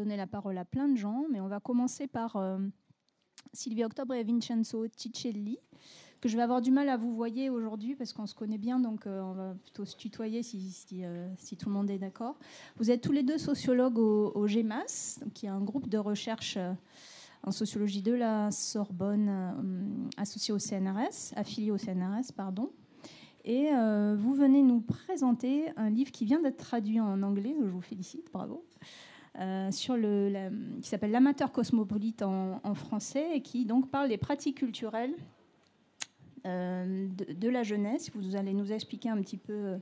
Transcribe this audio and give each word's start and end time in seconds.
donner 0.00 0.16
la 0.16 0.26
parole 0.26 0.56
à 0.56 0.64
plein 0.64 0.88
de 0.88 0.96
gens, 0.96 1.26
mais 1.30 1.40
on 1.40 1.48
va 1.48 1.60
commencer 1.60 2.06
par 2.06 2.36
Sylvie 3.52 3.84
Octobre 3.84 4.14
et 4.14 4.24
Vincenzo 4.24 4.86
Ciccelli, 4.96 5.58
que 6.20 6.28
je 6.28 6.36
vais 6.36 6.42
avoir 6.42 6.60
du 6.60 6.70
mal 6.70 6.88
à 6.88 6.96
vous 6.96 7.14
voyer 7.14 7.50
aujourd'hui 7.50 7.94
parce 7.94 8.12
qu'on 8.12 8.26
se 8.26 8.34
connaît 8.34 8.58
bien, 8.58 8.78
donc 8.78 9.06
euh, 9.06 9.20
on 9.22 9.32
va 9.32 9.54
plutôt 9.62 9.84
se 9.84 9.96
tutoyer 9.96 10.42
si, 10.42 10.74
euh, 11.02 11.28
si, 11.36 11.56
tout 11.56 11.68
le 11.68 11.74
monde 11.74 11.90
est 11.90 11.98
d'accord. 11.98 12.38
Vous 12.76 12.90
êtes 12.90 13.00
tous 13.00 13.12
les 13.12 13.22
deux 13.22 13.38
sociologues 13.38 13.98
au, 13.98 14.46
GEMAS, 14.46 15.20
qui 15.34 15.46
est 15.46 15.50
un 15.50 15.60
groupe 15.60 15.88
de 15.88 15.98
recherche 15.98 16.56
euh, 16.58 16.72
en 17.42 17.52
sociologie 17.52 18.02
de 18.02 18.12
la 18.12 18.50
Sorbonne 18.50 20.10
associé 20.18 20.52
au 20.52 20.58
CNRS, 20.58 21.32
affilié 21.36 21.70
au 21.70 21.78
CNRS, 21.78 22.32
pardon. 22.36 22.70
Et 23.46 23.70
vous 24.18 24.34
venez 24.34 24.62
nous 24.62 24.82
présenter 24.82 25.70
un 25.78 25.88
livre 25.88 26.12
qui 26.12 26.26
vient 26.26 26.42
d'être 26.42 26.58
traduit 26.58 27.00
en 27.00 27.22
anglais, 27.22 27.56
je 27.58 27.66
vous 27.66 27.80
félicite, 27.80 28.30
bravo. 28.30 28.62
Le, 29.34 30.80
qui 30.80 30.88
s'appelle 30.88 31.10
L'amateur 31.10 31.52
cosmopolite 31.52 32.22
en, 32.22 32.74
français 32.74 33.28
et 33.34 33.42
qui 33.42 33.64
donc 33.64 33.90
parle 33.90 34.08
des 34.08 34.18
pratiques 34.18 34.58
culturelles 34.58 35.14
euh, 36.46 37.08
de, 37.08 37.48
la 37.48 37.62
jeunesse. 37.62 38.10
Vous 38.14 38.36
allez 38.36 38.54
nous 38.54 38.72
expliquer 38.72 39.10
un 39.10 39.20
petit 39.20 39.36
peu 39.36 39.52
euh, 39.52 39.78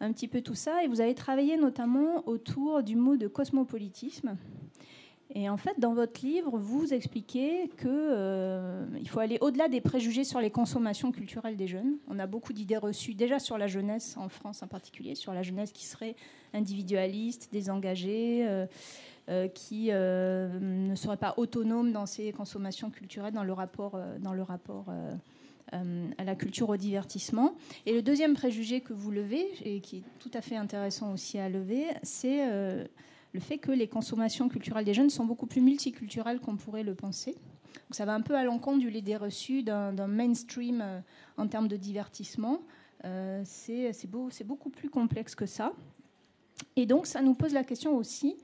un 0.00 0.12
petit 0.12 0.28
peu 0.28 0.40
tout 0.40 0.54
ça. 0.54 0.82
Et 0.82 0.88
vous 0.88 1.00
avez 1.00 1.14
travaillé 1.14 1.56
notamment 1.56 2.26
autour 2.26 2.82
du 2.82 2.96
mot 2.96 3.16
de 3.16 3.28
cosmopolitisme. 3.28 4.36
Et 5.34 5.48
en 5.48 5.56
fait, 5.56 5.78
dans 5.78 5.94
votre 5.94 6.24
livre, 6.24 6.58
vous 6.58 6.92
expliquez 6.92 7.68
qu'il 7.78 7.88
euh, 7.88 8.84
faut 9.06 9.20
aller 9.20 9.38
au-delà 9.40 9.68
des 9.68 9.80
préjugés 9.80 10.24
sur 10.24 10.40
les 10.40 10.50
consommations 10.50 11.12
culturelles 11.12 11.56
des 11.56 11.68
jeunes. 11.68 11.98
On 12.08 12.18
a 12.18 12.26
beaucoup 12.26 12.52
d'idées 12.52 12.76
reçues 12.76 13.14
déjà 13.14 13.38
sur 13.38 13.56
la 13.56 13.66
jeunesse, 13.68 14.16
en 14.16 14.28
France 14.28 14.62
en 14.62 14.66
particulier, 14.66 15.14
sur 15.14 15.32
la 15.32 15.42
jeunesse 15.42 15.72
qui 15.72 15.86
serait 15.86 16.16
individualiste, 16.52 17.50
désengagée, 17.52 18.44
qui 19.54 19.90
ne 19.92 20.94
serait 20.96 21.16
pas 21.16 21.34
autonome 21.36 21.92
dans 21.92 22.06
ses 22.06 22.32
consommations 22.32 22.90
culturelles, 22.90 23.32
dans 23.32 23.44
le 23.44 23.52
rapport, 23.52 24.00
dans 24.20 24.32
le 24.32 24.42
rapport 24.42 24.86
euh, 25.72 26.10
à 26.18 26.24
la 26.24 26.34
culture 26.34 26.68
au 26.68 26.76
divertissement. 26.76 27.54
Et 27.86 27.92
le 27.92 28.02
deuxième 28.02 28.34
préjugé 28.34 28.80
que 28.80 28.92
vous 28.92 29.12
levez, 29.12 29.46
et 29.64 29.80
qui 29.80 29.98
est 29.98 30.02
tout 30.18 30.30
à 30.34 30.40
fait 30.40 30.56
intéressant 30.56 31.12
aussi 31.12 31.38
à 31.38 31.48
lever, 31.48 31.86
c'est 32.02 32.50
euh, 32.50 32.84
le 33.32 33.40
fait 33.40 33.58
que 33.58 33.70
les 33.70 33.88
consommations 33.88 34.48
culturelles 34.48 34.84
des 34.84 34.94
jeunes 34.94 35.10
sont 35.10 35.24
beaucoup 35.24 35.46
plus 35.46 35.60
multiculturelles 35.60 36.40
qu'on 36.40 36.56
pourrait 36.56 36.82
le 36.82 36.94
penser. 36.94 37.32
Donc 37.32 37.94
ça 37.94 38.04
va 38.04 38.14
un 38.14 38.20
peu 38.20 38.34
à 38.34 38.44
l'encontre 38.44 38.78
du 38.78 38.90
l'idée 38.90 39.16
reçue 39.16 39.62
d'un 39.62 40.06
mainstream 40.06 40.80
euh, 40.82 41.00
en 41.36 41.46
termes 41.46 41.68
de 41.68 41.76
divertissement. 41.76 42.62
c'est 43.44 44.08
beaucoup 44.44 44.70
plus 44.70 44.90
complexe 44.90 45.34
que 45.34 45.46
ça. 45.46 45.72
Et 46.76 46.86
donc 46.86 47.06
ça 47.06 47.22
nous 47.22 47.34
pose 47.34 47.54
la 47.54 47.64
question 47.64 47.96
aussi 47.96 48.36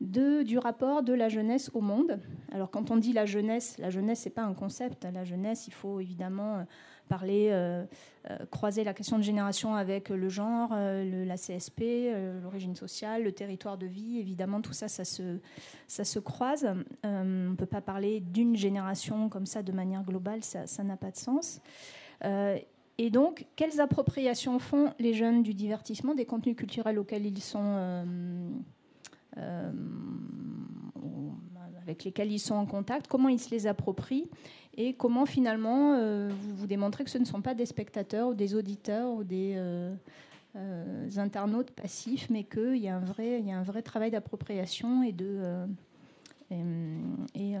du 0.00 0.58
rapport 0.58 1.02
de 1.02 1.12
la 1.12 1.28
jeunesse 1.28 1.70
au 1.74 1.80
monde. 1.80 2.20
Alors 2.52 2.70
quand 2.70 2.90
on 2.90 2.96
dit 2.96 3.12
la 3.12 3.26
jeunesse, 3.26 3.78
la 3.78 3.90
jeunesse 3.90 4.20
c'est 4.20 4.30
pas 4.30 4.42
un 4.42 4.54
concept. 4.54 5.06
La 5.12 5.24
jeunesse, 5.24 5.66
il 5.66 5.72
faut 5.72 6.00
évidemment 6.00 6.56
euh, 6.56 6.62
parler, 7.06 7.48
euh, 7.50 7.84
euh, 8.30 8.38
croiser 8.50 8.84
la 8.84 8.94
question 8.94 9.18
de 9.18 9.22
génération 9.22 9.74
avec 9.74 10.08
le 10.08 10.28
genre, 10.28 10.70
la 10.74 11.36
CSP, 11.36 11.82
l'origine 12.42 12.76
sociale, 12.76 13.22
le 13.24 13.32
territoire 13.32 13.78
de 13.78 13.86
vie. 13.86 14.18
Évidemment, 14.18 14.60
tout 14.60 14.72
ça, 14.72 14.88
ça 14.88 15.04
se, 15.04 16.18
croise. 16.18 16.68
on 17.04 17.24
ne 17.24 17.54
peut 17.54 17.66
pas 17.66 17.80
parler 17.80 18.20
d'une 18.20 18.56
génération 18.56 19.28
comme 19.28 19.46
ça 19.46 19.62
de 19.62 19.72
manière 19.72 20.02
globale, 20.02 20.42
ça 20.42 20.84
n'a 20.84 20.96
pas 20.96 21.10
de 21.10 21.16
sens. 21.16 21.60
et 22.22 23.10
donc, 23.10 23.46
quelles 23.56 23.80
appropriations 23.80 24.58
font 24.58 24.92
les 24.98 25.14
jeunes 25.14 25.42
du 25.42 25.54
divertissement, 25.54 26.14
des 26.14 26.26
contenus 26.26 26.56
culturels 26.56 26.98
auxquels 26.98 27.26
ils 27.26 27.42
sont 27.42 28.04
euh, 29.38 29.70
avec 31.82 32.02
lesquels 32.02 32.32
ils 32.32 32.40
sont 32.40 32.56
en 32.56 32.66
contact, 32.66 33.06
comment 33.06 33.28
ils 33.28 33.38
se 33.38 33.50
les 33.50 33.68
approprient? 33.68 34.28
Et 34.76 34.94
comment 34.94 35.26
finalement 35.26 35.94
euh, 35.94 36.30
vous, 36.40 36.56
vous 36.56 36.66
démontrez 36.66 37.04
que 37.04 37.10
ce 37.10 37.18
ne 37.18 37.24
sont 37.24 37.42
pas 37.42 37.54
des 37.54 37.66
spectateurs 37.66 38.28
ou 38.28 38.34
des 38.34 38.54
auditeurs 38.54 39.10
ou 39.10 39.24
des 39.24 39.54
euh, 39.56 41.08
internautes 41.16 41.70
passifs, 41.70 42.28
mais 42.30 42.44
qu'il 42.44 42.78
y, 42.78 42.88
a 42.88 42.96
un 42.96 43.00
vrai, 43.62 43.82
travail 43.82 44.10
d'appropriation 44.10 45.02
et 45.02 45.12
de, 45.12 45.66
et, 46.50 47.54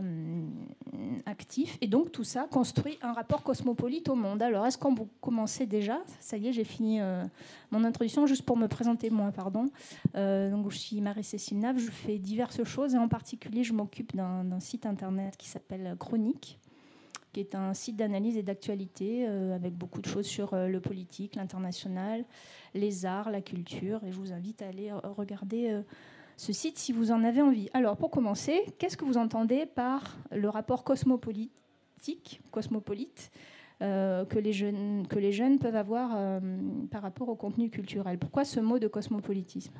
actif. 1.26 1.76
Et 1.80 1.86
donc 1.86 2.12
tout 2.12 2.24
ça 2.24 2.46
construit 2.50 2.98
un 3.02 3.12
rapport 3.12 3.42
cosmopolite 3.42 4.08
au 4.08 4.14
monde. 4.14 4.42
Alors 4.42 4.66
est-ce 4.66 4.78
qu'on 4.78 4.94
commençait 5.20 5.66
déjà? 5.66 6.00
Ça 6.20 6.36
y 6.36 6.48
est, 6.48 6.52
j'ai 6.52 6.64
fini 6.64 7.00
euh, 7.00 7.24
mon 7.70 7.84
introduction 7.84 8.26
juste 8.26 8.42
pour 8.42 8.56
me 8.56 8.68
présenter 8.68 9.10
moi, 9.10 9.32
pardon. 9.32 9.66
Euh, 10.14 10.50
donc 10.50 10.70
je 10.70 10.78
suis 10.78 11.00
Marie-Cécile 11.00 11.58
Nave, 11.58 11.78
je 11.78 11.90
fais 11.90 12.18
diverses 12.18 12.62
choses 12.64 12.94
et 12.94 12.98
en 12.98 13.08
particulier 13.08 13.64
je 13.64 13.72
m'occupe 13.72 14.14
d'un 14.14 14.60
site 14.60 14.86
internet 14.86 15.36
qui 15.36 15.48
s'appelle 15.48 15.96
Chronique 15.98 16.58
qui 17.36 17.40
est 17.40 17.54
un 17.54 17.74
site 17.74 17.96
d'analyse 17.96 18.38
et 18.38 18.42
d'actualité 18.42 19.26
euh, 19.28 19.54
avec 19.54 19.74
beaucoup 19.74 20.00
de 20.00 20.06
choses 20.06 20.24
sur 20.24 20.56
le 20.56 20.80
politique, 20.80 21.36
l'international, 21.36 22.24
les 22.72 23.04
arts, 23.04 23.30
la 23.30 23.42
culture. 23.42 24.02
Et 24.04 24.10
je 24.10 24.16
vous 24.16 24.32
invite 24.32 24.62
à 24.62 24.68
aller 24.68 24.90
regarder 24.92 25.82
ce 26.38 26.54
site 26.54 26.78
si 26.78 26.92
vous 26.92 27.12
en 27.12 27.24
avez 27.24 27.42
envie. 27.42 27.68
Alors, 27.74 27.98
pour 27.98 28.10
commencer, 28.10 28.64
qu'est-ce 28.78 28.96
que 28.96 29.04
vous 29.04 29.18
entendez 29.18 29.66
par 29.66 30.16
le 30.32 30.48
rapport 30.48 30.82
cosmopolitique, 30.82 32.40
cosmopolite 32.50 33.30
euh, 33.82 34.24
que, 34.24 34.38
les 34.38 34.54
jeunes, 34.54 35.06
que 35.06 35.18
les 35.18 35.32
jeunes 35.32 35.58
peuvent 35.58 35.76
avoir 35.76 36.12
euh, 36.14 36.40
par 36.90 37.02
rapport 37.02 37.28
au 37.28 37.36
contenu 37.36 37.68
culturel? 37.68 38.18
Pourquoi 38.18 38.46
ce 38.46 38.58
mot 38.58 38.78
de 38.78 38.88
cosmopolitisme? 38.88 39.74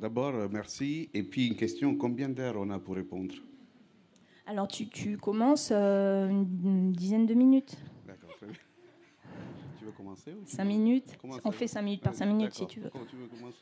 D'abord, 0.00 0.34
euh, 0.36 0.48
merci. 0.48 1.08
Et 1.14 1.24
puis 1.24 1.48
une 1.48 1.56
question, 1.56 1.96
combien 1.96 2.28
d'heures 2.28 2.56
on 2.56 2.70
a 2.70 2.78
pour 2.78 2.94
répondre? 2.94 3.34
Alors, 4.48 4.66
tu, 4.66 4.88
tu 4.88 5.16
commences 5.18 5.70
une 5.70 6.92
dizaine 6.92 7.26
de 7.26 7.34
minutes. 7.34 7.76
D'accord, 8.06 8.30
très 8.36 8.46
bien. 8.46 8.56
5 10.46 10.64
minutes 10.64 11.18
On 11.44 11.50
fait 11.50 11.66
5 11.66 11.82
minutes 11.82 12.02
par 12.02 12.14
5 12.14 12.26
minutes 12.26 12.54
si 12.54 12.66
tu 12.66 12.80
veux. 12.80 12.90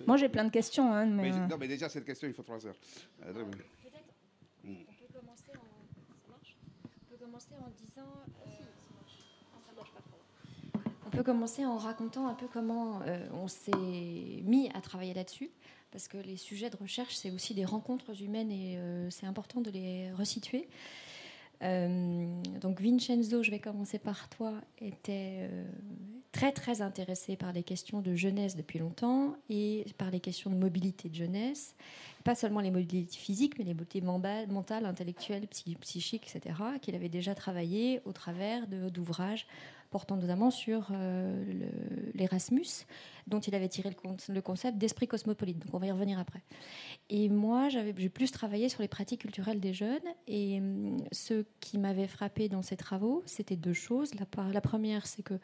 Moi 0.07 0.17
j'ai 0.17 0.29
plein 0.29 0.45
de 0.45 0.51
questions. 0.51 0.93
Hein, 0.93 1.07
mais... 1.07 1.33
Euh, 1.33 1.47
non, 1.47 1.57
mais 1.59 1.69
déjà 1.69 1.89
cette 1.89 2.05
question, 2.05 2.29
il 2.29 2.35
faut 2.35 2.43
3 2.43 2.67
heures. 2.67 2.75
Euh, 3.25 3.33
on 3.33 3.51
peut 3.51 5.13
commencer 5.15 5.53
en... 5.53 5.65
Ça 6.15 6.29
marche? 6.31 6.57
On 6.85 7.11
peut 7.11 7.25
commencer 7.25 7.55
en 7.55 7.71
disant... 7.71 8.03
Euh, 8.47 8.51
ça 9.67 9.73
marche 9.77 9.93
pas 9.93 10.01
trop. 10.01 10.81
On 11.07 11.11
peut 11.11 11.23
commencer 11.23 11.65
en 11.65 11.77
racontant 11.77 12.29
un 12.29 12.35
peu 12.35 12.47
comment 12.53 13.01
on 13.33 13.49
s'est 13.49 13.71
mis 14.45 14.71
à 14.75 14.81
travailler 14.81 15.15
là-dessus. 15.15 15.51
Parce 15.97 16.09
que 16.09 16.19
les 16.19 16.37
sujets 16.37 16.69
de 16.69 16.77
recherche, 16.77 17.15
c'est 17.15 17.31
aussi 17.31 17.55
des 17.55 17.65
rencontres 17.65 18.23
humaines 18.23 18.53
et 18.53 18.79
c'est 19.09 19.25
important 19.25 19.63
de 19.63 19.71
les 19.71 20.13
resituer. 20.13 20.69
donc 21.63 22.83
Vincenzo, 22.83 23.43
je 23.43 23.51
vais 23.51 23.61
commencer 23.61 23.99
par 23.99 24.29
toi, 24.29 24.53
était 24.79 25.49
très 26.33 26.53
très 26.53 26.83
intéressé 26.83 27.35
par 27.37 27.55
les 27.55 27.63
questions 27.63 28.03
de 28.03 28.15
jeunesse 28.15 28.57
depuis 28.57 28.79
longtemps 28.79 29.37
et 29.49 29.87
par 29.97 30.11
les 30.11 30.21
questions 30.21 30.51
de 30.51 30.57
mobilité 30.57 31.09
de 31.09 31.15
jeunesse, 31.15 31.75
pas 32.25 32.35
seulement 32.35 32.61
les 32.61 32.71
mobilités 32.71 33.17
physiques, 33.17 33.59
mais 33.59 33.65
les 33.65 33.73
mobilités 33.73 34.03
mentales, 34.03 34.85
intellectuelles, 34.85 35.49
psychiques, 35.49 36.29
etc., 36.37 36.57
qu'il 36.83 36.95
avait 36.95 37.09
déjà 37.09 37.35
travaillé 37.35 38.03
au 38.05 38.13
travers 38.13 38.67
d'ouvrages 38.67 39.47
portant 39.97 40.17
notamment 40.19 40.51
sur 40.51 40.89
euh, 40.91 41.43
l'Erasmus, 42.13 42.85
dont 43.29 43.41
il 43.41 43.55
avait 43.55 43.71
tiré 43.71 43.97
le, 44.29 44.43
concept 44.43 44.77
d'esprit 44.77 45.09
cosmopolite. 45.09 45.59
Donc 45.59 45.73
on 45.73 45.79
va 45.79 45.87
y 45.87 45.91
revenir 45.91 46.19
après. 46.19 46.43
Et 47.09 47.31
moi, 47.31 47.71
j'ai 47.71 48.11
plus 48.11 48.31
travaillé 48.31 48.69
sur 48.69 48.83
les 48.83 48.89
pratiques 48.89 49.23
culturelles 49.23 49.59
des 49.59 49.73
jeunes. 49.73 50.07
Et 50.27 50.59
hum, 50.59 50.99
ce 51.13 51.47
qui 51.61 51.79
m'avait 51.79 52.09
frappé 52.09 52.51
dans 52.51 52.61
ces 52.61 52.77
travaux, 52.77 53.23
c'était 53.25 53.57
deux 53.57 53.73
choses. 53.73 54.11
La, 54.17 54.27
la 54.53 54.61
première, 54.61 55.07
c'est 55.07 55.23
que 55.23 55.41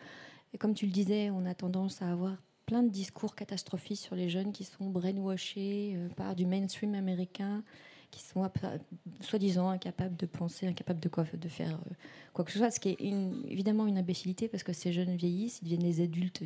comme 0.58 0.74
tu 0.74 0.84
le 0.84 0.92
disais, 0.92 1.30
on 1.30 1.46
a 1.46 1.54
tendance 1.54 2.02
à 2.02 2.12
avoir 2.12 2.36
plein 2.66 2.82
de 2.82 2.90
discours 2.90 3.34
catastrophistes 3.34 4.04
sur 4.04 4.16
les 4.16 4.28
jeunes 4.28 4.52
qui 4.52 4.64
sont 4.64 4.90
brainwashés 4.90 5.94
euh, 5.96 6.10
par 6.10 6.36
du 6.36 6.44
mainstream 6.44 6.94
américain, 6.94 7.64
qui 8.12 8.22
sont 8.22 8.48
soi-disant 9.20 9.70
incapables 9.70 10.16
de 10.16 10.26
penser, 10.26 10.68
incapables 10.68 11.00
de, 11.00 11.08
quoi, 11.08 11.24
de 11.32 11.48
faire 11.48 11.74
euh, 11.74 11.94
quoi 12.34 12.44
que 12.44 12.52
ce 12.52 12.58
soit, 12.58 12.70
ce 12.70 12.78
qui 12.78 12.90
est 12.90 13.00
évidemment 13.00 13.86
une 13.86 13.98
imbécilité 13.98 14.46
parce 14.46 14.62
que 14.62 14.72
ces 14.72 14.92
jeunes 14.92 15.16
vieillissent, 15.16 15.60
ils 15.62 15.64
deviennent 15.64 15.82
les 15.82 16.00
adultes 16.02 16.44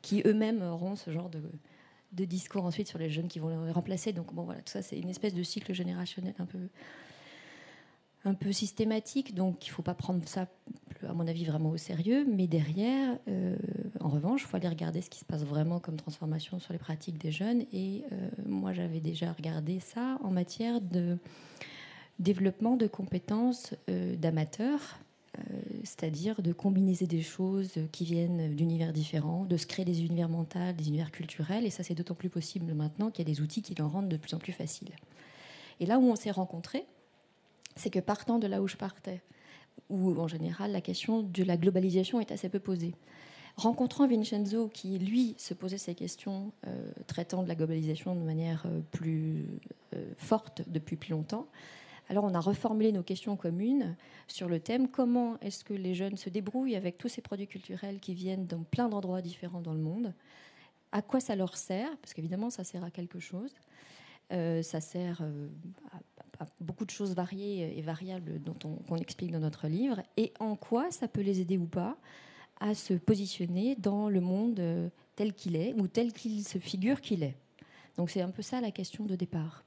qui, 0.00 0.22
eux-mêmes 0.24 0.62
auront 0.62 0.96
ce 0.96 1.12
genre 1.12 1.30
de, 1.30 2.24
discours 2.24 2.64
ensuite 2.64 2.88
sur 2.88 2.98
les 2.98 3.10
jeunes 3.10 3.28
qui 3.28 3.38
vont 3.38 3.64
les 3.64 3.72
remplacer. 3.72 4.12
Donc 4.12 4.32
bon 4.34 4.44
voilà, 4.44 4.60
tout 4.62 4.72
ça 4.72 4.82
c'est 4.82 4.98
une 4.98 5.10
espèce 5.10 5.34
de 5.34 5.42
cycle 5.42 5.72
générationnel 5.74 6.34
un 6.38 6.46
peu 6.46 6.58
un 8.24 8.34
peu 8.34 8.52
systématique, 8.52 9.34
donc 9.34 9.66
il 9.66 9.70
ne 9.70 9.74
faut 9.74 9.82
pas 9.82 9.94
prendre 9.94 10.26
ça, 10.28 10.46
à 11.06 11.12
mon 11.12 11.26
avis, 11.26 11.44
vraiment 11.44 11.70
au 11.70 11.76
sérieux. 11.76 12.24
Mais 12.28 12.46
derrière, 12.46 13.18
euh, 13.28 13.56
en 14.00 14.08
revanche, 14.08 14.42
il 14.42 14.46
faut 14.46 14.56
aller 14.56 14.68
regarder 14.68 15.02
ce 15.02 15.10
qui 15.10 15.18
se 15.18 15.24
passe 15.24 15.42
vraiment 15.42 15.80
comme 15.80 15.96
transformation 15.96 16.60
sur 16.60 16.72
les 16.72 16.78
pratiques 16.78 17.18
des 17.18 17.32
jeunes. 17.32 17.64
Et 17.72 18.04
euh, 18.12 18.28
moi, 18.46 18.72
j'avais 18.72 19.00
déjà 19.00 19.32
regardé 19.32 19.80
ça 19.80 20.18
en 20.22 20.30
matière 20.30 20.80
de 20.80 21.18
développement 22.20 22.76
de 22.76 22.86
compétences 22.86 23.74
euh, 23.90 24.14
d'amateurs, 24.16 24.98
c'est-à-dire 25.82 26.42
de 26.42 26.52
combiner 26.52 26.92
des 26.92 27.22
choses 27.22 27.78
qui 27.90 28.04
viennent 28.04 28.54
d'univers 28.54 28.92
différents, 28.92 29.46
de 29.46 29.56
se 29.56 29.66
créer 29.66 29.86
des 29.86 30.04
univers 30.04 30.28
mentaux, 30.28 30.72
des 30.76 30.88
univers 30.88 31.10
culturels. 31.10 31.64
Et 31.64 31.70
ça, 31.70 31.82
c'est 31.82 31.94
d'autant 31.94 32.14
plus 32.14 32.28
possible 32.28 32.74
maintenant 32.74 33.10
qu'il 33.10 33.26
y 33.26 33.30
a 33.30 33.34
des 33.34 33.40
outils 33.40 33.62
qui 33.62 33.74
l'en 33.74 33.88
rendent 33.88 34.10
de 34.10 34.18
plus 34.18 34.34
en 34.34 34.38
plus 34.38 34.52
facile. 34.52 34.90
Et 35.80 35.86
là 35.86 35.98
où 35.98 36.02
on 36.02 36.16
s'est 36.16 36.30
rencontrés, 36.30 36.84
c'est 37.76 37.90
que 37.90 38.00
partant 38.00 38.38
de 38.38 38.46
là 38.46 38.62
où 38.62 38.68
je 38.68 38.76
partais, 38.76 39.22
où 39.88 40.18
en 40.18 40.28
général 40.28 40.72
la 40.72 40.80
question 40.80 41.22
de 41.22 41.42
la 41.44 41.56
globalisation 41.56 42.20
est 42.20 42.32
assez 42.32 42.48
peu 42.48 42.60
posée. 42.60 42.94
Rencontrant 43.56 44.06
Vincenzo, 44.06 44.68
qui 44.68 44.98
lui 44.98 45.34
se 45.36 45.52
posait 45.52 45.78
ces 45.78 45.94
questions, 45.94 46.52
euh, 46.66 46.90
traitant 47.06 47.42
de 47.42 47.48
la 47.48 47.54
globalisation 47.54 48.14
de 48.14 48.22
manière 48.22 48.64
euh, 48.66 48.80
plus 48.90 49.46
euh, 49.94 50.04
forte 50.16 50.62
depuis 50.68 50.96
plus 50.96 51.10
longtemps, 51.10 51.46
alors 52.08 52.24
on 52.24 52.34
a 52.34 52.40
reformulé 52.40 52.92
nos 52.92 53.02
questions 53.02 53.36
communes 53.36 53.94
sur 54.26 54.48
le 54.48 54.58
thème 54.58 54.88
comment 54.88 55.38
est-ce 55.40 55.64
que 55.64 55.74
les 55.74 55.94
jeunes 55.94 56.16
se 56.16 56.30
débrouillent 56.30 56.76
avec 56.76 56.96
tous 56.98 57.08
ces 57.08 57.20
produits 57.20 57.46
culturels 57.46 58.00
qui 58.00 58.14
viennent 58.14 58.46
dans 58.46 58.62
plein 58.62 58.88
d'endroits 58.88 59.20
différents 59.20 59.60
dans 59.60 59.74
le 59.74 59.80
monde, 59.80 60.14
à 60.90 61.02
quoi 61.02 61.20
ça 61.20 61.36
leur 61.36 61.56
sert, 61.56 61.94
parce 61.98 62.14
qu'évidemment 62.14 62.50
ça 62.50 62.64
sert 62.64 62.84
à 62.84 62.90
quelque 62.90 63.18
chose, 63.20 63.54
ça 64.30 64.80
sert 64.80 65.22
à, 65.92 65.98
beaucoup 66.60 66.84
de 66.84 66.90
choses 66.90 67.14
variées 67.14 67.78
et 67.78 67.82
variables 67.82 68.40
dont 68.40 68.56
on, 68.64 68.76
qu'on 68.76 68.96
explique 68.96 69.30
dans 69.30 69.40
notre 69.40 69.68
livre, 69.68 70.02
et 70.16 70.32
en 70.40 70.56
quoi 70.56 70.90
ça 70.90 71.08
peut 71.08 71.20
les 71.20 71.40
aider 71.40 71.58
ou 71.58 71.66
pas 71.66 71.96
à 72.60 72.74
se 72.74 72.94
positionner 72.94 73.74
dans 73.76 74.08
le 74.08 74.20
monde 74.20 74.60
euh, 74.60 74.88
tel 75.16 75.34
qu'il 75.34 75.56
est 75.56 75.74
ou 75.74 75.88
tel 75.88 76.12
qu'il 76.12 76.46
se 76.46 76.58
figure 76.58 77.00
qu'il 77.00 77.22
est. 77.24 77.36
Donc 77.96 78.10
c'est 78.10 78.22
un 78.22 78.30
peu 78.30 78.42
ça 78.42 78.60
la 78.60 78.70
question 78.70 79.04
de 79.04 79.16
départ. 79.16 79.64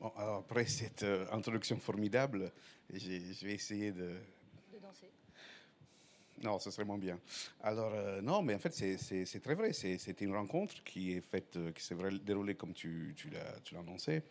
Bon, 0.00 0.12
après 0.16 0.66
cette 0.66 1.02
euh, 1.02 1.26
introduction 1.32 1.76
formidable, 1.78 2.52
je 2.92 3.44
vais 3.44 3.54
essayer 3.54 3.90
de... 3.90 4.12
Non, 6.42 6.58
ce 6.58 6.70
serait 6.70 6.84
moins 6.84 6.98
bien. 6.98 7.18
Alors, 7.62 7.92
euh, 7.94 8.20
non, 8.20 8.42
mais 8.42 8.54
en 8.54 8.58
fait, 8.58 8.72
c'est 8.74 9.40
très 9.40 9.54
vrai. 9.54 9.72
C'est 9.72 10.20
une 10.20 10.34
rencontre 10.34 10.82
qui 10.84 11.12
est 11.12 11.20
faite, 11.20 11.58
qui 11.74 11.82
s'est 11.82 11.96
déroulée 12.22 12.54
comme 12.54 12.72
tu, 12.72 13.14
tu 13.16 13.30
l'as 13.30 13.78
annoncé. 13.78 14.22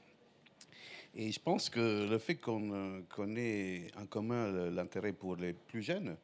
Et 1.15 1.31
je 1.31 1.39
pense 1.39 1.69
que 1.69 2.07
le 2.09 2.17
fait 2.17 2.35
qu'on 2.35 3.03
qu 3.03 3.21
ait 3.37 3.91
en 3.97 4.05
commun 4.07 4.69
l'intérêt 4.71 5.13
pour 5.13 5.35
les 5.35 5.53
plus 5.53 5.83
jeunes, 5.83 6.17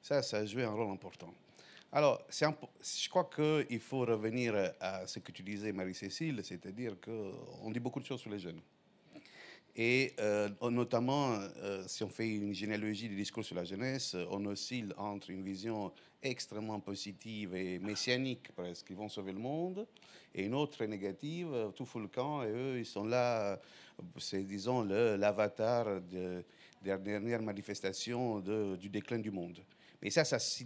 ça, 0.00 0.22
ça 0.22 0.38
a 0.38 0.46
joué 0.46 0.62
un 0.62 0.70
rôle 0.70 0.90
important. 0.90 1.32
Alors, 1.92 2.22
je 2.30 3.08
crois 3.08 3.28
qu'il 3.34 3.80
faut 3.80 4.00
revenir 4.00 4.54
à 4.80 5.06
ce 5.06 5.18
que 5.18 5.32
tu 5.32 5.42
disais, 5.42 5.72
Marie-Cécile, 5.72 6.40
c'est-à-dire 6.44 6.96
qu'on 7.00 7.70
dit 7.70 7.80
beaucoup 7.80 8.00
de 8.00 8.04
choses 8.04 8.20
sur 8.20 8.30
les 8.30 8.38
jeunes. 8.38 8.60
Et 9.78 10.14
euh, 10.20 10.48
notamment, 10.70 11.34
euh, 11.58 11.84
si 11.86 12.02
on 12.02 12.08
fait 12.08 12.28
une 12.28 12.54
généalogie 12.54 13.10
du 13.10 13.16
discours 13.16 13.44
sur 13.44 13.54
la 13.54 13.64
jeunesse, 13.64 14.16
on 14.30 14.44
oscille 14.46 14.94
entre 14.96 15.30
une 15.30 15.42
vision 15.42 15.92
extrêmement 16.22 16.80
positive 16.80 17.54
et 17.54 17.78
messianique, 17.78 18.52
presque, 18.56 18.86
ils 18.88 18.96
vont 18.96 19.10
sauver 19.10 19.32
le 19.32 19.38
monde, 19.38 19.86
et 20.34 20.44
une 20.44 20.54
autre 20.54 20.82
négative, 20.86 21.48
tout 21.76 21.84
fout 21.84 22.00
le 22.00 22.08
camp, 22.08 22.42
et 22.42 22.50
eux, 22.50 22.78
ils 22.78 22.86
sont 22.86 23.04
là 23.04 23.60
c'est, 24.18 24.42
disons, 24.42 24.82
l'avatar 24.82 26.00
de, 26.00 26.44
la 26.84 26.98
dernière 26.98 27.42
manifestation 27.42 28.40
du 28.76 28.88
déclin 28.88 29.18
du 29.18 29.30
monde. 29.30 29.58
Mais 30.02 30.10
ça, 30.10 30.24
ça, 30.24 30.38
se 30.38 30.64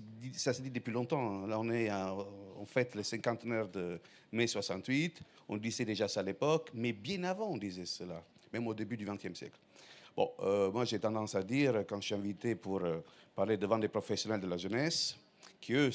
dit 0.62 0.70
depuis 0.70 0.92
longtemps. 0.92 1.46
Là, 1.46 1.58
on 1.58 1.70
est 1.70 1.90
en 1.90 2.66
fait 2.66 2.94
le 2.94 3.02
cinquantenaire 3.02 3.68
de 3.68 4.00
mai 4.32 4.46
68. 4.46 5.20
On 5.48 5.56
disait 5.56 5.84
déjà 5.84 6.08
ça 6.08 6.20
à 6.20 6.22
l'époque, 6.22 6.70
mais 6.74 6.92
bien 6.92 7.22
avant, 7.24 7.48
on 7.50 7.56
disait 7.56 7.86
cela, 7.86 8.22
même 8.52 8.66
au 8.66 8.74
début 8.74 8.96
du 8.96 9.04
XXe 9.04 9.34
siècle. 9.34 9.58
Bon, 10.16 10.32
euh, 10.40 10.70
moi, 10.70 10.84
j'ai 10.84 10.98
tendance 10.98 11.34
à 11.34 11.42
dire, 11.42 11.84
quand 11.88 12.00
je 12.00 12.06
suis 12.06 12.14
invité 12.14 12.54
pour 12.54 12.82
euh, 12.82 12.98
parler 13.34 13.56
devant 13.56 13.78
des 13.78 13.88
professionnels 13.88 14.40
de 14.40 14.46
la 14.46 14.56
jeunesse, 14.56 15.16
qui 15.60 15.74
eux 15.74 15.90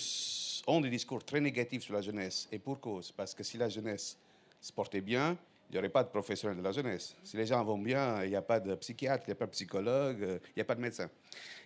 ont 0.68 0.82
des 0.82 0.90
discours 0.90 1.24
très 1.24 1.42
négatifs 1.42 1.84
sur 1.84 1.94
la 1.94 2.02
jeunesse, 2.02 2.48
et 2.52 2.60
pour 2.60 2.80
cause, 2.80 3.12
parce 3.12 3.34
que 3.34 3.44
si 3.44 3.58
la 3.58 3.70
jeunesse 3.70 4.18
se 4.62 4.72
portait 4.72 5.02
bien, 5.02 5.38
il 5.70 5.74
n'y 5.74 5.80
aurait 5.80 5.90
pas 5.90 6.04
de 6.04 6.10
professionnels 6.10 6.58
de 6.58 6.64
la 6.64 6.72
jeunesse. 6.72 7.16
Si 7.24 7.36
les 7.36 7.46
gens 7.46 7.64
vont 7.64 7.78
bien, 7.78 8.24
il 8.24 8.30
n'y 8.30 8.36
a 8.36 8.42
pas 8.42 8.60
de 8.60 8.74
psychiatre, 8.76 9.24
il 9.28 9.30
n'y 9.30 9.34
a 9.34 9.36
pas 9.36 9.48
de 9.48 9.52
psychologue, 9.52 10.22
euh, 10.22 10.40
il 10.50 10.54
n'y 10.58 10.62
a 10.62 10.66
pas 10.66 10.76
de 10.76 10.82
médecin. 10.82 11.10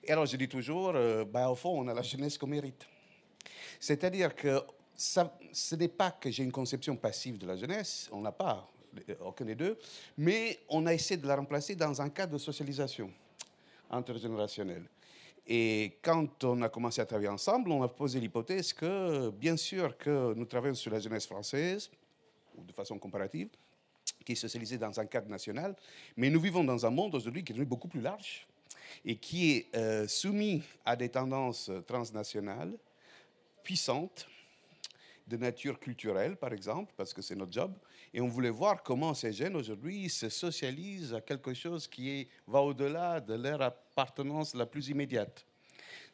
Et 0.04 0.12
alors 0.12 0.26
je 0.26 0.38
dis 0.38 0.48
toujours, 0.48 0.94
bah, 1.28 1.50
au 1.50 1.56
fond, 1.56 1.82
on 1.82 1.88
a 1.88 1.94
la 1.94 2.02
jeunesse 2.02 2.38
qu'on 2.38 2.48
mérite. 2.48 2.88
C'est-à-dire 3.80 4.36
que 4.36 4.62
ce 4.96 5.76
n'est 5.76 5.88
pas 5.88 6.12
que 6.12 6.32
j'ai 6.32 6.44
une 6.44 6.52
conception 6.52 6.96
passive 6.96 7.38
de 7.38 7.46
la 7.46 7.56
jeunesse, 7.56 8.10
on 8.12 8.22
n'a 8.22 8.32
pas, 8.32 8.68
aucun 9.22 9.46
des 9.46 9.56
deux, 9.56 9.78
mais 10.18 10.60
on 10.70 10.86
a 10.86 10.94
essayé 10.94 11.18
de 11.18 11.28
la 11.28 11.36
remplacer 11.36 11.76
dans 11.76 12.02
un 12.02 12.10
cadre 12.10 12.34
de 12.34 12.38
socialisation 12.38 13.12
intergénérationnelle. 13.90 14.86
Et 15.48 15.98
quand 16.04 16.44
on 16.44 16.62
a 16.62 16.70
commencé 16.70 17.02
à 17.02 17.06
travailler 17.06 17.30
ensemble, 17.30 17.72
on 17.72 17.82
a 17.82 17.88
posé 17.88 18.20
l'hypothèse 18.20 18.72
que, 18.72 19.30
bien 19.32 19.58
sûr, 19.58 19.98
que 19.98 20.34
nous 20.36 20.46
travaillons 20.46 20.76
sur 20.76 20.92
la 20.92 21.00
jeunesse 21.00 21.26
française, 21.26 21.90
ou 22.56 22.64
de 22.64 22.72
façon 22.72 23.00
comparative, 23.00 23.50
qui 24.24 24.34
est 24.34 24.36
socialisé 24.36 24.78
dans 24.78 25.00
un 25.00 25.06
cadre 25.06 25.30
national, 25.30 25.76
mais 26.16 26.30
nous 26.30 26.40
vivons 26.40 26.64
dans 26.64 26.86
un 26.86 26.90
monde 26.90 27.16
aujourd'hui 27.16 27.44
qui 27.44 27.54
est 27.54 27.66
beaucoup 27.66 27.88
plus 27.88 28.02
large 28.02 28.48
et 29.04 29.16
qui 29.16 29.52
est 29.52 29.76
euh, 29.76 30.08
soumis 30.08 30.62
à 30.86 30.96
des 30.96 31.10
tendances 31.10 31.72
transnationales 31.88 32.74
puissantes, 33.64 34.28
de 35.30 35.38
nature 35.38 35.80
culturelle, 35.80 36.36
par 36.36 36.52
exemple, 36.52 36.94
parce 36.98 37.14
que 37.14 37.22
c'est 37.22 37.36
notre 37.36 37.54
job. 37.54 37.72
Et 38.14 38.20
on 38.20 38.28
voulait 38.28 38.50
voir 38.50 38.82
comment 38.82 39.14
ces 39.14 39.32
jeunes 39.32 39.56
aujourd'hui 39.56 40.10
se 40.10 40.28
socialisent 40.28 41.14
à 41.14 41.22
quelque 41.22 41.54
chose 41.54 41.88
qui 41.88 42.10
est, 42.10 42.28
va 42.48 42.62
au-delà 42.62 43.22
de 43.22 43.36
leur 43.36 43.62
appartenance 43.62 44.56
la 44.56 44.66
plus 44.66 44.90
immédiate 44.90 45.46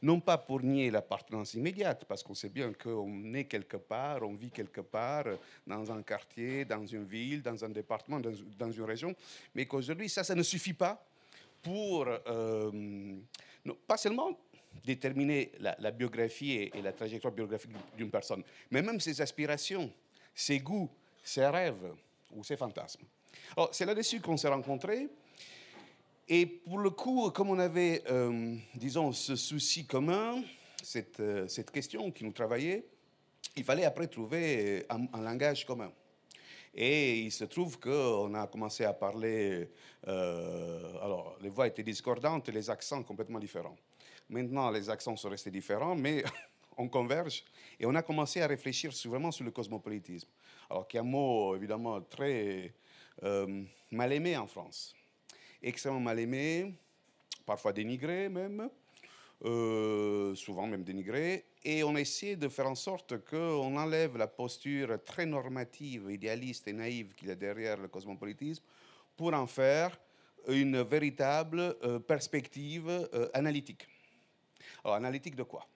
non 0.01 0.19
pas 0.19 0.38
pour 0.38 0.62
nier 0.62 0.91
l'appartenance 0.91 1.53
immédiate, 1.56 2.06
parce 2.06 2.21
qu'on 2.21 2.35
sait 2.35 2.50
bien 2.50 2.73
qu'on 2.73 3.33
est 3.33 3.45
quelque 3.45 3.77
part, 3.77 4.21
on 4.21 4.35
vit 4.35 4.51
quelque 4.51 4.81
part, 4.81 5.25
dans 5.65 5.91
un 5.91 6.03
quartier, 6.03 6.65
dans 6.65 6.85
une 6.85 7.06
ville, 7.06 7.41
dans 7.41 7.63
un 7.63 7.69
département, 7.69 8.19
dans, 8.19 8.71
une 8.71 8.83
région, 8.83 9.15
mais 9.56 9.65
qu'aujourd'hui, 9.65 10.09
ça, 10.09 10.23
ça 10.23 10.35
ne 10.35 10.44
suffit 10.44 10.73
pas 10.73 11.03
pour, 11.63 12.06
euh, 12.07 12.71
non, 13.63 13.77
pas 13.88 13.97
seulement 13.97 14.38
déterminer 14.83 15.51
la, 15.60 15.92
biographie 15.92 16.54
et, 16.74 16.81
la 16.81 16.92
trajectoire 16.94 17.33
biographique 17.33 17.72
d'une 17.98 18.10
personne, 18.10 18.44
mais 18.72 18.81
même 18.81 19.00
ses 19.00 19.22
aspirations, 19.22 19.92
ses 20.33 20.60
goûts, 20.60 20.89
ses 21.24 21.48
rêves 21.48 21.94
ou 22.31 22.44
ses 22.44 22.57
fantasmes. 22.57 23.04
c'est 23.72 23.86
là-dessus 23.86 24.19
qu'on 24.19 24.38
s'est 24.38 24.50
rencontrés. 24.50 25.07
Et 26.27 26.45
pour 26.48 26.80
le 26.80 26.89
coup, 26.89 27.30
comme 27.30 27.51
on 27.51 27.60
avait, 27.60 28.01
euh, 28.10 28.56
disons, 28.74 29.12
ce 29.12 29.36
souci 29.36 29.86
commun, 29.86 30.42
cette, 30.81 31.19
euh, 31.19 31.48
cette, 31.48 31.69
question 31.69 32.12
qui 32.12 32.24
nous 32.24 32.31
travaillait, 32.31 32.83
il 33.56 33.63
fallait 33.63 33.86
après 33.86 34.07
trouver 34.07 34.86
un, 34.89 35.22
langage 35.22 35.66
commun. 35.66 35.92
Et 36.74 37.19
il 37.19 37.31
se 37.31 37.45
trouve 37.45 37.80
qu'on 37.80 38.33
a 38.33 38.48
commencé 38.48 38.83
à 38.83 38.94
parler, 38.94 39.69
euh, 40.08 41.01
alors 41.01 41.38
les 41.41 41.50
voix 41.50 41.67
étaient 41.67 41.84
discordantes 41.84 42.50
les 42.50 42.70
accents 42.70 43.03
complètement 43.03 43.39
différents. 43.39 43.77
Maintenant, 44.29 44.72
les 44.72 44.89
accents 44.89 45.15
sont 45.15 45.29
restés 45.29 45.51
différents, 45.51 45.96
mais 45.96 46.24
on 46.77 46.88
converge 46.88 47.44
et 47.79 47.86
on 47.86 47.96
a 47.96 48.01
commencé 48.01 48.41
à 48.41 48.48
réfléchir 48.48 48.91
vraiment 49.05 49.32
sur 49.32 49.46
le 49.46 49.51
cosmopolitisme. 49.51 50.29
Alors, 50.70 50.88
qui 50.88 50.98
est 50.98 51.00
un 51.00 51.03
mot 51.03 51.55
évidemment 51.55 52.01
très 52.01 52.74
mal 53.91 54.12
aimé 54.12 54.36
en 54.36 54.46
France 54.46 54.94
extrêmement 55.65 56.00
mal 56.00 56.20
aimé, 56.20 56.74
parfois 57.46 57.74
dénigré 57.74 58.29
même, 58.29 58.70
euh, 59.44 60.36
souvent 60.36 60.67
même 60.67 60.84
dénigré, 60.84 61.46
et 61.63 61.84
on 61.84 61.96
essaie 61.96 62.36
de 62.36 62.48
faire 62.48 62.67
en 62.67 62.75
sorte 62.75 63.25
qu'on 63.25 63.75
enlève 63.75 64.15
la 64.17 64.27
posture 64.27 65.03
très 65.03 65.25
normative, 65.25 66.12
idéaliste 66.12 66.67
et 66.67 66.74
naïve 66.74 67.13
qu'il 67.15 67.29
y 67.29 67.32
a 67.32 67.36
derrière 67.36 67.77
le 67.77 67.88
cosmopolitisme 67.88 68.63
pour 69.17 69.34
en 69.34 69.48
faire 69.48 69.98
une 70.48 70.82
véritable 70.84 71.75
euh, 71.84 72.00
perspective 72.00 72.88
euh, 72.88 73.27
analytique. 73.34 73.88
Alors, 74.84 74.95
analytique 74.95 75.36
de 75.36 75.43
quoi? 75.43 75.67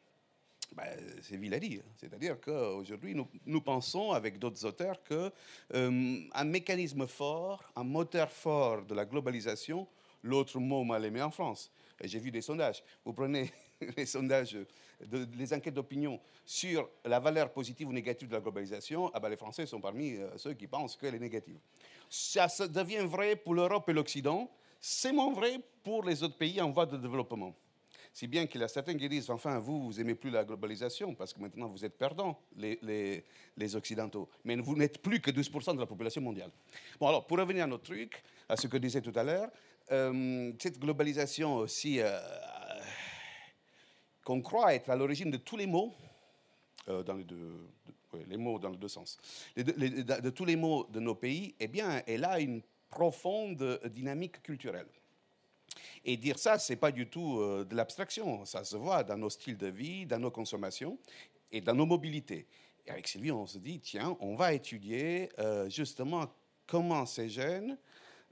Ben, 0.76 0.86
c'est 1.22 1.38
vil 1.38 1.54
à 1.54 1.60
dire. 1.60 1.82
C'est-à-dire 1.98 2.40
qu'aujourd'hui, 2.40 3.16
nous, 3.16 3.28
nous, 3.46 3.62
pensons, 3.62 4.12
avec 4.12 4.38
d'autres 4.38 4.64
auteurs, 4.66 5.02
qu'un 5.04 5.32
euh, 5.74 6.44
mécanisme 6.46 7.08
fort, 7.08 7.64
un 7.76 7.84
moteur 7.84 8.32
fort 8.32 8.84
de 8.84 8.94
la 8.94 9.06
globalisation, 9.06 9.88
l'autre 10.24 10.60
mot 10.60 10.84
mal 10.84 11.04
aimé 11.06 11.22
en 11.22 11.32
France, 11.32 11.72
j'ai 12.04 12.20
vu 12.20 12.32
des 12.32 12.42
sondages, 12.42 12.84
vous 13.04 13.14
prenez 13.14 13.52
les 13.98 14.06
sondages, 14.06 14.58
les 15.12 15.54
enquêtes 15.54 15.74
d'opinion 15.74 16.20
sur 16.46 16.90
la 17.06 17.20
valeur 17.20 17.52
positive 17.52 17.88
ou 17.88 17.94
négative 17.94 18.28
de 18.28 18.34
la 18.34 18.42
globalisation, 18.42 19.12
ah 19.14 19.20
ben 19.20 19.30
les 19.30 19.38
Français 19.38 19.66
sont 19.66 19.82
parmi 19.82 20.16
euh, 20.16 20.38
ceux 20.38 20.54
qui 20.54 20.68
pensent 20.68 20.96
qu'elle 20.96 21.16
est 21.16 21.20
négative. 21.20 21.60
Ça, 22.10 22.48
ça 22.48 22.68
devient 22.68 23.06
vrai 23.06 23.36
pour 23.36 23.54
l'Europe 23.54 23.88
et 23.90 23.94
l'Occident, 23.94 24.50
c'est 24.80 25.12
moins 25.12 25.34
vrai 25.34 25.60
pour 25.84 26.04
les 26.04 26.24
autres 26.24 26.38
pays 26.38 26.62
en 26.62 26.72
voie 26.72 26.86
de 26.86 26.98
développement. 26.98 27.56
Si 28.20 28.28
bien 28.28 28.48
qu'il 28.48 28.60
y 28.60 28.64
a 28.66 28.68
certains 28.68 28.98
qui 28.98 29.08
disent, 29.08 29.30
enfin, 29.30 29.60
vous, 29.60 29.82
vous 29.82 30.02
aimez 30.02 30.14
plus 30.14 30.30
la 30.30 30.44
globalisation 30.44 31.16
parce 31.16 31.32
que 31.32 31.40
maintenant 31.40 31.70
vous 31.70 31.86
êtes 31.86 31.98
perdants, 31.98 32.38
les, 32.58 33.24
les, 33.56 33.76
Occidentaux. 33.78 34.28
Mais 34.44 34.58
vous 34.58 34.76
n'êtes 34.76 35.02
plus 35.02 35.22
que 35.22 35.32
12% 35.32 35.76
de 35.76 35.80
la 35.80 35.86
population 35.86 36.20
mondiale. 36.20 36.52
Bon, 37.00 37.08
alors, 37.08 37.26
pour 37.26 37.38
revenir 37.38 37.64
à 37.64 37.68
notre 37.68 37.86
truc, 37.86 38.22
à 38.50 38.58
ce 38.58 38.68
que 38.68 38.76
je 38.76 38.82
disais 38.82 39.00
tout 39.00 39.14
à 39.16 39.24
l'heure, 39.24 39.50
euh, 39.94 40.52
cette 40.60 40.80
globalisation 40.80 41.56
aussi, 41.56 42.02
euh, 42.02 42.20
qu'on 44.26 44.42
croit 44.42 44.76
être 44.76 44.90
à 44.90 44.98
l'origine 44.98 45.32
de 45.32 45.38
tous 45.38 45.56
les 45.56 45.72
euh, 46.90 47.04
dans 47.04 47.14
les 47.14 47.24
deux, 47.24 47.70
les 48.28 48.36
mots 48.36 48.60
dans 48.60 48.72
les 48.72 48.78
deux 48.78 48.90
sens. 48.90 49.18
de 49.56 50.30
tous 50.30 50.44
les 50.44 50.58
mots 50.58 50.86
de 50.92 51.00
nos 51.00 51.16
pays, 51.16 51.56
eh 51.58 51.70
bien, 51.70 52.04
elle 52.06 52.26
a 52.26 52.42
une 52.42 52.62
profonde 52.90 53.80
dynamique 53.86 54.44
culturelle. 54.44 54.88
Et 56.06 56.18
dire 56.18 56.40
ça, 56.40 56.60
c'est 56.60 56.76
pas 56.76 56.92
du 56.92 57.08
tout 57.08 57.40
euh, 57.40 57.66
de 57.66 57.76
l'abstraction. 57.76 58.46
Ça 58.46 58.64
se 58.64 58.78
voit 58.78 59.04
dans 59.04 59.18
nos 59.18 59.30
styles 59.30 59.58
de 59.58 59.68
vie, 59.68 60.06
dans 60.06 60.20
nos 60.20 60.32
consommations 60.32 60.98
et 61.52 61.62
dans 61.62 61.74
nos 61.74 61.86
mobilités. 61.86 62.48
Et 62.86 62.92
avec 62.92 63.08
Sylvie, 63.08 63.32
on 63.32 63.46
se 63.46 63.58
dit, 63.58 63.80
tiens, 63.80 64.18
on 64.20 64.36
va 64.36 64.54
étudier 64.54 65.30
euh, 65.40 65.70
justement 65.70 66.28
comment 66.66 67.06
ces 67.06 67.30
jeunes 67.30 67.78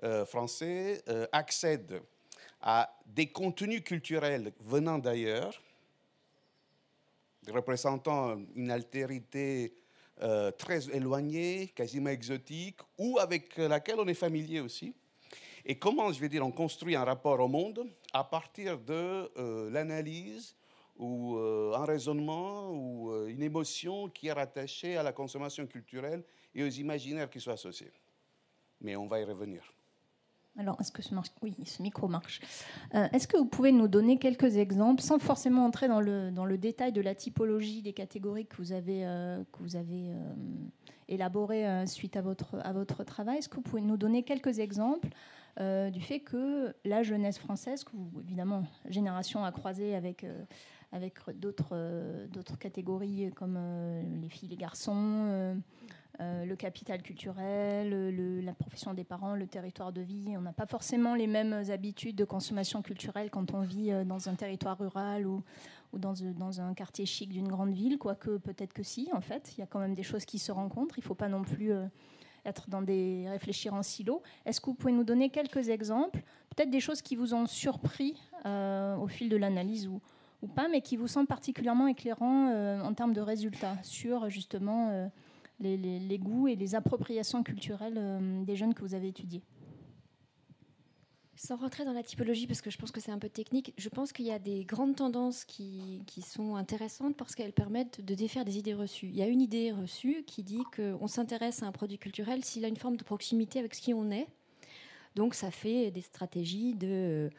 euh, 0.03 0.25
français 0.25 1.03
accèdent 1.31 2.01
à 2.61 2.95
des 3.05 3.27
contenus 3.27 3.83
culturels 3.83 4.53
venant 4.59 4.97
d'ailleurs, 4.97 5.61
représentant 7.47 8.37
une 8.55 8.71
altérité 8.71 9.73
très 10.57 10.89
éloignée, 10.89 11.67
quasiment 11.75 12.09
exotique, 12.09 12.79
ou 12.97 13.19
avec 13.19 13.55
laquelle 13.57 13.99
on 13.99 14.07
est 14.07 14.15
familier 14.15 14.59
aussi 14.59 14.95
et 15.69 15.75
comment, 15.75 16.13
je 16.13 16.21
vais 16.21 16.29
dire, 16.29 16.47
on 16.47 16.51
construit 16.51 16.95
un 16.95 17.03
rapport 17.03 17.41
au 17.41 17.49
monde 17.49 17.85
à 18.13 18.23
partir 18.23 18.79
de 18.79 19.29
euh, 19.37 19.69
l'analyse 19.69 20.55
ou 20.97 21.35
euh, 21.35 21.73
un 21.75 21.83
raisonnement 21.83 22.71
ou 22.71 23.11
euh, 23.11 23.27
une 23.27 23.43
émotion 23.43 24.07
qui 24.07 24.27
est 24.27 24.31
rattachée 24.31 24.95
à 24.95 25.03
la 25.03 25.11
consommation 25.11 25.67
culturelle 25.67 26.23
et 26.55 26.63
aux 26.63 26.69
imaginaires 26.69 27.29
qui 27.29 27.41
sont 27.41 27.51
associés. 27.51 27.91
Mais 28.79 28.95
on 28.95 29.07
va 29.07 29.19
y 29.19 29.25
revenir. 29.25 29.73
Alors, 30.57 30.79
est-ce 30.79 30.91
que 30.93 31.01
ce, 31.01 31.13
oui, 31.41 31.53
ce 31.65 31.81
micro 31.81 32.07
marche 32.07 32.39
Est-ce 32.93 33.27
que 33.27 33.37
vous 33.37 33.45
pouvez 33.45 33.71
nous 33.71 33.89
donner 33.89 34.17
quelques 34.17 34.55
exemples, 34.55 35.03
sans 35.03 35.19
forcément 35.19 35.65
entrer 35.65 35.87
dans 35.87 35.99
le, 35.99 36.31
dans 36.31 36.45
le 36.45 36.57
détail 36.57 36.93
de 36.93 37.01
la 37.01 37.13
typologie 37.13 37.83
des 37.83 37.93
catégories 37.93 38.47
que 38.47 38.55
vous 38.55 38.71
avez, 38.71 39.05
avez 39.05 40.15
élaborées 41.09 41.85
suite 41.85 42.15
à 42.15 42.21
votre, 42.21 42.55
à 42.63 42.73
votre 42.73 43.03
travail 43.03 43.37
Est-ce 43.37 43.49
que 43.49 43.57
vous 43.57 43.61
pouvez 43.61 43.81
nous 43.81 43.97
donner 43.97 44.23
quelques 44.23 44.57
exemples 44.57 45.09
euh, 45.59 45.89
du 45.89 46.01
fait 46.01 46.19
que 46.19 46.75
la 46.85 47.01
jeunesse 47.01 47.39
française, 47.39 47.83
que 47.83 47.91
évidemment, 48.21 48.63
génération 48.89 49.43
a 49.43 49.51
croisé 49.51 49.95
avec, 49.95 50.23
euh, 50.23 50.43
avec 50.91 51.15
d'autres, 51.35 51.69
euh, 51.71 52.27
d'autres 52.27 52.59
catégories 52.59 53.31
comme 53.35 53.57
les 54.21 54.29
filles, 54.29 54.49
les 54.49 54.55
garçons, 54.55 55.55
le 56.19 56.55
capital 56.55 57.01
culturel, 57.01 58.43
la 58.43 58.53
profession 58.53 58.93
des 58.93 59.03
parents, 59.03 59.35
le 59.35 59.47
territoire 59.47 59.91
de 59.91 60.01
vie. 60.01 60.35
On 60.37 60.41
n'a 60.41 60.53
pas 60.53 60.67
forcément 60.67 61.15
les 61.15 61.27
mêmes 61.27 61.63
habitudes 61.69 62.15
de 62.15 62.25
consommation 62.25 62.83
culturelle 62.83 63.31
quand 63.31 63.53
on 63.53 63.61
vit 63.61 63.91
dans 64.05 64.29
un 64.29 64.35
territoire 64.35 64.77
rural 64.77 65.25
ou, 65.25 65.43
ou 65.93 65.97
dans, 65.97 66.13
dans, 66.37 66.61
un 66.61 66.73
quartier 66.73 67.05
chic 67.05 67.29
d'une 67.29 67.47
grande 67.47 67.71
ville, 67.71 67.97
quoique 67.97 68.37
peut-être 68.37 68.73
que 68.73 68.83
si, 68.83 69.09
en 69.13 69.21
fait. 69.21 69.53
Il 69.57 69.61
y 69.61 69.63
a 69.63 69.67
quand 69.67 69.79
même 69.79 69.95
des 69.95 70.03
choses 70.03 70.25
qui 70.25 70.39
se 70.39 70.51
rencontrent. 70.51 70.97
Il 70.97 71.01
ne 71.01 71.05
faut 71.05 71.15
pas 71.15 71.29
non 71.29 71.43
plus 71.43 71.71
être 72.47 72.69
dans 72.69 72.81
des 72.81 73.25
réfléchir 73.27 73.73
en 73.73 73.83
silo. 73.83 74.23
Est-ce 74.45 74.59
que 74.59 74.67
vous 74.67 74.73
pouvez 74.73 74.93
nous 74.93 75.03
donner 75.03 75.29
quelques 75.29 75.69
exemples, 75.69 76.21
peut-être 76.55 76.69
des 76.69 76.79
choses 76.79 77.01
qui 77.01 77.15
vous 77.15 77.33
ont 77.33 77.45
surpris 77.45 78.15
euh, 78.45 78.95
au 78.95 79.07
fil 79.07 79.29
de 79.29 79.37
l'analyse 79.37 79.87
ou, 79.87 80.01
pas, 80.55 80.67
mais 80.67 80.81
qui 80.81 80.97
vous 80.97 81.07
semblent 81.07 81.27
particulièrement 81.27 81.87
éclairants 81.87 82.49
euh, 82.49 82.81
en 82.81 82.93
termes 82.93 83.13
de 83.13 83.21
résultats 83.21 83.75
sur 83.83 84.29
justement 84.29 84.89
euh, 84.91 85.07
les, 85.59 86.19
goûts 86.19 86.47
et 86.47 86.55
les 86.55 86.73
appropriations 86.73 87.43
culturelles 87.43 87.99
des 88.45 88.55
jeunes 88.55 88.73
que 88.73 88.81
vous 88.81 88.93
avez 88.93 89.09
étudiés? 89.09 89.41
Sans 91.37 91.55
rentrer 91.55 91.85
dans 91.85 91.93
la 91.93 92.03
typologie, 92.03 92.47
parce 92.47 92.61
que 92.61 92.69
je 92.69 92.77
pense 92.77 92.91
que 92.91 92.99
c'est 92.99 93.11
un 93.11 93.19
peu 93.19 93.29
technique, 93.29 93.73
je 93.77 93.89
pense 93.89 94.11
qu'il 94.11 94.25
y 94.25 94.31
a 94.31 94.39
des 94.39 94.65
grandes 94.65 94.95
tendances 94.95 95.45
qui, 95.45 96.03
sont 96.21 96.55
intéressantes 96.55 97.15
parce 97.15 97.35
qu'elles 97.35 97.53
permettent 97.53 98.03
de 98.03 98.15
défaire 98.15 98.43
des 98.43 98.57
idées 98.57 98.73
reçues. 98.73 99.07
Il 99.07 99.15
y 99.15 99.21
a 99.21 99.27
une 99.27 99.41
idée 99.41 99.71
reçue 99.71 100.23
qui 100.25 100.43
dit 100.43 100.63
qu'on 100.75 101.07
s'intéresse 101.07 101.63
à 101.63 101.67
un 101.67 101.71
produit 101.71 101.97
culturel 101.97 102.43
s'il 102.43 102.65
a 102.65 102.67
une 102.67 102.75
forme 102.75 102.97
de 102.97 103.03
proximité 103.03 103.59
avec 103.59 103.75
ce 103.75 103.81
qui 103.81 103.93
on 103.93 104.11
est. 104.11 104.27
Donc 105.15 105.35
ça 105.35 105.51
fait 105.51 105.91
des 105.91 106.01
stratégies 106.01 106.73
de 106.73 107.29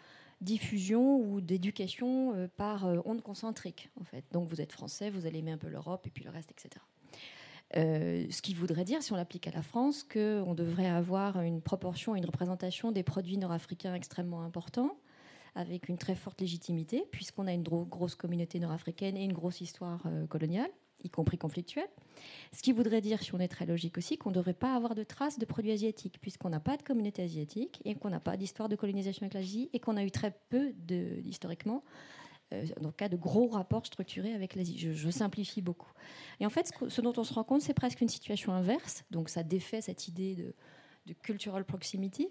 diffusion 0.40 1.18
ou 1.20 1.40
d'éducation 1.40 2.34
euh, 2.34 2.48
par 2.56 2.86
euh, 2.86 3.00
onde 3.04 3.22
concentrique, 3.22 3.90
en 4.00 4.04
fait. 4.04 4.24
Donc 4.32 4.48
vous 4.48 4.60
êtes 4.60 4.72
français, 4.72 5.10
vous 5.10 5.26
allez 5.26 5.40
aimer 5.40 5.52
un 5.52 5.58
peu 5.58 5.68
l'Europe 5.68 6.06
et 6.06 6.10
puis 6.10 6.24
le 6.24 6.30
reste, 6.30 6.50
etc. 6.52 6.80
Euh, 7.76 8.24
ce 8.30 8.40
qui 8.40 8.54
voudrait 8.54 8.84
dire, 8.84 9.02
si 9.02 9.12
on 9.12 9.16
l'applique 9.16 9.46
à 9.46 9.50
la 9.50 9.62
France, 9.62 10.02
qu'on 10.02 10.54
devrait 10.54 10.88
avoir 10.88 11.40
une 11.42 11.60
proportion, 11.60 12.14
une 12.16 12.24
représentation 12.24 12.92
des 12.92 13.02
produits 13.02 13.36
nord-africains 13.36 13.94
extrêmement 13.94 14.42
importants, 14.42 14.96
avec 15.54 15.88
une 15.88 15.98
très 15.98 16.14
forte 16.14 16.40
légitimité, 16.40 17.04
puisqu'on 17.10 17.46
a 17.46 17.52
une 17.52 17.62
grosse 17.62 18.14
communauté 18.14 18.58
nord-africaine 18.60 19.16
et 19.16 19.24
une 19.24 19.32
grosse 19.32 19.60
histoire 19.60 20.02
euh, 20.06 20.26
coloniale, 20.26 20.70
y 21.04 21.10
compris 21.10 21.36
conflictuelle. 21.36 21.88
Ce 22.52 22.62
qui 22.62 22.72
voudrait 22.72 23.00
dire, 23.00 23.22
si 23.22 23.34
on 23.34 23.40
est 23.40 23.48
très 23.48 23.66
logique 23.66 23.98
aussi, 23.98 24.18
qu'on 24.18 24.30
ne 24.30 24.34
devrait 24.34 24.54
pas 24.54 24.74
avoir 24.74 24.94
de 24.94 25.04
traces 25.04 25.38
de 25.38 25.44
produits 25.44 25.72
asiatiques, 25.72 26.18
puisqu'on 26.20 26.48
n'a 26.48 26.60
pas 26.60 26.76
de 26.76 26.82
communauté 26.82 27.22
asiatique 27.22 27.82
et 27.84 27.94
qu'on 27.94 28.10
n'a 28.10 28.20
pas 28.20 28.36
d'histoire 28.36 28.68
de 28.68 28.76
colonisation 28.76 29.24
avec 29.24 29.34
l'Asie 29.34 29.68
et 29.72 29.80
qu'on 29.80 29.96
a 29.96 30.04
eu 30.04 30.10
très 30.10 30.34
peu, 30.48 30.72
de, 30.86 31.20
historiquement, 31.24 31.84
dans 32.50 32.88
le 32.88 32.92
cas 32.92 33.08
de 33.08 33.16
gros 33.16 33.48
rapports 33.48 33.86
structurés 33.86 34.32
avec 34.32 34.54
l'Asie. 34.54 34.78
Je, 34.78 35.10
simplifie 35.10 35.62
beaucoup. 35.62 35.90
Et 36.40 36.46
en 36.46 36.50
fait, 36.50 36.72
ce, 36.88 37.00
dont 37.00 37.12
on 37.16 37.24
se 37.24 37.34
rend 37.34 37.44
compte, 37.44 37.62
c'est 37.62 37.74
presque 37.74 38.00
une 38.00 38.08
situation 38.08 38.52
inverse. 38.52 39.04
Donc 39.10 39.28
ça 39.28 39.42
défait 39.42 39.80
cette 39.80 40.08
idée 40.08 40.34
de, 40.34 40.54
cultural 41.22 41.64
proximity. 41.64 42.28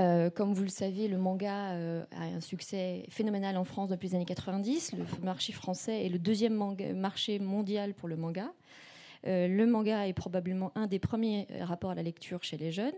Euh, 0.00 0.30
comme 0.30 0.54
vous 0.54 0.62
le 0.62 0.68
savez, 0.68 1.08
le 1.08 1.18
manga 1.18 1.72
euh, 1.72 2.04
a 2.12 2.24
un 2.24 2.40
succès 2.40 3.04
phénoménal 3.10 3.56
en 3.56 3.64
France 3.64 3.88
depuis 3.88 4.08
les 4.08 4.14
années 4.14 4.24
90. 4.24 4.92
Le 4.92 5.24
marché 5.24 5.52
français 5.52 6.06
est 6.06 6.08
le 6.08 6.18
deuxième 6.18 6.54
marché 6.94 7.38
mondial 7.38 7.94
pour 7.94 8.08
le 8.08 8.16
manga. 8.16 8.52
Le 9.24 9.64
manga 9.64 10.06
est 10.06 10.12
probablement 10.12 10.72
un 10.74 10.86
des 10.86 10.98
premiers 10.98 11.46
rapports 11.60 11.90
à 11.90 11.94
la 11.94 12.02
lecture 12.02 12.42
chez 12.42 12.56
les 12.56 12.72
jeunes 12.72 12.94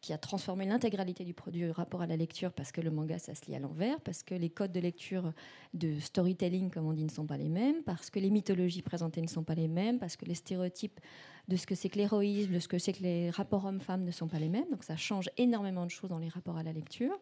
qui 0.00 0.12
a 0.12 0.18
transformé 0.18 0.66
l'intégralité 0.66 1.24
du 1.24 1.32
produit 1.32 1.70
rapport 1.70 2.02
à 2.02 2.06
la 2.06 2.16
lecture 2.16 2.52
parce 2.52 2.72
que 2.72 2.80
le 2.80 2.90
manga, 2.90 3.18
ça 3.18 3.34
se 3.34 3.46
lit 3.46 3.56
à 3.56 3.58
l'envers, 3.58 4.00
parce 4.00 4.22
que 4.22 4.34
les 4.34 4.50
codes 4.50 4.72
de 4.72 4.80
lecture 4.80 5.32
de 5.72 5.98
storytelling, 5.98 6.70
comme 6.70 6.86
on 6.86 6.92
dit, 6.92 7.04
ne 7.04 7.10
sont 7.10 7.26
pas 7.26 7.38
les 7.38 7.48
mêmes, 7.48 7.82
parce 7.84 8.10
que 8.10 8.18
les 8.18 8.30
mythologies 8.30 8.82
présentées 8.82 9.22
ne 9.22 9.28
sont 9.28 9.44
pas 9.44 9.54
les 9.54 9.68
mêmes, 9.68 9.98
parce 9.98 10.16
que 10.16 10.26
les 10.26 10.34
stéréotypes 10.34 11.00
de 11.48 11.56
ce 11.56 11.66
que 11.66 11.74
c'est 11.74 11.88
que 11.88 11.98
l'héroïsme, 11.98 12.52
de 12.52 12.58
ce 12.58 12.68
que 12.68 12.78
c'est 12.78 12.92
que 12.92 13.02
les 13.02 13.30
rapports 13.30 13.64
hommes-femmes 13.64 14.04
ne 14.04 14.10
sont 14.10 14.28
pas 14.28 14.38
les 14.38 14.48
mêmes. 14.48 14.68
Donc 14.70 14.84
ça 14.84 14.96
change 14.96 15.30
énormément 15.36 15.84
de 15.84 15.90
choses 15.90 16.10
dans 16.10 16.18
les 16.18 16.28
rapports 16.28 16.56
à 16.56 16.62
la 16.62 16.72
lecture, 16.72 17.18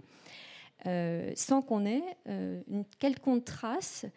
euh, 0.86 1.32
sans 1.36 1.62
qu'on 1.62 1.86
ait 1.86 2.02
euh, 2.28 2.62
une 2.68 2.84
quelconque 2.98 3.44
trace 3.44 4.06
euh, 4.06 4.08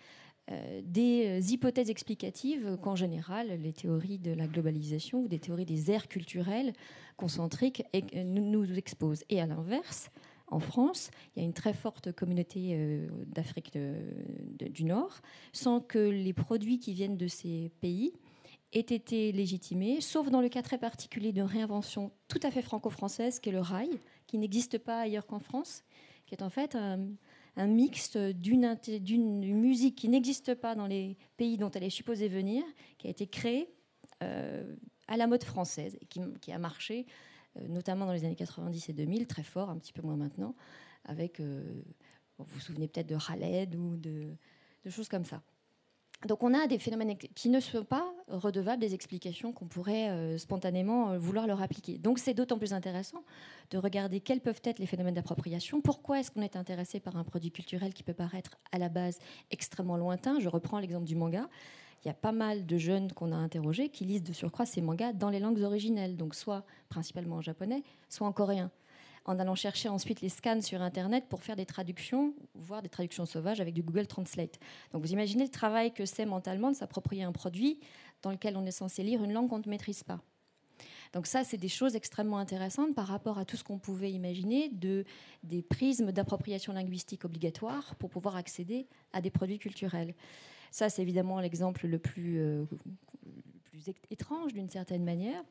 des 0.83 1.25
euh, 1.25 1.51
hypothèses 1.51 1.89
explicatives 1.89 2.77
qu'en 2.81 2.95
général 2.95 3.47
les 3.59 3.73
théories 3.73 4.19
de 4.19 4.31
la 4.31 4.45
globalisation 4.45 5.21
ou 5.21 5.27
des 5.27 5.39
théories 5.39 5.65
des 5.65 5.89
aires 5.89 6.07
culturelles 6.07 6.73
concentriques 7.17 7.83
euh, 7.95 8.23
nous 8.23 8.71
exposent. 8.73 9.23
Et 9.29 9.41
à 9.41 9.47
l'inverse, 9.47 10.11
en 10.47 10.59
France, 10.59 11.09
il 11.35 11.39
y 11.39 11.41
a 11.41 11.45
une 11.45 11.53
très 11.53 11.73
forte 11.73 12.11
communauté 12.11 13.07
d'Afrique 13.25 13.75
du 14.59 14.83
Nord, 14.83 15.21
sans 15.53 15.79
que 15.79 15.97
les 15.97 16.33
produits 16.33 16.77
qui 16.77 16.93
viennent 16.93 17.17
de 17.17 17.27
ces 17.27 17.71
pays 17.81 18.13
aient 18.71 18.81
été 18.81 19.31
légitimés, 19.31 20.01
sauf 20.01 20.29
dans 20.29 20.41
le 20.41 20.49
cas 20.49 20.61
très 20.61 20.77
particulier 20.77 21.31
de 21.31 21.41
réinvention 21.41 22.11
tout 22.27 22.39
à 22.43 22.51
fait 22.51 22.61
franco-française, 22.61 23.39
qui 23.39 23.49
est 23.49 23.53
le 23.53 23.59
rail, 23.59 23.89
qui 24.27 24.37
n'existe 24.37 24.77
pas 24.77 24.99
ailleurs 24.99 25.25
qu'en 25.25 25.39
France, 25.39 25.83
qui 26.27 26.35
est 26.35 26.43
en 26.43 26.51
fait 26.51 26.75
un, 26.75 27.07
un 27.57 27.67
mix 27.67 28.17
d'une 28.17 29.55
musique 29.55 29.95
qui 29.95 30.09
n'existe 30.09 30.55
pas 30.55 30.75
dans 30.75 30.87
les 30.87 31.17
pays 31.37 31.57
dont 31.57 31.71
elle 31.71 31.83
est 31.83 31.89
supposée 31.89 32.27
venir, 32.27 32.63
qui 32.97 33.07
a 33.07 33.09
été 33.09 33.27
créée 33.27 33.73
euh, 34.23 34.75
à 35.07 35.17
la 35.17 35.27
mode 35.27 35.43
française 35.43 35.97
et 36.01 36.05
qui, 36.05 36.51
a 36.51 36.57
marché 36.57 37.05
euh, 37.57 37.67
notamment 37.67 38.05
dans 38.05 38.13
les 38.13 38.25
années 38.25 38.35
90 38.35 38.89
et 38.89 38.93
2000, 38.93 39.27
très 39.27 39.43
fort, 39.43 39.69
un 39.69 39.77
petit 39.77 39.93
peu 39.93 40.01
moins 40.01 40.17
maintenant, 40.17 40.55
avec, 41.05 41.39
euh, 41.39 41.81
vous 42.37 42.45
vous 42.45 42.59
souvenez 42.59 42.87
peut-être 42.87 43.07
de 43.07 43.17
Khaled 43.17 43.75
ou 43.75 43.95
de, 43.97 44.35
de 44.83 44.89
choses 44.89 45.07
comme 45.07 45.25
ça. 45.25 45.41
Donc 46.23 46.43
on 46.43 46.53
a 46.53 46.65
des 46.65 46.79
phénomènes 46.79 47.17
qui 47.17 47.49
ne 47.49 47.59
sont 47.59 47.83
pas 47.83 48.11
redevables 48.27 48.81
des 48.81 48.93
explications 48.93 49.51
qu'on 49.51 49.67
pourrait 49.67 50.09
euh, 50.09 50.37
spontanément 50.37 51.11
euh, 51.11 51.19
vouloir 51.19 51.45
leur 51.45 51.61
appliquer. 51.61 51.97
Donc 51.97 52.19
c'est 52.19 52.33
d'autant 52.33 52.57
plus 52.57 52.73
intéressant 52.73 53.23
de 53.69 53.77
regarder 53.77 54.21
quels 54.21 54.41
peuvent 54.41 54.61
être 54.63 54.79
les 54.79 54.87
phénomènes 54.87 55.13
d'appropriation. 55.13 55.81
Pourquoi 55.81 56.19
est-ce 56.19 56.31
qu'on 56.31 56.41
est 56.41 56.55
intéressé 56.55 56.99
par 56.99 57.15
un 57.17 57.23
produit 57.23 57.51
culturel 57.51 57.93
qui 57.93 58.01
peut 58.01 58.13
paraître 58.13 58.57
à 58.71 58.79
la 58.79 58.89
base 58.89 59.19
extrêmement 59.51 59.97
lointain? 59.97 60.39
Je 60.39 60.49
reprends 60.49 60.79
l'exemple 60.79 61.05
du 61.05 61.15
manga. 61.15 61.47
Il 62.03 62.07
y 62.07 62.11
a 62.11 62.15
pas 62.15 62.31
mal 62.31 62.65
de 62.65 62.77
jeunes 62.77 63.11
qu'on 63.11 63.31
a 63.31 63.35
interrogés 63.35 63.89
qui 63.89 64.05
lisent 64.05 64.23
de 64.23 64.33
surcroît 64.33 64.65
ces 64.65 64.81
mangas 64.81 65.13
dans 65.13 65.29
les 65.29 65.39
langues 65.39 65.61
originelles, 65.61 66.17
donc 66.17 66.35
soit 66.35 66.63
principalement 66.87 67.37
en 67.37 67.41
japonais, 67.41 67.83
soit 68.09 68.27
en 68.27 68.31
coréen 68.31 68.71
en 69.25 69.39
allant 69.39 69.55
chercher 69.55 69.89
ensuite 69.89 70.21
les 70.21 70.29
scans 70.29 70.61
sur 70.61 70.81
Internet 70.81 71.25
pour 71.27 71.41
faire 71.41 71.55
des 71.55 71.65
traductions, 71.65 72.33
voire 72.53 72.81
des 72.81 72.89
traductions 72.89 73.25
sauvages 73.25 73.59
avec 73.59 73.73
du 73.73 73.83
Google 73.83 74.07
Translate. 74.07 74.59
Donc 74.93 75.01
vous 75.01 75.11
imaginez 75.11 75.43
le 75.43 75.51
travail 75.51 75.93
que 75.93 76.05
c'est 76.05 76.25
mentalement 76.25 76.71
de 76.71 76.75
s'approprier 76.75 77.23
un 77.23 77.31
produit 77.31 77.79
dans 78.21 78.31
lequel 78.31 78.55
on 78.55 78.65
est 78.65 78.71
censé 78.71 79.03
lire 79.03 79.23
une 79.23 79.33
langue 79.33 79.49
qu'on 79.49 79.59
ne 79.59 79.69
maîtrise 79.69 80.03
pas. 80.03 80.21
Donc 81.13 81.27
ça, 81.27 81.43
c'est 81.43 81.57
des 81.57 81.69
choses 81.69 81.95
extrêmement 81.95 82.37
intéressantes 82.37 82.93
par 82.93 83.07
rapport 83.07 83.37
à 83.37 83.45
tout 83.45 83.55
ce 83.55 83.63
qu'on 83.63 83.79
pouvait 83.79 84.11
imaginer 84.11 84.69
de, 84.69 85.05
des 85.43 85.61
prismes 85.61 86.11
d'appropriation 86.11 86.73
linguistique 86.73 87.23
obligatoire 87.23 87.95
pour 87.95 88.09
pouvoir 88.09 88.35
accéder 88.35 88.87
à 89.13 89.21
des 89.21 89.29
produits 89.29 89.59
culturels. 89.59 90.13
Ça, 90.71 90.89
c'est 90.89 91.01
évidemment 91.01 91.39
l'exemple 91.39 91.87
le 91.87 91.99
plus, 91.99 92.39
euh, 92.39 92.65
étrange 94.09 94.53
d'une 94.53 94.69
certaine 94.69 95.03
manière. 95.03 95.43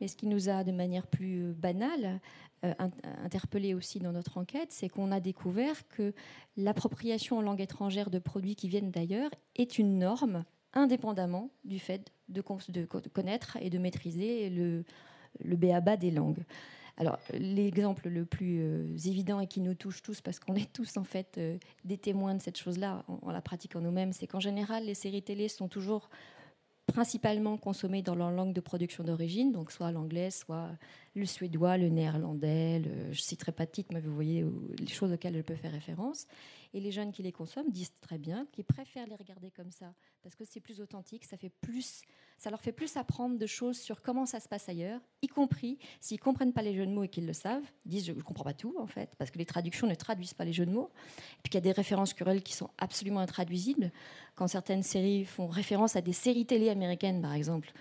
Mais 0.00 0.08
ce 0.08 0.16
qui 0.16 0.26
nous 0.26 0.48
a 0.48 0.64
de 0.64 0.72
manière 0.72 1.06
plus 1.06 1.52
banale 1.52 2.20
interpellé 3.22 3.74
aussi 3.74 3.98
dans 3.98 4.12
notre 4.12 4.38
enquête, 4.38 4.72
c'est 4.72 4.88
qu'on 4.88 5.12
a 5.12 5.20
découvert 5.20 5.86
que 5.88 6.14
l'appropriation 6.56 7.38
en 7.38 7.42
langue 7.42 7.60
étrangère 7.60 8.10
de 8.10 8.18
produits 8.18 8.56
qui 8.56 8.68
viennent 8.68 8.90
d'ailleurs 8.90 9.30
est 9.54 9.78
une 9.78 9.98
norme 9.98 10.44
indépendamment 10.72 11.50
du 11.64 11.78
fait 11.78 12.10
de, 12.28 12.40
connaître 12.40 13.58
et 13.60 13.70
de 13.70 13.78
maîtriser 13.78 14.50
le, 14.50 14.84
le 15.44 15.56
des 15.96 16.10
langues. 16.10 16.44
Alors, 16.96 17.18
l'exemple 17.32 18.08
le 18.08 18.24
plus 18.24 18.60
euh, 18.60 18.96
évident 19.04 19.40
et 19.40 19.48
qui 19.48 19.60
nous 19.60 19.74
touche 19.74 20.00
tous, 20.00 20.20
parce 20.20 20.38
qu'on 20.38 20.54
est 20.54 20.72
tous 20.72 20.96
en 20.96 21.02
fait 21.02 21.38
euh, 21.38 21.58
des 21.84 21.98
témoins 21.98 22.34
de 22.34 22.42
cette 22.42 22.56
chose-là 22.56 23.04
en, 23.08 23.32
la 23.32 23.40
pratiquant 23.40 23.80
nous-mêmes, 23.80 24.12
c'est 24.12 24.28
qu'en 24.28 24.38
général, 24.38 24.84
les 24.84 24.94
séries 24.94 25.22
télé 25.22 25.48
sont 25.48 25.66
toujours 25.66 26.08
principalement 26.86 27.56
consommées 27.56 28.02
dans 28.02 28.14
leur 28.14 28.30
langue 28.30 28.52
de 28.52 28.60
production 28.60 29.04
d'origine, 29.04 29.52
donc 29.52 29.70
soit 29.70 29.90
l'anglais, 29.90 30.30
soit 30.30 30.70
le 31.14 31.26
suédois, 31.26 31.78
le 31.78 31.88
néerlandais, 31.88 32.82
je 32.84 33.08
ne 33.08 33.14
citerai 33.14 33.52
pas 33.52 33.66
de 33.66 33.70
titre, 33.70 33.90
mais 33.92 34.00
vous 34.00 34.14
voyez 34.14 34.44
les 34.78 34.86
choses 34.86 35.12
auxquelles 35.12 35.36
je 35.36 35.42
peux 35.42 35.54
faire 35.54 35.72
référence. 35.72 36.26
Et 36.74 36.80
les 36.80 36.90
jeunes 36.90 37.12
qui 37.12 37.22
les 37.22 37.32
consomment 37.32 37.70
disent 37.70 37.94
très 38.00 38.18
bien 38.18 38.46
qu'ils 38.52 38.64
préfèrent 38.64 39.06
les 39.06 39.14
regarder 39.14 39.50
comme 39.50 39.70
ça 39.70 39.94
parce 40.22 40.34
que 40.34 40.44
c'est 40.44 40.60
plus 40.60 40.80
authentique, 40.80 41.24
ça, 41.24 41.36
fait 41.36 41.52
plus, 41.60 42.02
ça 42.38 42.50
leur 42.50 42.60
fait 42.60 42.72
plus 42.72 42.96
apprendre 42.96 43.38
de 43.38 43.46
choses 43.46 43.78
sur 43.78 44.02
comment 44.02 44.26
ça 44.26 44.40
se 44.40 44.48
passe 44.48 44.68
ailleurs, 44.68 45.00
y 45.22 45.28
compris 45.28 45.78
s'ils 46.00 46.18
ne 46.18 46.22
comprennent 46.22 46.52
pas 46.52 46.62
les 46.62 46.74
jeux 46.74 46.86
de 46.86 46.92
mots 46.92 47.04
et 47.04 47.08
qu'ils 47.08 47.26
le 47.26 47.32
savent. 47.32 47.64
Ils 47.86 47.90
disent 47.90 48.06
Je 48.06 48.12
ne 48.12 48.20
comprends 48.20 48.44
pas 48.44 48.54
tout, 48.54 48.74
en 48.78 48.86
fait, 48.86 49.14
parce 49.18 49.30
que 49.30 49.38
les 49.38 49.46
traductions 49.46 49.86
ne 49.86 49.94
traduisent 49.94 50.34
pas 50.34 50.44
les 50.44 50.52
jeux 50.52 50.66
de 50.66 50.72
mots. 50.72 50.90
Et 51.38 51.42
puis 51.42 51.50
qu'il 51.50 51.54
y 51.54 51.58
a 51.58 51.60
des 51.60 51.72
références 51.72 52.12
culturelles 52.12 52.42
qui 52.42 52.52
sont 52.52 52.70
absolument 52.78 53.20
intraduisibles. 53.20 53.92
Quand 54.34 54.48
certaines 54.48 54.82
séries 54.82 55.24
font 55.24 55.46
référence 55.46 55.96
à 55.96 56.00
des 56.00 56.12
séries 56.12 56.46
télé 56.46 56.68
américaines, 56.68 57.22
par 57.22 57.32
exemple, 57.32 57.72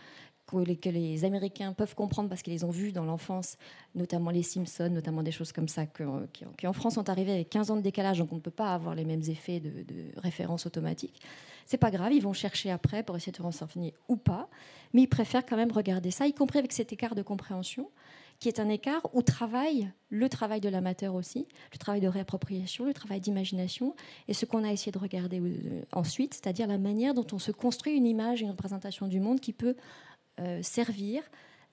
que 0.81 0.89
les, 0.89 1.25
Américains 1.25 1.73
peuvent 1.73 1.95
comprendre 1.95 2.29
parce 2.29 2.41
qu'ils 2.41 2.53
les 2.53 2.63
ont 2.63 2.69
vus 2.69 2.91
dans 2.91 3.05
l'enfance, 3.05 3.57
notamment 3.95 4.29
les 4.29 4.43
Simpsons, 4.43 4.89
notamment 4.89 5.23
des 5.23 5.31
choses 5.31 5.51
comme 5.51 5.67
ça, 5.67 5.85
qui, 5.85 6.67
en 6.67 6.73
France 6.73 6.95
sont 6.95 7.09
arrivées 7.09 7.33
avec 7.33 7.49
15 7.49 7.71
ans 7.71 7.75
de 7.75 7.81
décalage, 7.81 8.19
donc 8.19 8.31
on 8.31 8.35
ne 8.35 8.41
peut 8.41 8.51
pas 8.51 8.73
avoir 8.73 8.95
les 8.95 9.05
mêmes 9.05 9.23
effets 9.27 9.59
de, 9.59 9.83
référence 10.17 10.65
automatique. 10.65 11.21
C'est 11.65 11.77
pas 11.77 11.91
grave, 11.91 12.13
ils 12.13 12.21
vont 12.21 12.33
chercher 12.33 12.71
après 12.71 13.03
pour 13.03 13.15
essayer 13.15 13.31
de 13.31 13.37
se 13.37 13.41
renseigner 13.41 13.93
ou 14.07 14.15
pas, 14.15 14.49
mais 14.93 15.03
ils 15.03 15.07
préfèrent 15.07 15.45
quand 15.45 15.57
même 15.57 15.71
regarder 15.71 16.11
ça, 16.11 16.27
y 16.27 16.33
compris 16.33 16.59
avec 16.59 16.73
cet 16.73 16.93
écart 16.93 17.15
de 17.15 17.21
compréhension, 17.21 17.89
qui 18.39 18.49
est 18.49 18.59
un 18.59 18.69
écart 18.69 19.01
où 19.13 19.21
travaille 19.21 19.89
le 20.09 20.27
travail 20.27 20.59
de 20.59 20.69
l'amateur 20.69 21.15
aussi, 21.15 21.47
le 21.71 21.77
travail 21.77 22.01
de 22.01 22.07
réappropriation, 22.07 22.85
le 22.85 22.93
travail 22.93 23.21
d'imagination, 23.21 23.95
et 24.27 24.33
ce 24.33 24.45
qu'on 24.45 24.63
a 24.63 24.71
essayé 24.71 24.91
de 24.91 24.99
regarder 24.99 25.39
euh, 25.39 25.83
ensuite, 25.93 26.33
c'est-à-dire 26.33 26.67
la 26.67 26.77
manière 26.77 27.13
dont 27.13 27.27
on 27.31 27.39
se 27.39 27.51
construit 27.51 27.93
une 27.93 28.05
image, 28.05 28.41
une 28.41 28.51
représentation 28.51 29.07
du 29.07 29.19
monde 29.19 29.39
qui 29.39 29.53
peut 29.53 29.75
euh, 30.39 30.61
servir 30.61 31.23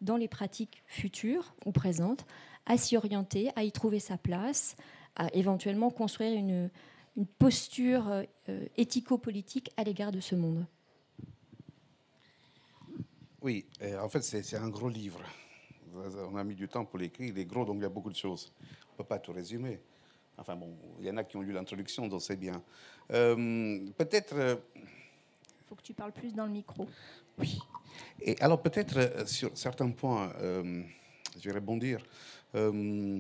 dans 0.01 0.17
les 0.17 0.29
pratiques 0.29 0.83
futures 0.87 1.55
ou 1.67 1.73
présentes 1.73 2.25
à 2.67 2.77
s'y 2.77 2.97
orienter, 2.97 3.51
à 3.57 3.65
y 3.65 3.73
trouver 3.73 3.99
sa 3.99 4.17
place, 4.17 4.77
à 5.17 5.27
éventuellement 5.35 5.91
construire 5.91 6.39
une, 6.39 6.71
une 7.17 7.27
posture 7.27 8.25
euh, 8.49 8.67
éthico-politique 8.77 9.71
à 9.77 9.85
l'égard 9.85 10.13
de 10.13 10.21
ce 10.21 10.35
monde. 10.35 10.67
Oui, 13.43 13.67
en 13.99 14.09
fait, 14.09 14.21
c'est 14.23 14.57
un 14.57 14.69
gros 14.69 14.89
livre. 14.89 15.21
On 15.95 16.37
a 16.37 16.45
mis 16.45 16.55
du 16.55 16.69
temps 16.69 16.85
pour 16.85 16.99
l'écrire. 16.99 17.29
Il 17.29 17.39
est 17.39 17.47
gros, 17.47 17.65
donc 17.65 17.77
il 17.77 17.83
y 17.83 17.87
a 17.87 17.89
beaucoup 17.89 18.11
de 18.11 18.17
choses. 18.17 18.53
On 18.61 18.93
ne 18.93 18.97
peut 18.99 19.05
pas 19.05 19.19
tout 19.19 19.33
résumer. 19.33 19.81
Enfin 20.37 20.57
bon, 20.57 20.77
il 20.99 21.07
y 21.07 21.11
en 21.11 21.17
a 21.17 21.25
qui 21.25 21.37
ont 21.37 21.41
lu 21.41 21.53
l'introduction, 21.53 22.07
donc 22.07 22.21
c'est 22.21 22.37
bien. 22.37 22.63
Euh, 23.13 23.79
peut-être. 23.97 24.61
Il 24.75 25.69
faut 25.69 25.75
que 25.75 25.83
tu 25.83 25.95
parles 25.95 26.13
plus 26.13 26.35
dans 26.35 26.45
le 26.45 26.53
micro. 26.53 26.87
Oui. 27.39 27.59
Et 28.21 28.41
alors 28.41 28.61
peut-être 28.61 28.97
euh, 28.97 29.27
sur 29.27 29.57
certains 29.57 29.91
points, 29.91 30.33
euh, 30.41 30.83
je 31.39 31.49
vais 31.49 31.55
rebondir. 31.55 32.05
Euh, 32.55 33.19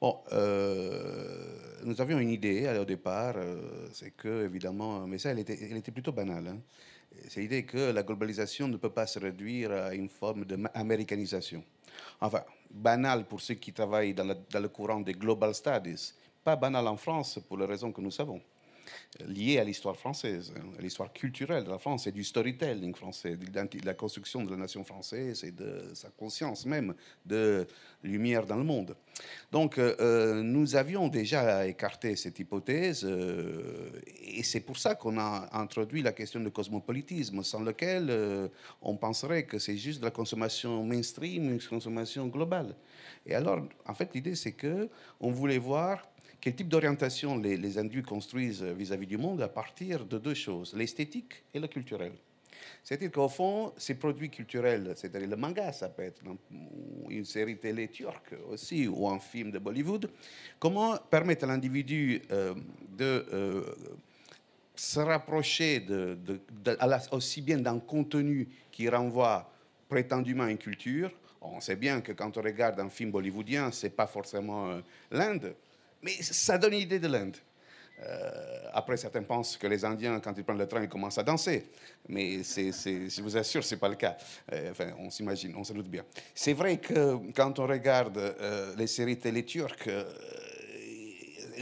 bon, 0.00 0.18
nous 1.84 2.00
avions 2.00 2.18
une 2.18 2.30
idée 2.30 2.68
au 2.80 2.84
départ, 2.84 3.36
c'est 3.92 4.10
que 4.16 4.44
évidemment, 4.44 5.06
mais 5.06 5.18
ça, 5.18 5.30
elle 5.30 5.38
était, 5.38 5.92
plutôt 5.92 6.12
banale. 6.12 6.48
Hein. 6.48 6.58
C'est 7.28 7.40
l'idée 7.40 7.64
que 7.64 7.92
la 7.92 8.02
globalisation 8.02 8.68
ne 8.68 8.76
peut 8.76 8.90
pas 8.90 9.06
se 9.06 9.18
réduire 9.18 9.72
à 9.72 9.94
une 9.94 10.08
forme 10.08 10.44
d'américanisation. 10.44 11.62
Enfin, 12.20 12.42
banal 12.70 13.24
pour 13.26 13.40
ceux 13.40 13.54
qui 13.54 13.72
travaillent 13.72 14.14
dans, 14.14 14.24
le 14.26 14.68
courant 14.68 15.00
des 15.00 15.14
global 15.14 15.54
studies, 15.54 16.12
pas 16.44 16.56
banal 16.56 16.86
en 16.88 16.96
France 16.96 17.38
pour 17.48 17.56
les 17.56 17.66
raisons 17.66 17.92
que 17.92 18.00
nous 18.00 18.10
savons 18.10 18.40
lié 19.26 19.58
à 19.58 19.64
l'histoire 19.64 19.96
française, 19.96 20.52
hein, 20.56 20.64
à 20.78 20.82
l'histoire 20.82 21.12
culturelle 21.12 21.64
de 21.64 21.70
la 21.70 21.78
France 21.78 22.06
et 22.06 22.12
du 22.12 22.24
storytelling 22.24 22.94
français, 22.94 23.36
de 23.36 23.86
la 23.86 23.94
construction 23.94 24.44
de 24.44 24.50
la 24.50 24.56
nation 24.56 24.84
française 24.84 25.44
et 25.44 25.52
de 25.52 25.90
sa 25.94 26.08
conscience 26.10 26.66
même 26.66 26.94
de 27.24 27.66
lumière 28.02 28.46
dans 28.46 28.56
le 28.56 28.64
monde. 28.64 28.96
Donc, 29.52 29.78
euh, 29.78 29.96
euh, 30.00 30.42
nous 30.42 30.76
avions 30.76 31.08
déjà 31.08 31.66
écarté 31.66 32.16
cette 32.16 32.38
hypothèse 32.38 33.04
euh, 33.04 33.90
et 34.22 34.42
c'est 34.42 34.60
pour 34.60 34.78
ça 34.78 34.94
qu'on 34.94 35.18
a 35.18 35.48
introduit 35.52 36.02
la 36.02 36.12
question 36.12 36.40
du 36.40 36.50
cosmopolitisme, 36.50 37.42
sans 37.42 37.60
lequel 37.60 38.12
on 38.82 38.96
penserait 38.96 39.44
que 39.44 39.58
c'est 39.58 39.76
juste 39.76 40.00
de 40.00 40.04
la 40.04 40.10
consommation 40.10 40.84
mainstream, 40.84 41.50
une 41.50 41.60
consommation 41.60 42.26
globale. 42.26 42.74
Et 43.24 43.34
alors, 43.34 43.60
en 43.86 43.94
fait, 43.94 44.14
l'idée, 44.14 44.34
c'est 44.34 44.52
que 44.52 44.88
on 45.20 45.30
voulait 45.30 45.58
voir 45.58 46.06
quel 46.40 46.54
type 46.54 46.68
d'orientation 46.68 47.38
les, 47.38 47.56
les 47.56 48.02
construisent 48.02 48.62
vis-à-vis 48.62 49.06
du 49.06 49.16
monde 49.16 49.42
à 49.42 49.48
partir 49.48 50.04
de 50.04 50.18
deux 50.18 50.34
choses, 50.34 50.74
l'esthétique 50.74 51.44
et 51.52 51.58
le 51.58 51.66
culturel. 51.66 52.12
C'est-à-dire 52.82 53.10
qu'au 53.10 53.28
fond, 53.28 53.72
ces 53.76 53.94
produits 53.96 54.30
culturels, 54.30 54.92
c'est-à-dire 54.96 55.28
le 55.28 55.36
manga, 55.36 55.72
ça 55.72 55.88
peut 55.88 56.02
être 56.02 56.22
une 57.08 57.24
série 57.24 57.56
télé 57.56 57.88
turque 57.88 58.34
aussi, 58.48 58.86
ou 58.86 59.08
un 59.08 59.18
film 59.18 59.50
de 59.50 59.58
Bollywood, 59.58 60.10
comment 60.58 60.96
permettre 60.96 61.44
à 61.44 61.46
l'individu 61.48 62.22
euh, 62.30 62.54
de 62.96 63.26
euh, 63.32 63.74
se 64.74 65.00
rapprocher 65.00 65.84
aussi 67.10 67.42
bien 67.42 67.58
d'un 67.58 67.80
contenu 67.80 68.48
qui 68.70 68.88
renvoie 68.88 69.50
prétendument 69.88 70.44
à 70.44 70.50
une 70.50 70.58
culture? 70.58 71.10
On 71.40 71.60
sait 71.60 71.76
bien 71.76 72.00
que 72.00 72.12
quand 72.12 72.36
on 72.36 72.42
regarde 72.42 72.80
un 72.80 72.88
film 72.88 73.10
bollywoodien, 73.10 73.70
c'est 73.70 73.90
pas 73.90 74.06
forcément 74.06 74.70
euh, 74.70 74.80
l'Inde, 75.10 75.54
mais 76.02 76.12
ça 76.22 76.58
donne 76.58 76.74
une 76.74 76.80
idée 76.80 76.98
de 76.98 77.08
l'Inde. 77.08 77.36
Euh, 78.02 78.68
après, 78.72 78.96
certains 78.96 79.22
pensent 79.22 79.56
que 79.56 79.66
les 79.66 79.84
Indiens, 79.84 80.20
quand 80.20 80.34
ils 80.36 80.44
prennent 80.44 80.58
le 80.58 80.68
train, 80.68 80.82
ils 80.82 80.88
commencent 80.88 81.18
à 81.18 81.22
danser. 81.22 81.70
Mais 82.08 82.42
je 82.42 83.22
vous 83.22 83.36
assure, 83.36 83.64
ce 83.64 83.74
n'est 83.74 83.78
pas 83.78 83.88
le 83.88 83.94
cas. 83.94 84.16
Euh, 84.52 84.70
enfin, 84.70 84.90
on 84.98 85.10
s'imagine, 85.10 85.54
on 85.56 85.64
se 85.64 85.72
doute 85.72 85.88
bien. 85.88 86.04
C'est 86.34 86.52
vrai 86.52 86.76
que 86.78 87.16
quand 87.34 87.58
on 87.58 87.66
regarde 87.66 88.18
euh, 88.18 88.74
les 88.76 88.86
séries 88.86 89.18
télé 89.18 89.44
turques, 89.44 89.90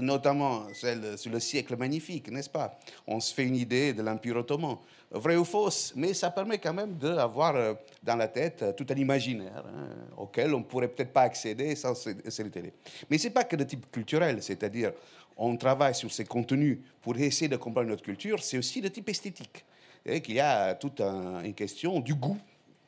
notamment 0.00 0.66
celle 0.74 1.16
sur 1.16 1.30
le 1.30 1.38
siècle 1.38 1.76
magnifique, 1.76 2.28
n'est-ce 2.30 2.50
pas? 2.50 2.80
On 3.06 3.20
se 3.20 3.32
fait 3.32 3.44
une 3.44 3.56
idée 3.56 3.92
de 3.92 4.02
l'Empire 4.02 4.36
ottoman. 4.38 4.78
Vrai 5.10 5.36
ou 5.36 5.44
fausse, 5.44 5.92
mais 5.94 6.12
ça 6.12 6.30
permet 6.30 6.58
quand 6.58 6.74
même 6.74 6.94
d'avoir 6.94 7.76
dans 8.02 8.16
la 8.16 8.26
tête 8.26 8.74
tout 8.76 8.86
un 8.88 8.96
imaginaire 8.96 9.64
hein, 9.66 9.88
auquel 10.16 10.52
on 10.54 10.58
ne 10.58 10.64
pourrait 10.64 10.88
peut-être 10.88 11.12
pas 11.12 11.22
accéder 11.22 11.76
sans 11.76 11.94
séries 11.94 12.50
télé. 12.50 12.72
Mais 13.08 13.18
ce 13.18 13.28
n'est 13.28 13.32
pas 13.32 13.44
que 13.44 13.54
de 13.54 13.62
type 13.64 13.90
culturel, 13.92 14.42
c'est-à-dire 14.42 14.92
on 15.36 15.56
travaille 15.56 15.94
sur 15.94 16.12
ces 16.12 16.24
contenus 16.24 16.78
pour 17.00 17.16
essayer 17.16 17.48
de 17.48 17.56
comprendre 17.56 17.88
notre 17.88 18.02
culture, 18.02 18.42
c'est 18.42 18.58
aussi 18.58 18.80
de 18.80 18.88
type 18.88 19.08
esthétique. 19.08 19.64
Et 20.06 20.22
y 20.32 20.40
a 20.40 20.74
toute 20.74 21.00
une 21.00 21.54
question 21.54 22.00
du 22.00 22.14
goût, 22.14 22.38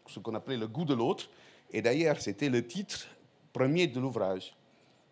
ce 0.06 0.18
qu'on 0.18 0.34
appelait 0.34 0.56
le 0.56 0.66
goût 0.66 0.84
de 0.84 0.94
l'autre. 0.94 1.28
Et 1.72 1.80
d'ailleurs, 1.82 2.20
c'était 2.20 2.48
le 2.48 2.66
titre 2.66 3.06
premier 3.52 3.86
de 3.86 3.98
l'ouvrage, 3.98 4.54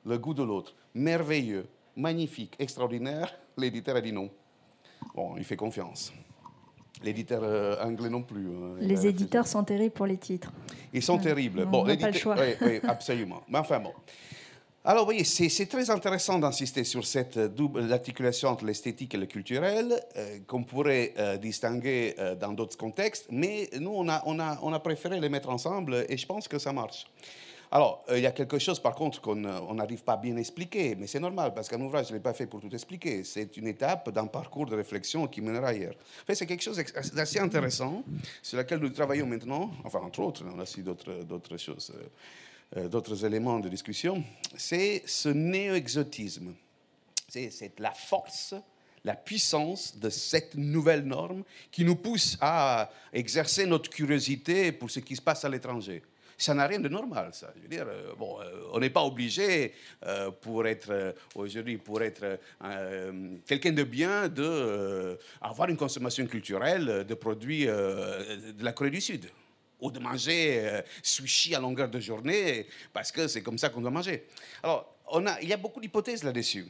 Le 0.05 0.19
goût 0.19 0.35
de 0.35 0.43
l'autre. 0.43 0.75
Merveilleux, 0.95 1.67
magnifique, 1.97 2.55
extraordinaire. 2.59 3.35
L'éditeur 3.57 3.97
a 3.97 4.01
dit 4.03 4.13
non. 4.13 4.31
Bon, 5.15 5.37
il 5.39 5.45
fait 5.45 5.57
confiance. 5.57 6.13
L'éditeur 7.05 7.43
euh, 7.45 7.77
anglais 7.85 8.09
non 8.09 8.23
plus. 8.23 8.47
Hein. 8.47 8.77
les 8.81 9.07
éditeurs 9.07 9.47
sont 9.47 9.63
terribles 9.63 9.95
pour 9.95 10.07
les 10.07 10.17
titres. 10.17 10.51
Ils 10.93 11.03
sont 11.03 11.19
terribles. 11.19 11.65
On 11.67 11.71
bon, 11.71 11.85
pas 11.85 12.11
le 12.11 12.19
choix. 12.19 12.37
Oui, 12.39 12.55
oui, 12.63 12.81
absolument. 12.83 13.43
Mais 13.49 13.59
enfin 13.59 13.79
bon. 13.79 13.93
Alors, 14.87 15.05
vous 15.05 15.13
voyez, 15.13 15.25
c'est 15.25 15.65
très 15.65 15.89
intéressant 15.89 16.39
d'insister 16.39 16.85
sur 16.85 17.07
cette 17.07 17.39
double 17.39 17.91
articulation 17.91 18.51
entre 18.51 18.67
l'esthétique 18.67 19.15
et 19.15 19.17
le 19.17 19.25
culturel, 19.25 19.99
euh, 20.19 20.41
qu'on 20.47 20.63
pourrait 20.63 21.15
euh, 21.17 21.39
distinguer 21.39 22.15
euh, 22.19 22.35
dans 22.35 22.53
d'autres 22.53 22.77
contextes, 22.77 23.27
mais 23.31 23.71
nous, 23.81 23.93
on 23.95 24.07
a, 24.11 24.23
on, 24.27 24.39
a, 24.39 24.59
on 24.61 24.75
a, 24.75 24.81
préféré 24.81 25.19
les 25.21 25.31
mettre 25.31 25.49
ensemble 25.49 26.05
et 26.07 26.19
je 26.19 26.27
pense 26.27 26.49
que 26.49 26.59
ça 26.59 26.75
marche. 26.75 27.07
Alors, 27.75 28.05
il 28.09 28.21
y 28.21 28.27
a 28.27 28.31
quelque 28.31 28.61
chose, 28.61 28.79
par 28.79 28.95
contre, 28.95 29.21
qu'on 29.21 29.35
n'arrive 29.35 30.05
pas 30.05 30.13
à 30.13 30.17
bien 30.17 30.37
expliquer, 30.37 30.95
mais 30.95 31.09
c'est 31.09 31.19
normal, 31.19 31.53
parce 31.53 31.69
qu'un 31.69 31.81
ouvrage, 31.81 32.07
je 32.07 32.15
ne 32.15 32.21
pas 32.21 32.33
fait 32.33 32.47
pour 32.47 32.61
tout 32.61 32.73
expliquer. 32.73 33.25
C'est 33.25 33.57
une 33.57 33.67
étape 33.67 34.11
d'un 34.11 34.29
parcours 34.29 34.67
de 34.67 34.77
réflexion 34.77 35.27
qui 35.27 35.41
mènera 35.41 35.71
ailleurs. 35.71 35.97
En 36.23 36.27
fait, 36.27 36.37
c'est 36.37 36.47
quelque 36.47 36.63
chose 36.63 36.81
d'assez 37.13 37.41
intéressant, 37.41 38.05
sur 38.41 38.59
lequel 38.59 38.79
nous 38.79 38.91
travaillons 38.91 39.27
maintenant, 39.27 39.73
enfin, 39.83 39.99
entre 39.99 40.21
autres, 40.21 40.45
on 40.55 40.61
a 40.61 40.63
aussi 40.63 40.85
d'autres 40.85 41.57
choses. 41.57 41.93
Euh, 42.77 42.89
d'autres 42.89 43.25
éléments 43.25 43.59
de 43.59 43.69
discussion, 43.69 44.23
c'est 44.57 45.03
ce 45.05 45.29
néo-exotisme. 45.29 46.55
C'est 47.29 47.73
la 47.81 47.91
force, 47.91 48.55
la 49.05 49.17
puissance 49.17 49.99
de 49.99 50.11
cette 50.11 50.55
nouvelle 50.55 51.03
norme 51.03 51.43
qui 51.73 51.85
nous 51.85 51.97
pousse 51.97 52.39
à 52.41 52.89
exercer 53.13 53.67
notre 53.67 53.91
curiosité 53.91 54.71
pour 54.71 54.93
ce 54.93 55.01
qui 55.01 55.17
se 55.17 55.23
passe 55.23 55.45
à 55.45 55.49
l'étranger. 55.49 56.03
Ça 56.37 56.55
n'a 56.55 56.67
rien 56.67 56.81
de 56.81 56.89
normal, 56.89 57.31
ça. 57.33 57.53
Je 57.57 57.63
veux 57.63 57.69
dire, 57.69 57.87
euh, 57.89 58.15
bon, 58.17 58.41
euh, 58.41 58.71
on 58.73 58.81
n'est 58.81 58.91
pas 58.91 59.03
obligé 59.03 59.73
euh, 60.05 60.31
pour 60.31 60.67
être 60.67 61.15
aujourd'hui, 61.35 61.79
pour 61.79 62.03
être 62.03 62.39
quelqu'un 63.47 63.73
de 63.73 63.83
bien, 63.85 64.29
de 64.29 65.19
avoir 65.41 65.69
une 65.69 65.77
consommation 65.77 66.27
culturelle 66.27 67.05
de 67.07 67.15
produits 67.15 67.67
de 67.67 68.65
la 68.65 68.73
Corée 68.73 68.91
du 68.91 69.01
Sud 69.01 69.31
ou 69.81 69.91
de 69.91 69.99
manger 69.99 70.83
sushi 71.03 71.55
à 71.55 71.61
longueur 71.61 71.89
de 71.89 72.01
journée 72.01 72.67
parce 72.93 73.13
que 73.13 73.29
c'est 73.29 73.43
comme 73.43 73.59
ça 73.59 73.69
qu'on 73.69 73.81
doit 73.81 73.91
manger. 73.91 74.27
Alors, 74.63 74.97
on 75.09 75.27
a, 75.27 75.41
il 75.43 75.49
y 75.49 75.53
a 75.53 75.57
beaucoup 75.57 75.81
d'hypothèses 75.81 76.25
là-dessus. 76.25 76.67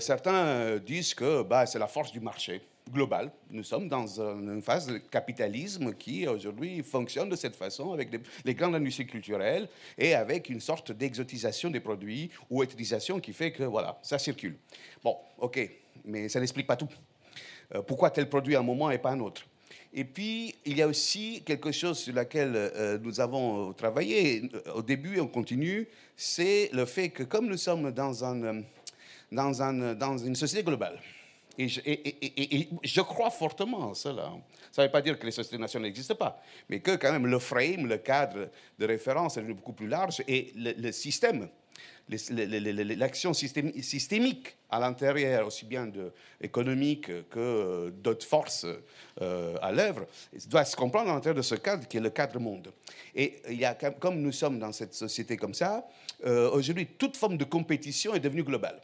certains 0.00 0.76
disent 0.78 1.14
que 1.14 1.42
bah, 1.42 1.66
c'est 1.66 1.78
la 1.78 1.88
force 1.88 2.12
du 2.12 2.20
marché 2.20 2.60
global. 2.92 3.32
Nous 3.50 3.62
sommes 3.62 3.88
dans 3.88 4.20
une 4.20 4.62
phase 4.62 4.86
de 4.86 4.98
capitalisme 4.98 5.94
qui 5.94 6.26
aujourd'hui 6.28 6.82
fonctionne 6.82 7.28
de 7.28 7.36
cette 7.36 7.56
façon 7.56 7.92
avec 7.92 8.10
les 8.44 8.54
grandes 8.54 8.74
industries 8.74 9.06
culturelles 9.06 9.68
et 9.96 10.14
avec 10.14 10.48
une 10.48 10.60
sorte 10.60 10.92
d'exotisation 10.92 11.70
des 11.70 11.80
produits 11.80 12.30
ou 12.50 12.62
utilisation 12.62 13.20
qui 13.20 13.32
fait 13.32 13.52
que 13.52 13.64
voilà, 13.64 13.98
ça 14.02 14.18
circule. 14.18 14.56
Bon, 15.02 15.16
ok, 15.38 15.70
mais 16.04 16.28
ça 16.28 16.40
n'explique 16.40 16.66
pas 16.66 16.76
tout. 16.76 16.90
Euh, 17.74 17.82
pourquoi 17.82 18.10
tel 18.10 18.28
produit 18.28 18.54
à 18.54 18.60
un 18.60 18.64
moment 18.64 18.90
et 18.90 18.98
pas 18.98 19.10
un 19.10 19.20
autre? 19.20 19.42
Et 19.96 20.04
puis, 20.04 20.54
il 20.64 20.76
y 20.76 20.82
a 20.82 20.88
aussi 20.88 21.42
quelque 21.46 21.70
chose 21.70 21.98
sur 21.98 22.14
lequel 22.14 22.52
euh, 22.54 22.98
nous 22.98 23.20
avons 23.20 23.72
travaillé 23.72 24.50
au 24.74 24.82
début 24.82 25.16
et 25.16 25.20
on 25.20 25.28
continue, 25.28 25.88
c'est 26.16 26.68
le 26.72 26.84
fait 26.84 27.10
que 27.10 27.22
comme 27.22 27.46
nous 27.46 27.56
sommes 27.56 27.92
dans 27.92 28.24
une 29.32 30.34
société 30.34 30.64
globale, 30.64 31.00
et 31.58 31.68
je, 31.68 33.00
crois 33.00 33.30
fortement 33.30 33.92
à 33.92 33.94
cela. 33.94 34.32
Ça 34.72 34.82
ne 34.82 34.86
veut 34.86 34.92
pas 34.92 35.02
dire 35.02 35.18
que 35.18 35.26
les 35.26 35.32
sociétés 35.32 35.58
nationales 35.58 35.88
n'existent 35.88 36.16
pas, 36.16 36.42
mais 36.68 36.80
que 36.80 36.96
quand 36.96 37.12
même 37.12 37.26
le 37.26 37.38
frame, 37.38 37.86
le 37.86 37.98
cadre 37.98 38.48
de 38.78 38.86
référence 38.86 39.36
est 39.36 39.42
beaucoup 39.42 39.72
plus 39.72 39.86
large 39.86 40.22
et 40.26 40.52
le, 40.56 40.90
système, 40.90 41.48
l'action 42.08 43.32
systémique 43.32 44.56
à 44.68 44.80
l'intérieur, 44.80 45.46
aussi 45.46 45.64
bien 45.64 45.86
de, 45.86 46.12
économique 46.40 47.28
que 47.30 47.90
d'autres 47.90 48.26
forces 48.26 48.66
euh, 49.22 49.56
à 49.62 49.70
l'œuvre, 49.70 50.06
doit 50.48 50.64
se 50.64 50.74
comprendre 50.74 51.10
à 51.10 51.14
l'intérieur 51.14 51.36
de 51.36 51.42
ce 51.42 51.54
cadre 51.54 51.86
qui 51.86 51.98
est 51.98 52.00
le 52.00 52.10
cadre 52.10 52.40
monde. 52.40 52.72
Et 53.14 53.40
il 53.48 53.60
y 53.60 53.64
a, 53.64 53.74
comme 53.74 54.20
nous 54.20 54.32
sommes 54.32 54.58
dans 54.58 54.72
cette 54.72 54.94
société 54.94 55.36
comme 55.36 55.54
ça, 55.54 55.86
euh, 56.26 56.50
aujourd'hui, 56.50 56.86
toute 56.86 57.16
forme 57.16 57.36
de 57.36 57.44
compétition 57.44 58.12
est 58.14 58.20
devenue 58.20 58.42
globale 58.42 58.80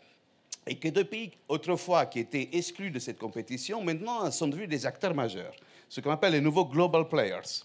et 0.66 0.77
que 0.77 0.88
deux 0.88 1.05
pays 1.05 1.33
autrefois 1.49 2.07
qui 2.07 2.20
étaient 2.20 2.49
exclus 2.53 2.90
de 2.90 2.99
cette 2.99 3.18
compétition, 3.18 3.83
maintenant 3.83 4.31
sont 4.31 4.49
devenus 4.49 4.68
des 4.68 4.87
acteurs 4.87 5.14
majeurs, 5.14 5.55
ce 5.88 6.01
qu'on 6.01 6.11
appelle 6.11 6.33
les 6.33 6.40
nouveaux 6.40 6.66
global 6.66 7.09
players. 7.09 7.64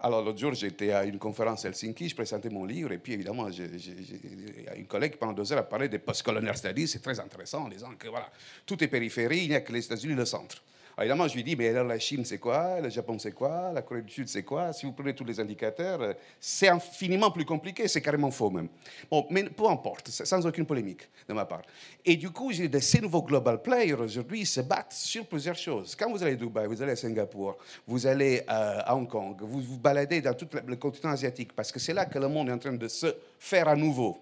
Alors 0.00 0.22
l'autre 0.22 0.38
jour, 0.38 0.52
j'étais 0.52 0.90
à 0.92 1.04
une 1.04 1.18
conférence 1.18 1.64
à 1.64 1.68
Helsinki, 1.68 2.08
je 2.08 2.14
présentais 2.14 2.50
mon 2.50 2.64
livre, 2.64 2.92
et 2.92 2.98
puis 2.98 3.14
évidemment, 3.14 3.48
une 3.48 4.86
collègue 4.86 5.16
pendant 5.16 5.32
deux 5.32 5.50
heures 5.52 5.60
a 5.60 5.62
parlé 5.62 5.88
des 5.88 5.98
post-colonial 5.98 6.56
studies, 6.56 6.88
c'est 6.88 7.00
très 7.00 7.18
intéressant 7.18 7.64
en 7.64 7.68
disant 7.68 7.90
que 7.98 8.08
voilà, 8.08 8.30
tout 8.66 8.82
est 8.84 8.88
périphérie, 8.88 9.44
il 9.44 9.48
n'y 9.48 9.54
a 9.54 9.60
que 9.60 9.72
les 9.72 9.84
États-Unis 9.84 10.14
le 10.14 10.26
centre. 10.26 10.62
Alors, 10.96 11.06
évidemment, 11.06 11.26
je 11.26 11.34
lui 11.34 11.42
dis, 11.42 11.56
mais 11.56 11.68
alors 11.68 11.86
la 11.86 11.98
Chine, 11.98 12.24
c'est 12.24 12.38
quoi? 12.38 12.80
Le 12.80 12.88
Japon, 12.88 13.18
c'est 13.18 13.32
quoi? 13.32 13.72
La 13.72 13.82
Corée 13.82 14.02
du 14.02 14.12
Sud, 14.12 14.28
c'est 14.28 14.44
quoi? 14.44 14.72
Si 14.72 14.86
vous 14.86 14.92
prenez 14.92 15.12
tous 15.12 15.24
les 15.24 15.40
indicateurs, 15.40 16.00
euh, 16.00 16.12
c'est 16.38 16.68
infiniment 16.68 17.32
plus 17.32 17.44
compliqué, 17.44 17.88
c'est 17.88 18.00
carrément 18.00 18.30
faux 18.30 18.48
même. 18.48 18.68
Bon, 19.10 19.26
mais 19.28 19.42
peu 19.44 19.66
importe, 19.66 20.08
sans 20.10 20.46
aucune 20.46 20.66
polémique 20.66 21.08
de 21.28 21.34
ma 21.34 21.44
part. 21.46 21.62
Et 22.04 22.16
du 22.16 22.30
coup, 22.30 22.52
ces 22.52 23.00
nouveaux 23.00 23.22
global 23.22 23.60
players 23.60 23.94
aujourd'hui 23.94 24.46
se 24.46 24.60
battent 24.60 24.92
sur 24.92 25.26
plusieurs 25.26 25.56
choses. 25.56 25.96
Quand 25.96 26.08
vous 26.12 26.22
allez 26.22 26.34
à 26.34 26.36
Dubaï, 26.36 26.68
vous 26.68 26.80
allez 26.80 26.92
à 26.92 26.96
Singapour, 26.96 27.58
vous 27.88 28.06
allez 28.06 28.42
euh, 28.48 28.80
à 28.84 28.94
Hong 28.94 29.08
Kong, 29.08 29.36
vous 29.40 29.60
vous 29.62 29.78
baladez 29.78 30.20
dans 30.20 30.34
tout 30.34 30.48
le 30.64 30.76
continent 30.76 31.10
asiatique, 31.10 31.54
parce 31.56 31.72
que 31.72 31.80
c'est 31.80 31.94
là 31.94 32.06
que 32.06 32.20
le 32.20 32.28
monde 32.28 32.50
est 32.50 32.52
en 32.52 32.58
train 32.58 32.72
de 32.72 32.86
se 32.86 33.16
faire 33.40 33.66
à 33.66 33.74
nouveau. 33.74 34.16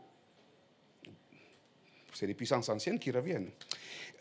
C'est 2.15 2.27
les 2.27 2.35
puissances 2.35 2.69
anciennes 2.71 2.99
qui 2.99 3.11
reviennent. 3.11 3.51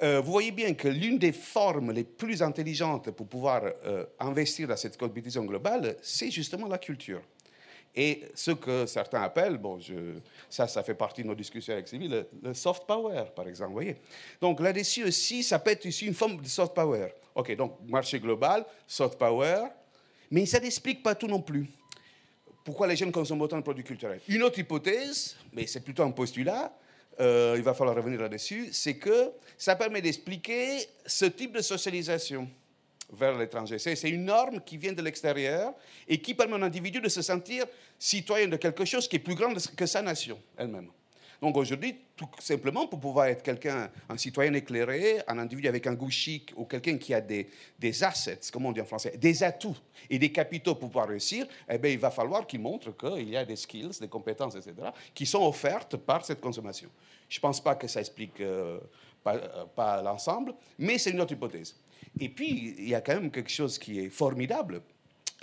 Euh, 0.03 0.19
vous 0.19 0.31
voyez 0.31 0.51
bien 0.51 0.73
que 0.73 0.87
l'une 0.87 1.19
des 1.19 1.31
formes 1.31 1.91
les 1.91 2.03
plus 2.03 2.41
intelligentes 2.41 3.11
pour 3.11 3.27
pouvoir 3.27 3.63
euh, 3.85 4.05
investir 4.19 4.67
dans 4.67 4.77
cette 4.77 4.97
compétition 4.97 5.45
globale, 5.45 5.95
c'est 6.01 6.31
justement 6.31 6.67
la 6.67 6.77
culture. 6.77 7.21
Et 7.95 8.23
ce 8.33 8.51
que 8.51 8.85
certains 8.85 9.21
appellent, 9.21 9.57
bon, 9.57 9.79
ça, 10.49 10.67
ça 10.67 10.81
fait 10.81 10.93
partie 10.93 11.23
de 11.23 11.27
nos 11.27 11.35
discussions 11.35 11.73
avec 11.73 11.87
Sylvie, 11.87 12.07
le, 12.07 12.53
soft 12.53 12.85
power, 12.85 13.25
par 13.35 13.47
exemple. 13.47 13.73
Voyez 13.73 13.97
donc 14.39 14.61
là-dessus 14.61 15.03
aussi, 15.03 15.43
ça 15.43 15.59
peut 15.59 15.71
être 15.71 15.85
ici 15.85 16.05
une 16.05 16.13
forme 16.13 16.41
de 16.41 16.47
soft 16.47 16.73
power. 16.73 17.09
OK, 17.35 17.55
donc 17.55 17.77
marché 17.87 18.19
global, 18.19 18.65
soft 18.87 19.17
power, 19.17 19.65
mais 20.29 20.45
ça 20.45 20.59
n'explique 20.59 21.03
pas 21.03 21.15
tout 21.15 21.27
non 21.27 21.41
plus. 21.41 21.69
Pourquoi 22.63 22.87
les 22.87 22.95
jeunes 22.95 23.11
consomment 23.11 23.41
autant 23.41 23.57
de 23.57 23.63
produits 23.63 23.83
culturels 23.83 24.21
Une 24.27 24.43
autre 24.43 24.59
hypothèse, 24.59 25.35
mais 25.51 25.67
c'est 25.67 25.81
plutôt 25.81 26.03
un 26.03 26.11
postulat, 26.11 26.73
euh, 27.21 27.53
il 27.55 27.63
va 27.63 27.73
falloir 27.73 27.95
revenir 27.95 28.19
là-dessus, 28.19 28.69
c'est 28.71 28.95
que 28.95 29.31
ça 29.57 29.75
permet 29.75 30.01
d'expliquer 30.01 30.79
ce 31.05 31.25
type 31.25 31.53
de 31.53 31.61
socialisation 31.61 32.49
vers 33.11 33.37
l'étranger. 33.37 33.77
C'est 33.77 34.09
une 34.09 34.25
norme 34.25 34.61
qui 34.61 34.77
vient 34.77 34.93
de 34.93 35.01
l'extérieur 35.01 35.73
et 36.07 36.19
qui 36.19 36.33
permet 36.33 36.53
à 36.53 36.57
un 36.57 36.63
individu 36.63 36.99
de 36.99 37.09
se 37.09 37.21
sentir 37.21 37.65
citoyen 37.99 38.47
de 38.47 38.57
quelque 38.57 38.85
chose 38.85 39.07
qui 39.07 39.17
est 39.17 39.19
plus 39.19 39.35
grand 39.35 39.53
que 39.75 39.85
sa 39.85 40.01
nation 40.01 40.39
elle-même. 40.57 40.89
Donc 41.41 41.57
aujourd'hui, 41.57 41.95
tout 42.15 42.29
simplement, 42.37 42.85
pour 42.85 42.99
pouvoir 42.99 43.25
être 43.25 43.41
quelqu'un, 43.41 43.89
un 44.07 44.17
citoyen 44.17 44.53
éclairé, 44.53 45.21
un 45.27 45.39
individu 45.39 45.67
avec 45.67 45.87
un 45.87 45.95
goût 45.95 46.11
chic 46.11 46.53
ou 46.55 46.65
quelqu'un 46.65 46.99
qui 46.99 47.15
a 47.15 47.21
des, 47.21 47.49
des 47.79 48.03
assets, 48.03 48.51
comme 48.53 48.67
on 48.67 48.71
dit 48.71 48.79
en 48.79 48.85
français, 48.85 49.17
des 49.17 49.41
atouts 49.41 49.75
et 50.07 50.19
des 50.19 50.31
capitaux 50.31 50.75
pour 50.75 50.89
pouvoir 50.89 51.07
réussir, 51.07 51.47
eh 51.67 51.79
bien, 51.79 51.89
il 51.89 51.97
va 51.97 52.11
falloir 52.11 52.45
qu'il 52.45 52.59
montre 52.59 52.95
qu'il 52.95 53.27
y 53.27 53.35
a 53.35 53.43
des 53.43 53.55
skills, 53.55 53.89
des 53.99 54.07
compétences, 54.07 54.55
etc., 54.55 54.75
qui 55.15 55.25
sont 55.25 55.43
offertes 55.43 55.97
par 55.97 56.23
cette 56.23 56.41
consommation. 56.41 56.89
Je 57.27 57.39
ne 57.39 57.41
pense 57.41 57.59
pas 57.59 57.73
que 57.73 57.87
ça 57.87 58.01
explique 58.01 58.39
euh, 58.39 58.79
euh, 59.25 59.65
pas 59.75 59.99
l'ensemble, 60.03 60.53
mais 60.77 60.99
c'est 60.99 61.09
une 61.09 61.21
autre 61.21 61.33
hypothèse. 61.33 61.75
Et 62.19 62.29
puis, 62.29 62.75
il 62.77 62.89
y 62.89 62.93
a 62.93 63.01
quand 63.01 63.15
même 63.15 63.31
quelque 63.31 63.49
chose 63.49 63.79
qui 63.79 63.99
est 63.99 64.09
formidable 64.09 64.83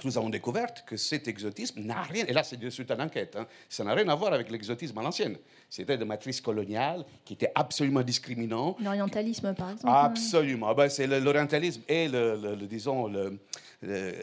nous 0.04 0.16
avons 0.16 0.28
découvert 0.28 0.68
que 0.84 0.96
cet 0.96 1.26
exotisme 1.26 1.80
n'a 1.80 2.02
rien, 2.02 2.24
et 2.26 2.32
là 2.32 2.44
c'est 2.44 2.56
de 2.56 2.70
suite 2.70 2.90
à 2.90 2.94
l'enquête, 2.94 3.34
hein, 3.36 3.46
ça 3.68 3.82
n'a 3.82 3.94
rien 3.94 4.08
à 4.08 4.14
voir 4.14 4.32
avec 4.32 4.50
l'exotisme 4.50 4.96
à 4.98 5.02
l'ancienne. 5.02 5.36
C'était 5.68 5.98
de 5.98 6.04
matrice 6.04 6.40
coloniale 6.40 7.04
qui 7.24 7.34
était 7.34 7.50
absolument 7.54 8.02
discriminant. 8.02 8.76
L'orientalisme 8.80 9.54
par 9.54 9.70
exemple 9.70 9.92
Absolument. 9.92 10.74
Ben, 10.74 10.88
c'est 10.88 11.06
l'orientalisme 11.06 11.82
et 11.88 12.08
le, 12.08 12.56
disons, 12.66 13.08
le, 13.08 13.38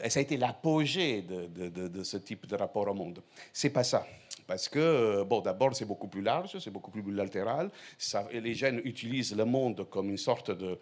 ça 0.08 0.18
a 0.18 0.22
été 0.22 0.36
l'apogée 0.36 1.22
de, 1.22 1.68
de, 1.68 1.88
de, 1.88 2.02
ce 2.02 2.16
type 2.16 2.46
de 2.46 2.56
rapport 2.56 2.88
au 2.88 2.94
monde. 2.94 3.22
C'est 3.52 3.70
pas 3.70 3.84
ça. 3.84 4.06
Parce 4.46 4.68
que, 4.68 5.24
bon, 5.24 5.40
d'abord, 5.40 5.74
c'est 5.74 5.84
beaucoup 5.84 6.08
plus 6.08 6.22
large, 6.22 6.58
c'est 6.58 6.70
beaucoup 6.70 6.90
plus 6.90 7.02
latéral. 7.12 7.70
Ça, 7.98 8.26
les 8.32 8.54
jeunes 8.54 8.80
utilisent 8.84 9.34
le 9.34 9.44
monde 9.44 9.88
comme 9.90 10.08
une 10.08 10.16
sorte 10.16 10.52
de 10.52 10.78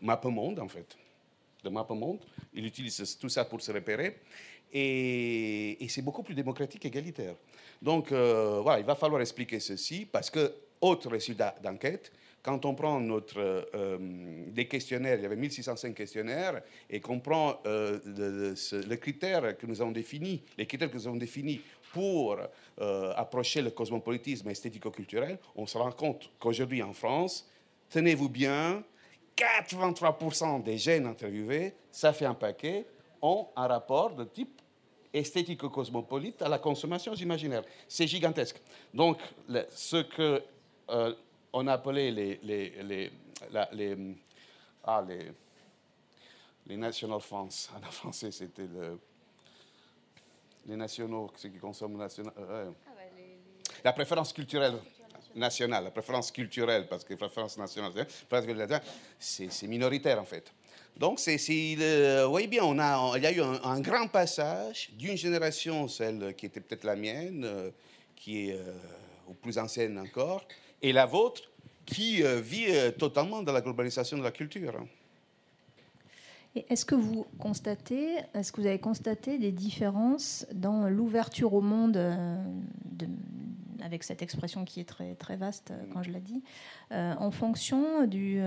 map 0.00 0.20
monde, 0.24 0.58
en 0.58 0.68
fait 0.68 0.96
de 1.62 1.68
map 1.70 1.86
monde. 1.90 2.20
Il 2.54 2.66
utilise 2.66 3.18
tout 3.18 3.28
ça 3.28 3.44
pour 3.44 3.60
se 3.60 3.72
repérer. 3.72 4.18
Et, 4.72 5.76
c'est 5.88 6.02
beaucoup 6.02 6.22
plus 6.22 6.34
démocratique 6.34 6.84
et 6.84 6.88
égalitaire. 6.88 7.34
Donc, 7.80 8.10
euh, 8.10 8.60
voilà, 8.62 8.80
il 8.80 8.86
va 8.86 8.94
falloir 8.94 9.20
expliquer 9.20 9.60
ceci 9.60 10.06
parce 10.10 10.30
que, 10.30 10.52
autre 10.80 11.10
résultat 11.10 11.54
d'enquête, 11.62 12.10
quand 12.42 12.64
on 12.64 12.74
prend 12.74 12.98
notre, 12.98 13.38
euh, 13.38 13.98
des 14.48 14.66
questionnaires, 14.66 15.16
il 15.18 15.22
y 15.22 15.26
avait 15.26 15.36
1605 15.36 15.94
questionnaires, 15.94 16.62
et 16.90 17.00
qu'on 17.00 17.20
prend 17.20 17.60
euh, 17.66 18.00
le, 18.06 18.96
critère 18.96 19.56
que 19.56 19.66
nous 19.66 19.80
avons 19.80 19.92
défini, 19.92 20.42
les 20.58 20.66
critères 20.66 20.90
que 20.90 20.96
nous 20.96 21.06
avons 21.06 21.16
définis 21.16 21.60
pour 21.92 22.38
approcher 23.16 23.60
le 23.60 23.70
cosmopolitisme 23.70 24.48
esthético-culturel, 24.48 25.38
on 25.54 25.66
se 25.66 25.76
rend 25.76 25.92
compte 25.92 26.30
qu'aujourd'hui 26.40 26.82
en 26.82 26.94
France, 26.94 27.46
tenez-vous 27.90 28.30
bien, 28.30 28.82
83% 29.36 30.62
des 30.62 30.78
jeunes 30.78 31.06
interviewés, 31.06 31.74
ça 31.90 32.12
fait 32.12 32.26
un 32.26 32.34
paquet, 32.34 32.86
ont 33.20 33.48
un 33.56 33.66
rapport 33.66 34.14
de 34.14 34.24
type 34.24 34.60
esthético-cosmopolite 35.12 36.42
à 36.42 36.48
la 36.48 36.58
consommation 36.58 37.14
imaginaire. 37.14 37.62
C'est 37.88 38.06
gigantesque. 38.06 38.60
Donc, 38.94 39.18
ce 39.70 40.02
que 40.02 40.42
euh, 40.90 41.14
on 41.52 41.66
appelait 41.66 42.10
les, 42.10 42.40
les, 42.42 42.70
les, 42.82 43.10
les, 43.72 43.96
ah, 44.84 45.04
les, 45.06 45.32
les 46.66 46.76
national 46.76 47.20
France, 47.20 47.70
en 47.76 47.90
français 47.90 48.30
c'était 48.30 48.66
le, 48.66 48.98
les 50.66 50.76
nationaux, 50.76 51.30
ceux 51.36 51.50
qui 51.50 51.58
consomment 51.58 51.98
national, 51.98 52.32
euh, 52.38 52.70
ah, 52.86 52.90
la 53.84 53.92
préférence 53.92 54.32
culturelle 54.32 54.74
nationale, 55.34 55.84
la 55.84 55.90
préférence 55.90 56.30
culturelle, 56.30 56.86
parce 56.88 57.04
que 57.04 57.12
la 57.12 57.18
préférence 57.18 57.58
nationale, 57.58 57.92
c'est 59.18 59.66
minoritaire 59.68 60.20
en 60.20 60.24
fait. 60.24 60.52
Donc, 60.96 61.18
c'est, 61.18 61.36
vous 61.36 62.30
voyez 62.30 62.48
bien, 62.48 62.64
on 62.64 62.78
a, 62.78 63.16
il 63.16 63.22
y 63.22 63.26
a 63.26 63.32
eu 63.32 63.40
un, 63.40 63.80
grand 63.80 64.08
passage 64.08 64.90
d'une 64.92 65.16
génération, 65.16 65.88
celle 65.88 66.34
qui 66.34 66.46
était 66.46 66.60
peut-être 66.60 66.84
la 66.84 66.96
mienne, 66.96 67.44
euh, 67.44 67.70
qui 68.14 68.50
est 68.50 68.52
euh, 68.52 68.74
plus 69.40 69.56
ancienne 69.58 69.98
encore, 69.98 70.46
et 70.82 70.92
la 70.92 71.06
vôtre, 71.06 71.50
qui 71.86 72.22
vit 72.22 72.66
totalement 72.96 73.42
dans 73.42 73.52
la 73.52 73.60
globalisation 73.60 74.16
de 74.16 74.22
la 74.22 74.30
culture. 74.30 74.72
Est-ce 76.54 76.84
que 76.84 76.94
vous 76.94 77.26
constatez, 77.38 78.18
est-ce 78.34 78.52
que 78.52 78.60
vous 78.60 78.66
avez 78.66 78.78
constaté 78.78 79.38
des 79.38 79.52
différences 79.52 80.46
dans 80.52 80.88
l'ouverture 80.88 81.54
au 81.54 81.62
monde, 81.62 81.92
de, 81.92 83.06
avec 83.84 84.04
cette 84.04 84.22
expression 84.22 84.64
qui 84.64 84.80
est 84.80 84.88
très 84.88 85.14
très 85.14 85.36
vaste 85.36 85.72
quand 85.92 86.02
je 86.02 86.10
l'ai 86.10 86.20
dit, 86.20 86.42
en 86.90 87.30
fonction 87.30 88.06
du 88.06 88.40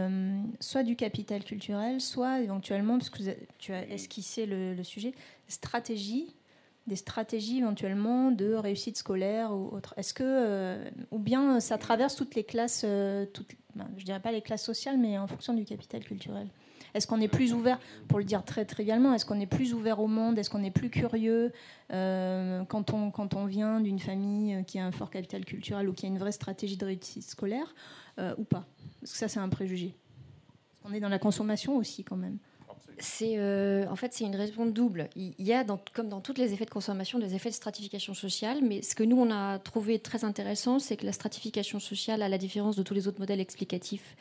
soit 0.60 0.84
du 0.84 0.95
capital 0.95 1.43
culturel, 1.43 2.02
soit 2.02 2.41
éventuellement, 2.41 2.98
parce 2.98 3.10
que 3.10 3.24
tu 3.58 3.74
as 3.74 3.88
esquissé 3.89 4.45
le, 4.45 4.74
le 4.74 4.84
sujet, 4.84 5.13
stratégie 5.48 6.36
des 6.88 6.95
stratégies 6.95 7.58
éventuellement 7.58 8.32
de 8.32 8.54
réussite 8.54 8.98
scolaire 8.98 9.52
ou 9.52 9.76
autre. 9.76 9.93
Est-ce 9.98 10.13
que, 10.13 10.24
euh, 10.24 10.89
ou 11.12 11.19
bien 11.19 11.60
ça 11.60 11.78
traverse 11.78 12.15
toutes 12.15 12.36
les 12.36 12.43
classes, 12.43 12.84
euh, 12.86 13.26
toutes, 13.26 13.56
ben, 13.76 13.88
je 13.98 14.06
dirais 14.06 14.19
pas 14.19 14.32
les 14.32 14.41
classes 14.41 14.63
sociales, 14.63 14.98
mais 14.98 15.17
en 15.17 15.28
fonction 15.28 15.54
du 15.54 15.65
capital 15.65 16.04
culturel? 16.04 16.48
Est-ce 16.95 17.05
qu'on 17.05 17.21
est 17.21 17.27
plus 17.27 17.53
ouvert, 17.53 17.79
pour 18.08 18.17
le 18.17 18.25
dire 18.25 18.43
très 18.43 18.65
trivialement, 18.65 19.13
est-ce 19.13 19.25
qu'on 19.25 19.39
est 19.39 19.45
plus 19.45 19.73
ouvert 19.73 19.99
au 19.99 20.08
monde 20.08 20.39
Est-ce 20.39 20.49
qu'on 20.49 20.63
est 20.63 20.71
plus 20.71 20.89
curieux 20.89 21.51
euh, 21.93 22.63
quand, 22.65 22.91
on, 22.93 23.12
quand 23.12 23.36
on 23.36 23.45
vient 23.45 23.79
d'une 23.79 23.99
famille 23.99 24.63
qui 24.65 24.79
a 24.79 24.86
un 24.86 24.91
fort 24.91 25.12
capital 25.12 25.45
culturel 25.45 25.88
ou 25.88 25.93
qui 25.93 26.05
a 26.05 26.10
une 26.10 26.17
vraie 26.17 26.31
stratégie 26.31 26.77
de 26.77 26.86
réussite 26.86 27.23
scolaire 27.23 27.75
ou 28.38 28.43
pas? 28.43 28.65
Parce 29.01 29.12
que 29.12 29.17
ça, 29.17 29.27
c'est 29.27 29.39
un 29.39 29.49
préjugé. 29.49 29.93
On 30.84 30.93
est 30.93 30.99
dans 30.99 31.10
la 31.10 31.19
consommation 31.19 31.75
aussi 31.77 32.03
quand 32.03 32.15
même 32.15 32.38
c'est 32.99 33.38
euh, 33.38 33.86
en 33.89 33.95
fait 33.95 34.13
c'est 34.13 34.25
une 34.25 34.36
raison 34.36 34.65
double. 34.65 35.10
Il 35.15 35.34
y 35.39 35.53
a 35.53 35.65
comme 35.93 36.10
dans 36.10 36.21
tous 36.21 36.36
les 36.38 36.53
effets 36.53 36.65
de 36.65 36.69
consommation 36.69 37.19
des 37.19 37.36
effets 37.36 37.49
de 37.49 37.55
stratification 37.55 38.13
sociale, 38.13 38.60
mais 38.62 38.81
ce 38.81 38.95
que 38.95 39.03
nous 39.03 39.17
on 39.17 39.31
a 39.31 39.60
trouvé 39.60 39.99
très 39.99 40.23
intéressant, 40.23 40.79
c'est 40.79 40.97
que 40.97 41.05
la 41.05 41.12
stratification 41.12 41.79
sociale, 41.79 42.21
à 42.21 42.29
la 42.29 42.38
différence 42.38 42.75
de 42.75 42.84
tous 42.84 42.93
les 42.93 43.08
autres 43.08 43.19
modèles 43.19 43.39
explicatifs 43.39 44.15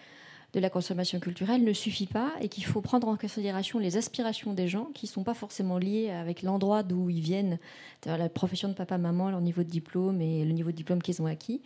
de 0.55 0.61
la 0.61 0.71
consommation 0.71 1.19
culturelle, 1.19 1.65
ne 1.65 1.73
suffit 1.73 2.07
pas 2.07 2.33
et 2.41 2.49
qu'il 2.49 2.65
faut 2.65 2.81
prendre 2.81 3.09
en 3.09 3.17
considération 3.17 3.81
les 3.81 3.97
aspirations 3.97 4.55
des 4.55 4.69
gens 4.69 4.87
qui 4.95 5.07
ne 5.07 5.11
sont 5.11 5.25
pas 5.25 5.35
forcément 5.35 5.79
liées 5.79 6.11
avec 6.11 6.43
l'endroit 6.43 6.85
d'où 6.85 7.11
ils 7.11 7.21
viennent, 7.21 7.59
la 8.07 8.29
profession 8.29 8.69
de 8.69 8.75
papa-maman, 8.75 9.31
leur 9.31 9.41
niveau 9.41 9.65
de 9.65 9.69
diplôme 9.69 10.21
et 10.21 10.45
le 10.45 10.53
niveau 10.53 10.71
de 10.71 10.77
diplôme 10.77 11.03
qu'ils 11.03 11.21
ont 11.21 11.27
acquis, 11.27 11.61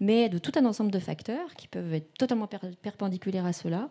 mais 0.00 0.30
de 0.30 0.38
tout 0.38 0.52
un 0.56 0.64
ensemble 0.64 0.90
de 0.90 0.98
facteurs 0.98 1.54
qui 1.54 1.68
peuvent 1.68 1.92
être 1.92 2.14
totalement 2.14 2.48
perpendiculaires 2.82 3.44
à 3.44 3.52
cela 3.52 3.90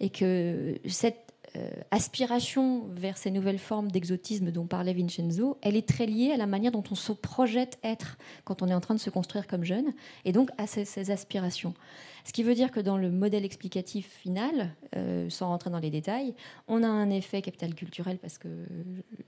et 0.00 0.08
que 0.08 0.76
cette 0.86 1.30
euh, 1.56 1.68
aspiration 1.90 2.86
vers 2.90 3.18
ces 3.18 3.32
nouvelles 3.32 3.58
formes 3.58 3.90
d'exotisme 3.90 4.52
dont 4.52 4.66
parlait 4.66 4.92
Vincenzo, 4.92 5.58
elle 5.62 5.74
est 5.74 5.86
très 5.86 6.06
liée 6.06 6.30
à 6.32 6.36
la 6.36 6.46
manière 6.46 6.70
dont 6.70 6.84
on 6.92 6.94
se 6.94 7.10
projette 7.10 7.76
être 7.82 8.18
quand 8.44 8.62
on 8.62 8.68
est 8.68 8.74
en 8.74 8.80
train 8.80 8.94
de 8.94 9.00
se 9.00 9.10
construire 9.10 9.48
comme 9.48 9.64
jeune, 9.64 9.92
et 10.24 10.30
donc 10.30 10.50
à 10.58 10.68
ces 10.68 11.10
aspirations. 11.10 11.74
Ce 12.24 12.32
qui 12.32 12.42
veut 12.42 12.54
dire 12.54 12.70
que 12.70 12.80
dans 12.80 12.96
le 12.96 13.10
modèle 13.10 13.44
explicatif 13.44 14.08
final, 14.08 14.74
euh, 14.96 15.28
sans 15.30 15.48
rentrer 15.48 15.70
dans 15.70 15.78
les 15.78 15.90
détails, 15.90 16.34
on 16.68 16.82
a 16.82 16.88
un 16.88 17.10
effet 17.10 17.42
capital 17.42 17.74
culturel 17.74 18.18
parce 18.18 18.38
que 18.38 18.48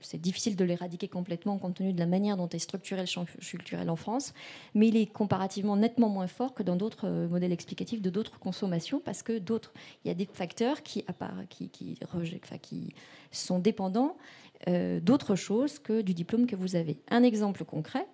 c'est 0.01 0.21
difficile 0.21 0.55
de 0.55 0.63
l'éradiquer 0.63 1.07
complètement 1.07 1.57
compte 1.57 1.75
tenu 1.75 1.93
de 1.93 1.99
la 1.99 2.05
manière 2.05 2.37
dont 2.37 2.49
est 2.49 2.59
structuré 2.59 3.01
le 3.01 3.07
champ 3.07 3.25
culturel 3.25 3.89
en 3.89 3.95
France, 3.95 4.33
mais 4.73 4.87
il 4.89 4.97
est 4.97 5.07
comparativement 5.07 5.75
nettement 5.75 6.09
moins 6.09 6.27
fort 6.27 6.53
que 6.53 6.63
dans 6.63 6.75
d'autres 6.75 7.07
euh, 7.07 7.27
modèles 7.27 7.51
explicatifs 7.51 8.01
de 8.01 8.09
d'autres 8.09 8.39
consommations 8.39 9.01
parce 9.03 9.23
que 9.23 9.39
d'autres, 9.39 9.73
il 10.03 10.09
y 10.09 10.11
a 10.11 10.15
des 10.15 10.27
facteurs 10.31 10.83
qui, 10.83 11.05
qui, 11.49 11.69
qui, 11.69 11.97
qui 12.61 12.93
sont 13.31 13.59
dépendants 13.59 14.17
euh, 14.67 14.99
d'autres 14.99 15.35
choses 15.35 15.79
que 15.79 16.01
du 16.01 16.13
diplôme 16.13 16.45
que 16.45 16.55
vous 16.55 16.75
avez. 16.75 16.97
Un 17.09 17.23
exemple 17.23 17.65
concret, 17.65 18.05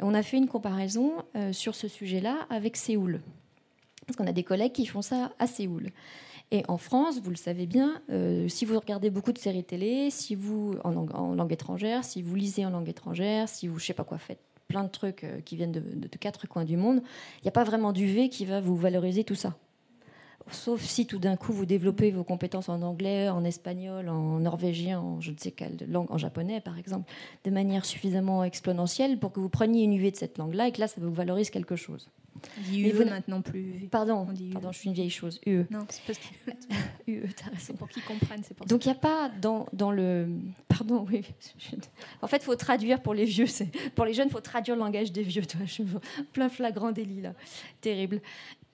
on 0.00 0.14
a 0.14 0.22
fait 0.22 0.36
une 0.36 0.48
comparaison 0.48 1.12
sur 1.52 1.74
ce 1.74 1.88
sujet-là 1.88 2.46
avec 2.50 2.76
Séoul. 2.76 3.20
Parce 4.06 4.16
qu'on 4.16 4.26
a 4.26 4.32
des 4.32 4.44
collègues 4.44 4.72
qui 4.72 4.86
font 4.86 5.02
ça 5.02 5.32
à 5.38 5.46
Séoul. 5.46 5.90
Et 6.50 6.64
en 6.68 6.76
France, 6.76 7.18
vous 7.22 7.30
le 7.30 7.36
savez 7.36 7.64
bien, 7.64 8.02
euh, 8.10 8.46
si 8.46 8.66
vous 8.66 8.78
regardez 8.78 9.08
beaucoup 9.08 9.32
de 9.32 9.38
séries 9.38 9.64
télé, 9.64 10.10
si 10.10 10.34
vous 10.34 10.74
en, 10.84 11.34
langue 11.34 11.52
étrangère, 11.52 12.04
si 12.04 12.20
vous 12.20 12.34
lisez 12.34 12.66
en 12.66 12.70
langue 12.70 12.90
étrangère, 12.90 13.48
si 13.48 13.68
vous, 13.68 13.78
je 13.78 13.86
sais 13.86 13.94
pas 13.94 14.04
quoi, 14.04 14.18
faites 14.18 14.40
plein 14.68 14.84
de 14.84 14.90
trucs 14.90 15.24
euh, 15.24 15.40
qui 15.40 15.56
viennent 15.56 15.72
de, 15.72 16.08
quatre 16.20 16.46
coins 16.46 16.64
du 16.64 16.76
monde, 16.76 17.00
il 17.38 17.44
n'y 17.44 17.48
a 17.48 17.52
pas 17.52 17.64
vraiment 17.64 17.92
d'UV 17.92 18.28
qui 18.28 18.44
va 18.44 18.60
vous 18.60 18.76
valoriser 18.76 19.24
tout 19.24 19.34
ça. 19.34 19.56
Sauf 20.50 20.82
si 20.82 21.06
tout 21.06 21.18
d'un 21.18 21.36
coup 21.36 21.52
vous 21.52 21.66
développez 21.66 22.10
vos 22.10 22.24
compétences 22.24 22.68
en 22.68 22.82
anglais, 22.82 23.28
en 23.28 23.44
espagnol, 23.44 24.08
en 24.08 24.40
norvégien, 24.40 25.00
en 25.00 25.20
je 25.20 25.30
ne 25.30 25.38
sais 25.38 25.52
quelle 25.52 25.78
langue, 25.88 26.10
en 26.10 26.18
japonais 26.18 26.60
par 26.60 26.78
exemple, 26.78 27.10
de 27.44 27.50
manière 27.50 27.84
suffisamment 27.84 28.44
exponentielle 28.44 29.18
pour 29.18 29.32
que 29.32 29.40
vous 29.40 29.48
preniez 29.48 29.84
une 29.84 29.92
UV 29.94 30.10
de 30.10 30.16
cette 30.16 30.38
langue-là 30.38 30.68
et 30.68 30.72
que 30.72 30.80
là 30.80 30.88
ça 30.88 31.00
vous 31.00 31.12
valorise 31.12 31.50
quelque 31.50 31.76
chose. 31.76 32.08
On 32.58 32.62
dit 32.62 32.82
UE 32.82 33.04
maintenant 33.04 33.42
plus. 33.42 33.88
Pardon, 33.90 34.26
pardon, 34.52 34.72
je 34.72 34.78
suis 34.78 34.88
une 34.88 34.94
vieille 34.94 35.10
chose. 35.10 35.40
UE. 35.46 35.64
Non, 35.70 35.80
c'est 35.88 36.02
parce 36.06 36.18
que. 36.18 36.50
UE, 37.06 37.28
C'est 37.58 37.76
pour 37.76 37.88
qu'ils 37.88 38.02
comprennent, 38.02 38.42
c'est 38.42 38.54
pour 38.54 38.66
Donc 38.66 38.84
il 38.84 38.88
n'y 38.88 38.94
a 38.94 38.98
pas 38.98 39.30
dans, 39.40 39.66
dans 39.72 39.90
le. 39.90 40.28
Pardon, 40.68 41.06
oui. 41.10 41.22
En 42.22 42.26
fait, 42.26 42.38
il 42.38 42.44
faut 42.44 42.56
traduire 42.56 43.02
pour 43.02 43.14
les 43.14 43.24
vieux. 43.24 43.46
Pour 43.94 44.04
les 44.04 44.14
jeunes, 44.14 44.28
il 44.28 44.32
faut 44.32 44.40
traduire 44.40 44.76
le 44.76 44.82
langage 44.82 45.12
des 45.12 45.22
vieux. 45.22 45.44
Toi, 45.44 45.60
je 45.66 45.82
plein 46.32 46.48
flagrant 46.48 46.92
délit, 46.92 47.20
là. 47.20 47.34
Terrible. 47.80 48.20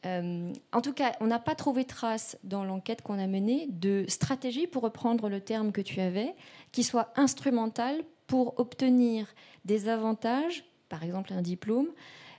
Euh, 0.07 0.53
en 0.73 0.81
tout 0.81 0.93
cas, 0.93 1.13
on 1.21 1.27
n'a 1.27 1.39
pas 1.39 1.55
trouvé 1.55 1.85
trace 1.85 2.39
dans 2.45 2.65
l'enquête 2.65 3.03
qu'on 3.03 3.19
a 3.19 3.27
menée 3.27 3.67
de 3.69 4.05
stratégie, 4.09 4.67
pour 4.67 4.83
reprendre 4.83 5.29
le 5.29 5.41
terme 5.41 5.73
que 5.73 5.81
tu 5.81 6.01
avais, 6.01 6.35
qui 6.73 6.85
soit 6.85 7.13
instrumentale 7.17 8.03
pour 8.27 8.59
obtenir 8.61 9.27
des 9.65 9.89
avantages, 9.89 10.65
par 10.89 11.03
exemple 11.03 11.33
un 11.33 11.43
diplôme, 11.43 11.89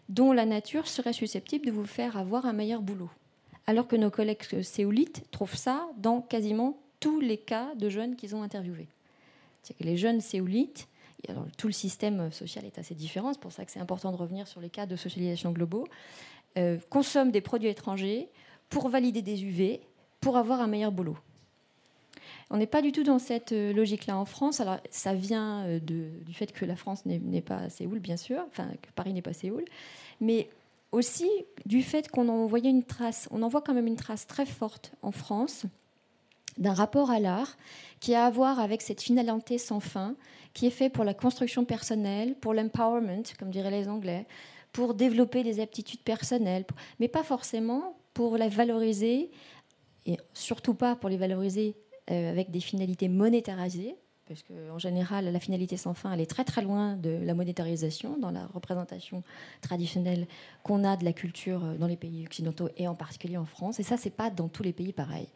dont 0.07 0.31
la 0.31 0.45
nature 0.45 0.87
serait 0.87 1.13
susceptible 1.13 1.65
de 1.65 1.71
vous 1.71 1.85
faire 1.85 2.17
avoir 2.17 2.45
un 2.45 2.53
meilleur 2.53 2.81
boulot. 2.81 3.09
Alors 3.67 3.87
que 3.87 3.95
nos 3.95 4.09
collègues 4.09 4.61
séoulites 4.61 5.29
trouvent 5.29 5.55
ça 5.55 5.87
dans 5.97 6.21
quasiment 6.21 6.79
tous 6.99 7.19
les 7.19 7.37
cas 7.37 7.75
de 7.75 7.89
jeunes 7.89 8.15
qu'ils 8.15 8.35
ont 8.35 8.41
interviewés. 8.41 8.87
Que 9.77 9.83
les 9.83 9.97
jeunes 9.97 10.21
séoulites, 10.21 10.87
tout 11.57 11.67
le 11.67 11.73
système 11.73 12.31
social 12.31 12.65
est 12.65 12.79
assez 12.79 12.95
différent, 12.95 13.33
c'est 13.33 13.39
pour 13.39 13.51
ça 13.51 13.65
que 13.65 13.71
c'est 13.71 13.79
important 13.79 14.11
de 14.11 14.17
revenir 14.17 14.47
sur 14.47 14.61
les 14.61 14.69
cas 14.69 14.87
de 14.87 14.95
socialisation 14.95 15.51
globaux, 15.51 15.85
euh, 16.57 16.77
consomment 16.89 17.31
des 17.31 17.41
produits 17.41 17.69
étrangers 17.69 18.29
pour 18.69 18.89
valider 18.89 19.21
des 19.21 19.43
UV, 19.43 19.81
pour 20.21 20.37
avoir 20.37 20.61
un 20.61 20.67
meilleur 20.67 20.91
boulot. 20.91 21.17
On 22.51 22.57
n'est 22.57 22.67
pas 22.67 22.81
du 22.81 22.91
tout 22.91 23.03
dans 23.03 23.19
cette 23.19 23.51
euh, 23.51 23.73
logique-là 23.73 24.17
en 24.17 24.25
France. 24.25 24.59
Alors, 24.59 24.77
ça 24.89 25.13
vient 25.13 25.65
euh, 25.65 25.79
du 25.79 26.33
fait 26.33 26.51
que 26.51 26.65
la 26.65 26.75
France 26.75 27.05
n'est 27.05 27.41
pas 27.41 27.69
Séoul, 27.69 27.99
bien 27.99 28.17
sûr, 28.17 28.43
enfin, 28.47 28.69
que 28.81 28.89
Paris 28.95 29.13
n'est 29.13 29.21
pas 29.21 29.33
Séoul, 29.33 29.65
mais 30.19 30.49
aussi 30.91 31.29
du 31.65 31.83
fait 31.83 32.09
qu'on 32.09 32.27
envoyait 32.29 32.71
une 32.71 32.83
trace, 32.83 33.27
on 33.31 33.43
envoie 33.43 33.61
quand 33.61 33.75
même 33.75 33.87
une 33.87 33.95
trace 33.95 34.25
très 34.25 34.47
forte 34.47 34.93
en 35.03 35.11
France 35.11 35.65
d'un 36.57 36.73
rapport 36.73 37.11
à 37.11 37.19
l'art 37.19 37.57
qui 37.99 38.15
a 38.15 38.25
à 38.25 38.29
voir 38.29 38.59
avec 38.59 38.81
cette 38.81 39.01
finalité 39.01 39.57
sans 39.57 39.79
fin, 39.79 40.15
qui 40.53 40.65
est 40.65 40.71
fait 40.71 40.89
pour 40.89 41.03
la 41.03 41.13
construction 41.13 41.63
personnelle, 41.63 42.35
pour 42.35 42.53
l'empowerment, 42.53 43.23
comme 43.37 43.51
diraient 43.51 43.71
les 43.71 43.87
Anglais, 43.87 44.25
pour 44.71 44.93
développer 44.93 45.43
des 45.43 45.59
aptitudes 45.59 46.01
personnelles, 46.01 46.65
mais 46.99 47.07
pas 47.07 47.23
forcément 47.23 47.97
pour 48.13 48.37
la 48.37 48.49
valoriser, 48.49 49.31
et 50.05 50.17
surtout 50.33 50.73
pas 50.73 50.95
pour 50.95 51.09
les 51.09 51.17
valoriser 51.17 51.75
euh, 52.11 52.31
avec 52.31 52.51
des 52.51 52.59
finalités 52.59 53.09
monétarisées, 53.09 53.95
parce 54.27 54.43
qu'en 54.43 54.77
général, 54.77 55.25
la 55.25 55.39
finalité 55.39 55.75
sans 55.75 55.95
fin, 55.95 56.13
elle 56.13 56.21
est 56.21 56.29
très 56.29 56.43
très 56.43 56.61
loin 56.61 56.95
de 56.95 57.09
la 57.09 57.33
monétarisation 57.33 58.15
dans 58.17 58.29
la 58.29 58.45
représentation 58.45 59.23
traditionnelle 59.61 60.27
qu'on 60.61 60.83
a 60.83 60.97
de 60.97 61.03
la 61.03 61.13
culture 61.13 61.61
dans 61.79 61.87
les 61.87 61.97
pays 61.97 62.25
occidentaux 62.27 62.69
et 62.77 62.87
en 62.87 62.93
particulier 62.93 63.37
en 63.37 63.45
France. 63.45 63.79
Et 63.79 63.83
ça, 63.83 63.97
c'est 63.97 64.11
pas 64.11 64.29
dans 64.29 64.47
tous 64.47 64.61
les 64.61 64.71
pays 64.71 64.93
pareil. 64.93 65.27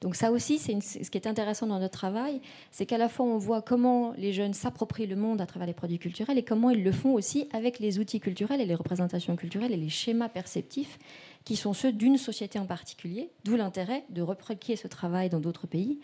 Donc 0.00 0.16
ça 0.16 0.30
aussi, 0.30 0.58
c'est 0.58 0.80
ce 0.80 1.10
qui 1.10 1.18
est 1.18 1.26
intéressant 1.26 1.66
dans 1.66 1.78
notre 1.78 1.98
travail, 1.98 2.40
c'est 2.70 2.86
qu'à 2.86 2.98
la 2.98 3.08
fois 3.08 3.26
on 3.26 3.38
voit 3.38 3.62
comment 3.62 4.12
les 4.16 4.32
jeunes 4.32 4.54
s'approprient 4.54 5.06
le 5.06 5.16
monde 5.16 5.40
à 5.40 5.46
travers 5.46 5.66
les 5.66 5.74
produits 5.74 5.98
culturels 5.98 6.38
et 6.38 6.44
comment 6.44 6.70
ils 6.70 6.82
le 6.82 6.92
font 6.92 7.12
aussi 7.12 7.48
avec 7.52 7.78
les 7.78 7.98
outils 7.98 8.20
culturels 8.20 8.60
et 8.60 8.66
les 8.66 8.74
représentations 8.74 9.36
culturelles 9.36 9.72
et 9.72 9.76
les 9.76 9.88
schémas 9.88 10.28
perceptifs 10.28 10.98
qui 11.44 11.56
sont 11.56 11.74
ceux 11.74 11.92
d'une 11.92 12.16
société 12.16 12.58
en 12.58 12.66
particulier, 12.66 13.30
d'où 13.44 13.56
l'intérêt 13.56 14.04
de 14.10 14.22
reproduire 14.22 14.78
ce 14.78 14.88
travail 14.88 15.28
dans 15.28 15.40
d'autres 15.40 15.66
pays 15.66 16.00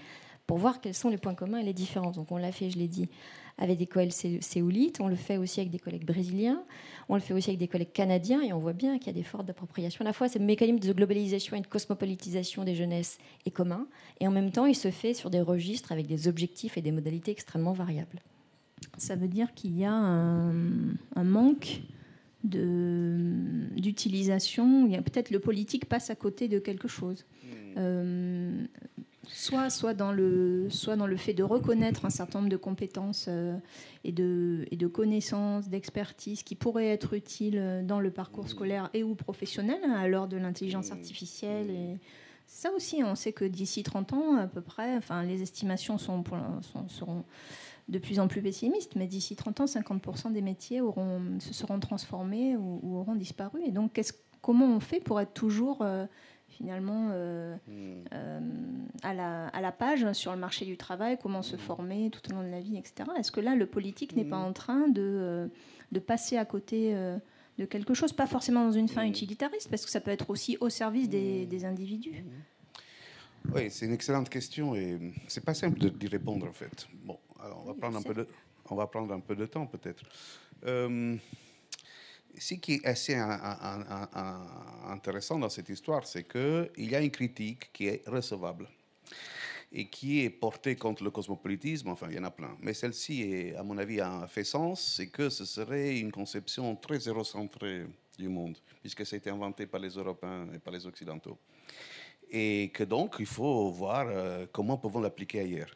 pour 0.51 0.59
voir 0.59 0.81
quels 0.81 0.95
sont 0.95 1.11
les 1.11 1.17
points 1.17 1.37
communs 1.37 1.59
et 1.59 1.63
les 1.63 1.73
différences. 1.73 2.17
Donc 2.17 2.33
on 2.33 2.37
l'a 2.37 2.51
fait, 2.51 2.71
je 2.71 2.77
l'ai 2.77 2.89
dit, 2.89 3.09
avec 3.57 3.79
des 3.79 3.87
collègues 3.87 4.41
séoulites, 4.41 5.01
on 5.01 5.07
le 5.07 5.15
fait 5.15 5.37
aussi 5.37 5.61
avec 5.61 5.71
des 5.71 5.79
collègues 5.79 6.05
brésiliens, 6.05 6.65
on 7.09 7.15
le 7.15 7.21
fait 7.21 7.35
aussi 7.35 7.51
avec 7.51 7.61
des 7.61 7.69
collègues 7.69 7.93
canadiens, 7.93 8.43
et 8.43 8.53
on 8.53 8.59
voit 8.59 8.73
bien 8.73 8.99
qu'il 8.99 9.07
y 9.07 9.11
a 9.11 9.13
des 9.13 9.23
fortes 9.23 9.47
d'appropriation. 9.47 10.01
À 10.01 10.05
la 10.07 10.13
fois, 10.13 10.29
ce 10.29 10.41
mécanisme 10.41 10.81
de 10.81 10.93
globalisation 10.93 11.57
et 11.57 11.61
de 11.61 11.69
cosmopolitisation 11.69 12.65
des 12.65 12.75
jeunesses 12.75 13.19
est 13.47 13.53
commun, 13.53 13.87
et 14.19 14.27
en 14.27 14.33
même 14.33 14.51
temps, 14.51 14.67
il 14.67 14.75
se 14.75 14.91
fait 14.91 15.15
sur 15.15 15.31
des 15.31 15.41
registres 15.41 15.93
avec 15.93 16.09
des 16.09 16.27
objectifs 16.27 16.77
et 16.77 16.83
des 16.83 16.91
modalités 16.91 17.31
extrêmement 17.31 17.73
variables. 17.73 18.19
Ça 18.99 19.15
veut 19.15 19.29
dire 19.29 19.55
qu'il 19.55 19.79
y 19.79 19.85
a 19.85 19.93
un, 19.93 20.51
un 21.15 21.25
manque 21.25 21.83
d'utilisation. 22.43 24.89
Peut-être 24.89 25.31
le 25.31 25.39
politique 25.39 25.85
passe 25.85 26.11
à 26.11 26.17
côté 26.17 26.49
de 26.49 26.59
quelque 26.59 26.89
chose. 26.89 27.25
Hmm. 27.45 27.49
Euh, 27.77 28.67
soit, 29.33 29.71
soit, 29.71 29.95
dans 29.95 30.13
le, 30.13 30.69
soit 30.71 30.97
dans 30.97 31.07
le 31.07 31.17
fait 31.17 31.35
de 31.35 31.43
reconnaître 31.43 32.05
un 32.05 32.11
certain 32.11 32.41
nombre 32.41 32.51
de 32.51 32.57
compétences 32.57 33.27
euh, 33.29 33.57
et, 34.05 34.13
de, 34.13 34.67
et 34.71 34.77
de 34.77 34.87
connaissances, 34.87 35.69
d'expertise 35.69 36.43
qui 36.43 36.55
pourraient 36.55 36.89
être 36.89 37.15
utiles 37.15 37.85
dans 37.85 38.01
le 38.01 38.11
parcours 38.11 38.49
scolaire 38.49 38.91
et 38.95 39.03
ou 39.03 39.15
professionnel 39.15 39.81
hein, 39.85 39.93
à 39.93 40.09
l'heure 40.09 40.29
de 40.29 40.37
l'intelligence 40.37 40.91
artificielle. 40.91 41.71
Et 41.71 41.99
ça 42.47 42.73
aussi, 42.73 43.03
on 43.05 43.15
sait 43.15 43.33
que 43.33 43.45
d'ici 43.45 43.83
30 43.83 44.13
ans, 44.13 44.37
à 44.37 44.47
peu 44.47 44.61
près, 44.61 44.97
enfin, 44.97 45.23
les 45.23 45.43
estimations 45.43 45.99
sont, 45.99 46.25
sont, 46.63 46.89
seront 46.89 47.25
de 47.89 47.99
plus 47.99 48.21
en 48.21 48.29
plus 48.29 48.43
pessimistes, 48.43 48.97
mais 48.97 49.07
d'ici 49.07 49.37
30 49.37 49.61
ans, 49.61 49.65
50% 49.65 50.33
des 50.33 50.43
métiers 50.43 50.81
auront, 50.81 51.23
se 51.41 51.55
seront 51.55 51.81
transformés 51.81 52.57
ou, 52.57 52.97
auront 52.97 53.17
disparu. 53.17 53.61
Et 53.65 53.71
donc, 53.71 54.01
comment 54.43 54.67
on 54.67 54.81
fait 54.81 55.01
pour 55.01 55.21
être 55.21 55.33
toujours... 55.33 55.83
Euh, 55.83 56.07
finalement 56.61 57.09
euh, 57.13 57.57
hmm. 57.69 58.05
euh, 58.13 58.41
à, 59.03 59.15
la, 59.15 59.49
à, 59.49 59.61
la, 59.61 59.73
page 59.73 60.13
sur 60.13 60.33
le 60.33 60.39
marché 60.39 60.67
du 60.67 60.77
travail, 60.77 61.19
comment 61.21 61.43
se 61.43 61.57
hmm. 61.57 61.61
former 61.61 62.11
tout 62.11 62.21
au 62.31 62.35
long 62.35 62.43
de 62.43 62.51
la 62.51 62.61
vie, 62.61 62.77
etc. 62.77 63.09
Est-ce 63.19 63.33
que 63.33 63.41
là, 63.41 63.55
le 63.55 63.67
politique 63.67 64.15
n'est 64.15 64.25
pas 64.25 64.39
hmm. 64.39 64.49
en 64.49 64.53
train 64.53 64.89
de, 64.89 65.03
euh, 65.03 65.47
de 65.93 66.01
passer 66.01 66.37
à 66.37 66.45
côté 66.45 66.95
de 67.59 67.65
quelque 67.65 67.95
chose, 67.95 68.13
pas 68.13 68.27
forcément 68.27 68.65
dans 68.65 68.73
une 68.73 68.89
fin 68.89 69.05
utilitariste, 69.05 69.69
parce 69.71 69.85
que 69.85 69.91
ça 69.91 70.01
peut 70.01 70.11
être 70.11 70.29
aussi 70.31 70.59
au 70.61 70.69
service 70.69 71.09
des, 71.09 71.47
des 71.47 71.65
individus? 71.65 72.25
Oui, 73.55 73.71
c'est 73.71 73.87
une 73.87 73.93
excellente 73.93 74.29
question 74.29 74.75
et 74.75 74.99
c'est 75.27 75.45
pas 75.45 75.55
simple 75.55 75.79
d'y 75.79 76.09
répondre 76.09 76.47
en 76.47 76.53
fait. 76.53 76.87
Bon, 77.05 77.19
alors 77.43 77.63
on 77.65 77.69
va 77.69 77.75
prendre 77.75 77.97
un 77.97 78.03
peu 78.03 78.13
de, 78.13 78.29
on 78.69 78.75
va 78.75 78.87
prendre 78.87 79.13
un 79.15 79.21
peu 79.21 79.35
de 79.35 79.47
temps 79.47 79.67
peut-être 79.67 80.05
ce 82.39 82.55
qui 82.55 82.75
est 82.75 82.87
assez 82.87 83.15
intéressant 84.87 85.39
dans 85.39 85.49
cette 85.49 85.69
histoire, 85.69 86.07
c'est 86.07 86.25
qu'il 86.25 86.91
y 86.91 86.95
a 86.95 87.01
une 87.01 87.11
critique 87.11 87.73
qui 87.73 87.89
est 87.89 88.07
recevable 88.07 88.69
et 89.73 89.89
qui 89.89 90.25
est 90.25 90.31
portée 90.31 90.75
contre 90.77 91.05
le 91.05 91.11
cosmopolitisme. 91.11 91.89
Enfin, 91.89 92.09
il 92.11 92.17
y 92.17 92.19
en 92.19 92.25
a 92.25 92.31
plein. 92.31 92.57
Mais 92.61 92.75
celle-ci, 92.75 93.53
à 93.57 93.63
mon 93.63 93.79
avis, 93.79 94.01
a 94.01 94.27
fait 94.27 94.45
sens. 94.45 94.95
C'est 94.97 95.09
que 95.09 95.29
ce 95.29 95.45
serait 95.45 95.99
une 95.99 96.11
conception 96.11 96.75
très 96.77 96.99
eurocentrée 96.99 97.87
du 98.19 98.29
monde, 98.29 98.57
puisque 98.81 99.07
ça 99.07 99.17
a 99.17 99.19
été 99.19 99.31
inventé 99.31 99.67
par 99.67 99.81
les 99.81 99.91
Européens 99.91 100.49
et 100.55 100.59
par 100.59 100.73
les 100.73 100.85
Occidentaux. 100.87 101.39
Et 102.31 102.71
que 102.73 102.85
donc, 102.85 103.17
il 103.19 103.27
faut 103.27 103.71
voir 103.71 104.07
euh, 104.09 104.47
comment 104.53 104.77
pouvons 104.77 105.01
l'appliquer 105.01 105.41
ailleurs. 105.41 105.75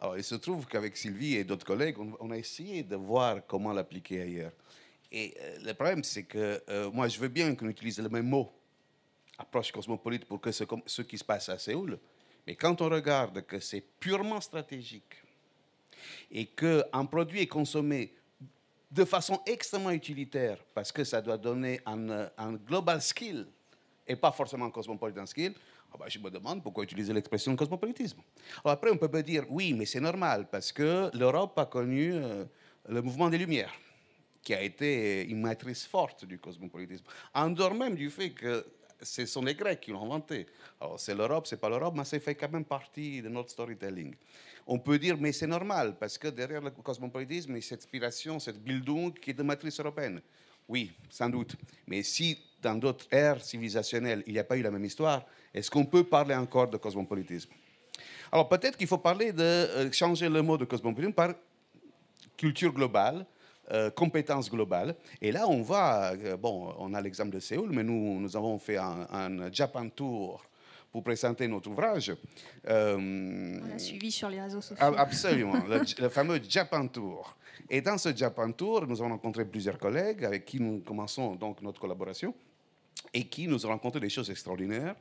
Alors, 0.00 0.16
il 0.16 0.24
se 0.24 0.34
trouve 0.34 0.66
qu'avec 0.66 0.96
Sylvie 0.96 1.36
et 1.36 1.44
d'autres 1.44 1.64
collègues, 1.64 1.96
on, 2.20 2.30
a 2.30 2.36
essayé 2.36 2.82
de 2.82 2.96
voir 2.96 3.46
comment 3.46 3.72
l'appliquer 3.72 4.20
ailleurs. 4.20 4.52
Et 5.12 5.34
euh, 5.40 5.58
le 5.64 5.74
problème, 5.74 6.02
c'est 6.04 6.24
que 6.24 6.62
euh, 6.68 6.90
moi, 6.90 7.08
je 7.08 7.18
veux 7.18 7.28
bien 7.28 7.54
qu'on 7.54 7.68
utilise 7.68 7.98
le 7.98 8.08
même 8.08 8.28
mot, 8.28 8.52
approche 9.38 9.70
cosmopolite, 9.72 10.24
pour 10.24 10.40
que 10.40 10.50
ce, 10.52 11.02
qui 11.02 11.18
se 11.18 11.24
passe 11.24 11.48
à 11.48 11.58
Séoul. 11.58 11.98
Mais 12.46 12.54
quand 12.54 12.80
on 12.80 12.88
regarde 12.88 13.44
que 13.46 13.60
c'est 13.60 13.80
purement 13.80 14.40
stratégique 14.40 15.14
et 16.30 16.46
qu'un 16.46 17.04
produit 17.04 17.40
est 17.42 17.46
consommé 17.46 18.12
de 18.90 19.04
façon 19.04 19.40
extrêmement 19.46 19.90
utilitaire, 19.90 20.58
parce 20.74 20.92
que 20.92 21.04
ça 21.04 21.20
doit 21.20 21.38
donner 21.38 21.80
un, 21.86 22.28
un 22.38 22.52
global 22.52 23.02
skill 23.02 23.46
et 24.06 24.14
pas 24.14 24.30
forcément 24.30 24.66
un 24.66 24.70
cosmopolitan 24.70 25.26
skill, 25.26 25.54
ah 25.92 25.96
bah, 25.98 26.06
je 26.08 26.18
me 26.18 26.30
demande 26.30 26.62
pourquoi 26.62 26.84
utiliser 26.84 27.12
l'expression 27.12 27.54
cosmopolitisme. 27.56 28.20
Alors 28.64 28.74
après, 28.74 28.90
on 28.90 28.96
peut 28.96 29.08
me 29.12 29.22
dire, 29.22 29.44
oui, 29.50 29.72
mais 29.72 29.86
c'est 29.86 30.00
normal, 30.00 30.46
parce 30.50 30.70
que 30.72 31.10
l'Europe 31.16 31.58
a 31.58 31.66
connu 31.66 32.12
euh, 32.12 32.44
le 32.88 33.02
mouvement 33.02 33.28
des 33.28 33.38
Lumières 33.38 33.72
qui 34.46 34.54
a 34.54 34.62
été 34.62 35.26
une 35.26 35.40
matrice 35.40 35.84
forte 35.84 36.24
du 36.24 36.38
cosmopolitisme, 36.38 37.04
en 37.34 37.50
dehors 37.50 37.74
même 37.74 37.96
du 37.96 38.10
fait 38.10 38.30
que 38.30 38.64
ce 39.02 39.26
sont 39.26 39.42
les 39.42 39.56
Grecs 39.56 39.80
qui 39.80 39.90
l'ont 39.90 40.04
inventé. 40.04 40.46
Alors 40.80 41.00
c'est 41.00 41.16
l'Europe, 41.16 41.48
c'est 41.48 41.56
pas 41.56 41.68
l'Europe, 41.68 41.94
mais 41.96 42.04
ça 42.04 42.20
fait 42.20 42.36
quand 42.36 42.52
même 42.52 42.64
partie 42.64 43.20
de 43.20 43.28
notre 43.28 43.50
storytelling. 43.50 44.14
On 44.68 44.78
peut 44.78 45.00
dire, 45.00 45.16
mais 45.18 45.32
c'est 45.32 45.48
normal, 45.48 45.96
parce 45.98 46.16
que 46.16 46.28
derrière 46.28 46.60
le 46.60 46.70
cosmopolitisme, 46.70 47.50
il 47.50 47.56
y 47.56 47.58
a 47.58 47.62
cette 47.62 47.80
inspiration, 47.80 48.38
cette 48.38 48.62
bildung 48.62 49.12
qui 49.14 49.30
est 49.30 49.34
de 49.34 49.42
matrice 49.42 49.80
européenne. 49.80 50.22
Oui, 50.68 50.92
sans 51.10 51.28
doute. 51.28 51.56
Mais 51.88 52.04
si 52.04 52.38
dans 52.62 52.76
d'autres 52.76 53.08
ères 53.10 53.44
civilisationnelles, 53.44 54.22
il 54.28 54.32
n'y 54.34 54.38
a 54.38 54.44
pas 54.44 54.56
eu 54.56 54.62
la 54.62 54.70
même 54.70 54.84
histoire, 54.84 55.26
est-ce 55.52 55.68
qu'on 55.72 55.86
peut 55.86 56.04
parler 56.04 56.36
encore 56.36 56.68
de 56.68 56.76
cosmopolitisme? 56.76 57.50
Alors 58.30 58.48
peut-être 58.48 58.76
qu'il 58.76 58.86
faut 58.86 58.98
parler 58.98 59.32
de 59.32 59.42
euh, 59.42 59.90
changer 59.90 60.28
le 60.28 60.40
mot 60.40 60.56
de 60.56 60.66
cosmopolitisme 60.66 61.14
par 61.14 61.34
culture 62.36 62.72
globale, 62.72 63.26
euh, 63.72 63.90
compétences 63.90 64.48
globales. 64.48 64.94
Et 65.20 65.32
là, 65.32 65.48
on 65.48 65.60
voit, 65.60 66.12
euh, 66.24 66.36
bon, 66.36 66.72
on 66.78 66.94
a 66.94 67.00
l'exemple 67.00 67.30
de 67.30 67.40
Séoul, 67.40 67.70
mais 67.72 67.82
nous, 67.82 68.20
nous 68.20 68.36
avons 68.36 68.60
fait 68.60 68.76
un, 68.76 69.50
Japan 69.52 69.88
Tour 69.88 70.44
pour 70.92 71.02
présenter 71.02 71.48
notre 71.48 71.68
ouvrage. 71.68 72.14
Euh, 72.68 72.96
on 72.96 73.74
a 73.74 73.78
suivi 73.78 74.12
sur 74.12 74.28
les 74.28 74.40
réseaux 74.40 74.60
sociaux. 74.60 74.94
Absolument, 74.96 75.60
le, 75.68 76.08
fameux 76.08 76.40
Japan 76.48 76.86
Tour. 76.86 77.36
Et 77.68 77.80
dans 77.80 77.98
ce 77.98 78.14
Japan 78.14 78.52
Tour, 78.52 78.86
nous 78.86 79.00
avons 79.00 79.10
rencontré 79.10 79.44
plusieurs 79.44 79.78
collègues 79.78 80.24
avec 80.24 80.44
qui 80.44 80.60
nous 80.60 80.78
commençons 80.86 81.34
donc 81.34 81.60
notre 81.60 81.80
collaboration 81.80 82.32
et 83.12 83.24
qui 83.24 83.48
nous 83.48 83.66
ont 83.66 83.70
rencontré 83.70 83.98
des 83.98 84.10
choses 84.10 84.30
extraordinaires. 84.30 84.94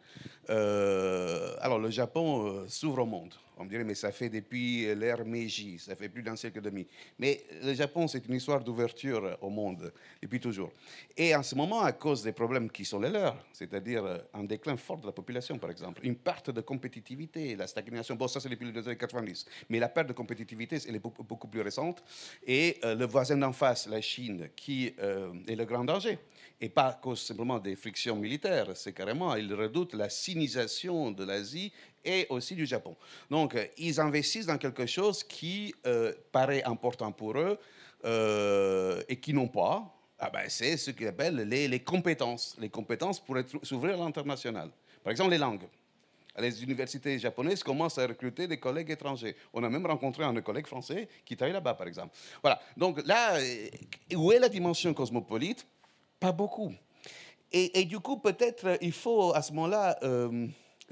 alors, 0.49 1.77
le 1.77 1.91
Japon 1.91 2.65
s'ouvre 2.67 3.03
au 3.03 3.05
monde. 3.05 3.35
On 3.57 3.65
me 3.65 3.69
dirait, 3.69 3.83
mais 3.83 3.95
ça 3.95 4.11
fait 4.11 4.29
depuis 4.29 4.93
l'ère 4.95 5.25
Meiji, 5.25 5.79
ça 5.79 5.95
fait 5.95 6.09
plus 6.09 6.21
d'un 6.21 6.35
siècle 6.35 6.59
et 6.59 6.61
demi. 6.61 6.87
Mais 7.19 7.43
le 7.63 7.73
Japon, 7.73 8.07
c'est 8.07 8.25
une 8.27 8.35
histoire 8.35 8.63
d'ouverture 8.63 9.37
au 9.41 9.49
monde, 9.49 9.91
depuis 10.21 10.39
toujours. 10.39 10.71
Et 11.15 11.35
en 11.35 11.43
ce 11.43 11.55
moment, 11.55 11.81
à 11.81 11.93
cause 11.93 12.23
des 12.23 12.33
problèmes 12.33 12.69
qui 12.69 12.83
sont 12.85 12.99
les 12.99 13.09
leurs, 13.09 13.37
c'est-à-dire 13.53 14.23
un 14.33 14.43
déclin 14.43 14.77
fort 14.77 14.97
de 14.97 15.05
la 15.05 15.11
population, 15.11 15.57
par 15.57 15.71
exemple, 15.71 16.01
une 16.03 16.15
perte 16.15 16.49
de 16.49 16.61
compétitivité, 16.61 17.55
la 17.55 17.67
stagnation, 17.67 18.15
bon, 18.15 18.27
ça 18.27 18.39
c'est 18.39 18.49
depuis 18.49 18.71
les 18.71 18.87
années 18.87 18.97
90, 18.97 19.45
mais 19.69 19.79
la 19.79 19.89
perte 19.89 20.07
de 20.07 20.13
compétitivité, 20.13 20.77
elle 20.87 20.95
est 20.95 20.99
beaucoup, 20.99 21.47
plus 21.47 21.61
récente. 21.61 22.03
Et 22.45 22.77
euh, 22.83 22.95
le 22.95 23.05
voisin 23.05 23.37
d'en 23.37 23.53
face, 23.53 23.87
la 23.87 24.01
Chine, 24.01 24.49
qui 24.55 24.93
euh, 24.99 25.31
est 25.47 25.55
le 25.55 25.65
grand 25.65 25.83
danger 25.83 26.19
et 26.61 26.69
pas 26.69 26.87
à 26.87 26.93
cause 26.93 27.21
simplement 27.21 27.59
des 27.59 27.75
frictions 27.75 28.15
militaires, 28.15 28.75
c'est 28.75 28.93
carrément, 28.93 29.35
ils 29.35 29.53
redoutent 29.53 29.93
la 29.93 30.09
sinisation 30.09 31.11
de 31.11 31.25
l'Asie 31.25 31.73
et 32.05 32.27
aussi 32.29 32.55
du 32.55 32.65
Japon. 32.65 32.95
Donc, 33.29 33.55
euh, 33.55 33.65
ils 33.77 33.99
investissent 33.99 34.45
dans 34.45 34.57
quelque 34.57 34.85
chose 34.85 35.23
qui 35.23 35.73
euh, 35.85 36.13
paraît 36.31 36.63
important 36.63 37.11
pour 37.11 37.37
eux 37.37 37.57
euh, 38.05 39.01
et 39.09 39.19
qui 39.19 39.33
n'ont 39.33 39.47
pas. 39.47 39.91
Ah 40.19 40.29
ben, 40.29 40.45
c'est 40.47 40.77
ce 40.77 40.91
qu'ils 40.91 41.07
appellent 41.07 41.35
les, 41.35 41.79
compétences, 41.81 42.55
les 42.59 42.69
compétences 42.69 43.19
pour 43.19 43.35
s'ouvrir 43.63 43.95
à 43.95 44.05
l'international. 44.05 44.69
Par 45.03 45.11
exemple, 45.11 45.31
les 45.31 45.37
langues. 45.37 45.67
Les 46.37 46.63
universités 46.63 47.17
japonaises 47.17 47.63
commencent 47.63 47.97
à 47.97 48.07
recruter 48.07 48.47
des 48.47 48.57
collègues 48.57 48.91
étrangers. 48.91 49.35
On 49.53 49.63
a 49.63 49.69
même 49.69 49.85
rencontré 49.85 50.23
un 50.23 50.41
collègue 50.41 50.67
français 50.67 51.07
qui 51.23 51.35
travaille 51.35 51.53
là-bas, 51.53 51.75
par 51.75 51.87
exemple. 51.87 52.13
Voilà. 52.41 52.61
Donc 52.75 53.05
là, 53.05 53.37
où 54.13 54.31
est 54.33 54.39
la 54.39 54.49
dimension 54.49 54.93
cosmopolite? 54.93 55.65
Pas 56.19 56.33
beaucoup. 56.33 56.73
Et, 57.51 57.85
du 57.85 57.99
coup, 57.99 58.17
peut-être 58.17 58.77
il 58.81 58.91
faut 58.91 59.33
à 59.33 59.41
ce 59.41 59.53
moment-là 59.53 59.97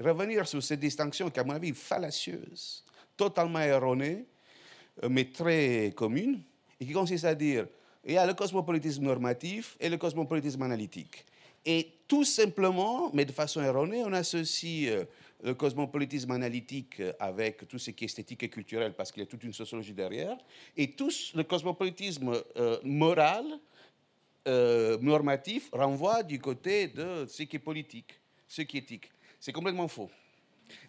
revenir 0.00 0.46
sur 0.46 0.62
cette 0.62 0.80
distinction 0.80 1.30
qui, 1.30 1.40
à 1.40 1.44
mon 1.44 1.54
avis, 1.54 1.70
est 1.70 1.74
fallacieuse, 1.74 2.84
totalement 3.16 3.60
erronée, 3.60 4.24
euh, 5.02 5.08
mais 5.08 5.26
très 5.26 5.92
commune, 5.94 6.42
et 6.80 6.86
qui 6.86 6.92
consiste 6.92 7.24
à 7.24 7.34
dire 7.34 7.66
il 8.04 8.14
y 8.14 8.18
a 8.18 8.26
le 8.26 8.34
cosmopolitisme 8.34 9.02
normatif 9.02 9.76
et 9.80 9.88
le 9.88 9.96
cosmopolitisme 9.96 10.62
analytique. 10.62 11.24
Et 11.64 11.88
tout 12.06 12.24
simplement, 12.24 13.10
mais 13.14 13.24
de 13.24 13.32
façon 13.32 13.62
erronée, 13.62 14.02
on 14.04 14.12
associe 14.12 14.90
euh, 14.90 15.04
le 15.42 15.54
cosmopolitisme 15.54 16.30
analytique 16.30 17.02
avec 17.18 17.66
tout 17.68 17.78
ce 17.78 17.90
qui 17.90 18.04
est 18.04 18.06
esthétique 18.06 18.42
et 18.42 18.48
culturel, 18.48 18.94
parce 18.94 19.10
qu'il 19.10 19.22
y 19.22 19.26
a 19.26 19.26
toute 19.26 19.44
une 19.44 19.52
sociologie 19.52 19.92
derrière, 19.92 20.36
et 20.76 20.90
tout 20.90 21.10
le 21.34 21.42
cosmopolitisme 21.42 22.42
euh, 22.56 22.78
moral, 22.82 23.44
normatif, 25.00 25.70
renvoie 25.72 26.22
du 26.22 26.38
côté 26.38 26.88
de 26.88 27.24
ce 27.26 27.44
qui 27.44 27.56
est 27.56 27.58
politique, 27.58 28.20
ce 28.46 28.60
qui 28.60 28.76
est 28.76 28.80
éthique. 28.80 29.10
C'est 29.44 29.52
complètement 29.52 29.88
faux. 29.88 30.10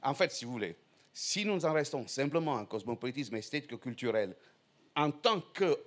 En 0.02 0.14
fait, 0.14 0.32
si 0.32 0.46
vous 0.46 0.54
voulez, 0.54 0.78
si 1.12 1.44
nous 1.44 1.66
en 1.66 1.74
restons 1.74 2.08
simplement 2.08 2.56
à 2.56 2.62
un 2.62 2.66
cosmopolitisme 2.66 3.36
esthético-culturel 3.36 4.34
en 4.96 5.12
tant 5.12 5.42
que, 5.42 5.78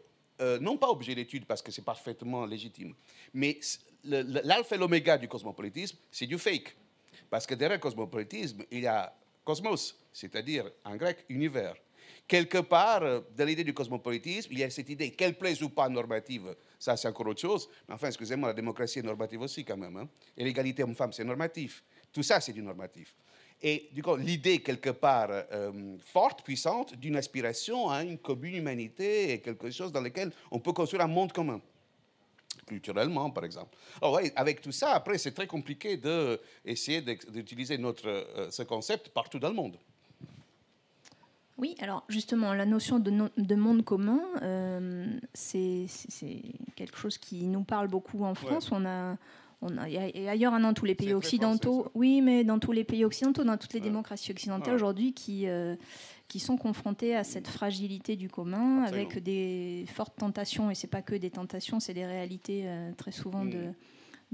euh, 0.43 0.59
non 0.59 0.77
pas 0.77 0.91
objet 0.91 1.15
d'étude 1.15 1.47
parce 1.47 1.63
que 1.63 1.73
c'est 1.73 1.81
parfaitement 1.81 2.45
légitime, 2.45 2.95
mais 3.33 3.59
l'alpha 4.05 4.75
et 4.75 4.79
l'oméga 4.79 5.17
du 5.17 5.29
cosmopolitisme, 5.29 5.97
c'est 6.11 6.27
du 6.27 6.37
fake. 6.37 6.77
Parce 7.31 7.47
que 7.47 7.55
derrière 7.55 7.79
le 7.79 7.81
cosmopolitisme, 7.81 8.63
il 8.71 8.81
y 8.81 8.87
a 8.87 9.17
cosmos, 9.47 9.99
c'est-à-dire 10.13 10.71
en 10.85 10.95
grec 10.97 11.25
univers. 11.31 11.75
Quelque 12.27 12.59
part, 12.59 13.03
euh, 13.03 13.21
dans 13.35 13.47
l'idée 13.47 13.65
du 13.65 13.73
cosmopolitisme, 13.73 14.53
il 14.53 14.59
y 14.59 14.65
a 14.65 14.69
cette 14.69 14.91
idée, 14.91 15.13
qu'elle 15.13 15.39
plaise 15.39 15.63
ou 15.63 15.71
pas 15.71 15.89
normative, 15.89 16.55
ça 16.79 16.99
c'est 16.99 17.09
encore 17.09 17.29
autre 17.29 17.41
chose. 17.41 17.71
Mais 17.89 17.95
enfin, 17.95 18.09
excusez-moi, 18.09 18.51
la 18.51 18.55
démocratie 18.55 18.99
est 18.99 19.03
normative 19.03 19.41
aussi 19.41 19.65
quand 19.65 19.79
même. 19.79 19.97
Hein. 19.97 20.09
Et 20.37 20.45
l'égalité 20.45 20.83
homme-femme, 20.83 21.15
c'est 21.15 21.25
normatif. 21.25 21.83
Tout 22.19 22.25
ça, 22.25 22.41
c'est 22.41 22.53
du 22.53 22.63
normatif. 22.63 23.15
Et 23.63 23.91
du 23.93 24.03
coup, 24.03 24.17
l'idée, 24.17 24.59
quelque 24.61 24.91
part, 24.91 25.29
euh, 25.31 25.97
forte, 26.01 26.43
puissante, 26.43 26.97
d'une 26.97 27.15
aspiration 27.15 27.91
à 27.91 28.03
une 28.03 28.19
commune 28.19 28.57
humanité 28.57 29.35
et 29.35 29.41
quelque 29.41 29.71
chose 29.71 29.93
dans 29.93 30.01
lequel 30.01 30.33
on 30.51 30.59
peut 30.59 30.73
construire 30.73 31.05
un 31.05 31.07
monde 31.07 31.33
commun 31.33 31.61
culturellement, 32.67 33.31
par 33.31 33.45
exemple. 33.45 33.79
Alors, 34.03 34.19
avec 34.35 34.61
tout 34.61 34.73
ça, 34.73 34.95
après, 34.95 35.17
c'est 35.17 35.31
très 35.31 35.47
compliqué 35.47 35.97
d'essayer 35.97 37.03
d'utiliser 37.03 37.79
notre, 37.79 38.09
euh, 38.09 38.51
ce 38.51 38.65
concept 38.65 39.11
partout 39.11 39.39
dans 39.39 39.51
le 39.51 39.55
monde. 39.55 39.77
Oui, 41.57 41.77
alors 41.79 42.03
justement, 42.09 42.53
la 42.53 42.67
notion 42.67 42.99
de, 42.99 43.55
monde 43.55 43.85
commun, 43.85 44.23
euh, 44.43 45.07
c'est 45.35 45.87
quelque 46.75 46.99
chose 46.99 47.17
qui 47.17 47.47
nous 47.47 47.63
parle 47.63 47.87
beaucoup 47.87 48.25
en 48.25 48.35
France. 48.35 48.73
On 48.73 48.85
a, 48.85 49.17
on 49.61 49.77
a, 49.77 49.89
et 49.89 50.29
ailleurs 50.29 50.55
hein, 50.55 50.61
dans 50.61 50.73
tous 50.73 50.85
les 50.85 50.95
pays 50.95 51.13
occidentaux. 51.13 51.91
oui, 51.95 52.21
mais 52.21 52.45
dans 52.45 52.59
tous 52.59 52.73
les 52.73 52.85
pays 52.85 53.05
occidentaux, 53.05 53.45
dans 53.45 53.57
toutes 53.57 53.73
les 53.73 53.81
démocraties 53.81 54.31
occidentales 54.31 54.75
aujourd'hui 54.75 55.13
qui, 55.13 55.49
euh, 55.49 55.75
qui 56.29 56.39
sont 56.39 56.57
confrontés 56.57 57.17
à 57.17 57.25
cette 57.25 57.49
fragilité 57.49 58.15
du 58.15 58.29
commun, 58.29 58.85
avec 58.85 59.21
des 59.23 59.85
fortes 59.93 60.17
tentations, 60.17 60.71
et 60.71 60.75
c'est 60.75 60.87
pas 60.87 61.03
que 61.03 61.15
des 61.15 61.31
tentations, 61.31 61.81
c'est 61.81 61.95
des 61.95 62.07
réalités 62.07 62.63
euh, 62.67 62.93
très 62.97 63.11
souvent 63.11 63.45
de, 63.45 63.73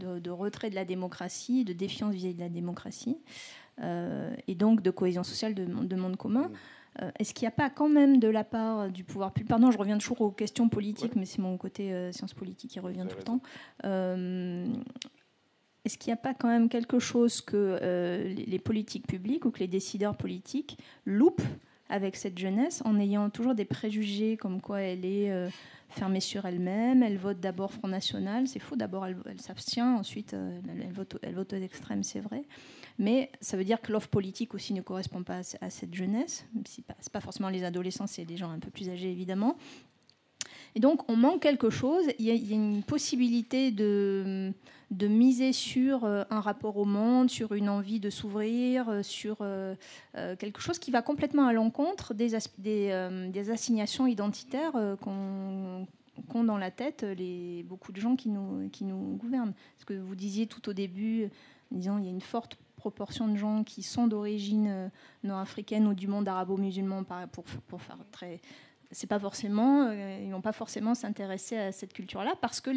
mm. 0.02 0.20
de, 0.20 0.30
retrait 0.30 0.68
de 0.68 0.74
la 0.74 0.84
démocratie, 0.84 1.64
de 1.64 1.72
défiance 1.72 2.14
vis-à-vis 2.14 2.34
de 2.34 2.40
la 2.40 2.50
démocratie, 2.50 3.16
et 4.46 4.54
donc 4.54 4.82
de 4.82 4.90
cohésion 4.90 5.24
sociale 5.24 5.54
de, 5.54 5.64
de 5.64 5.96
monde 5.96 6.16
commun. 6.16 6.48
Mm. 6.48 6.52
Euh, 7.02 7.10
est-ce 7.18 7.34
qu'il 7.34 7.44
n'y 7.44 7.48
a 7.48 7.56
pas 7.56 7.70
quand 7.70 7.88
même 7.88 8.18
de 8.18 8.28
la 8.28 8.44
part 8.44 8.88
du 8.90 9.04
pouvoir 9.04 9.32
public, 9.32 9.48
pardon, 9.48 9.70
je 9.70 9.78
reviens 9.78 9.98
toujours 9.98 10.20
aux 10.20 10.30
questions 10.30 10.68
politiques, 10.68 11.16
mais 11.16 11.24
c'est 11.24 11.40
mon 11.40 11.56
côté 11.56 11.92
euh, 11.92 12.12
sciences 12.12 12.34
politiques 12.34 12.72
qui 12.72 12.80
revient 12.80 13.06
tout 13.08 13.16
le 13.16 13.24
temps. 13.24 13.40
Euh, 13.84 14.66
est-ce 15.84 15.98
qu'il 15.98 16.10
n'y 16.10 16.14
a 16.14 16.22
pas 16.22 16.34
quand 16.34 16.48
même 16.48 16.68
quelque 16.68 16.98
chose 16.98 17.40
que 17.40 17.78
les 18.24 18.58
politiques 18.58 19.06
publiques 19.06 19.44
ou 19.44 19.50
que 19.50 19.58
les 19.58 19.68
décideurs 19.68 20.16
politiques 20.16 20.78
loupent 21.04 21.42
avec 21.90 22.16
cette 22.16 22.38
jeunesse 22.38 22.80
en 22.86 22.98
ayant 22.98 23.28
toujours 23.28 23.54
des 23.54 23.66
préjugés 23.66 24.38
comme 24.38 24.62
quoi 24.62 24.80
elle 24.80 25.04
est 25.04 25.30
fermée 25.90 26.20
sur 26.20 26.46
elle-même, 26.46 27.02
elle 27.02 27.18
vote 27.18 27.38
d'abord 27.38 27.70
Front 27.70 27.88
National, 27.88 28.48
c'est 28.48 28.60
faux, 28.60 28.76
d'abord 28.76 29.04
elle, 29.04 29.40
s'abstient, 29.42 29.98
ensuite 29.98 30.32
elle, 30.32 30.90
vote, 30.90 31.18
elle 31.20 31.34
vote 31.34 31.52
aux 31.52 31.56
extrêmes, 31.56 32.02
c'est 32.02 32.20
vrai. 32.20 32.44
Mais 32.98 33.30
ça 33.40 33.56
veut 33.56 33.64
dire 33.64 33.80
que 33.80 33.92
l'offre 33.92 34.08
politique 34.08 34.54
aussi 34.54 34.72
ne 34.72 34.80
correspond 34.80 35.22
pas 35.22 35.40
à 35.60 35.70
cette 35.70 35.94
jeunesse. 35.94 36.46
Ce 36.66 36.80
n'est 36.80 37.10
pas, 37.12 37.20
forcément 37.20 37.48
les 37.48 37.64
adolescents, 37.64 38.06
c'est 38.06 38.24
des 38.24 38.36
gens 38.36 38.50
un 38.50 38.58
peu 38.58 38.70
plus 38.70 38.88
âgés 38.88 39.10
évidemment. 39.10 39.56
Et 40.76 40.80
donc 40.80 41.08
on 41.10 41.16
manque 41.16 41.40
quelque 41.40 41.70
chose. 41.70 42.04
Il 42.18 42.24
y 42.24 42.30
a, 42.30 42.54
une 42.54 42.82
possibilité 42.82 43.70
de, 43.70 44.52
de, 44.90 45.06
miser 45.08 45.52
sur 45.52 46.04
euh, 46.04 46.24
un 46.30 46.40
rapport 46.40 46.76
au 46.76 46.84
monde, 46.84 47.30
sur 47.30 47.54
une 47.54 47.68
envie 47.68 48.00
de 48.00 48.10
s'ouvrir, 48.10 48.88
euh, 48.88 49.02
sur 49.02 49.38
euh, 49.40 49.74
quelque 50.38 50.60
chose 50.60 50.78
qui 50.78 50.90
va 50.90 51.02
complètement 51.02 51.46
à 51.46 51.52
l'encontre 51.52 52.14
des, 52.14 52.36
des, 52.58 53.50
assignations 53.50 54.06
identitaires 54.06 54.72
qu'on 55.00 55.86
qu'ont 56.28 56.44
dans 56.44 56.58
la 56.58 56.70
tête 56.70 57.02
les, 57.02 57.64
beaucoup 57.64 57.90
de 57.90 58.00
gens 58.00 58.14
qui 58.14 58.28
nous, 58.28 58.68
qui 58.70 58.84
nous 58.84 59.16
gouvernent. 59.16 59.52
Ce 59.78 59.84
que 59.84 59.94
vous 59.94 60.14
disiez 60.14 60.46
tout 60.46 60.68
au 60.68 60.72
début, 60.72 61.28
disons, 61.72 61.98
il 61.98 62.04
y 62.04 62.06
a 62.06 62.10
une 62.10 62.20
forte 62.20 62.56
proportion 62.84 63.28
de 63.28 63.36
gens 63.36 63.64
qui 63.64 63.82
sont 63.82 64.06
d'origine 64.06 64.68
euh, 64.68 64.88
nord-africaine 65.22 65.86
ou 65.86 65.94
du 65.94 66.06
monde 66.06 66.28
arabo-musulman, 66.28 67.04
pour, 67.32 67.44
pour 67.44 67.80
faire 67.80 67.96
très 68.12 68.42
c'est 68.90 69.06
pas 69.08 69.18
forcément, 69.18 69.88
euh, 69.88 70.20
ils 70.22 70.30
vont 70.30 70.40
pas 70.40 70.52
forcément 70.52 70.94
s'intéresser 70.94 71.56
à 71.56 71.72
cette 71.72 71.92
culture-là 71.92 72.34
parce 72.40 72.60
que 72.60 72.70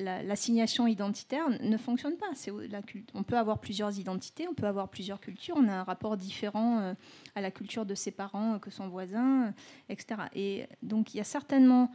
l'assignation 0.00 0.86
identitaire 0.86 1.48
ne 1.48 1.76
fonctionne 1.76 2.16
pas. 2.16 2.26
La, 2.70 2.80
on 3.14 3.22
peut 3.22 3.38
avoir 3.38 3.58
plusieurs 3.60 3.98
identités, 3.98 4.48
on 4.48 4.54
peut 4.54 4.66
avoir 4.66 4.88
plusieurs 4.88 5.20
cultures, 5.20 5.54
on 5.56 5.68
a 5.68 5.74
un 5.74 5.84
rapport 5.84 6.16
différent 6.16 6.80
euh, 6.80 6.94
à 7.34 7.40
la 7.40 7.50
culture 7.50 7.86
de 7.86 7.94
ses 7.94 8.10
parents 8.10 8.58
que 8.58 8.70
son 8.70 8.88
voisin, 8.88 9.54
etc. 9.88 10.22
Et 10.34 10.66
donc 10.82 11.14
il 11.14 11.18
y 11.18 11.20
a 11.20 11.24
certainement 11.24 11.90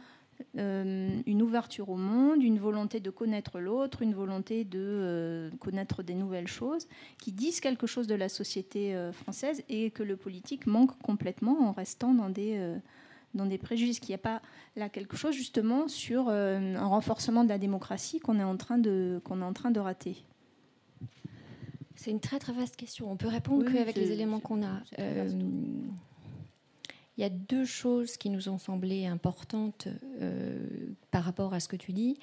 euh, 0.56 1.20
une 1.26 1.42
ouverture 1.42 1.88
au 1.88 1.96
monde, 1.96 2.42
une 2.42 2.58
volonté 2.58 3.00
de 3.00 3.10
connaître 3.10 3.60
l'autre, 3.60 4.02
une 4.02 4.14
volonté 4.14 4.64
de 4.64 4.78
euh, 4.80 5.50
connaître 5.60 6.02
des 6.02 6.14
nouvelles 6.14 6.48
choses, 6.48 6.88
qui 7.18 7.32
disent 7.32 7.60
quelque 7.60 7.86
chose 7.86 8.06
de 8.06 8.14
la 8.14 8.28
société 8.28 8.94
euh, 8.94 9.12
française 9.12 9.62
et 9.68 9.90
que 9.90 10.02
le 10.02 10.16
politique 10.16 10.66
manque 10.66 10.96
complètement 11.02 11.68
en 11.68 11.72
restant 11.72 12.14
dans 12.14 12.30
des, 12.30 12.76
dans 13.34 13.46
des 13.46 13.58
préjudices. 13.58 14.00
Qu'il 14.00 14.10
n'y 14.10 14.16
a 14.16 14.18
pas 14.18 14.40
là 14.76 14.88
quelque 14.88 15.16
chose 15.16 15.34
justement 15.34 15.88
sur 15.88 16.28
un 16.28 16.86
renforcement 16.86 17.44
de 17.44 17.48
la 17.48 17.58
démocratie 17.58 18.20
qu'on 18.20 18.38
est, 18.38 18.44
en 18.44 18.56
train 18.56 18.78
de, 18.78 19.20
qu'on 19.24 19.40
est 19.42 19.44
en 19.44 19.52
train 19.52 19.70
de 19.70 19.80
rater. 19.80 20.24
C'est 21.94 22.10
une 22.12 22.20
très 22.20 22.38
très 22.38 22.52
vaste 22.52 22.76
question. 22.76 23.10
On 23.10 23.16
peut 23.16 23.28
répondre 23.28 23.70
qu'avec 23.70 23.96
les 23.96 24.12
éléments 24.12 24.40
qu'on 24.40 24.62
a. 24.62 24.82
Il 27.18 27.22
y 27.22 27.24
a 27.24 27.30
deux 27.30 27.64
choses 27.64 28.16
qui 28.16 28.30
nous 28.30 28.48
ont 28.48 28.58
semblé 28.58 29.04
importantes 29.04 29.88
euh, 30.22 30.56
par 31.10 31.24
rapport 31.24 31.52
à 31.52 31.58
ce 31.58 31.66
que 31.66 31.74
tu 31.74 31.92
dis. 31.92 32.16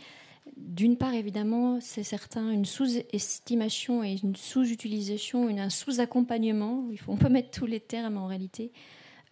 D'une 0.56 0.96
part, 0.96 1.14
évidemment, 1.14 1.82
c'est 1.82 2.04
certain, 2.04 2.50
une 2.50 2.64
sous-estimation 2.64 4.06
et 4.06 4.18
une 4.24 4.38
sous-utilisation, 4.38 5.50
un 5.50 5.70
sous-accompagnement, 5.70 6.86
on 7.10 7.18
peut 7.18 7.28
mettre 7.28 7.52
tous 7.52 7.66
les 7.66 7.82
termes 7.82 8.18
en 8.18 8.28
réalité, 8.28 8.72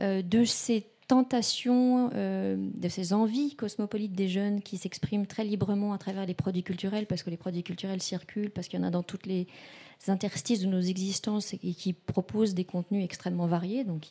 euh, 0.01 0.21
de 0.21 0.43
ces 0.43 0.85
tentations, 1.07 2.09
euh, 2.13 2.57
de 2.57 2.89
ces 2.89 3.13
envies 3.13 3.55
cosmopolites 3.55 4.13
des 4.13 4.27
jeunes 4.27 4.61
qui 4.61 4.77
s'expriment 4.77 5.27
très 5.27 5.45
librement 5.45 5.93
à 5.93 5.97
travers 5.97 6.25
les 6.25 6.33
produits 6.33 6.63
culturels, 6.63 7.05
parce 7.05 7.23
que 7.23 7.29
les 7.29 7.37
produits 7.37 7.63
culturels 7.63 8.01
circulent, 8.01 8.49
parce 8.49 8.67
qu'il 8.67 8.79
y 8.79 8.83
en 8.83 8.85
a 8.85 8.91
dans 8.91 9.03
toutes 9.03 9.27
les 9.27 9.47
interstices 10.07 10.59
de 10.59 10.67
nos 10.67 10.81
existences 10.81 11.53
et 11.53 11.73
qui 11.73 11.93
proposent 11.93 12.53
des 12.53 12.65
contenus 12.65 13.05
extrêmement 13.05 13.47
variés. 13.47 13.85
Donc, 13.85 14.07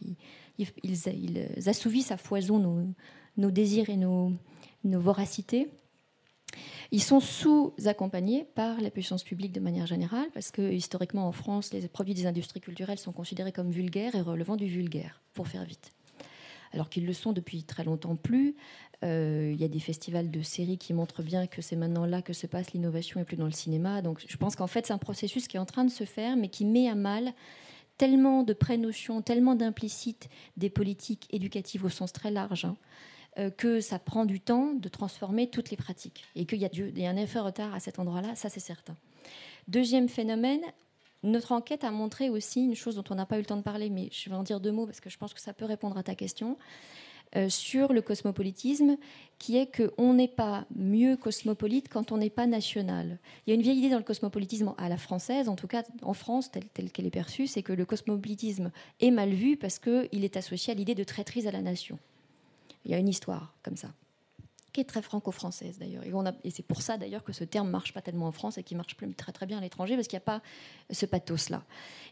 ils, 0.82 1.68
assouvissent 1.68 2.10
à 2.10 2.16
foison 2.16 2.94
nos, 3.36 3.50
désirs 3.50 3.90
et 3.90 3.96
nos, 3.96 4.32
voracités. 4.84 5.68
Ils 6.90 7.02
sont 7.02 7.20
sous-accompagnés 7.20 8.44
par 8.54 8.80
la 8.80 8.90
puissance 8.90 9.24
publique 9.24 9.52
de 9.52 9.60
manière 9.60 9.86
générale, 9.86 10.28
parce 10.34 10.50
que 10.50 10.70
historiquement 10.70 11.26
en 11.26 11.32
France, 11.32 11.72
les 11.72 11.88
produits 11.88 12.14
des 12.14 12.26
industries 12.26 12.60
culturelles 12.60 12.98
sont 12.98 13.12
considérés 13.12 13.52
comme 13.52 13.70
vulgaires 13.70 14.14
et 14.14 14.20
relevant 14.20 14.56
du 14.56 14.66
vulgaire, 14.66 15.22
pour 15.32 15.48
faire 15.48 15.64
vite. 15.64 15.92
Alors 16.72 16.88
qu'ils 16.88 17.06
le 17.06 17.12
sont 17.12 17.32
depuis 17.32 17.64
très 17.64 17.84
longtemps 17.84 18.16
plus. 18.16 18.54
Euh, 19.04 19.50
il 19.52 19.60
y 19.60 19.64
a 19.64 19.68
des 19.68 19.80
festivals 19.80 20.30
de 20.30 20.42
séries 20.42 20.78
qui 20.78 20.94
montrent 20.94 21.22
bien 21.22 21.46
que 21.46 21.60
c'est 21.60 21.76
maintenant 21.76 22.06
là 22.06 22.22
que 22.22 22.32
se 22.32 22.46
passe 22.46 22.72
l'innovation 22.72 23.20
et 23.20 23.24
plus 23.24 23.36
dans 23.36 23.46
le 23.46 23.52
cinéma. 23.52 24.00
Donc 24.00 24.24
je 24.26 24.36
pense 24.36 24.56
qu'en 24.56 24.66
fait 24.66 24.86
c'est 24.86 24.92
un 24.92 24.98
processus 24.98 25.48
qui 25.48 25.56
est 25.56 25.60
en 25.60 25.66
train 25.66 25.84
de 25.84 25.90
se 25.90 26.04
faire, 26.04 26.36
mais 26.36 26.48
qui 26.48 26.64
met 26.64 26.88
à 26.88 26.94
mal 26.94 27.32
tellement 27.98 28.42
de 28.42 28.52
prénotions, 28.52 29.22
tellement 29.22 29.54
d'implicites 29.54 30.28
des 30.56 30.70
politiques 30.70 31.28
éducatives 31.30 31.84
au 31.84 31.88
sens 31.88 32.12
très 32.12 32.30
large, 32.30 32.64
hein, 32.64 32.76
euh, 33.38 33.50
que 33.50 33.80
ça 33.80 33.98
prend 33.98 34.24
du 34.24 34.40
temps 34.40 34.74
de 34.74 34.88
transformer 34.88 35.48
toutes 35.48 35.70
les 35.70 35.76
pratiques. 35.76 36.24
Et 36.34 36.44
qu'il 36.46 36.60
y, 36.60 36.66
a 37.06 37.10
un 37.10 37.16
effet 37.16 37.38
retard 37.38 37.74
à 37.74 37.80
cet 37.80 37.98
endroit-là, 37.98 38.34
ça 38.34 38.48
c'est 38.48 38.60
certain. 38.60 38.96
Deuxième 39.68 40.08
phénomène, 40.08 40.62
notre 41.22 41.52
enquête 41.52 41.84
a 41.84 41.90
montré 41.90 42.30
aussi 42.30 42.64
une 42.64 42.74
chose 42.74 42.96
dont 42.96 43.04
on 43.10 43.14
n'a 43.14 43.26
pas 43.26 43.36
eu 43.36 43.40
le 43.40 43.46
temps 43.46 43.56
de 43.56 43.62
parler, 43.62 43.90
mais 43.90 44.08
je 44.10 44.28
vais 44.28 44.36
en 44.36 44.42
dire 44.42 44.60
deux 44.60 44.72
mots 44.72 44.86
parce 44.86 45.00
que 45.00 45.08
je 45.08 45.18
pense 45.18 45.32
que 45.34 45.40
ça 45.40 45.52
peut 45.52 45.64
répondre 45.64 45.96
à 45.96 46.02
ta 46.02 46.14
question. 46.14 46.56
Euh, 47.34 47.48
sur 47.48 47.94
le 47.94 48.02
cosmopolitisme, 48.02 48.98
qui 49.38 49.56
est 49.56 49.66
qu'on 49.74 50.12
n'est 50.12 50.28
pas 50.28 50.66
mieux 50.76 51.16
cosmopolite 51.16 51.88
quand 51.88 52.12
on 52.12 52.18
n'est 52.18 52.28
pas 52.28 52.46
national. 52.46 53.18
Il 53.46 53.50
y 53.50 53.52
a 53.52 53.54
une 53.54 53.62
vieille 53.62 53.78
idée 53.78 53.88
dans 53.88 53.96
le 53.96 54.02
cosmopolitisme 54.02 54.74
à 54.76 54.90
la 54.90 54.98
française, 54.98 55.48
en 55.48 55.56
tout 55.56 55.66
cas 55.66 55.82
en 56.02 56.12
France, 56.12 56.50
telle 56.50 56.90
qu'elle 56.90 57.06
est 57.06 57.10
perçue, 57.10 57.46
c'est 57.46 57.62
que 57.62 57.72
le 57.72 57.86
cosmopolitisme 57.86 58.70
est 59.00 59.10
mal 59.10 59.30
vu 59.30 59.56
parce 59.56 59.78
qu'il 59.78 60.24
est 60.24 60.36
associé 60.36 60.72
à 60.72 60.76
l'idée 60.76 60.94
de 60.94 61.04
traîtrise 61.04 61.46
à 61.46 61.52
la 61.52 61.62
nation. 61.62 61.98
Il 62.84 62.90
y 62.90 62.94
a 62.94 62.98
une 62.98 63.08
histoire 63.08 63.54
comme 63.62 63.76
ça 63.76 63.88
qui 64.72 64.80
est 64.80 64.84
très 64.84 65.02
franco-française 65.02 65.78
d'ailleurs. 65.78 66.02
Et, 66.44 66.50
c'est 66.50 66.62
pour 66.62 66.82
ça 66.82 66.96
d'ailleurs 66.96 67.24
que 67.24 67.32
ce 67.32 67.44
terme 67.44 67.68
marche 67.68 67.92
pas 67.92 68.00
tellement 68.00 68.26
en 68.26 68.32
France 68.32 68.58
et 68.58 68.62
qui 68.62 68.74
marche 68.74 68.96
plus 68.96 69.12
très 69.14 69.32
très 69.32 69.46
bien 69.46 69.58
à 69.58 69.60
l'étranger 69.60 69.96
parce 69.96 70.08
qu'il 70.08 70.16
n'y 70.16 70.22
a 70.22 70.24
pas 70.24 70.42
ce 70.90 71.06
pathos-là. 71.06 71.62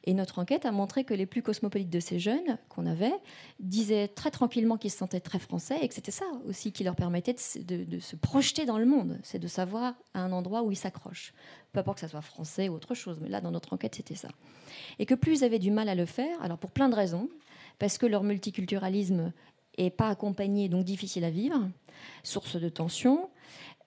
Et 0.05 0.15
notre 0.15 0.39
enquête 0.39 0.67
a 0.67 0.73
montré 0.73 1.05
que 1.05 1.15
les 1.15 1.27
plus 1.27 1.43
cosmopolites 1.43 1.91
de 1.91 2.01
ces 2.01 2.19
jeunes 2.19 2.59
qu'on 2.69 2.87
avait 2.87 3.13
disaient 3.61 4.09
très 4.09 4.31
tranquillement 4.31 4.77
qu'ils 4.77 4.91
se 4.91 4.99
sentaient 4.99 5.21
très 5.21 5.39
français 5.39 5.79
et 5.81 5.89
que 5.89 5.95
c'était 5.95 6.11
ça 6.11 6.27
aussi 6.47 6.73
qui 6.73 6.85
leur 6.85 6.97
permettait 6.97 7.35
de, 7.61 7.99
se 7.99 8.17
projeter 8.17 8.67
dans 8.67 8.79
le 8.79 8.87
monde, 8.87 9.19
c'est 9.23 9.39
de 9.39 9.49
savoir 9.49 9.95
à 10.15 10.21
un 10.21 10.33
endroit 10.33 10.63
où 10.63 10.71
ils 10.71 10.77
s'accrochent. 10.77 11.33
Peu 11.73 11.81
importe 11.81 11.97
que 11.99 12.01
ça 12.03 12.09
soit 12.09 12.23
français 12.23 12.69
ou 12.69 12.75
autre 12.75 12.95
chose, 12.95 13.19
mais 13.21 13.29
là 13.29 13.41
dans 13.41 13.51
notre 13.51 13.73
enquête 13.73 13.95
c'était 13.95 14.15
ça. 14.15 14.29
Et 14.99 15.07
que 15.07 15.15
plus 15.15 15.41
ils 15.41 15.45
avaient 15.45 15.59
du 15.59 15.71
mal 15.71 15.89
à 15.89 15.95
le 15.95 16.07
faire, 16.07 16.41
alors 16.43 16.59
pour 16.59 16.71
plein 16.71 16.89
de 16.89 16.95
raisons, 16.95 17.29
parce 17.79 17.97
que 17.97 18.07
leur 18.07 18.23
multiculturalisme 18.23 19.33
est 19.77 19.91
pas 19.91 20.09
accompagné, 20.09 20.69
donc 20.69 20.85
difficile 20.85 21.25
à 21.25 21.31
vivre, 21.31 21.69
source 22.23 22.57
de 22.57 22.69
tension, 22.69 23.29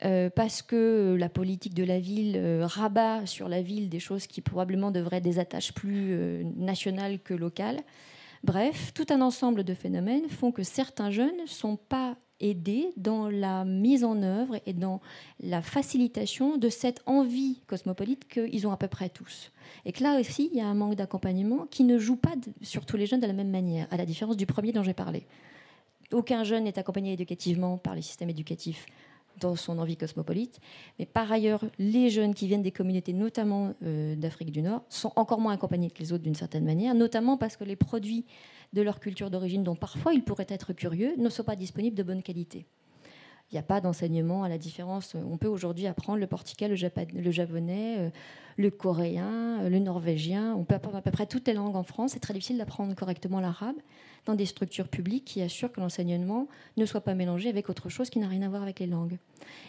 euh, 0.04 0.30
parce 0.30 0.62
que 0.62 1.16
la 1.18 1.30
politique 1.30 1.74
de 1.74 1.84
la 1.84 2.00
ville 2.00 2.36
euh, 2.36 2.66
rabat 2.66 3.26
sur 3.26 3.48
la 3.48 3.62
ville 3.62 3.90
des 3.90 4.00
choses 4.00 4.28
qui 4.28 4.42
probablement 4.42 4.92
devraient 4.92 5.22
des 5.22 5.40
attaches 5.40 5.74
plus 5.74 6.10
euh, 6.12 6.44
nationales 6.58 7.20
que 7.20 7.34
locales. 7.34 7.80
Bref, 8.44 8.92
tout 8.94 9.06
un 9.10 9.22
ensemble 9.22 9.64
de 9.64 9.74
phénomènes 9.74 10.28
font 10.28 10.52
que 10.52 10.64
certains 10.64 11.12
jeunes 11.12 11.38
ne 11.42 11.48
sont 11.48 11.78
pas 11.78 12.18
aidés 12.42 12.92
dans 12.98 13.30
la 13.30 13.64
mise 13.64 14.04
en 14.04 14.22
œuvre 14.22 14.60
et 14.66 14.74
dans 14.74 15.00
la 15.40 15.62
facilitation 15.62 16.58
de 16.58 16.68
cette 16.68 17.02
envie 17.06 17.62
cosmopolite 17.68 18.28
qu'ils 18.28 18.68
ont 18.68 18.74
à 18.74 18.78
peu 18.78 18.90
près 18.90 19.08
tous. 19.08 19.54
Et 19.86 19.94
que 19.94 20.04
là 20.04 20.20
aussi, 20.20 20.50
il 20.52 20.58
y 20.58 20.62
a 20.62 20.68
un 20.68 20.74
manque 20.74 20.96
d'accompagnement 20.96 21.68
qui 21.72 21.86
ne 21.86 21.98
joue 21.98 22.18
pas 22.18 22.34
sur 22.62 22.86
tous 22.86 22.98
les 22.98 23.06
jeunes 23.06 23.22
de 23.22 23.28
la 23.28 23.34
même 23.34 23.52
manière, 23.52 23.88
à 23.92 23.96
la 23.96 24.06
différence 24.06 24.36
du 24.36 24.46
premier 24.46 24.74
dont 24.74 24.84
j'ai 24.84 24.94
parlé 24.94 25.26
aucun 26.14 26.44
jeune 26.44 26.66
n'est 26.66 26.80
accompagné 26.80 27.14
éducativement 27.14 27.78
par 27.78 27.96
les 27.96 28.02
systèmes 28.02 28.30
éducatifs 28.30 28.86
dans 29.40 29.56
son 29.56 29.80
envie 29.80 29.98
cosmopolite. 29.98 30.60
Mais 31.00 31.06
par 31.06 31.32
ailleurs, 31.32 31.66
les 31.80 32.10
jeunes 32.10 32.34
qui 32.34 32.48
viennent 32.48 32.62
des 32.62 32.72
communautés, 32.72 33.14
notamment 33.14 33.74
euh, 33.84 34.16
d'Afrique 34.16 34.52
du 34.52 34.62
Nord, 34.62 34.84
sont 34.90 35.12
encore 35.16 35.40
moins 35.40 35.54
accompagnés 35.54 35.90
que 35.90 36.00
les 36.00 36.14
autres 36.14 36.24
d'une 36.24 36.36
certaine 36.36 36.66
manière, 36.66 36.94
notamment 36.96 37.38
parce 37.38 37.58
que 37.58 37.64
les 37.64 37.76
produits 37.76 38.26
de 38.74 38.82
leur 38.82 39.00
culture 39.00 39.30
d'origine, 39.30 39.64
dont 39.64 39.76
parfois 39.76 40.14
ils 40.14 40.24
pourraient 40.24 40.48
être 40.50 40.74
curieux, 40.74 41.16
ne 41.18 41.30
sont 41.30 41.44
pas 41.44 41.56
disponibles 41.56 41.96
de 41.96 42.04
bonne 42.04 42.24
qualité. 42.24 42.66
Il 43.52 43.56
n'y 43.56 43.60
a 43.60 43.64
pas 43.64 43.82
d'enseignement 43.82 44.44
à 44.44 44.50
la 44.50 44.58
différence. 44.58 45.16
On 45.16 45.38
peut 45.38 45.48
aujourd'hui 45.48 45.86
apprendre 45.86 46.18
le 46.18 46.26
portugais, 46.26 46.68
le, 46.68 46.76
japonais, 46.76 47.98
euh, 48.00 48.10
le 48.58 48.72
coréen, 48.72 49.62
euh, 49.62 49.70
le 49.70 49.78
norvégien. 49.78 50.56
On 50.56 50.64
peut 50.64 50.74
apprendre 50.74 50.98
à 50.98 51.02
peu 51.02 51.12
près 51.12 51.28
toutes 51.28 51.48
les 51.48 51.54
langues 51.54 51.76
en 51.76 51.84
France. 51.84 52.12
C'est 52.14 52.20
très 52.20 52.34
difficile 52.34 52.58
d'apprendre 52.58 52.96
correctement 52.96 53.40
l'arabe 53.40 53.76
dans 54.26 54.36
des 54.36 54.46
structures 54.46 54.88
publiques 54.88 55.26
qui 55.26 55.42
assurent 55.42 55.72
que 55.72 55.82
l'enseignement 55.82 56.48
ne 56.78 56.86
soit 56.86 57.02
pas 57.02 57.14
mélangé 57.14 57.50
avec 57.50 57.70
autre 57.70 57.90
chose 57.90 58.10
qui 58.10 58.20
n'a 58.20 58.28
rien 58.28 58.42
à 58.42 58.50
voir 58.50 58.62
avec 58.62 58.80
les 58.80 58.88
langues 58.88 59.18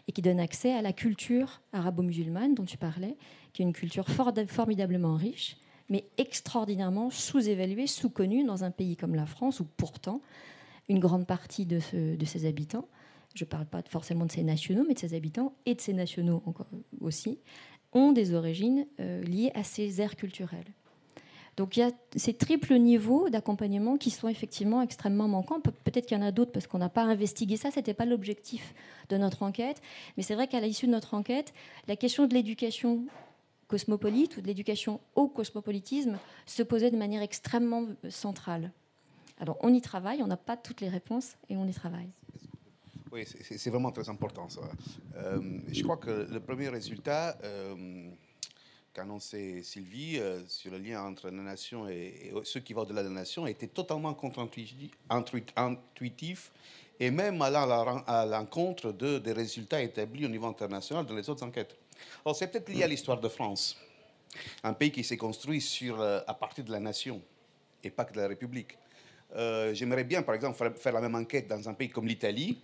et 0.09 0.13
qui 0.13 0.23
donne 0.23 0.41
accès 0.41 0.73
à 0.73 0.83
la 0.83 0.93
culture 0.93 1.61
arabo-musulmane 1.73 2.55
dont 2.55 2.65
tu 2.65 2.79
parlais, 2.79 3.17
qui 3.53 3.63
est 3.63 3.65
une 3.65 3.73
culture 3.73 4.07
formidablement 4.09 5.17
riche, 5.17 5.57
mais 5.89 6.05
extraordinairement 6.19 7.11
sous-évaluée, 7.11 7.87
sous-connue 7.87 8.45
dans 8.45 8.65
un 8.65 8.71
pays 8.71 8.97
comme 8.97 9.15
la 9.15 9.27
France 9.27 9.61
où 9.61 9.67
pourtant 9.77 10.21
une 10.89 10.99
grande 10.99 11.27
partie 11.27 11.67
de, 11.67 11.79
ses 11.81 12.47
habitants 12.47 12.87
je 13.35 13.45
ne 13.45 13.49
parle 13.49 13.67
pas 13.67 13.83
forcément 13.89 14.27
de 14.27 14.31
ces 14.31 14.45
nationaux, 14.45 14.85
mais 14.87 14.95
de 14.95 14.99
ces 15.01 15.13
habitants 15.15 15.55
et 15.67 15.75
de 15.75 15.81
ces 15.81 15.93
nationaux 15.93 16.41
encore 16.47 16.69
aussi, 17.01 17.41
ont 17.93 18.13
des 18.13 18.33
origines 18.33 18.87
euh, 19.01 19.23
liées 19.23 19.51
à 19.55 19.65
ces 19.65 20.01
aires 20.01 20.15
culturelles. 20.15 20.73
Donc 21.57 21.77
il 21.77 21.81
y 21.81 21.83
a 21.83 21.93
ces 22.17 22.35
triples 22.35 22.75
niveaux 22.75 23.29
d'accompagnement 23.29 23.97
qui 23.97 24.11
sont 24.11 24.29
effectivement 24.29 24.83
extrêmement 24.83 25.29
manquants. 25.29 25.61
peut-être 25.61 26.07
qu'il 26.07 26.19
y 26.19 26.21
en 26.21 26.25
a 26.25 26.33
d'autres 26.33 26.53
parce 26.53 26.67
qu'on 26.67 26.79
n'a 26.79 26.89
pas 26.89 27.03
investigué 27.03 27.57
ça, 27.57 27.71
ce 27.71 27.77
n'était 27.77 27.95
pas 27.95 28.07
l'objectif 28.07 28.75
de 29.09 29.17
notre 29.17 29.43
enquête. 29.43 29.81
Mais 30.17 30.23
c'est 30.23 30.35
vrai 30.35 30.49
qu'à 30.49 30.61
l'issue 30.61 30.87
de 30.87 30.93
notre 30.93 31.15
enquête, 31.15 31.55
la 31.87 31.97
question 31.97 32.27
de 32.27 32.35
l'éducation 32.35 33.05
cosmopolite 33.69 34.37
ou 34.37 34.41
de 34.41 34.47
l'éducation 34.47 35.01
au 35.15 35.29
cosmopolitisme 35.29 36.19
se 36.47 36.63
posait 36.63 36.91
de 36.91 36.97
manière 36.97 37.23
extrêmement 37.23 37.87
centrale. 38.09 38.73
Alors 39.39 39.57
on 39.61 39.73
y 39.73 39.81
travaille, 39.81 40.23
on 40.23 40.27
n'a 40.27 40.37
pas 40.37 40.57
toutes 40.57 40.81
les 40.81 40.89
réponses 40.89 41.37
et 41.49 41.57
on 41.57 41.67
y 41.67 41.73
travaille. 41.73 42.11
Oui, 43.13 43.25
c'est 43.27 43.71
vraiment 43.71 43.93
très 43.93 44.09
important 44.09 44.49
ça. 44.49 44.63
Euh, 45.17 45.61
je 45.69 45.83
crois 45.85 45.99
que 45.99 46.27
le 46.29 46.41
premier 46.41 46.69
résultat 46.69 47.39
euh, 47.45 48.11
qu'annonçait 48.95 49.63
Sylvie 49.63 50.19
euh, 50.19 50.41
sur 50.47 50.71
le 50.71 50.79
lien 50.79 51.03
entre 51.03 51.29
la 51.29 51.43
nation 51.43 51.89
et, 51.89 52.33
ceux 52.45 52.61
qui 52.61 52.73
vont 52.73 52.83
au-delà 52.83 53.03
de 53.03 53.09
la 53.09 53.15
nation 53.15 53.47
était 53.47 53.67
totalement 53.67 54.15
contre-intuitif 54.15 56.53
et 57.01 57.11
même 57.11 57.43
allant 57.43 58.05
à 58.07 58.25
l'encontre 58.25 58.93
de, 58.93 59.19
des 59.19 59.33
résultats 59.33 59.83
établis 59.83 60.25
au 60.25 60.29
niveau 60.29 60.47
international 60.47 61.05
dans 61.05 61.15
les 61.15 61.29
autres 61.29 61.45
enquêtes. 61.45 61.77
Alors 62.25 62.37
c'est 62.37 62.47
peut-être 62.47 62.69
lié 62.69 62.85
à 62.85 62.87
l'histoire 62.87 63.21
de 63.21 63.29
France, 63.29 63.77
un 64.63 64.73
pays 64.73 64.93
qui 64.93 65.03
s'est 65.03 65.17
construit 65.17 65.61
sur, 65.61 66.01
à 66.01 66.35
partir 66.35 66.65
de 66.65 66.71
la 66.71 66.79
nation 66.79 67.21
et 67.83 67.91
pas 67.91 68.05
que 68.05 68.15
de 68.15 68.21
la 68.21 68.29
République. 68.29 68.79
J'aimerais 69.73 70.05
bien, 70.05 70.23
par 70.23 70.37
exemple, 70.37 70.73
faire 70.77 70.93
la 70.93 71.01
même 71.01 71.17
enquête 71.17 71.49
dans 71.49 71.69
un 71.69 71.75
pays 71.75 71.91
comme 71.91 72.07
l'Italie, 72.07 72.61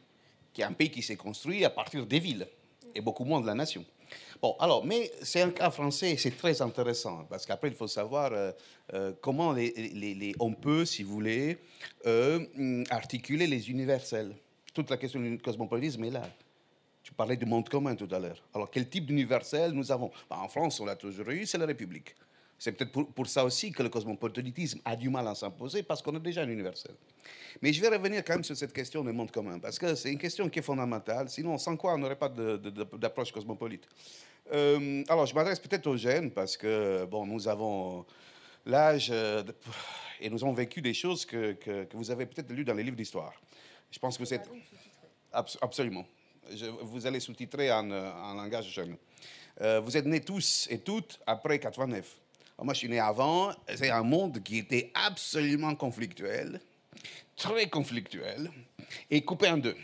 qui 0.52 0.62
est 0.62 0.64
un 0.64 0.72
pays 0.72 0.90
qui 0.90 1.02
s'est 1.02 1.16
construit 1.16 1.64
à 1.64 1.70
partir 1.70 2.06
des 2.06 2.20
villes 2.20 2.46
et 2.94 3.00
beaucoup 3.00 3.24
moins 3.24 3.40
de 3.40 3.46
la 3.46 3.54
nation. 3.54 3.84
Bon, 4.40 4.56
alors, 4.58 4.86
mais 4.86 5.10
c'est 5.22 5.42
un 5.42 5.50
cas 5.50 5.70
français 5.70 6.16
c'est 6.16 6.36
très 6.36 6.62
intéressant 6.62 7.24
parce 7.28 7.44
qu'après, 7.44 7.68
il 7.68 7.74
faut 7.74 7.88
savoir 7.88 8.32
euh, 8.32 8.52
euh, 8.94 9.12
comment 9.20 9.54
on 10.38 10.52
peut, 10.54 10.84
si 10.84 11.02
vous 11.02 11.12
voulez, 11.12 11.58
euh, 12.06 12.84
articuler 12.90 13.46
les 13.46 13.70
universels. 13.70 14.34
Toute 14.72 14.90
la 14.90 14.96
question 14.96 15.20
du 15.20 15.38
cosmopolitisme 15.38 16.04
est 16.04 16.10
là. 16.10 16.28
Tu 17.02 17.12
parlais 17.12 17.36
du 17.36 17.44
monde 17.44 17.68
commun 17.68 17.94
tout 17.94 18.08
à 18.10 18.18
l'heure. 18.18 18.42
Alors, 18.54 18.70
quel 18.70 18.88
type 18.88 19.06
d'universel 19.06 19.72
nous 19.72 19.90
avons? 19.90 20.10
Ben, 20.28 20.36
En 20.36 20.48
France, 20.48 20.80
on 20.80 20.84
l'a 20.84 20.96
toujours 20.96 21.28
eu, 21.30 21.44
c'est 21.44 21.58
la 21.58 21.66
République. 21.66 22.14
C'est 22.60 22.72
peut-être 22.72 22.92
pour, 22.92 23.26
ça 23.26 23.42
aussi 23.42 23.72
que 23.72 23.82
le 23.82 23.88
cosmopolitisme 23.88 24.80
a 24.84 24.94
du 24.94 25.08
mal 25.08 25.26
à 25.26 25.34
s'imposer, 25.34 25.82
parce 25.82 26.02
qu'on 26.02 26.14
est 26.14 26.20
déjà 26.20 26.42
un 26.42 26.48
universel. 26.50 26.94
Mais 27.62 27.72
je 27.72 27.80
vais 27.80 27.88
revenir 27.88 28.22
quand 28.22 28.34
même 28.34 28.44
sur 28.44 28.54
cette 28.54 28.74
question 28.74 29.02
du 29.02 29.12
monde 29.12 29.30
commun, 29.30 29.58
parce 29.58 29.78
que 29.78 29.94
c'est 29.94 30.12
une 30.12 30.18
question 30.18 30.46
qui 30.50 30.58
est 30.58 30.62
fondamentale, 30.62 31.30
sinon 31.30 31.56
sans 31.56 31.78
quoi 31.78 31.94
on 31.94 31.98
n'aurait 31.98 32.18
pas 32.18 32.28
d'approche 32.28 33.32
cosmopolite. 33.32 33.88
Euh, 34.52 35.02
alors, 35.08 35.24
je 35.24 35.34
m'adresse 35.34 35.58
peut-être 35.58 35.86
aux 35.86 35.96
jeunes, 35.96 36.32
parce 36.32 36.58
que, 36.58 37.06
bon, 37.06 37.24
nous 37.24 37.48
avons 37.48 38.04
l'âge 38.66 39.08
euh, 39.10 39.42
et 40.20 40.28
nous 40.28 40.44
avons 40.44 40.52
vécu 40.52 40.82
des 40.82 40.92
choses 40.92 41.24
que, 41.24 41.52
que, 41.52 41.86
vous 41.94 42.10
avez 42.10 42.26
peut-être 42.26 42.50
lues 42.52 42.66
dans 42.66 42.74
les 42.74 42.82
livres 42.82 42.96
d'histoire. 42.96 43.32
Je 43.90 43.98
pense 43.98 44.18
que 44.18 44.22
vous 44.22 44.34
êtes... 44.34 44.50
absolument. 45.32 46.04
vous 46.82 47.06
allez 47.06 47.20
sous-titrer 47.20 47.72
en, 47.72 47.90
en, 47.90 48.34
langage 48.34 48.70
jeune. 48.70 48.98
Euh, 49.62 49.80
vous 49.80 49.96
êtes 49.96 50.04
nés 50.04 50.20
tous 50.20 50.68
et 50.70 50.80
toutes 50.80 51.18
après 51.26 51.58
89. 51.58 52.19
Moi, 52.62 52.74
je 52.74 52.78
suis 52.78 52.88
né 52.88 53.00
avant. 53.00 53.52
C'est 53.74 53.90
un 53.90 54.02
monde 54.02 54.42
qui 54.42 54.58
était 54.58 54.90
absolument 54.94 55.74
conflictuel, 55.74 56.60
très 57.36 57.68
conflictuel, 57.68 58.50
et 59.10 59.22
coupé 59.22 59.48
en 59.48 59.56
deux. 59.56 59.76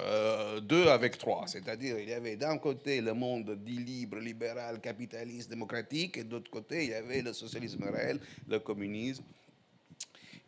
Euh, 0.00 0.60
deux 0.60 0.88
avec 0.88 1.18
trois. 1.18 1.46
C'est-à-dire, 1.46 1.98
il 1.98 2.08
y 2.08 2.12
avait 2.12 2.36
d'un 2.36 2.58
côté 2.58 3.00
le 3.00 3.14
monde 3.14 3.56
dit 3.64 3.78
libre, 3.78 4.18
libéral, 4.18 4.80
capitaliste, 4.80 5.50
démocratique, 5.50 6.16
et 6.16 6.24
de 6.24 6.32
l'autre 6.32 6.50
côté, 6.50 6.84
il 6.84 6.90
y 6.90 6.94
avait 6.94 7.22
le 7.22 7.32
socialisme 7.32 7.84
réel, 7.84 8.18
le 8.48 8.58
communisme, 8.58 9.24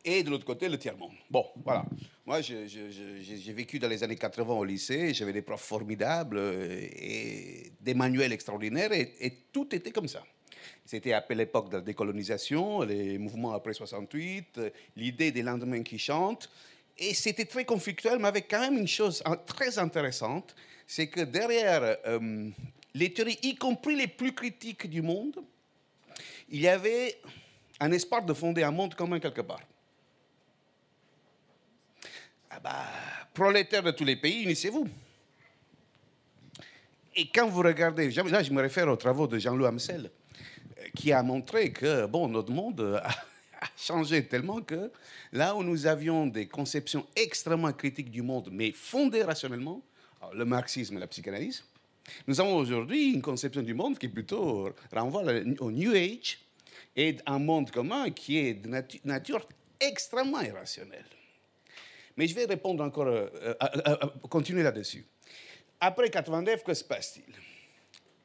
et 0.05 0.25
de 0.25 0.31
l'autre 0.31 0.45
côté, 0.45 0.69
le 0.69 0.79
tiers-monde. 0.79 1.13
Bon, 1.31 1.47
voilà. 1.65 1.85
Moi, 2.27 2.41
j'ai 2.41 3.53
vécu 3.53 3.79
dans 3.79 3.89
les 3.89 4.03
années 4.03 4.17
80 4.17 4.53
au 4.53 4.65
lycée, 4.65 5.15
j'avais 5.15 5.33
des 5.33 5.43
profs 5.43 5.63
formidables 5.63 6.39
et 6.39 7.73
des 7.81 7.95
manuels 7.95 8.33
extraordinaires, 8.33 8.93
et 8.93 9.39
tout 9.53 9.73
était 9.75 9.93
comme 9.93 10.09
ça. 10.09 10.25
C'était 10.85 11.13
à 11.13 11.25
l'époque 11.31 11.71
de 11.71 11.77
la 11.77 11.83
décolonisation, 11.83 12.83
les 12.83 13.19
mouvements 13.19 13.53
après 13.53 13.73
68, 13.73 14.61
l'idée 14.97 15.33
des 15.33 15.43
lendemains 15.43 15.83
qui 15.83 15.99
chantent. 15.99 16.51
Et 16.99 17.15
c'était 17.15 17.47
très 17.47 17.65
conflictuel, 17.65 18.19
mais 18.19 18.29
avec 18.29 18.49
quand 18.49 18.61
même 18.61 18.79
une 18.79 18.89
chose 18.89 19.23
très 19.47 19.79
intéressante, 19.79 20.55
c'est 20.87 21.07
que 21.07 21.21
derrière 21.21 21.97
euh, 22.07 22.51
les 22.95 23.13
théories, 23.13 23.39
y 23.43 23.55
compris 23.55 23.97
les 23.97 24.07
plus 24.07 24.35
critiques 24.35 24.89
du 24.89 25.01
monde, 25.01 25.43
il 26.51 26.61
y 26.61 26.69
avait 26.69 27.19
un 27.81 27.91
espoir 27.93 28.23
de 28.23 28.35
fonder 28.35 28.63
un 28.63 28.71
monde 28.71 28.95
commun 28.95 29.19
quelque 29.19 29.41
part. 29.41 29.63
Ah 32.51 32.61
bah, 32.61 32.85
prolétaires 33.33 33.83
de 33.83 33.91
tous 33.93 34.05
les 34.05 34.17
pays, 34.17 34.43
unissez-vous. 34.43 34.87
Et 37.17 37.29
quand 37.29 37.49
vous 37.49 37.63
regardez, 37.63 38.11
là 38.11 38.43
je 38.43 38.53
me 38.53 38.61
réfère 38.61 38.89
aux 38.89 38.97
travaux 38.97 39.27
de 39.27 39.39
Jean-Louis 39.39 39.67
Amsel, 39.67 40.11
qui 40.97 41.13
a 41.13 41.23
montré 41.23 41.73
que 41.73 42.07
bon, 42.07 42.29
notre 42.29 42.53
monde 42.53 43.01
a, 43.05 43.11
changé 43.77 44.27
tellement 44.27 44.61
que 44.61 44.91
là 45.33 45.55
où 45.55 45.63
nous 45.63 45.87
avions 45.87 46.27
des 46.27 46.47
conceptions 46.47 47.07
extrêmement 47.17 47.73
critiques 47.73 48.11
du 48.11 48.23
monde, 48.23 48.49
mais 48.51 48.73
fondées 48.73 49.23
rationnellement, 49.23 49.83
le 50.35 50.45
marxisme 50.45 50.97
et 50.97 51.01
la 51.01 51.07
psychanalyse, 51.07 51.65
nous 52.27 52.41
avons 52.41 52.57
aujourd'hui 52.57 53.13
une 53.13 53.23
conception 53.23 53.63
du 53.63 53.75
monde 53.75 53.99
qui 53.99 54.09
plutôt 54.09 54.71
renvoie 54.93 55.23
au 55.61 55.71
New 55.71 55.93
Age 55.93 56.39
et 56.97 57.17
un 57.27 57.39
monde 57.39 57.71
commun 57.71 58.11
qui 58.11 58.39
est 58.39 58.55
de 58.55 58.69
nature 59.05 59.47
extrêmement 59.81 60.41
irrationnelle. 60.41 61.05
Mais 62.17 62.27
je 62.27 62.35
vais 62.35 62.45
répondre 62.45 62.85
encore, 62.85 63.07
euh, 63.07 63.29
euh, 63.63 63.97
continuer 64.29 64.63
là-dessus. 64.63 65.05
Après 65.81 66.11
89, 66.11 66.63
que 66.63 66.75
se 66.75 66.85
passe-t-il? 66.85 67.35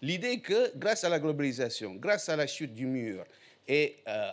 L'idée 0.01 0.39
que 0.39 0.77
grâce 0.77 1.03
à 1.03 1.09
la 1.09 1.19
globalisation, 1.19 1.95
grâce 1.95 2.29
à 2.29 2.35
la 2.35 2.47
chute 2.47 2.73
du 2.73 2.85
mur 2.85 3.23
et 3.67 3.97
euh, 4.07 4.31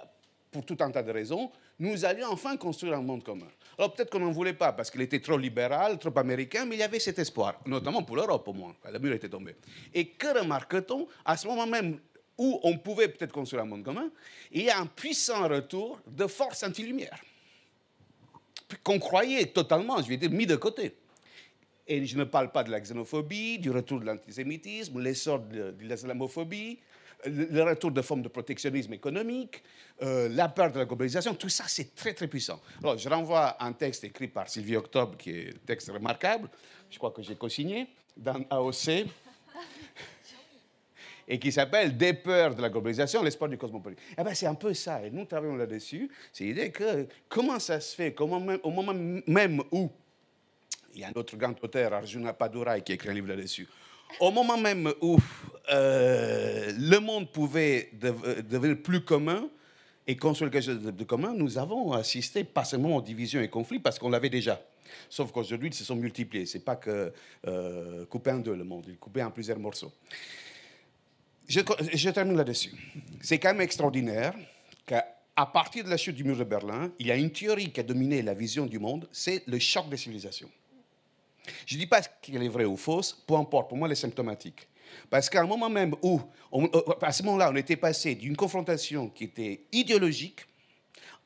pour 0.50 0.64
tout 0.64 0.76
un 0.80 0.90
tas 0.90 1.02
de 1.02 1.10
raisons, 1.10 1.50
nous 1.78 2.04
allions 2.04 2.28
enfin 2.28 2.56
construire 2.56 2.94
un 2.94 3.02
monde 3.02 3.24
commun. 3.24 3.48
Alors 3.76 3.92
peut-être 3.94 4.10
qu'on 4.10 4.20
n'en 4.20 4.30
voulait 4.30 4.52
pas 4.52 4.72
parce 4.72 4.90
qu'il 4.90 5.00
était 5.00 5.20
trop 5.20 5.36
libéral, 5.36 5.98
trop 5.98 6.16
américain, 6.16 6.64
mais 6.64 6.76
il 6.76 6.78
y 6.78 6.84
avait 6.84 7.00
cet 7.00 7.18
espoir, 7.18 7.60
notamment 7.66 8.02
pour 8.02 8.16
l'Europe 8.16 8.46
au 8.46 8.52
moins. 8.52 8.74
Le 8.90 8.98
mur 8.98 9.14
était 9.14 9.28
tombé. 9.28 9.56
Et 9.92 10.08
que 10.08 10.38
remarque-t-on 10.38 11.08
À 11.24 11.36
ce 11.36 11.48
moment 11.48 11.66
même 11.66 11.98
où 12.38 12.60
on 12.62 12.78
pouvait 12.78 13.08
peut-être 13.08 13.32
construire 13.32 13.62
un 13.62 13.66
monde 13.66 13.84
commun, 13.84 14.10
il 14.52 14.62
y 14.62 14.70
a 14.70 14.78
un 14.78 14.86
puissant 14.86 15.48
retour 15.48 16.00
de 16.06 16.26
forces 16.26 16.62
anti-lumière 16.62 17.18
qu'on 18.82 18.98
croyait 18.98 19.46
totalement, 19.46 20.02
je 20.02 20.08
vais 20.08 20.16
dire, 20.16 20.30
mis 20.30 20.46
de 20.46 20.56
côté. 20.56 20.96
Et 21.86 22.06
je 22.06 22.16
ne 22.16 22.24
parle 22.24 22.50
pas 22.50 22.64
de 22.64 22.70
la 22.70 22.80
xénophobie, 22.80 23.58
du 23.58 23.70
retour 23.70 24.00
de 24.00 24.06
l'antisémitisme, 24.06 25.00
l'essor 25.00 25.40
de, 25.40 25.74
l'islamophobie, 25.80 26.78
le 27.26 27.62
retour 27.62 27.90
de 27.90 28.02
formes 28.02 28.22
de 28.22 28.28
protectionnisme 28.28 28.92
économique, 28.92 29.62
euh, 30.02 30.28
la 30.30 30.48
peur 30.48 30.72
de 30.72 30.78
la 30.78 30.84
globalisation, 30.84 31.34
tout 31.34 31.48
ça 31.48 31.64
c'est 31.66 31.94
très 31.94 32.14
très 32.14 32.28
puissant. 32.28 32.60
Alors 32.82 32.98
je 32.98 33.08
renvoie 33.08 33.48
à 33.48 33.66
un 33.66 33.72
texte 33.72 34.04
écrit 34.04 34.28
par 34.28 34.48
Sylvie 34.48 34.76
Octobre, 34.76 35.16
qui 35.16 35.30
est 35.30 35.48
un 35.50 35.66
texte 35.66 35.90
remarquable, 35.90 36.48
je 36.90 36.98
crois 36.98 37.10
que 37.10 37.22
j'ai 37.22 37.34
co-signé, 37.34 37.88
dans 38.16 38.44
AOC, 38.50 38.88
et 41.28 41.38
qui 41.38 41.52
s'appelle 41.52 41.96
Des 41.96 42.14
peurs 42.14 42.54
de 42.54 42.62
la 42.62 42.68
globalisation, 42.68 43.22
l'espoir 43.22 43.48
du 43.48 43.58
cosmopolite. 43.58 43.98
Eh 44.18 44.22
ben, 44.22 44.34
c'est 44.34 44.46
un 44.46 44.54
peu 44.54 44.74
ça, 44.74 45.04
et 45.04 45.10
nous 45.10 45.24
travaillons 45.24 45.56
là-dessus, 45.56 46.10
c'est 46.32 46.44
l'idée 46.44 46.70
que 46.70 47.06
comment 47.28 47.58
ça 47.58 47.80
se 47.80 47.94
fait, 47.94 48.12
comment 48.12 48.44
au 48.62 48.70
moment 48.70 48.94
même 49.26 49.62
où 49.70 49.90
Il 50.94 51.00
y 51.00 51.04
a 51.04 51.08
un 51.08 51.12
autre 51.16 51.36
grand 51.36 51.54
auteur, 51.62 51.92
Arjuna 51.92 52.32
Padurai, 52.32 52.82
qui 52.82 52.92
a 52.92 52.94
écrit 52.94 53.08
un 53.08 53.14
livre 53.14 53.28
là-dessus. 53.28 53.66
Au 54.20 54.30
moment 54.30 54.56
même 54.56 54.92
où 55.00 55.18
euh, 55.72 56.72
le 56.78 56.98
monde 56.98 57.30
pouvait 57.30 57.90
devenir 57.92 58.80
plus 58.80 59.00
commun 59.00 59.48
et 60.06 60.16
construire 60.16 60.52
quelque 60.52 60.64
chose 60.64 60.82
de, 60.82 61.04
commun, 61.04 61.34
nous 61.34 61.58
avons 61.58 61.92
assisté 61.92 62.44
pas 62.44 62.64
seulement 62.64 62.96
aux 62.96 63.02
divisions 63.02 63.40
et 63.40 63.48
conflits, 63.48 63.80
parce 63.80 63.98
qu'on 63.98 64.10
l'avait 64.10 64.30
déjà. 64.30 64.60
Sauf 65.08 65.32
qu'aujourd'hui, 65.32 65.70
ils 65.70 65.74
se 65.74 65.84
sont 65.84 65.96
multipliés. 65.96 66.46
Ce 66.46 66.58
n'est 66.58 66.64
pas 66.64 66.76
que 66.76 67.12
euh, 67.46 68.04
couper 68.06 68.30
en 68.30 68.38
deux 68.38 68.54
le 68.54 68.64
monde, 68.64 68.84
il 68.86 68.94
est 68.94 68.98
coupé 68.98 69.22
en 69.22 69.30
plusieurs 69.30 69.58
morceaux. 69.58 69.92
Je, 71.48 71.60
je 71.92 72.10
termine 72.10 72.36
là-dessus. 72.36 72.72
C'est 73.20 73.38
quand 73.38 73.48
même 73.48 73.62
extraordinaire 73.62 74.34
qu'à 74.86 75.04
partir 75.52 75.84
de 75.84 75.90
la 75.90 75.96
chute 75.96 76.14
du 76.14 76.22
mur 76.22 76.36
de 76.36 76.44
Berlin, 76.44 76.92
il 76.98 77.08
y 77.08 77.10
a 77.10 77.16
une 77.16 77.32
théorie 77.32 77.72
qui 77.72 77.80
a 77.80 77.82
dominé 77.82 78.22
la 78.22 78.34
vision 78.34 78.66
du 78.66 78.78
monde, 78.78 79.08
c'est 79.10 79.42
le 79.46 79.58
choc 79.58 79.88
des 79.88 79.96
civilisations. 79.96 80.50
Je 81.66 81.74
ne 81.74 81.80
dis 81.80 81.86
pas 81.86 82.00
qu'elle 82.02 82.42
est 82.42 82.48
vraie 82.48 82.64
ou 82.64 82.76
fausse, 82.76 83.12
peu 83.26 83.34
importe, 83.34 83.68
pour 83.68 83.78
moi, 83.78 83.88
elle 83.88 83.92
est 83.92 83.96
symptomatique. 83.96 84.68
Parce 85.10 85.28
qu'à 85.28 85.42
un 85.42 85.46
moment 85.46 85.68
même 85.68 85.94
où, 86.02 86.20
euh, 86.52 86.66
à 87.02 87.12
ce 87.12 87.22
moment-là, 87.24 87.50
on 87.52 87.56
était 87.56 87.76
passé 87.76 88.14
d'une 88.14 88.36
confrontation 88.36 89.08
qui 89.08 89.24
était 89.24 89.62
idéologique, 89.72 90.46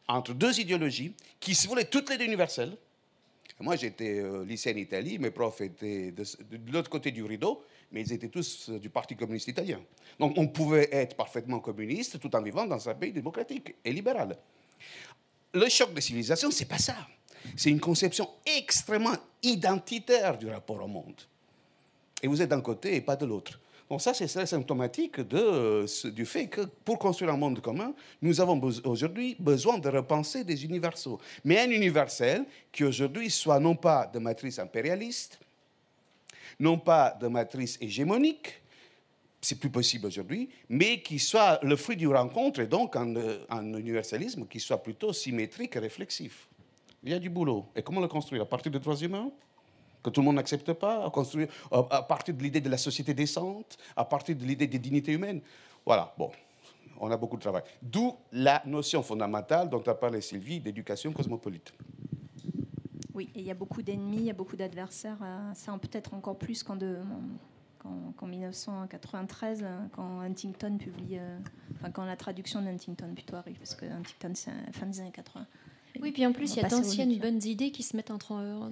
entre 0.07 0.33
deux 0.33 0.59
idéologies, 0.59 1.15
qui 1.39 1.55
se 1.55 1.69
voulaient 1.69 1.85
toutes 1.85 2.11
les 2.11 2.17
deux 2.17 2.25
universelles. 2.25 2.77
Moi, 3.61 3.77
j'étais 3.77 4.23
au 4.23 4.45
lycée 4.45 4.73
en 4.73 4.77
Italie, 4.77 5.19
mes 5.19 5.31
profs 5.31 5.61
étaient 5.61 6.13
de, 6.13 6.25
l'autre 6.73 6.89
côté 6.89 7.11
du 7.11 7.25
rideau, 7.25 7.65
mais 7.91 8.03
ils 8.03 8.13
étaient 8.13 8.29
tous 8.29 8.71
du 8.71 8.89
Parti 8.89 9.17
communiste 9.17 9.49
italien. 9.49 9.81
Donc 10.19 10.35
on 10.37 10.47
pouvait 10.47 10.89
être 10.93 11.17
parfaitement 11.17 11.59
communiste 11.59 12.21
tout 12.21 12.35
en 12.37 12.43
vivant 12.43 12.67
dans 12.67 12.89
un 12.89 12.95
pays 12.95 13.13
démocratique 13.13 13.75
et 13.85 13.93
libéral. 13.93 14.37
Le 15.53 15.69
choc 15.69 15.93
des 15.93 16.01
civilisations, 16.01 16.51
c'est 16.51 16.69
pas 16.69 16.79
ça. 16.79 16.97
C'est 17.57 17.71
une 17.71 17.81
conception 17.81 18.29
extrêmement 18.45 19.17
identitaire 19.43 20.39
du 20.39 20.49
rapport 20.49 20.83
au 20.83 20.89
monde. 20.89 21.21
Et 22.23 22.29
vous 22.29 22.43
êtes 22.43 22.51
d'un 22.51 22.61
côté 22.61 22.97
et 22.97 23.01
pas 23.01 23.17
de 23.17 23.27
l'autre. 23.27 23.61
Donc 23.89 24.03
ça, 24.03 24.13
c'est 24.13 24.29
symptomatique 24.29 25.21
du 25.21 26.27
fait 26.27 26.49
que 26.49 26.63
pour 26.85 26.99
construire 26.99 27.33
un 27.33 27.39
monde 27.39 27.61
commun, 27.61 27.95
nous 28.21 28.41
avons 28.41 28.61
aujourd'hui 28.85 29.35
besoin 29.39 29.79
de 29.79 29.89
repenser 29.89 30.45
des 30.45 30.65
universaux. 30.65 31.19
Mais 31.45 31.61
un 31.61 31.71
universel 31.71 32.45
qui 32.71 32.85
aujourd'hui 32.85 33.31
soit 33.31 33.61
non 33.61 33.77
pas 33.77 34.07
de 34.07 34.19
matrice 34.19 34.59
impérialiste, 34.59 35.39
non 36.61 36.79
pas 36.79 37.17
de 37.19 37.29
matrice 37.29 37.79
hégémonique, 37.81 38.61
c'est 39.41 39.59
plus 39.59 39.71
possible 39.71 40.07
aujourd'hui, 40.07 40.51
mais 40.69 41.01
qui 41.01 41.19
soit 41.19 41.61
le 41.63 41.77
fruit 41.77 41.97
d'une 41.97 42.15
rencontre 42.15 42.61
et 42.61 42.67
donc 42.67 42.97
un, 42.97 43.15
universalisme 43.75 44.47
qui 44.47 44.61
soit 44.61 44.83
plutôt 44.83 45.13
symétrique 45.13 45.77
et 45.77 45.79
réflexif. 45.79 46.48
Il 47.09 47.13
y 47.13 47.15
a 47.15 47.19
du 47.19 47.31
boulot. 47.31 47.65
Et 47.75 47.81
comment 47.81 48.03
le 48.03 48.07
construire? 48.07 48.43
À 48.43 48.45
partir 48.45 48.71
de 48.71 48.77
droits 48.77 48.95
humains 48.97 49.31
que 50.03 50.11
tout 50.11 50.21
le 50.21 50.27
monde 50.27 50.37
n'accepte 50.37 50.75
pas, 50.75 51.07
à, 51.07 51.09
construire, 51.09 51.49
à 51.71 52.03
partir 52.03 52.35
de 52.35 52.43
l'idée 52.43 52.61
de 52.61 52.69
la 52.69 52.77
société 52.77 53.15
décente, 53.15 53.79
à 53.97 54.05
partir 54.05 54.37
de 54.37 54.45
l'idée 54.45 54.67
des 54.67 54.79
dignités 54.79 55.13
humaines? 55.13 55.41
Voilà, 55.87 56.13
bon, 56.19 56.31
on 57.01 57.11
a 57.11 57.17
beaucoup 57.17 57.37
de 57.37 57.41
travail. 57.41 57.63
D'où 57.81 58.15
la 58.31 58.63
notion 58.67 59.03
fondamentale 59.03 59.71
dont 59.71 59.81
a 59.87 59.95
parlé 59.95 60.21
Sylvie 60.21 60.61
d'éducation 60.61 61.11
cosmopolite. 61.11 61.73
Oui, 63.15 63.31
et 63.35 63.39
il 63.39 63.47
y 63.47 63.51
a 63.51 63.55
beaucoup 63.55 63.81
d'ennemis, 63.81 64.19
il 64.19 64.27
y 64.27 64.31
a 64.31 64.35
beaucoup 64.35 64.57
d'adversaires, 64.57 65.17
euh, 65.23 65.55
ça 65.55 65.73
peut-être 65.79 66.13
encore 66.13 66.37
plus 66.37 66.63
qu'en, 66.63 66.77
1993, 68.23 69.63
euh, 69.63 69.79
quand 69.93 70.21
Huntington 70.21 70.77
publie, 70.77 71.17
euh, 71.17 71.39
enfin 71.77 71.91
quand 71.91 72.05
la 72.05 72.17
traduction 72.17 72.61
d'Huntington 72.61 73.15
plutôt 73.15 73.37
arrive, 73.37 73.57
parce 73.57 73.75
que 73.75 73.87
Huntington 73.87 74.33
c'est 74.35 74.53
fin 74.73 74.85
des 74.85 75.01
années 75.01 75.11
80. 75.11 75.47
Oui, 76.01 76.13
puis 76.13 76.25
en 76.27 76.33
plus, 76.33 76.55
il 76.55 76.63
y 76.63 76.65
a 76.65 76.69
d'anciennes 76.69 77.17
bonnes 77.19 77.43
idées 77.45 77.71
qui 77.71 77.83
se 77.83 77.97
mettent 77.97 78.11
en, 78.11 78.19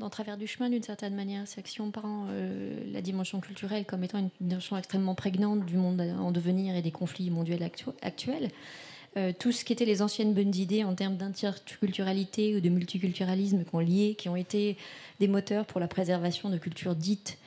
en 0.00 0.10
travers 0.10 0.36
du 0.36 0.46
chemin 0.46 0.70
d'une 0.70 0.82
certaine 0.82 1.14
manière. 1.14 1.42
C'est 1.46 1.62
que 1.62 1.68
si 1.68 1.80
on 1.80 1.90
prend 1.90 2.26
euh, 2.30 2.78
la 2.92 3.02
dimension 3.02 3.40
culturelle 3.40 3.84
comme 3.84 4.04
étant 4.04 4.18
une 4.18 4.30
dimension 4.40 4.76
extrêmement 4.76 5.14
prégnante 5.14 5.64
du 5.64 5.76
monde 5.76 6.00
en 6.00 6.30
devenir 6.30 6.76
et 6.76 6.82
des 6.82 6.92
conflits 6.92 7.30
mondiaux 7.30 7.56
actuels, 8.02 8.50
euh, 9.16 9.32
tout 9.36 9.50
ce 9.50 9.64
qui 9.64 9.72
était 9.72 9.86
les 9.86 10.02
anciennes 10.02 10.34
bonnes 10.34 10.54
idées 10.54 10.84
en 10.84 10.94
termes 10.94 11.16
d'interculturalité 11.16 12.54
ou 12.54 12.60
de 12.60 12.68
multiculturalisme 12.68 13.64
qui 13.64 13.74
ont 13.74 13.78
lié, 13.78 14.14
qui 14.14 14.28
ont 14.28 14.36
été 14.36 14.76
des 15.20 15.28
moteurs 15.28 15.64
pour 15.64 15.80
la 15.80 15.88
préservation 15.88 16.50
de 16.50 16.58
cultures 16.58 16.94
dites 16.94 17.38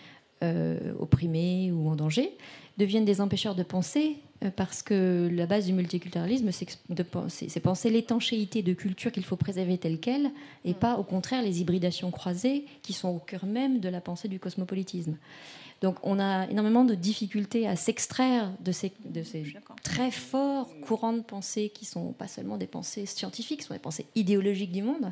euh, 0.41 0.93
opprimées 0.99 1.71
ou 1.71 1.87
en 1.89 1.95
danger, 1.95 2.31
deviennent 2.79 3.05
des 3.05 3.21
empêcheurs 3.21 3.53
de 3.53 3.61
penser 3.61 4.17
euh, 4.17 4.28
parce 4.55 4.81
que 4.83 5.29
la 5.33 5.45
base 5.45 5.65
du 5.65 5.73
multiculturalisme, 5.73 6.51
c'est 6.51 7.59
penser 7.59 7.89
l'étanchéité 7.89 8.63
de 8.63 8.73
culture 8.73 9.11
qu'il 9.11 9.25
faut 9.25 9.35
préserver 9.35 9.77
telle 9.77 9.99
qu'elle, 9.99 10.31
et 10.63 10.73
pas 10.73 10.95
au 10.97 11.03
contraire 11.03 11.41
les 11.41 11.59
hybridations 11.59 12.09
croisées 12.09 12.65
qui 12.81 12.93
sont 12.93 13.09
au 13.09 13.19
cœur 13.19 13.45
même 13.45 13.79
de 13.79 13.89
la 13.89 13.99
pensée 13.99 14.29
du 14.29 14.39
cosmopolitisme. 14.39 15.17
Donc 15.81 15.97
on 16.03 16.19
a 16.19 16.47
énormément 16.49 16.85
de 16.85 16.95
difficultés 16.95 17.67
à 17.67 17.75
s'extraire 17.75 18.51
de 18.61 18.71
ces, 18.71 18.93
de 19.05 19.23
ces 19.23 19.43
très 19.83 20.11
forts 20.11 20.69
courants 20.81 21.13
de 21.13 21.21
pensée 21.21 21.69
qui 21.69 21.83
sont 21.83 22.13
pas 22.13 22.27
seulement 22.27 22.57
des 22.57 22.67
pensées 22.67 23.05
scientifiques, 23.05 23.63
sont 23.63 23.73
des 23.73 23.79
pensées 23.79 24.05
idéologiques 24.15 24.71
du 24.71 24.83
monde, 24.83 25.11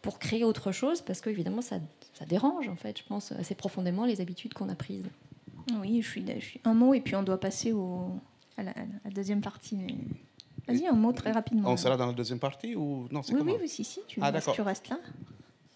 pour 0.00 0.18
créer 0.18 0.44
autre 0.44 0.72
chose, 0.72 1.02
parce 1.02 1.20
qu'évidemment 1.20 1.62
ça, 1.62 1.76
ça 2.14 2.24
dérange 2.24 2.68
en 2.68 2.76
fait, 2.76 2.98
je 2.98 3.04
pense, 3.04 3.32
assez 3.32 3.54
profondément 3.54 4.06
les 4.06 4.22
habitudes 4.22 4.54
qu'on 4.54 4.70
a 4.70 4.74
prises. 4.74 5.08
Oui, 5.80 6.00
je 6.02 6.08
suis, 6.08 6.24
je 6.26 6.44
suis 6.44 6.60
un 6.64 6.74
mot 6.74 6.94
et 6.94 7.00
puis 7.00 7.14
on 7.16 7.22
doit 7.22 7.40
passer 7.40 7.72
au, 7.72 8.10
à 8.56 8.62
la, 8.62 8.72
deuxième 9.10 9.40
partie. 9.40 9.78
Vas-y, 10.66 10.86
un 10.86 10.92
mot 10.92 11.12
très 11.12 11.32
rapidement. 11.32 11.70
On 11.70 11.76
sera 11.76 11.96
dans 11.96 12.06
la 12.06 12.12
deuxième 12.12 12.38
partie 12.38 12.74
ou 12.74 13.06
non 13.10 13.20
oui, 13.28 13.40
oui, 13.44 13.52
oui, 13.60 13.68
si, 13.68 13.84
si, 13.84 14.00
tu, 14.06 14.20
ah, 14.22 14.30
restes, 14.30 14.52
tu 14.52 14.62
restes 14.62 14.88
là. 14.88 14.98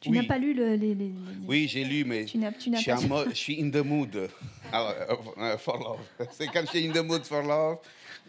Tu 0.00 0.10
n'as 0.10 0.24
pas 0.24 0.38
lu 0.38 0.54
le, 0.54 0.74
les, 0.76 0.94
les, 0.94 1.12
Oui, 1.46 1.66
j'ai 1.68 1.82
lu, 1.82 2.04
mais 2.04 2.24
tu 2.24 2.38
n'as, 2.38 2.52
tu 2.52 2.70
je, 2.72 2.78
suis 2.78 2.90
je 3.30 3.34
suis 3.34 3.62
in 3.62 3.70
the 3.70 3.84
mood 3.84 4.30
Alors, 4.72 4.90
euh, 4.90 5.14
euh, 5.38 5.58
for 5.58 5.76
love. 5.76 6.28
C'est 6.30 6.46
quand 6.46 6.60
je 6.60 6.66
suis 6.66 6.88
in 6.88 6.92
the 6.92 7.04
mood 7.04 7.24
for 7.24 7.42
love, 7.42 7.78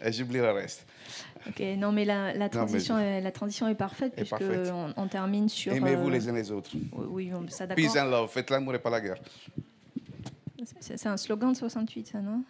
euh, 0.02 0.10
j'oublie 0.10 0.38
le 0.38 0.50
reste. 0.50 0.84
Ok, 1.46 1.60
non, 1.78 1.92
mais 1.92 2.04
la, 2.04 2.34
la 2.34 2.48
transition, 2.48 2.98
est, 2.98 3.20
la 3.20 3.30
transition 3.30 3.68
est 3.68 3.76
parfaite, 3.76 4.14
puisque 4.16 4.42
on, 4.42 4.92
on, 4.96 5.06
termine 5.06 5.48
sur. 5.48 5.72
Aimez-vous 5.72 6.10
les 6.10 6.28
uns 6.28 6.32
les 6.32 6.50
autres. 6.50 6.70
Oui, 6.92 7.30
ça 7.48 7.68
d'accord. 7.68 7.84
Peace 7.84 7.96
and 7.96 8.10
love, 8.10 8.30
faites 8.30 8.50
l'amour 8.50 8.74
et 8.74 8.80
pas 8.80 8.90
la 8.90 9.00
guerre. 9.00 9.18
C'est, 10.80 10.98
c'est 10.98 11.08
un 11.08 11.16
slogan 11.16 11.52
de 11.52 11.56
68, 11.56 12.08
ça, 12.08 12.20
non? 12.20 12.42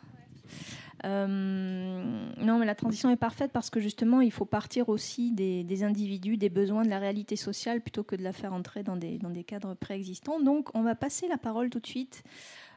Euh, 1.04 2.30
non, 2.36 2.58
mais 2.58 2.66
la 2.66 2.74
transition 2.74 3.10
est 3.10 3.16
parfaite 3.16 3.52
parce 3.52 3.70
que 3.70 3.80
justement, 3.80 4.20
il 4.20 4.32
faut 4.32 4.44
partir 4.44 4.88
aussi 4.88 5.32
des, 5.32 5.82
individus, 5.82 6.36
des 6.36 6.50
besoins 6.50 6.82
de 6.82 6.90
la 6.90 6.98
réalité 6.98 7.36
sociale 7.36 7.80
plutôt 7.80 8.02
que 8.02 8.16
de 8.16 8.22
la 8.22 8.32
faire 8.32 8.52
entrer 8.52 8.82
dans 8.82 8.96
des, 8.96 9.18
dans 9.18 9.30
des 9.30 9.44
cadres 9.44 9.74
préexistants. 9.74 10.40
Donc, 10.40 10.68
on 10.74 10.82
va 10.82 10.94
passer 10.94 11.28
la 11.28 11.38
parole 11.38 11.70
tout 11.70 11.80
de 11.80 11.86
suite 11.86 12.22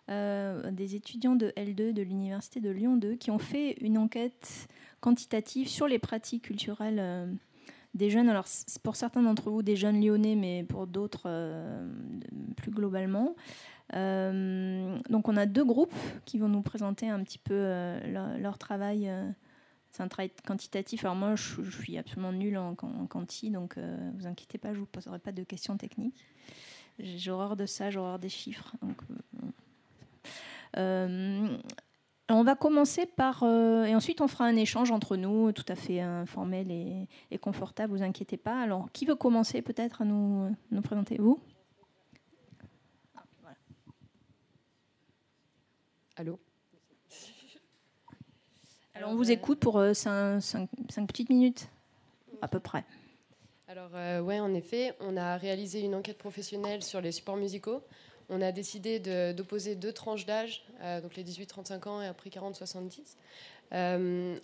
euh, 0.10 0.72
des 0.72 0.96
étudiants 0.96 1.36
de 1.36 1.54
L2 1.58 1.94
de 1.94 2.02
l'Université 2.02 2.60
de 2.60 2.70
Lyon 2.70 2.98
2 2.98 3.16
qui 3.16 3.32
ont 3.32 3.40
fait 3.40 3.78
une 3.82 3.98
enquête 3.98 4.68
quantitative 5.02 5.68
sur 5.68 5.88
les 5.88 6.00
pratiques 6.00 6.44
culturelles. 6.44 7.38
Euh, 7.94 7.98
des 7.98 8.10
jeunes, 8.10 8.30
alors 8.30 8.46
pour 8.82 8.96
certains 8.96 9.22
d'entre 9.22 9.50
vous 9.50 9.62
des 9.62 9.76
jeunes 9.76 10.04
lyonnais, 10.04 10.36
mais 10.36 10.64
pour 10.64 10.88
d'autres 10.88 11.30
plus 12.58 12.72
globalement. 12.72 13.36
Euh, 13.96 14.98
donc 15.10 15.28
on 15.28 15.38
a 15.38 15.46
deux 15.46 15.66
groupes 15.66 15.94
qui 16.26 16.40
vont 16.40 16.48
nous 16.48 16.62
présenter 16.62 17.10
un 17.10 17.22
petit 17.24 17.38
peu 17.38 17.54
euh, 17.54 18.38
leur, 18.40 18.58
travail. 18.58 19.10
Euh. 19.10 19.30
c'est 19.92 20.04
un 20.04 20.08
travail 20.08 20.32
quantitatif. 20.46 21.06
Alors 21.06 21.16
moi, 21.16 21.36
je, 21.36 21.62
suis 21.70 21.98
absolument 21.98 22.32
nulle 22.32 22.58
en, 22.58 22.72
en, 22.72 23.08
quanti, 23.08 23.52
donc 23.52 23.78
vous 24.16 24.28
inquiétez 24.28 24.58
pas, 24.58 24.74
je 24.74 24.80
vous 24.80 24.86
poserai 24.86 25.20
pas 25.20 25.32
de 25.32 25.44
questions 25.44 25.78
techniques. 25.78 26.26
J'ai 27.00 27.32
horreur 27.32 27.56
de 27.56 27.66
ça, 27.66 27.90
j'ai 27.90 28.00
horreur 28.00 28.20
des 28.20 28.30
chiffres. 28.30 28.76
On 32.30 32.44
va 32.44 32.56
commencer 32.56 33.06
par... 33.06 33.44
et 33.44 33.96
ensuite, 33.96 34.22
on 34.22 34.28
fera 34.28 34.46
un 34.46 34.56
échange 34.56 34.92
entre 34.92 35.16
nous, 35.18 35.52
tout 35.52 35.66
à 35.68 35.76
fait 35.76 36.00
informel 36.00 36.72
et, 36.72 37.08
et 37.32 37.38
confortable, 37.38 37.94
vous 37.94 38.04
inquiétez 38.04 38.38
pas. 38.38 38.62
Alors, 38.62 38.92
qui 38.92 39.06
veut 39.06 39.16
commencer 39.16 39.62
peut-être 39.62 40.02
à 40.02 40.06
nous, 40.06 40.56
nous 40.72 40.82
présenter? 40.82 41.18
Vous? 41.18 41.40
Allô? 46.16 46.40
Alors 48.94 49.10
on 49.10 49.16
vous 49.16 49.32
écoute 49.32 49.60
pour 49.60 49.82
5 49.94 50.10
euh, 50.12 50.40
petites 51.08 51.30
minutes, 51.30 51.68
à 52.42 52.48
peu 52.48 52.60
près. 52.60 52.86
Alors 53.68 53.90
euh, 53.96 54.22
ouais, 54.22 54.40
en 54.40 54.54
effet, 54.54 54.96
on 55.00 55.18
a 55.18 55.36
réalisé 55.38 55.82
une 55.82 55.96
enquête 55.96 56.20
professionnelle 56.20 56.84
sur 56.84 57.02
les 57.02 57.12
supports 57.12 57.38
musicaux. 57.38 57.82
On 58.30 58.42
a 58.42 58.52
décidé 58.52 59.00
d'opposer 59.34 59.76
deux 59.76 59.92
tranches 59.92 60.26
d'âge, 60.26 60.66
euh, 60.82 61.02
donc 61.02 61.16
les 61.16 61.24
18-35 61.24 61.88
ans 61.88 62.02
et 62.02 62.08
après 62.08 62.30
40-70. 62.30 63.16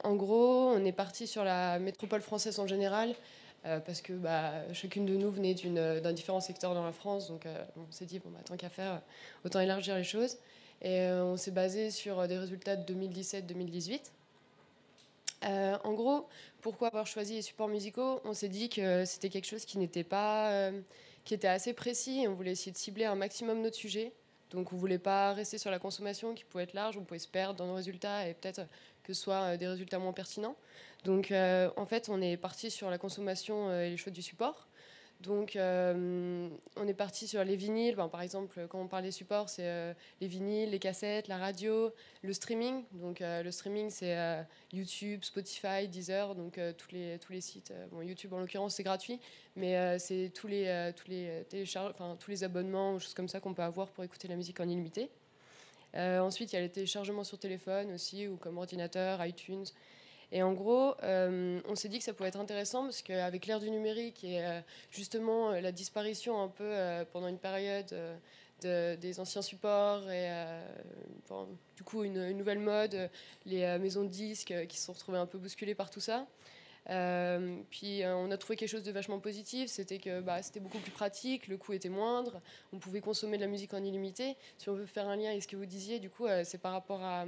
en 0.04 0.16
gros, 0.16 0.72
on 0.76 0.84
est 0.86 0.92
parti 0.92 1.28
sur 1.28 1.44
la 1.44 1.80
métropole 1.80 2.22
française 2.22 2.60
en 2.60 2.68
général, 2.68 3.16
parce 3.64 4.02
que 4.02 4.14
bah, 4.14 4.54
chacune 4.74 5.06
de 5.06 5.16
nous 5.16 5.30
venait 5.32 5.54
d'un 5.54 6.14
différent 6.14 6.40
secteur 6.40 6.74
dans 6.74 6.86
la 6.86 6.94
France, 6.94 7.28
donc 7.28 7.46
on 7.78 7.92
s'est 7.92 8.06
dit, 8.06 8.20
bon, 8.20 8.30
bah, 8.30 8.40
tant 8.46 8.56
qu'à 8.58 8.70
faire, 8.70 9.02
autant 9.44 9.60
élargir 9.60 9.96
les 9.96 10.04
choses. 10.04 10.38
Et 10.82 11.02
euh, 11.02 11.26
on 11.26 11.38
s'est 11.38 11.52
basé 11.52 11.92
sur 11.92 12.28
des 12.28 12.38
résultats 12.38 12.76
de 12.76 12.94
2017-2018. 12.94 14.00
Euh, 15.46 15.78
en 15.84 15.94
gros, 15.94 16.28
pourquoi 16.62 16.88
avoir 16.88 17.08
choisi 17.08 17.36
les 17.36 17.42
supports 17.42 17.68
musicaux? 17.68 18.22
On 18.24 18.34
s'est 18.34 18.50
dit 18.50 18.70
que 18.70 19.06
c'était 19.06 19.30
quelque 19.30 19.48
chose 19.48 19.66
qui 19.66 19.78
n'était 19.78 20.04
pas, 20.04 20.52
euh, 20.52 20.72
qui 21.30 21.36
était 21.36 21.48
assez 21.48 21.74
précis 21.74 22.24
et 22.24 22.28
on 22.28 22.34
voulait 22.34 22.54
essayer 22.54 22.72
de 22.72 22.78
cibler 22.78 23.06
un 23.06 23.14
maximum 23.14 23.62
notre 23.62 23.76
sujet. 23.76 24.14
Donc 24.50 24.74
on 24.74 24.78
voulait 24.78 24.98
pas 24.98 25.32
rester 25.34 25.60
sur 25.60 25.70
la 25.70 25.78
consommation 25.78 26.34
qui 26.34 26.44
pouvait 26.44 26.64
être 26.64 26.74
large, 26.74 26.98
on 26.98 27.04
pouvait 27.04 27.20
se 27.20 27.28
perdre 27.28 27.54
dans 27.54 27.68
nos 27.68 27.76
résultats 27.76 28.28
et 28.28 28.34
peut-être 28.34 28.64
que 29.04 29.14
ce 29.14 29.22
soit 29.22 29.56
des 29.56 29.68
résultats 29.68 30.00
moins 30.00 30.12
pertinents. 30.12 30.56
Donc 31.06 31.32
en 31.32 31.86
fait, 31.86 32.10
on 32.10 32.20
est 32.20 32.36
parti 32.36 32.72
sur 32.72 32.90
la 32.90 32.98
consommation 32.98 33.72
et 33.72 33.92
les 33.92 33.98
choix 33.98 34.12
du 34.12 34.24
support. 34.24 34.66
Donc, 35.22 35.58
euh, 35.58 36.48
on 36.78 36.88
est 36.88 36.94
parti 36.94 37.28
sur 37.28 37.44
les 37.44 37.58
vinyles. 37.58 37.96
par 37.96 38.22
exemple, 38.22 38.68
quand 38.70 38.80
on 38.80 38.88
parle 38.88 39.04
des 39.04 39.12
supports, 39.12 39.50
c'est 39.50 39.68
euh, 39.68 39.94
les 40.22 40.28
vinyles, 40.28 40.70
les 40.70 40.80
cassettes, 40.80 41.28
la 41.28 41.38
radio, 41.38 41.94
le 42.22 42.32
streaming. 42.32 42.86
Donc, 42.94 43.22
euh, 43.22 43.44
le 43.44 43.52
streaming, 43.52 43.90
c'est 43.90 44.16
YouTube, 44.72 45.24
Spotify, 45.24 45.90
Deezer, 45.90 46.36
donc 46.36 46.58
tous, 46.78 46.92
les, 46.94 47.42
sites. 47.42 47.74
bon, 47.92 48.02
YouTube, 48.02 48.34
en 48.34 48.40
l'occurrence, 48.40 48.76
c'est 48.76 48.84
gratuit, 48.84 49.20
mais 49.58 50.00
c'est 50.00 50.32
tous 50.34 50.48
les, 50.48 50.92
tous, 50.96 51.10
les 51.10 51.44
tous 52.20 52.32
les 52.32 52.44
abonnements 52.46 52.94
ou 52.94 53.00
choses 53.00 53.14
comme 53.14 53.28
ça 53.28 53.42
qu'on 53.42 53.54
peut 53.54 53.62
avoir 53.62 53.90
pour 53.90 54.06
écouter 54.06 54.30
la 54.30 54.36
musique 54.38 54.60
en 54.62 54.70
illimité. 54.70 55.10
ensuite, 55.96 56.54
il 56.54 56.56
y 56.56 56.60
a 56.60 56.62
les 56.62 56.70
téléchargements 56.70 57.26
sur 57.26 57.38
téléphone 57.38 57.92
aussi, 57.92 58.28
ou 58.28 58.38
comme 58.38 58.58
ordinateur, 58.58 59.26
iTunes. 59.26 59.66
Et 60.32 60.44
en 60.44 60.54
gros, 60.54 60.94
euh, 61.04 61.60
on 61.68 61.76
s'est 61.76 61.90
dit 61.90 61.98
que 61.98 62.04
ça 62.04 62.14
pouvait 62.14 62.30
être 62.30 62.40
intéressant 62.40 62.84
parce 62.84 63.02
qu'avec 63.02 63.48
l'ère 63.48 63.60
du 63.60 63.72
numérique 63.72 64.24
et 64.24 64.46
euh, 64.46 64.60
justement 64.92 65.52
euh, 65.52 65.60
la 65.60 65.72
disparition 65.72 66.42
un 66.42 66.50
peu 66.50 66.72
pendant 67.12 67.28
une 67.28 67.40
période 67.40 67.96
des 68.62 69.20
anciens 69.20 69.42
supports 69.42 70.10
et 70.12 70.30
du 71.76 71.84
coup 71.84 72.04
une, 72.04 72.18
une, 72.18 72.38
nouvelle 72.38 72.60
mode, 72.60 73.10
les 73.46 73.78
maisons 73.80 74.04
de 74.04 74.10
disques 74.10 74.54
qui 74.68 74.78
se 74.78 74.86
sont 74.86 74.94
retrouvées 74.94 75.18
un 75.18 75.26
peu 75.26 75.38
bousculées 75.38 75.76
par 75.76 75.90
tout 75.90 76.02
ça, 76.02 76.28
euh, 76.90 77.62
puis 77.70 78.04
euh, 78.04 78.16
on 78.16 78.32
a 78.32 78.38
trouvé 78.38 78.56
quelque 78.56 78.70
chose 78.70 78.84
de 78.84 78.92
vachement 78.92 79.20
positif, 79.20 79.70
c'était 79.70 80.00
que 80.00 80.22
bah, 80.22 80.42
c'était 80.42 80.60
beaucoup 80.60 80.80
plus 80.80 80.92
pratique, 80.92 81.48
le 81.48 81.58
coût 81.58 81.74
était 81.74 81.90
moindre, 81.90 82.42
on 82.74 82.80
pouvait 82.80 83.02
consommer 83.02 83.38
de 83.38 83.44
la 83.44 83.48
musique 83.48 83.74
en 83.74 83.84
illimité. 83.84 84.36
Si 84.58 84.70
on 84.70 84.74
veut 84.74 84.88
faire 84.88 85.08
un 85.08 85.16
lien 85.16 85.30
avec 85.30 85.44
ce 85.44 85.48
que 85.48 85.56
vous 85.56 85.68
disiez, 85.68 86.00
du 86.00 86.10
coup, 86.10 86.26
euh, 86.26 86.42
c'est 86.44 86.58
par 86.58 86.72
rapport 86.72 87.04
à, 87.04 87.26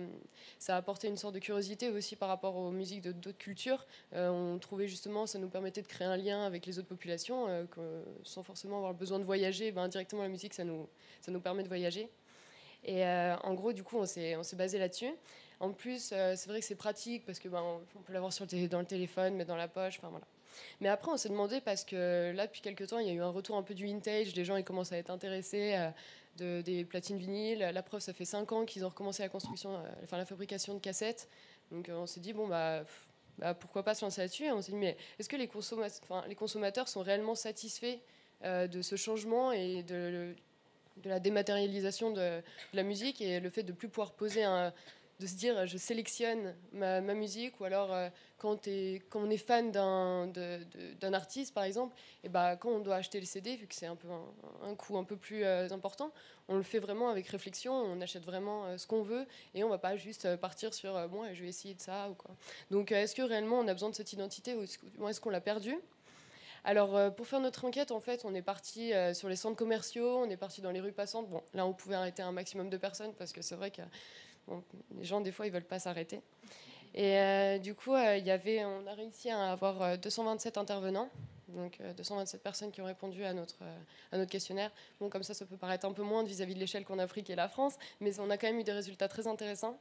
ça 0.58 0.76
a 0.76 0.78
apporté 0.78 1.08
une 1.08 1.18
sorte 1.18 1.36
de 1.36 1.40
curiosité 1.40 1.90
aussi 1.90 2.16
par 2.16 2.30
rapport 2.30 2.56
aux 2.56 2.72
musiques 2.72 3.04
d'autres 3.04 3.38
cultures. 3.38 3.86
on 4.14 4.58
trouvait 4.60 4.88
justement, 4.88 5.26
ça 5.28 5.38
nous 5.38 5.50
permettait 5.50 5.82
de 5.82 5.88
créer 5.88 6.08
un 6.08 6.18
lien 6.18 6.44
avec 6.44 6.66
les 6.66 6.80
autres 6.80 6.88
populations, 6.88 7.68
sans 8.24 8.44
forcément 8.44 8.78
avoir 8.78 8.94
besoin 8.94 9.20
de 9.20 9.24
voyager. 9.24 9.72
Ben, 9.72 9.88
directement 9.88 10.24
la 10.24 10.30
musique, 10.30 10.54
ça 10.54 10.64
nous, 10.64 10.88
ça 11.22 11.32
nous 11.32 11.40
permet 11.40 11.64
de 11.64 11.68
voyager. 11.68 12.10
Et 12.84 13.06
en 13.06 13.54
gros, 13.54 13.74
du 13.74 13.84
coup, 13.84 13.98
on 13.98 14.06
s'est 14.06 14.56
basé 14.56 14.80
là-dessus. 14.80 15.14
En 15.62 15.74
plus, 15.74 16.10
euh, 16.12 16.34
c'est 16.36 16.50
vrai 16.50 16.60
que 16.60 16.66
c'est 16.66 16.76
pratique 16.76 17.24
parce 17.24 17.38
que 17.38 17.48
ben, 17.48 17.62
on 17.96 18.02
peut 18.02 18.14
l'avoir 18.14 18.34
dans 18.72 18.80
le 18.80 18.86
téléphone, 18.86 19.36
mais 19.36 19.46
dans 19.46 19.56
la 19.56 19.68
poche. 19.68 20.00
Enfin 20.00 20.10
voilà. 20.10 20.26
Mais 20.82 20.90
après, 20.90 21.12
on 21.12 21.18
s'est 21.18 21.30
demandé 21.30 21.62
parce 21.62 21.86
que 21.86 22.32
là, 22.36 22.48
depuis 22.48 22.62
quelques 22.62 22.88
temps, 22.88 22.98
il 22.98 23.06
y 23.08 23.12
a 23.12 23.14
eu 23.14 23.22
un 23.22 23.30
retour 23.30 23.56
un 23.56 23.62
peu 23.62 23.76
du 23.76 23.86
vintage. 23.86 24.36
Les 24.36 24.44
gens, 24.44 24.56
ils 24.56 24.64
commencent 24.64 24.92
à 24.92 24.98
être 24.98 25.12
intéressés 25.12 25.76
euh, 25.76 25.90
de, 26.38 26.62
des 26.64 26.84
platines 26.84 27.20
vinyles. 27.20 27.60
La 27.60 27.84
preuve, 27.84 28.02
ça 28.02 28.12
fait 28.12 28.26
5 28.26 28.52
ans 28.52 28.66
qu'ils 28.66 28.84
ont 28.86 28.90
recommencé 28.90 29.22
la 29.22 29.30
construction, 29.30 29.76
euh, 29.76 29.88
enfin 30.04 30.18
la 30.18 30.26
fabrication 30.26 30.74
de 30.74 30.80
cassettes. 30.80 31.30
Donc, 31.72 31.92
on 31.94 32.08
s'est 32.08 32.22
dit 32.22 32.34
bon 32.34 32.48
bah, 32.48 32.84
bah, 33.38 33.54
pourquoi 33.54 33.84
pas 33.84 33.94
se 33.94 34.04
lancer 34.04 34.22
là-dessus? 34.22 34.50
On 34.50 34.64
s'est 34.64 34.72
dit 34.72 34.80
mais 34.80 34.98
est-ce 35.20 35.30
que 35.30 35.38
les, 35.38 35.48
consommateurs, 35.48 36.88
sont 36.88 37.02
réellement 37.04 37.36
satisfaits 37.36 38.00
de 38.44 38.82
ce 38.82 38.96
changement 38.96 39.52
et 39.52 39.84
de, 39.84 40.34
de 40.98 41.10
la 41.10 41.20
dématérialisation 41.20 42.10
de, 42.10 42.16
de, 42.18 42.44
la 42.74 42.82
musique 42.84 43.22
et 43.22 43.40
le 43.40 43.50
fait 43.52 43.62
de 43.62 43.72
plus 43.72 43.88
pouvoir 43.88 44.12
poser 44.12 44.44
un 44.44 44.74
de 45.22 45.28
se 45.28 45.36
dire 45.36 45.68
je 45.68 45.78
sélectionne 45.78 46.56
ma, 46.74 47.00
musique 47.02 47.60
ou 47.60 47.66
alors 47.66 47.94
euh, 47.94 48.10
quand, 48.40 48.68
on 49.16 49.30
est 49.30 49.38
fan 49.38 49.72
d'un 49.72 51.14
artiste 51.14 51.54
par 51.54 51.64
exemple 51.64 51.96
et 52.24 52.30
bah, 52.30 52.56
quand 52.56 52.70
on 52.70 52.80
doit 52.80 52.96
acheter 52.96 53.20
le 53.20 53.28
CD 53.28 53.56
vu 53.56 53.68
que 53.68 53.76
c'est 53.76 53.86
un 53.86 53.96
peu 53.96 54.08
un, 54.64 54.76
coût 54.76 54.98
un 54.98 55.04
peu 55.04 55.16
plus 55.16 55.44
euh, 55.44 55.70
important 55.70 56.12
on 56.48 56.58
le 56.58 56.64
fait 56.64 56.80
vraiment 56.80 57.10
avec 57.10 57.28
réflexion 57.28 57.74
on 57.74 58.02
achète 58.02 58.24
vraiment 58.24 58.66
euh, 58.66 58.78
ce 58.78 58.88
qu'on 58.88 59.04
veut 59.04 59.28
et 59.54 59.64
on 59.64 59.70
va 59.70 59.78
pas 59.78 59.96
juste 59.96 60.36
partir 60.38 60.74
sur 60.74 61.08
bon 61.08 61.24
je 61.34 61.42
vais 61.44 61.50
essayer 61.50 61.76
de 61.76 61.82
ça 61.82 62.10
ou 62.10 62.16
quoi 62.16 62.32
donc 62.72 62.92
est-ce 62.92 63.14
que 63.14 63.22
réellement 63.22 63.60
on 63.60 63.68
a 63.68 63.74
besoin 63.74 63.92
de 63.92 63.96
cette 63.96 64.12
identité 64.12 64.56
ou 64.56 65.08
est-ce 65.08 65.22
qu'on 65.22 65.30
l'a 65.30 65.42
perdue? 65.42 65.78
Alors, 66.64 67.12
pour 67.16 67.26
faire 67.26 67.40
notre 67.40 67.66
enquête, 67.66 67.90
en 67.90 68.00
fait, 68.00 68.22
on 68.24 68.36
est 68.36 68.44
parti 68.44 68.92
sur 69.16 69.28
les 69.28 69.36
centres 69.36 69.56
commerciaux, 69.56 70.20
on 70.20 70.30
est 70.30 70.38
parti 70.38 70.62
dans 70.62 70.70
les 70.70 70.80
rues 70.80 70.92
passantes. 70.92 71.28
Bon, 71.28 71.42
là, 71.56 71.66
on 71.66 71.74
pouvait 71.74 71.96
arrêter 71.96 72.22
un 72.22 72.32
maximum 72.32 72.70
de 72.70 72.78
personnes 72.78 73.14
parce 73.18 73.32
que 73.32 73.42
c'est 73.42 73.56
vrai 73.56 73.72
que 73.72 73.82
les 74.98 75.04
gens, 75.04 75.22
des 75.22 75.32
fois, 75.32 75.46
ils 75.48 75.52
veulent 75.52 75.64
pas 75.64 75.80
s'arrêter. 75.80 76.22
Et 76.94 77.18
euh, 77.18 77.58
du 77.58 77.74
coup, 77.74 77.94
euh, 77.94 78.18
y 78.18 78.32
avait, 78.32 78.66
on 78.66 78.86
a 78.88 78.94
réussi 78.94 79.30
à 79.30 79.52
avoir 79.52 79.98
227 79.98 80.58
euh, 80.58 80.62
intervenants, 80.62 81.10
donc 81.48 81.80
227 81.98 82.44
personnes 82.44 82.72
qui 82.72 82.82
ont 82.82 82.86
répondu 82.86 83.24
à 83.24 83.34
notre, 83.34 83.64
à 84.12 84.18
notre 84.18 84.30
questionnaire. 84.30 84.72
Bon, 85.00 85.10
comme 85.10 85.24
ça, 85.24 85.34
ça 85.34 85.46
peut 85.46 85.58
paraître 85.58 85.86
un 85.86 85.94
peu 85.94 86.04
moins 86.04 86.24
vis-à-vis 86.24 86.54
de 86.54 86.60
l'échelle 86.60 86.84
qu'on 86.84 87.00
a 87.00 87.08
pris, 87.08 87.24
qui 87.24 87.34
la 87.34 87.48
France, 87.48 87.78
mais 88.02 88.20
on 88.20 88.30
a 88.30 88.38
quand 88.38 88.48
même 88.48 88.60
eu 88.60 88.64
des 88.64 88.74
résultats 88.74 89.08
très 89.08 89.28
intéressants. 89.28 89.80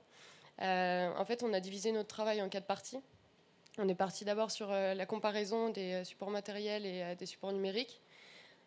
en 0.61 1.25
fait, 1.27 1.43
on 1.43 1.53
a 1.53 1.61
divisé 1.61 1.91
notre 1.91 2.09
travail 2.09 2.43
en 2.43 2.49
quatre 2.49 2.67
parties. 2.67 3.01
On 3.79 3.89
est 3.89 3.95
parti 3.95 4.25
d'abord 4.25 4.51
sur 4.51 4.71
la 4.71 5.07
comparaison 5.07 5.71
des 5.71 6.05
supports 6.05 6.31
matériels 6.31 6.87
et 6.87 7.15
des 7.17 7.27
supports 7.27 7.53
numériques. 7.53 8.01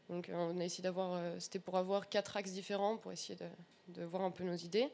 Donc, 0.10 0.30
on 0.34 0.60
a 0.60 0.64
essayé 0.64 0.82
d'avoir, 0.82 1.22
c'était 1.40 1.60
pour 1.60 1.78
avoir 1.78 2.10
quatre 2.10 2.36
axes 2.36 2.52
différents 2.52 2.98
pour 2.98 3.12
essayer 3.12 3.38
de 3.90 4.04
voir 4.04 4.24
un 4.24 4.32
peu 4.32 4.44
nos 4.44 4.56
idées. 4.56 4.90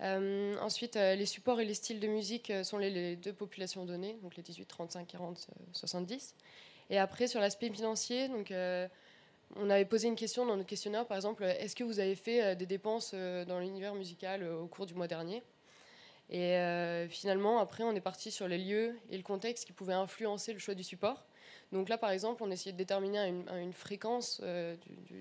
Euh, 0.00 0.56
ensuite, 0.60 0.96
euh, 0.96 1.14
les 1.14 1.26
supports 1.26 1.60
et 1.60 1.64
les 1.64 1.74
styles 1.74 2.00
de 2.00 2.08
musique 2.08 2.50
euh, 2.50 2.64
sont 2.64 2.78
les, 2.78 3.16
deux 3.16 3.32
populations 3.32 3.84
données, 3.84 4.18
donc 4.22 4.36
les 4.36 4.42
18, 4.42 4.66
35, 4.66 5.06
40, 5.06 5.46
70. 5.72 6.34
Et 6.90 6.98
après, 6.98 7.26
sur 7.26 7.40
l'aspect 7.40 7.70
financier, 7.70 8.28
donc, 8.28 8.52
on 9.56 9.70
avait 9.70 9.84
posé 9.84 10.08
une 10.08 10.16
question 10.16 10.44
dans 10.44 10.56
notre 10.56 10.68
questionnaire, 10.68 11.06
par 11.06 11.16
exemple, 11.16 11.44
est-ce 11.44 11.74
que 11.74 11.84
vous 11.84 12.00
avez 12.00 12.14
fait 12.14 12.56
des 12.56 12.66
dépenses 12.66 13.14
dans 13.14 13.58
l'univers 13.58 13.94
musical 13.94 14.46
au 14.46 14.66
cours 14.66 14.84
du 14.84 14.94
mois 14.94 15.06
dernier? 15.06 15.42
Et 16.28 16.58
finalement, 17.08 17.58
après, 17.58 17.84
on 17.84 17.92
est 17.92 18.02
parti 18.02 18.30
sur 18.30 18.48
les 18.48 18.58
lieux 18.58 18.98
et 19.10 19.16
le 19.16 19.22
contexte 19.22 19.64
qui 19.64 19.72
pouvaient 19.72 19.94
influencer 19.94 20.52
le 20.52 20.58
choix 20.58 20.74
du 20.74 20.82
support. 20.82 21.24
Donc 21.72 21.88
là, 21.88 21.98
par 21.98 22.10
exemple, 22.10 22.42
on 22.42 22.50
essayait 22.50 22.72
de 22.72 22.78
déterminer 22.78 23.18
une, 23.28 23.72
fréquence 23.72 24.40
euh, 24.44 24.76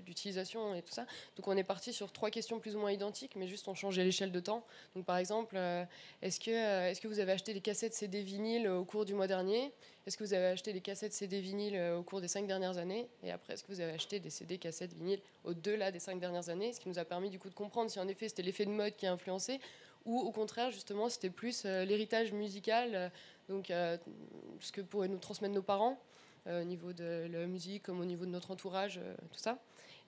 d'utilisation 0.06 0.76
et 0.76 0.82
tout 0.82 0.94
ça. 0.94 1.06
Donc 1.36 1.48
on 1.48 1.58
est 1.58 1.64
parti 1.64 1.94
sur 1.94 2.12
trois 2.12 2.30
questions 2.30 2.60
plus 2.60 2.76
ou 2.76 2.80
moins 2.80 2.92
identiques, 2.92 3.36
mais 3.36 3.48
juste 3.48 3.68
on 3.68 3.74
changeait 3.74 4.04
l'échelle 4.04 4.32
de 4.32 4.40
temps. 4.40 4.64
Donc 4.96 5.06
par 5.06 5.18
exemple, 5.18 5.56
euh, 5.58 5.84
est-ce 6.22 6.40
que, 6.40 6.52
euh, 6.52 6.94
que 6.94 7.08
vous 7.08 7.20
avez 7.20 7.32
acheté 7.32 7.54
des 7.54 7.62
cassettes 7.62 7.94
CD 7.94 8.22
vinyles 8.22 8.68
au 8.68 8.86
cours 8.86 9.06
du 9.06 9.14
mois 9.14 9.28
dernier? 9.28 9.72
Est-ce 10.06 10.18
que 10.18 10.24
vous 10.24 10.34
avez 10.34 10.48
acheté 10.48 10.74
des 10.74 10.82
cassettes 10.82 11.14
CD 11.14 11.40
vinyles 11.40 11.80
au 11.98 12.04
cours 12.04 12.22
des 12.22 12.28
cinq 12.28 12.46
dernières 12.46 12.78
années? 12.78 13.08
Et 13.24 13.32
après, 13.32 13.54
est-ce 13.54 13.64
que 13.64 13.72
vous 13.72 13.80
avez 13.80 13.94
acheté 13.94 14.20
des 14.20 14.30
CD 14.30 14.58
cassettes 14.58 14.94
vinyles 14.94 15.22
au-delà 15.44 15.92
des 15.92 16.00
cinq 16.00 16.20
dernières 16.20 16.50
années? 16.50 16.74
Ce 16.74 16.80
qui 16.80 16.90
nous 16.90 17.00
a 17.00 17.06
permis 17.06 17.30
du 17.30 17.40
coup 17.40 17.50
de 17.50 17.56
comprendre 17.56 17.90
si 17.90 18.00
en 18.00 18.08
effet 18.08 18.28
c'était 18.28 18.44
l'effet 18.44 18.66
de 18.66 18.72
mode 18.72 18.96
qui 18.96 19.08
a 19.08 19.14
influencé 19.14 19.60
ou 20.06 20.20
au 20.20 20.32
contraire 20.32 20.70
justement 20.70 21.08
c'était 21.08 21.30
plus 21.30 21.64
l'héritage 21.64 22.34
musical, 22.34 23.10
donc 23.48 23.68
ce 23.68 24.72
que 24.74 24.82
pourraient 24.82 25.08
nous 25.08 25.18
transmettre 25.18 25.56
nos 25.56 25.62
parents. 25.62 25.98
Euh, 26.46 26.62
au 26.62 26.66
niveau 26.66 26.92
de 26.92 27.28
la 27.32 27.48
musique 27.48 27.84
comme 27.84 28.02
au 28.02 28.06
niveau 28.06 28.26
de 28.26 28.30
notre 28.30 28.52
entourage, 28.52 28.98
euh, 29.02 29.16
tout 29.32 29.40
ça. 29.40 29.60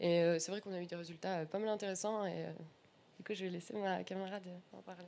Et 0.02 0.22
euh, 0.22 0.38
c'est 0.38 0.52
vrai 0.52 0.60
qu'on 0.60 0.74
a 0.74 0.82
eu 0.82 0.86
des 0.86 0.98
résultats 0.98 1.46
pas 1.46 1.60
mal 1.60 1.70
intéressants. 1.70 2.26
Et 2.26 2.46
du 3.18 3.24
coup, 3.26 3.34
je 3.34 3.46
vais 3.46 3.52
laisser 3.52 3.74
ma 3.74 4.04
camarade 4.04 4.44
en 4.74 4.82
parler. 4.82 5.08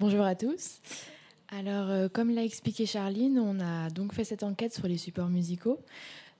Bonjour 0.00 0.22
à 0.22 0.34
tous. 0.34 0.80
Alors, 1.48 2.10
comme 2.10 2.34
l'a 2.34 2.42
expliqué 2.42 2.86
Charline, 2.86 3.38
on 3.38 3.60
a 3.60 3.90
donc 3.90 4.14
fait 4.14 4.24
cette 4.24 4.42
enquête 4.42 4.72
sur 4.72 4.88
les 4.88 4.96
supports 4.96 5.28
musicaux. 5.28 5.78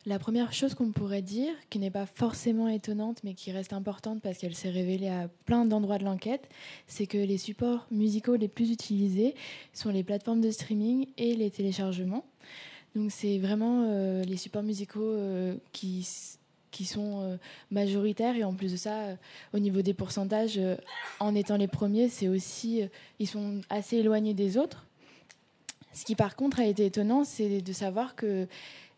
La 0.07 0.19
première 0.19 0.53
chose 0.53 0.75
qu'on 0.75 0.91
pourrait 0.91 1.23
dire, 1.23 1.51
qui 1.71 1.79
n'est 1.79 1.91
pas 1.91 2.05
forcément 2.05 2.69
étonnante, 2.69 3.21
mais 3.25 3.33
qui 3.33 3.53
reste 3.53 3.73
importante 3.73 4.21
parce 4.21 4.37
qu'elle 4.37 4.55
s'est 4.55 4.69
révélée 4.69 5.09
à 5.09 5.29
plein 5.47 5.65
d'endroits 5.65 5.97
de 5.97 6.05
l'enquête, 6.05 6.47
c'est 6.87 7.07
que 7.07 7.17
les 7.17 7.39
supports 7.39 7.87
musicaux 7.91 8.37
les 8.37 8.49
plus 8.49 8.71
utilisés 8.71 9.35
sont 9.73 9.89
les 9.89 10.05
plateformes 10.05 10.43
de 10.43 10.51
streaming 10.51 11.07
et 11.17 11.35
les 11.35 11.51
téléchargements. 11.51 12.27
Donc 12.95 13.11
c'est 13.13 13.39
vraiment 13.39 13.87
euh, 13.89 14.23
les 14.25 14.37
supports 14.37 14.63
musicaux 14.63 15.01
euh, 15.01 15.55
qui, 15.73 16.07
qui 16.71 16.85
sont 16.85 17.23
euh, 17.23 17.37
majoritaires 17.71 18.37
et 18.37 18.45
en 18.45 18.53
plus 18.53 18.73
de 18.73 18.77
ça, 18.77 19.17
au 19.55 19.59
niveau 19.59 19.81
des 19.81 19.95
pourcentages, 19.95 20.61
en 21.19 21.35
étant 21.35 21.57
les 21.57 21.67
premiers, 21.67 22.11
c'est 22.11 22.29
aussi 22.29 22.83
ils 23.19 23.27
sont 23.27 23.63
assez 23.71 23.97
éloignés 23.97 24.35
des 24.35 24.59
autres. 24.59 24.87
Ce 25.95 26.05
qui 26.05 26.15
par 26.15 26.37
contre 26.37 26.61
a 26.61 26.67
été 26.67 26.85
étonnant, 26.85 27.25
c'est 27.25 27.63
de 27.63 27.73
savoir 27.73 28.17
que 28.17 28.49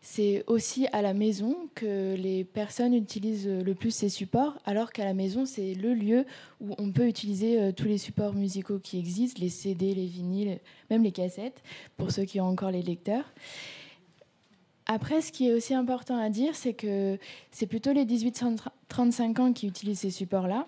c'est 0.09 0.45
aussi 0.47 0.87
à 0.93 1.01
la 1.01 1.13
maison 1.13 1.67
que 1.75 2.15
les 2.15 2.45
personnes 2.45 2.93
utilisent 2.93 3.45
le 3.45 3.75
plus 3.75 3.91
ces 3.91 4.07
supports, 4.07 4.57
alors 4.63 4.93
qu'à 4.93 5.03
la 5.03 5.13
maison, 5.13 5.45
c'est 5.45 5.73
le 5.73 5.93
lieu 5.93 6.25
où 6.61 6.73
on 6.77 6.93
peut 6.93 7.09
utiliser 7.09 7.59
euh, 7.59 7.71
tous 7.73 7.89
les 7.89 7.97
supports 7.97 8.33
musicaux 8.33 8.79
qui 8.79 8.97
existent, 8.99 9.41
les 9.41 9.49
CD, 9.49 9.93
les 9.93 10.05
vinyles, 10.05 10.59
même 10.89 11.03
les 11.03 11.11
cassettes, 11.11 11.61
pour 11.97 12.11
ceux 12.11 12.23
qui 12.23 12.39
ont 12.39 12.47
encore 12.47 12.71
les 12.71 12.81
lecteurs. 12.81 13.25
Après, 14.85 15.19
ce 15.19 15.33
qui 15.33 15.49
est 15.49 15.53
aussi 15.53 15.73
important 15.73 16.17
à 16.17 16.29
dire, 16.29 16.55
c'est 16.55 16.73
que 16.73 17.19
c'est 17.51 17.67
plutôt 17.67 17.91
les 17.91 18.05
18-35 18.05 19.41
ans 19.41 19.51
qui 19.51 19.67
utilisent 19.67 19.99
ces 19.99 20.09
supports-là. 20.09 20.67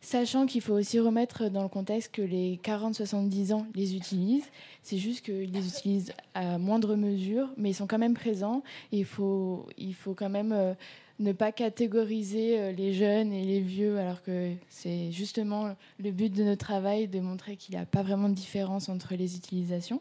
Sachant 0.00 0.46
qu'il 0.46 0.60
faut 0.60 0.74
aussi 0.74 1.00
remettre 1.00 1.48
dans 1.48 1.62
le 1.62 1.68
contexte 1.68 2.12
que 2.12 2.22
les 2.22 2.60
40-70 2.62 3.52
ans 3.52 3.66
les 3.74 3.96
utilisent. 3.96 4.48
C'est 4.82 4.98
juste 4.98 5.24
qu'ils 5.24 5.50
les 5.52 5.66
utilisent 5.66 6.12
à 6.34 6.58
moindre 6.58 6.96
mesure, 6.96 7.48
mais 7.56 7.70
ils 7.70 7.74
sont 7.74 7.86
quand 7.86 7.98
même 7.98 8.14
présents. 8.14 8.62
Il 8.92 9.04
faut, 9.04 9.66
il 9.76 9.94
faut 9.94 10.14
quand 10.14 10.28
même 10.28 10.52
euh, 10.52 10.74
ne 11.18 11.32
pas 11.32 11.52
catégoriser 11.52 12.58
euh, 12.58 12.72
les 12.72 12.92
jeunes 12.92 13.32
et 13.32 13.44
les 13.44 13.60
vieux, 13.60 13.98
alors 13.98 14.22
que 14.22 14.52
c'est 14.68 15.10
justement 15.10 15.74
le 15.98 16.10
but 16.10 16.32
de 16.32 16.44
notre 16.44 16.64
travail 16.64 17.08
de 17.08 17.20
montrer 17.20 17.56
qu'il 17.56 17.74
n'y 17.74 17.80
a 17.80 17.86
pas 17.86 18.02
vraiment 18.02 18.28
de 18.28 18.34
différence 18.34 18.88
entre 18.88 19.14
les 19.14 19.36
utilisations. 19.36 20.00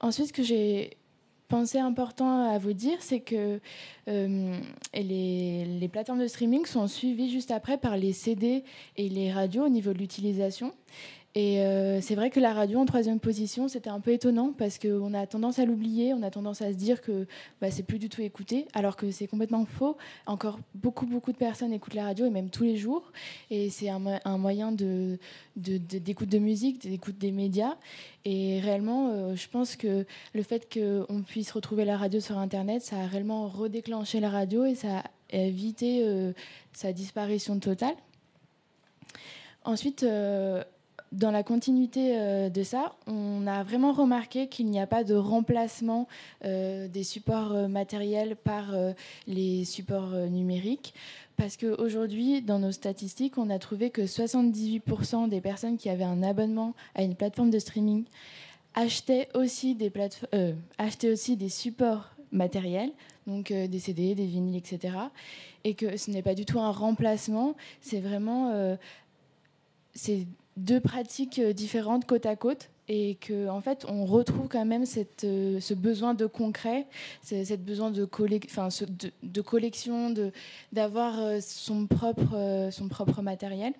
Ensuite, 0.00 0.28
ce 0.28 0.32
que 0.32 0.42
j'ai 0.42 0.96
pensé 1.52 1.78
important 1.78 2.50
à 2.50 2.56
vous 2.56 2.72
dire, 2.72 2.96
c'est 3.00 3.20
que 3.20 3.60
euh, 4.08 4.56
les, 4.94 5.88
plateformes 5.92 6.20
de 6.20 6.26
streaming 6.26 6.64
sont 6.64 6.86
suivies 6.86 7.30
juste 7.30 7.50
après 7.50 7.76
par 7.76 7.98
les 7.98 8.14
CD 8.14 8.64
et 8.96 9.10
les 9.10 9.30
radios 9.30 9.66
au 9.66 9.68
niveau 9.68 9.92
de 9.92 9.98
l'utilisation. 9.98 10.72
Et 11.34 11.60
euh, 11.60 12.02
c'est 12.02 12.14
vrai 12.14 12.28
que 12.28 12.40
la 12.40 12.52
radio 12.52 12.78
en 12.78 12.84
troisième 12.84 13.18
position, 13.18 13.66
c'était 13.66 13.88
un 13.88 14.00
peu 14.00 14.12
étonnant 14.12 14.52
parce 14.52 14.78
qu'on 14.78 15.14
a 15.14 15.26
tendance 15.26 15.58
à 15.58 15.64
l'oublier, 15.64 16.12
on 16.12 16.22
a 16.22 16.30
tendance 16.30 16.60
à 16.60 16.70
se 16.72 16.76
dire 16.76 17.00
que 17.00 17.26
bah, 17.62 17.70
c'est 17.70 17.84
plus 17.84 17.98
du 17.98 18.10
tout 18.10 18.20
écouté, 18.20 18.66
alors 18.74 18.96
que 18.96 19.10
c'est 19.10 19.26
complètement 19.26 19.64
faux. 19.64 19.96
Encore 20.26 20.58
beaucoup, 20.74 21.06
beaucoup 21.06 21.32
de 21.32 21.38
personnes 21.38 21.72
écoutent 21.72 21.94
la 21.94 22.04
radio 22.04 22.26
et 22.26 22.30
même 22.30 22.50
tous 22.50 22.64
les 22.64 22.76
jours. 22.76 23.12
Et 23.50 23.70
c'est 23.70 23.88
un, 23.88 23.98
moyen 24.36 24.72
d'écoute 24.72 26.28
de, 26.28 26.38
musique, 26.38 26.82
d'écoute 26.82 27.16
des 27.16 27.32
médias. 27.32 27.76
Et 28.26 28.60
réellement, 28.60 29.08
euh, 29.08 29.34
je 29.34 29.48
pense 29.48 29.76
que 29.76 30.04
le 30.34 30.42
fait 30.42 30.70
qu'on 30.70 31.22
puisse 31.22 31.50
retrouver 31.52 31.86
la 31.86 31.96
radio 31.96 32.20
sur 32.20 32.36
Internet, 32.36 32.82
ça 32.82 32.96
a 32.98 33.06
réellement 33.06 33.48
redéclenché 33.48 34.20
la 34.20 34.28
radio 34.28 34.66
et 34.66 34.74
ça 34.74 34.98
a 35.32 35.36
évité 35.38 36.02
euh, 36.04 36.34
sa 36.74 36.92
disparition 36.92 37.58
totale. 37.58 37.94
Ensuite, 39.64 40.04
dans 41.12 41.30
la 41.30 41.42
continuité 41.42 42.16
euh, 42.16 42.48
de 42.48 42.62
ça, 42.62 42.94
on 43.06 43.46
a 43.46 43.62
vraiment 43.62 43.92
remarqué 43.92 44.48
qu'il 44.48 44.66
n'y 44.66 44.80
a 44.80 44.86
pas 44.86 45.04
de 45.04 45.14
remplacement 45.14 46.08
euh, 46.44 46.88
des 46.88 47.04
supports 47.04 47.52
euh, 47.52 47.68
matériels 47.68 48.34
par 48.34 48.74
les 49.26 49.64
supports 49.64 50.12
numériques. 50.30 50.94
Parce 51.36 51.56
qu'aujourd'hui, 51.56 52.40
dans 52.40 52.58
nos 52.58 52.72
statistiques, 52.72 53.36
on 53.36 53.50
a 53.50 53.58
trouvé 53.58 53.90
que 53.90 54.02
78% 54.02 55.28
des 55.28 55.40
personnes 55.40 55.76
qui 55.76 55.88
avaient 55.90 56.04
un 56.04 56.22
abonnement 56.22 56.74
à 56.94 57.02
une 57.02 57.14
plateforme 57.14 57.50
de 57.50 57.58
streaming 57.58 58.04
achetaient 58.74 59.28
aussi 59.34 59.74
des, 59.74 59.90
supports 61.48 62.10
matériels, 62.30 62.92
donc 63.26 63.52
des 63.52 63.78
CD, 63.78 64.14
des 64.14 64.26
vinyles, 64.26 64.56
etc. 64.56 64.94
Et 65.64 65.74
que 65.74 65.96
ce 65.96 66.10
n'est 66.10 66.22
pas 66.22 66.34
du 66.34 66.44
tout 66.46 66.60
un 66.60 66.70
remplacement, 66.70 67.54
c'est 67.80 68.00
vraiment... 68.00 68.76
deux 70.56 70.80
pratiques 70.80 71.38
euh, 71.38 71.52
différentes 71.52 72.04
côte 72.06 72.26
à 72.26 72.36
côte 72.36 72.68
et 72.88 73.16
que 73.20 73.48
en 73.48 73.60
fait 73.60 73.86
on 73.88 74.04
retrouve 74.04 74.48
quand 74.48 74.64
même 74.64 74.86
cette, 74.86 75.24
euh, 75.24 75.60
ce 75.60 75.72
besoin 75.72 76.14
de 76.14 76.26
concret, 76.26 76.86
cette 77.22 77.64
besoin 77.64 77.90
de, 77.90 78.08
enfin, 78.46 78.68
de, 78.86 79.10
de 79.22 79.40
collection, 79.40 80.10
de 80.10 80.32
d'avoir 80.72 81.20
euh, 81.20 81.38
son 81.40 81.86
propre 81.86 82.68
son 82.70 82.88
propre 82.88 83.22
matériel. 83.22 83.72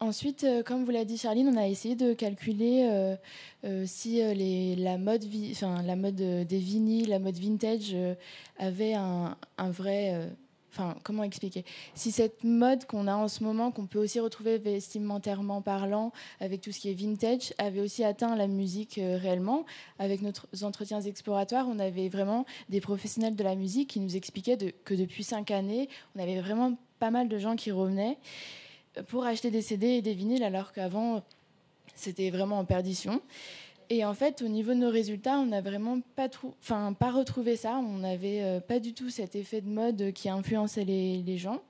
Ensuite, 0.00 0.44
comme 0.66 0.84
vous 0.84 0.90
l'a 0.90 1.04
dit 1.04 1.16
Charline, 1.16 1.46
on 1.46 1.56
a 1.56 1.68
essayé 1.68 1.94
de 1.94 2.12
calculer 2.12 3.14
si 3.86 4.14
les, 4.16 4.74
la 4.74 4.98
mode, 4.98 5.24
enfin, 5.52 5.80
la 5.84 5.94
mode 5.94 6.16
des 6.16 6.58
vinyles, 6.58 7.08
la 7.08 7.20
mode 7.20 7.36
vintage 7.36 7.94
avait 8.58 8.94
un, 8.94 9.36
un 9.58 9.70
vrai 9.70 10.28
Enfin, 10.72 10.96
comment 11.02 11.22
expliquer? 11.22 11.66
Si 11.94 12.10
cette 12.12 12.44
mode 12.44 12.86
qu'on 12.86 13.06
a 13.06 13.14
en 13.14 13.28
ce 13.28 13.44
moment, 13.44 13.70
qu'on 13.70 13.84
peut 13.84 13.98
aussi 13.98 14.20
retrouver 14.20 14.56
vestimentairement 14.56 15.60
parlant, 15.60 16.12
avec 16.40 16.62
tout 16.62 16.72
ce 16.72 16.80
qui 16.80 16.90
est 16.90 16.94
vintage, 16.94 17.52
avait 17.58 17.80
aussi 17.80 18.04
atteint 18.04 18.34
la 18.36 18.46
musique 18.46 18.96
euh, 18.96 19.18
réellement, 19.18 19.66
avec 19.98 20.22
nos 20.22 20.32
entretiens 20.62 21.02
exploratoires, 21.02 21.66
on 21.68 21.78
avait 21.78 22.08
vraiment 22.08 22.46
des 22.70 22.80
professionnels 22.80 23.36
de 23.36 23.44
la 23.44 23.54
musique 23.54 23.90
qui 23.90 24.00
nous 24.00 24.16
expliquaient 24.16 24.72
que 24.84 24.94
depuis 24.94 25.24
cinq 25.24 25.50
années, 25.50 25.90
on 26.16 26.22
avait 26.22 26.40
vraiment 26.40 26.78
pas 26.98 27.10
mal 27.10 27.28
de 27.28 27.36
gens 27.36 27.54
qui 27.54 27.70
revenaient 27.70 28.16
pour 29.08 29.26
acheter 29.26 29.50
des 29.50 29.62
CD 29.62 29.88
et 29.88 30.02
des 30.02 30.14
vinyles, 30.14 30.42
alors 30.42 30.72
qu'avant, 30.72 31.22
c'était 31.94 32.30
vraiment 32.30 32.58
en 32.58 32.64
perdition. 32.64 33.20
Et 33.90 34.04
en 34.04 34.14
fait, 34.14 34.42
au 34.42 34.48
niveau 34.48 34.70
de 34.70 34.78
nos 34.78 34.90
résultats, 34.90 35.38
on 35.38 35.46
n'a 35.46 35.60
vraiment 35.60 36.00
pas, 36.16 36.28
retrouvé 37.10 37.56
ça. 37.56 37.76
On 37.76 37.98
n'avait 37.98 38.42
euh, 38.42 38.60
pas 38.60 38.80
du 38.80 38.94
tout 38.94 39.10
cet 39.10 39.36
effet 39.36 39.60
de 39.60 39.68
mode 39.68 40.12
qui 40.12 40.28
influençait 40.28 40.84
les, 40.84 41.22
les 41.22 41.38
gens. 41.38 41.60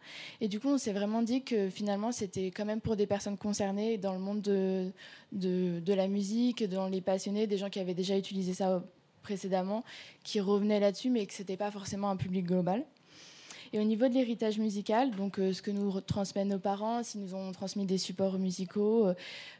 Et 0.41 0.49
du 0.49 0.61
coup, 0.61 0.69
on 0.69 0.79
s'est 0.79 0.93
vraiment 0.93 1.23
dit 1.23 1.43
que 1.43 1.69
finalement, 1.69 2.13
c'était 2.13 2.51
quand 2.51 2.65
même 2.65 2.81
pour 2.81 2.97
des 2.97 3.07
personnes 3.07 3.37
concernées 3.37 3.99
dans 3.99 4.13
le 4.13 4.21
monde 4.21 4.41
de, 4.41 4.91
de, 5.33 5.81
de, 5.81 5.95
la 5.95 6.09
musique, 6.09 6.65
dans 6.69 6.89
les 6.89 7.01
passionnés, 7.01 7.47
des 7.47 7.59
gens 7.59 7.71
qui 7.71 7.81
avaient 7.81 7.95
déjà 7.95 8.17
utilisé 8.17 8.55
ça 8.55 8.83
précédemment, 9.23 9.85
qui 10.25 10.41
revenaient 10.41 10.81
là-dessus, 10.81 11.11
mais 11.11 11.27
que 11.27 11.33
ce 11.33 11.43
n'était 11.43 11.57
pas 11.57 11.71
forcément 11.71 12.11
un 12.11 12.17
public 12.17 12.47
global. 12.47 12.85
Et 13.73 13.81
au 13.81 13.85
niveau 13.85 14.09
de 14.09 14.15
l'héritage 14.15 14.59
musical, 14.59 15.13
donc 15.13 15.39
euh, 15.39 15.53
ce 15.55 15.63
que 15.63 15.71
nous 15.71 15.99
transmettent 16.03 16.49
nos 16.49 16.59
parents, 16.59 17.03
s'ils 17.03 17.23
nous 17.23 17.35
ont 17.35 17.53
transmis 17.53 17.87
des 17.87 17.97
supports 17.97 18.39
musicaux, 18.39 19.07
euh, 19.07 19.15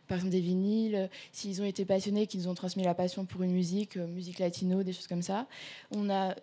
par 0.07 0.19
exemple 0.19 0.33
des 0.33 0.41
vinyles, 0.41 0.97
euh, 0.97 1.07
s'ils 1.33 1.63
ont 1.63 1.65
été 1.65 1.87
passionnés, 1.87 2.27
qu'ils 2.27 2.41
nous 2.41 2.49
ont 2.49 2.55
transmis 2.55 2.85
la 2.85 2.95
passion 2.95 3.25
pour 3.25 3.43
une 3.43 3.53
musique, 3.53 3.97
musique 3.97 4.39
latino, 4.39 4.83
des 4.83 4.93
choses 4.93 5.07
comme 5.07 5.23
ça, 5.23 5.47
on 5.91 6.11
a 6.11 6.35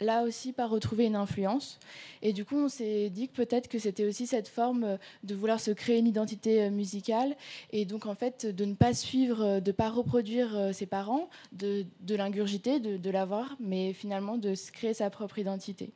là 0.00 0.22
aussi 0.22 0.52
pas 0.52 0.68
retrouvé 0.68 1.06
une 1.06 1.16
influence. 1.16 1.80
Et 2.22 2.32
du 2.32 2.44
coup, 2.44 2.56
on 2.56 2.68
s'est 2.68 3.10
dit 3.10 3.28
que 3.28 3.34
peut-être 3.34 3.66
que 3.66 3.80
c'était 3.80 4.04
aussi 4.04 4.28
cette 4.28 4.46
forme 4.46 4.96
de 5.24 5.34
vouloir 5.34 5.58
se 5.58 5.72
créer 5.72 5.98
une 5.98 6.06
identité 6.06 6.68
musicale 6.70 7.34
et 7.72 7.86
donc 7.86 8.04
en 8.04 8.14
fait 8.14 8.44
de 8.44 8.64
ne 8.66 8.74
pas 8.74 8.92
suivre, 8.92 9.58
de 9.58 9.70
ne 9.70 9.72
pas 9.72 9.88
reproduire 9.88 10.70
ses 10.74 10.84
parents, 10.84 11.30
de, 11.52 11.86
l'ingurgiter, 12.10 12.78
de, 12.78 12.98
de 12.98 13.10
l'avoir, 13.10 13.56
mais 13.58 13.94
finalement 13.94 14.36
de 14.36 14.54
se 14.54 14.70
créer 14.70 14.92
sa 14.92 15.08
propre 15.08 15.38
identité. 15.38 15.90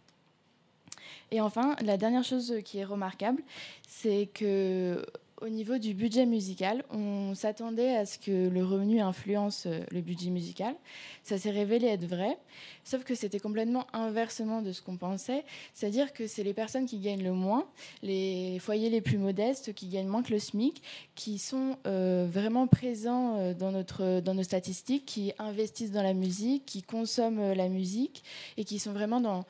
Et 1.31 1.41
enfin, 1.41 1.77
la 1.83 1.97
dernière 1.97 2.25
chose 2.25 2.55
qui 2.65 2.79
est 2.79 2.85
remarquable, 2.85 3.43
c'est 3.87 4.29
que 4.33 5.05
au 5.41 5.49
niveau 5.49 5.79
du 5.79 5.95
budget 5.95 6.27
musical, 6.27 6.85
on 6.91 7.35
s'attendait 7.35 7.97
à 7.97 8.05
ce 8.05 8.19
que 8.19 8.49
le 8.49 8.65
revenu 8.65 9.01
influence 9.01 9.65
euh, 9.67 9.81
le 9.91 10.01
budget 10.01 10.31
musical. 10.31 10.75
Ça 11.23 11.39
s'est 11.39 11.51
révélé 11.51 11.87
être 11.89 12.05
vrai, 12.05 12.37
sauf 12.85 13.05
que 13.05 13.15
c'était 13.15 13.39
complètement 13.39 13.87
inversement 13.93 14.61
de 14.61 14.73
ce 14.73 14.83
qu'on 14.83 14.97
pensait. 14.97 15.45
C'est-à-dire 15.73 16.13
que 16.13 16.27
c'est 16.27 16.43
les 16.43 16.53
personnes 16.53 16.85
qui 16.85 16.99
gagnent 16.99 17.23
le 17.23 17.33
moins, 17.33 17.67
les 18.03 18.59
foyers 18.59 18.91
les 18.91 19.01
plus 19.01 19.19
modestes, 19.19 19.73
qui 19.73 19.89
gagnent 19.89 20.09
moins 20.09 20.23
que 20.23 20.33
le 20.33 20.39
SMIC, 20.39 20.83
qui 21.15 21.39
sont 21.39 21.79
euh, 21.87 22.29
vraiment 22.31 22.67
présents 22.67 23.39
euh, 23.39 23.55
dans, 23.55 23.73
notre, 23.73 24.21
dans 24.21 24.35
nos 24.35 24.43
statistiques, 24.43 25.07
qui 25.07 25.33
investissent 25.39 25.93
dans 25.93 26.03
la 26.03 26.15
musique, 26.15 26.67
qui 26.67 26.83
consomment 26.83 27.55
la 27.55 27.69
musique 27.69 28.23
et 28.59 28.65
qui 28.65 28.79
sont 28.79 28.93
vraiment 28.93 29.21
dans, 29.21 29.47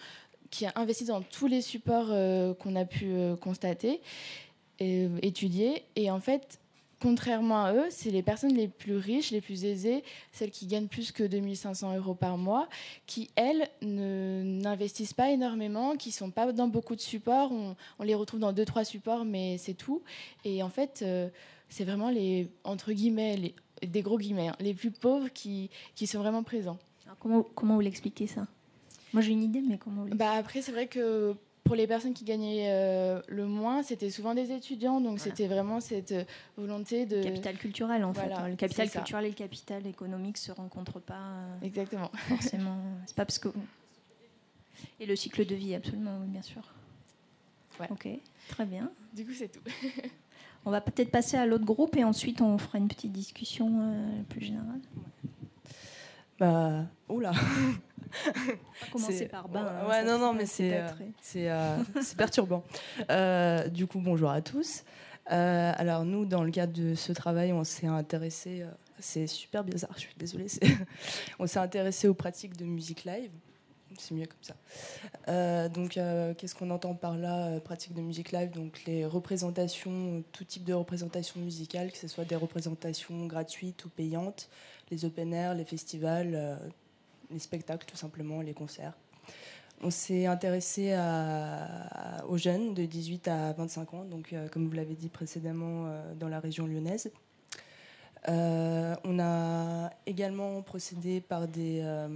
qui 0.51 0.66
a 0.66 0.72
investi 0.76 1.05
dans 1.05 1.22
tous 1.22 1.46
les 1.46 1.62
supports 1.62 2.09
euh, 2.11 2.55
qu'on 2.55 2.76
a 2.76 2.84
pu 2.84 3.07
euh, 3.07 3.36
constater 3.36 4.01
euh, 4.82 5.18
étudier. 5.22 5.84
Et 5.96 6.11
en 6.11 6.20
fait, 6.20 6.59
contrairement 7.01 7.64
à 7.64 7.72
eux, 7.72 7.86
c'est 7.90 8.11
les 8.11 8.22
personnes 8.22 8.55
les 8.55 8.68
plus 8.68 8.96
riches, 8.96 9.30
les 9.30 9.40
plus 9.40 9.64
aisées, 9.64 10.03
celles 10.32 10.51
qui 10.51 10.66
gagnent 10.66 10.88
plus 10.88 11.12
que 11.12 11.22
2500 11.22 11.96
euros 11.96 12.14
par 12.14 12.36
mois, 12.36 12.68
qui, 13.07 13.30
elles, 13.36 13.68
n'investissent 13.80 15.14
pas 15.14 15.30
énormément, 15.30 15.96
qui 15.96 16.11
sont 16.11 16.30
pas 16.30 16.53
dans 16.53 16.68
beaucoup 16.68 16.96
de 16.96 17.01
supports. 17.01 17.53
On, 17.53 18.03
les 18.03 18.14
retrouve 18.14 18.40
dans 18.40 18.53
deux, 18.53 18.64
trois 18.64 18.84
supports, 18.84 19.24
mais 19.24 19.57
c'est 19.57 19.74
tout. 19.74 20.03
Et 20.44 20.62
en 20.62 20.70
fait, 20.70 21.05
c'est 21.68 21.84
vraiment 21.84 22.11
les, 22.11 22.48
entre 22.64 22.92
guillemets, 22.92 23.36
les, 23.36 23.55
des 23.86 24.03
gros 24.03 24.18
guillemets, 24.18 24.48
hein, 24.48 24.57
les 24.61 24.74
plus 24.74 24.90
pauvres 24.90 25.28
qui, 25.32 25.70
qui 25.94 26.07
sont 26.07 26.18
vraiment 26.18 26.42
présents. 26.42 26.78
Comment, 27.18 27.42
comment 27.42 27.74
vous 27.74 27.80
l'expliquez 27.80 28.26
ça? 28.26 28.46
Moi, 29.12 29.22
j'ai 29.22 29.32
une 29.32 29.42
idée, 29.42 29.62
mais 29.66 29.78
comment 29.78 30.04
bah 30.14 30.32
Après, 30.32 30.62
c'est 30.62 30.72
vrai 30.72 30.86
que 30.86 31.34
pour 31.64 31.76
les 31.76 31.86
personnes 31.86 32.14
qui 32.14 32.24
gagnaient 32.24 32.66
euh, 32.68 33.20
le 33.28 33.46
moins, 33.46 33.82
c'était 33.82 34.11
souvent 34.11 34.34
des 34.34 34.52
étudiants, 34.52 35.00
donc 35.00 35.20
c'était 35.20 35.46
vraiment 35.46 35.80
cette 35.80 36.12
euh, 36.12 36.24
volonté 36.56 37.06
de... 37.06 37.22
Capital 37.22 37.56
culturel, 37.58 38.04
en 38.04 38.12
fait. 38.12 38.32
Hein. 38.32 38.48
Le 38.48 38.56
capital 38.56 38.90
culturel 38.90 39.26
et 39.26 39.28
le 39.28 39.34
capital 39.34 39.86
économique 39.86 40.38
se 40.38 40.52
rencontrent 40.52 41.00
pas. 41.00 41.14
Euh, 41.14 41.56
Exactement. 41.62 42.11
Forcément. 42.28 42.78
c'est 43.06 43.16
pas 43.16 43.24
parce 43.24 43.38
que... 43.38 43.48
Et 44.98 45.06
le 45.06 45.14
cycle 45.16 45.44
de 45.44 45.54
vie, 45.54 45.74
absolument, 45.74 46.18
oui, 46.20 46.28
bien 46.28 46.42
sûr. 46.42 46.62
Ouais. 47.78 47.86
Ok, 47.90 48.08
très 48.48 48.66
bien. 48.66 48.90
Du 49.14 49.24
coup, 49.24 49.32
c'est 49.32 49.48
tout. 49.48 49.61
on 50.64 50.70
va 50.70 50.80
peut-être 50.80 51.11
passer 51.11 51.36
à 51.36 51.46
l'autre 51.46 51.64
groupe 51.64 51.96
et 51.96 52.04
ensuite 52.04 52.40
on 52.40 52.58
fera 52.58 52.78
une 52.78 52.88
petite 52.88 53.12
discussion 53.12 53.94
plus 54.28 54.40
générale. 54.40 54.80
Bah, 56.41 56.86
oula 57.11 57.32
commencer 58.91 59.28
par 59.28 59.47
bain. 59.47 59.66
Hein, 59.66 59.88
ouais, 59.88 60.05
non, 60.05 60.18
non, 60.18 60.32
mais 60.32 60.47
c'est 60.47 60.78
euh, 60.78 60.88
euh, 61.36 61.78
c'est 62.03 62.16
perturbant. 62.16 62.64
Euh, 63.11 63.68
du 63.68 63.86
coup, 63.86 64.01
bonjour 64.01 64.30
à 64.30 64.41
tous. 64.41 64.84
alors, 65.26 66.07
nous, 66.07 66.24
dans 66.24 66.43
le 66.43 66.51
cadre 66.51 66.72
de 66.72 66.95
ce 66.95 67.12
travail, 67.12 67.53
on 67.53 67.62
s'est 67.62 67.86
intéressé. 67.86 68.64
c'est 68.99 69.26
super 69.26 69.64
bizarre, 69.64 69.93
je 69.97 70.01
suis 70.01 70.14
désolée. 70.16 70.47
on 71.38 71.47
s'est 71.47 71.59
intéressé 71.59 72.09
aux 72.09 72.14
pratiques 72.14 72.57
de 72.57 72.64
musique 72.64 73.05
live. 73.05 73.30
c'est 73.99 74.14
mieux 74.14 74.26
comme 74.26 74.43
ça. 74.43 75.68
donc, 75.68 75.99
qu'est-ce 76.38 76.55
qu'on 76.55 76.70
entend 76.70 76.95
par 76.95 77.18
là 77.18 77.61
Pratique 77.61 77.93
de 77.93 78.01
musique 78.01 78.32
live, 78.32 78.51
donc 78.51 78.82
les 78.86 79.05
représentations, 79.05 80.24
tout 80.32 80.45
type 80.45 80.64
de 80.64 80.72
représentations 80.72 81.38
musicales, 81.38 81.93
que 81.93 81.99
ce 81.99 82.09
soit 82.09 82.24
des 82.24 82.36
représentations 82.36 83.26
gratuites 83.26 83.84
ou 83.84 83.91
payantes, 83.91 84.49
les 84.91 85.05
open 85.05 85.32
air, 85.32 85.55
les 85.55 85.64
festivals, 85.64 86.59
les 87.30 87.38
spectacles 87.38 87.86
tout 87.86 87.97
simplement, 87.97 88.41
les 88.41 88.55
concerts. 88.55 88.97
On 89.82 89.91
s'est 89.91 90.26
intéressé 90.26 90.95
aux 92.28 92.36
jeunes 92.36 92.74
de 92.74 92.84
18 92.84 93.28
à 93.28 93.53
25 93.53 93.95
ans, 93.95 94.05
donc 94.05 94.34
comme 94.53 94.66
vous 94.66 94.74
l'avez 94.74 94.95
dit 94.95 95.09
précédemment, 95.09 95.91
dans 96.18 96.28
la 96.28 96.41
région 96.41 96.66
lyonnaise. 96.66 97.11
Euh, 98.28 98.95
on 99.05 99.18
a 99.18 99.91
également 100.07 100.61
procédé 100.62 101.20
par 101.20 101.49
des, 101.49 101.80
euh, 101.82 102.09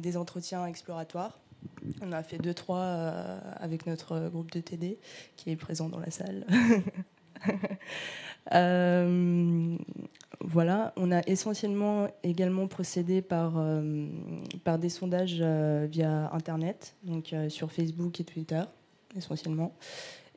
des, 0.00 0.16
entretiens 0.16 0.66
exploratoires. 0.66 1.38
On 2.00 2.12
a 2.12 2.22
fait 2.22 2.38
deux, 2.38 2.54
trois 2.54 2.78
euh, 2.78 3.40
avec 3.56 3.86
notre 3.86 4.28
groupe 4.28 4.52
de 4.52 4.60
TD 4.60 4.98
qui 5.36 5.50
est 5.50 5.56
présent 5.56 5.88
dans 5.88 5.98
la 5.98 6.10
salle. 6.10 6.46
voilà, 10.44 10.92
on 10.96 11.12
a 11.12 11.20
essentiellement 11.26 12.08
également 12.22 12.66
procédé 12.66 13.22
par, 13.22 13.62
par 14.64 14.78
des 14.78 14.88
sondages 14.88 15.42
via 15.42 16.30
Internet, 16.32 16.94
donc 17.04 17.34
sur 17.48 17.70
Facebook 17.70 18.20
et 18.20 18.24
Twitter 18.24 18.62
essentiellement 19.16 19.72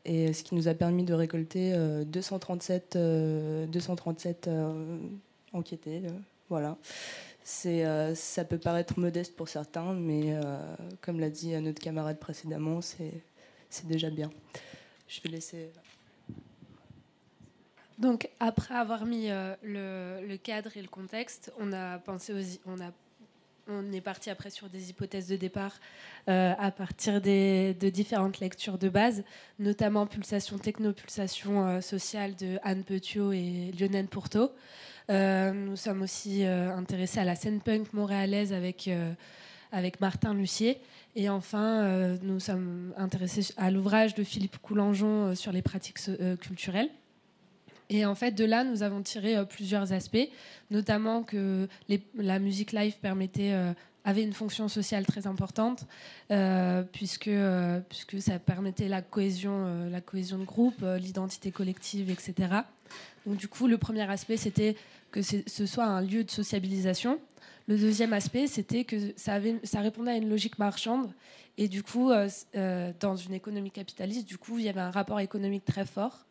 et 0.06 0.34
ce 0.34 0.44
qui 0.44 0.56
nous 0.56 0.68
a 0.68 0.74
permis 0.74 1.04
de 1.04 1.14
récolter 1.14 1.74
237, 2.06 2.96
euh, 2.96 3.66
237 3.66 4.48
euh, 4.48 4.52
euh, 4.52 4.98
enquêtés. 5.52 6.04
voilà. 6.48 6.78
Ça 7.44 8.46
peut 8.48 8.58
paraître 8.58 9.00
modeste 9.00 9.36
pour 9.36 9.50
certains, 9.50 9.94
mais 9.94 10.36
comme 11.02 11.20
l'a 11.20 11.30
dit 11.30 11.56
notre 11.62 11.82
camarade 11.82 12.20
précédemment, 12.20 12.82
c'est, 12.82 13.14
c'est 13.70 13.88
déjà 13.88 14.10
bien. 14.10 14.32
Je 15.08 15.22
vais 15.22 15.30
laisser. 15.30 15.70
Donc, 17.98 18.30
après 18.40 18.76
avoir 18.76 19.06
mis 19.06 19.28
le, 19.30 20.28
le, 20.28 20.38
cadre 20.38 20.76
et 20.76 20.82
le 20.82 20.88
contexte, 20.88 21.54
on 21.60 21.72
a 21.72 21.98
pensé 22.00 22.34
on 22.66 22.80
a 22.82 22.92
on 23.68 23.92
est 23.92 24.02
parti 24.02 24.30
après 24.30 24.50
sur 24.50 24.70
des 24.70 24.90
hypothèses 24.90 25.28
de 25.28 25.36
départ 25.36 25.80
euh, 26.30 26.54
à 26.58 26.72
partir 26.72 27.22
de 27.22 27.90
différentes 27.90 28.40
lectures 28.40 28.78
de 28.78 28.90
base, 28.90 29.24
notamment 29.60 30.06
Pulsation 30.06 30.58
Techno, 30.58 30.94
Pulsation 30.94 31.68
euh, 31.68 31.82
Sociale 31.82 32.36
de 32.36 32.60
Anne 32.64 32.84
Petiot 32.84 33.32
et 33.32 33.72
Lionel 33.80 34.08
Pourteau. 34.08 34.52
Euh, 35.10 35.52
nous 35.52 35.76
sommes 35.76 36.02
aussi 36.02 36.44
intéressés 36.44 37.20
à 37.20 37.26
la 37.26 37.36
scène 37.36 37.62
punk 37.62 37.94
montréalaise 37.94 38.54
avec, 38.54 38.90
avec 39.72 40.02
Martin 40.02 40.34
Lucier. 40.34 40.80
Et 41.16 41.30
enfin, 41.30 42.18
nous 42.24 42.40
sommes 42.40 42.94
intéressés 42.98 43.54
à 43.58 43.70
l'ouvrage 43.70 44.16
de 44.16 44.24
Philippe 44.24 44.58
Coulangeon 44.62 45.36
sur 45.36 45.52
les 45.52 45.62
pratiques 45.62 46.00
culturelles. 46.42 46.90
Et 47.90 48.06
en 48.06 48.16
fait, 48.16 48.32
de 48.32 48.46
là, 48.46 48.64
nous 48.64 48.84
avons 48.84 49.02
tiré 49.02 49.36
euh, 49.36 49.46
plusieurs 49.46 49.94
aspects, 49.94 50.30
notamment 50.72 51.24
que 51.24 51.68
la 52.16 52.40
musique 52.40 52.72
live 52.72 52.96
euh, 53.04 53.74
avait 54.04 54.24
une 54.24 54.34
fonction 54.34 54.68
sociale 54.68 55.06
très 55.06 55.28
importante, 55.28 55.86
euh, 56.32 56.84
puisque, 56.84 57.30
puisque 57.90 58.22
ça 58.22 58.40
permettait 58.40 58.88
la 58.88 59.02
cohésion, 59.02 59.90
la 59.90 60.02
cohésion 60.02 60.38
de 60.38 60.46
groupe, 60.46 60.84
l'identité 61.00 61.52
collective, 61.52 62.10
etc. 62.10 62.50
Donc 63.26 63.38
du 63.38 63.48
coup, 63.48 63.68
le 63.68 63.78
premier 63.78 64.10
aspect, 64.10 64.38
c'était 64.38 64.76
que 65.12 65.22
ce 65.22 65.66
soit 65.66 65.86
un 65.86 66.02
lieu 66.02 66.24
de 66.24 66.32
sociabilisation. 66.32 67.20
Le 67.68 67.78
deuxième 67.78 68.14
aspect, 68.14 68.48
c'était 68.48 68.84
que 68.84 69.14
ça, 69.16 69.34
avait, 69.34 69.56
ça 69.64 69.80
répondait 69.80 70.12
à 70.12 70.18
une 70.18 70.30
logique 70.30 70.60
marchande. 70.60 71.10
Et 71.58 71.68
du 71.68 71.82
coup, 71.82 72.12
dans 73.00 73.16
une 73.16 73.34
économie 73.34 73.72
capitaliste, 73.72 74.28
du 74.28 74.38
coup, 74.38 74.60
il 74.60 74.66
y 74.66 74.70
avait 74.70 74.82
un 74.82 74.92
rapport 74.92 75.20
économique 75.20 75.66
très 75.66 75.86
fort. 75.86 76.26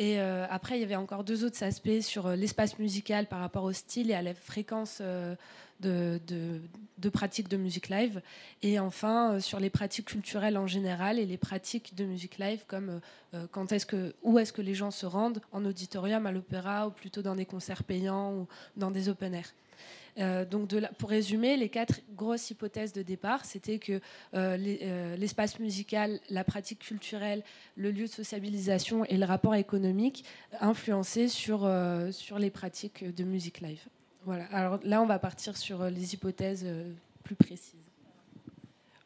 Et 0.00 0.18
euh, 0.18 0.46
après, 0.48 0.78
il 0.78 0.80
y 0.80 0.84
avait 0.84 0.96
encore 0.96 1.24
deux 1.24 1.44
autres 1.44 1.62
aspects 1.62 2.00
sur 2.00 2.28
euh, 2.28 2.34
l'espace 2.34 2.78
musical 2.78 3.26
par 3.26 3.38
rapport 3.38 3.64
au 3.64 3.74
style 3.74 4.10
et 4.10 4.14
à 4.14 4.22
la 4.22 4.32
fréquence 4.32 5.00
euh, 5.02 5.34
de, 5.80 7.10
pratiques 7.12 7.48
de 7.48 7.58
musique 7.58 7.90
live. 7.90 8.22
Et 8.62 8.78
enfin, 8.78 9.40
sur 9.40 9.60
les 9.60 9.68
pratiques 9.68 10.06
culturelles 10.06 10.56
en 10.56 10.66
général 10.66 11.18
et 11.18 11.26
les 11.26 11.36
pratiques 11.36 11.94
de 11.96 12.04
musique 12.04 12.38
live, 12.38 12.64
comme 12.66 13.00
quand 13.50 13.72
est-ce 13.72 13.84
que, 13.84 14.14
où 14.22 14.38
est-ce 14.38 14.54
que 14.54 14.62
les 14.62 14.74
gens 14.74 14.90
se 14.90 15.04
rendent 15.04 15.42
en 15.52 15.66
auditorium, 15.66 16.24
à 16.24 16.32
l'opéra, 16.32 16.86
ou 16.86 16.90
plutôt 16.90 17.20
dans 17.20 17.34
des 17.34 17.46
concerts 17.46 17.84
payants 17.84 18.32
ou 18.32 18.48
dans 18.78 18.90
des 18.90 19.10
open 19.10 19.34
air. 19.34 19.52
Euh, 20.18 20.44
donc 20.44 20.68
pour 20.98 21.10
résumer, 21.10 21.56
les 21.56 21.68
quatre 21.68 22.00
grosses 22.14 22.50
hypothèses 22.50 22.92
de 22.92 23.02
départ, 23.02 23.44
c'était 23.44 23.78
que 23.78 23.92
euh, 23.92 23.98
euh, 24.34 25.16
l'espace 25.16 25.58
musical, 25.58 26.20
la 26.28 26.44
pratique 26.44 26.80
culturelle, 26.80 27.42
le 27.76 27.90
lieu 27.90 28.04
de 28.04 28.10
sociabilisation 28.10 29.04
et 29.04 29.16
le 29.16 29.24
rapport 29.24 29.54
économique 29.54 30.24
influençaient 30.60 31.28
sur, 31.28 31.70
sur 32.10 32.38
les 32.38 32.50
pratiques 32.50 33.04
de 33.14 33.24
musique 33.24 33.60
live. 33.60 33.82
Voilà. 34.24 34.44
Alors 34.52 34.80
là, 34.84 35.00
on 35.02 35.06
va 35.06 35.18
partir 35.18 35.56
sur 35.56 35.84
les 35.84 36.14
hypothèses 36.14 36.66
plus 37.24 37.36
précises. 37.36 37.74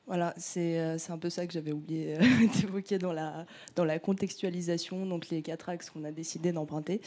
Voilà, 0.07 0.35
c'est 0.37 0.79
un 1.09 1.19
peu 1.19 1.31
ça 1.31 1.47
que 1.47 1.53
j'avais 1.53 1.73
oublié 1.73 2.19
d'évoquer 2.61 2.99
dans 2.99 3.13
la, 3.13 3.47
dans 3.75 3.85
la 3.85 3.99
contextualisation, 3.99 5.07
donc 5.07 5.29
les 5.31 5.41
quatre 5.41 5.69
axes 5.71 5.89
qu'on 5.89 6.05
a 6.05 6.13
décidé 6.13 6.53
d'emprunter. 6.53 7.01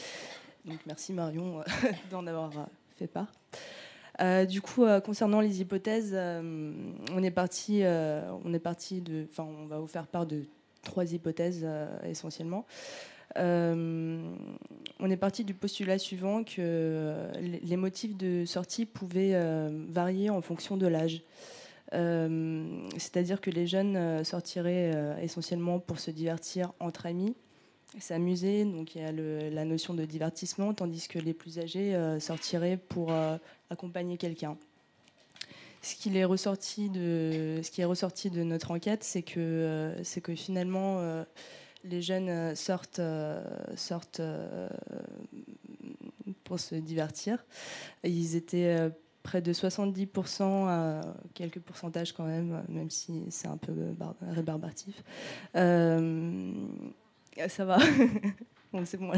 Donc 0.64 0.80
merci 0.86 1.12
Marion 1.12 1.62
d'en 2.10 2.26
avoir 2.26 2.52
fait 2.96 3.06
part. 3.06 3.32
Euh, 4.20 4.44
du 4.44 4.60
coup, 4.60 4.84
euh, 4.84 5.00
concernant 5.00 5.40
les 5.40 5.60
hypothèses, 5.60 6.12
euh, 6.14 6.72
on 7.12 7.22
est 7.22 7.30
parti, 7.30 7.82
on 7.84 8.52
est 8.52 8.58
parti 8.58 9.00
de, 9.00 9.26
enfin, 9.30 9.44
on 9.44 9.66
va 9.66 9.78
vous 9.78 9.86
faire 9.86 10.06
part 10.06 10.26
de 10.26 10.44
trois 10.82 11.12
hypothèses 11.12 11.66
essentiellement. 12.04 12.64
on 13.36 15.10
est 15.10 15.16
parti 15.16 15.44
du 15.44 15.54
postulat 15.54 15.98
suivant 15.98 16.44
que 16.44 17.14
les 17.40 17.76
motifs 17.76 18.16
de 18.16 18.44
sortie 18.44 18.86
pouvaient 18.86 19.38
varier 19.88 20.30
en 20.30 20.40
fonction 20.40 20.76
de 20.76 20.86
l'âge. 20.86 21.22
C'est-à-dire 21.92 23.40
que 23.40 23.50
les 23.50 23.66
jeunes 23.66 24.24
sortiraient 24.24 25.18
essentiellement 25.22 25.78
pour 25.78 25.98
se 25.98 26.10
divertir 26.10 26.72
entre 26.80 27.06
amis, 27.06 27.34
s'amuser, 27.98 28.64
donc 28.64 28.94
il 28.94 29.02
y 29.02 29.04
a 29.04 29.12
la 29.12 29.64
notion 29.64 29.94
de 29.94 30.04
divertissement, 30.04 30.74
tandis 30.74 31.08
que 31.08 31.18
les 31.18 31.32
plus 31.32 31.58
âgés 31.58 31.94
euh, 31.94 32.20
sortiraient 32.20 32.76
pour 32.76 33.12
euh, 33.12 33.36
accompagner 33.70 34.16
quelqu'un. 34.16 34.56
Ce 35.80 35.94
qui, 35.94 36.16
est 36.16 36.24
ressorti 36.24 36.90
de, 36.90 38.42
notre 38.42 38.72
enquête, 38.72 39.04
c'est 39.04 39.22
que, 39.22 39.38
euh, 39.38 40.20
que 40.22 40.34
finalement, 40.34 41.00
les 41.84 42.02
jeunes 42.02 42.56
sortent, 42.56 43.00
sortent 43.76 44.20
pour 46.42 46.58
se 46.58 46.74
divertir. 46.74 47.46
Ils 48.02 48.34
étaient 48.34 48.90
près 49.22 49.40
de 49.40 49.52
70%, 49.52 50.66
à 50.66 51.00
quelques 51.34 51.60
pourcentages 51.60 52.12
quand 52.12 52.26
même, 52.26 52.64
même 52.68 52.90
si 52.90 53.22
c'est 53.30 53.48
un 53.48 53.56
peu 53.56 53.72
rébarbatif. 54.34 55.04
Ça 57.46 57.64
va. 57.64 57.78
bon, 58.72 58.84
c'est 58.84 58.96
bon. 58.96 59.12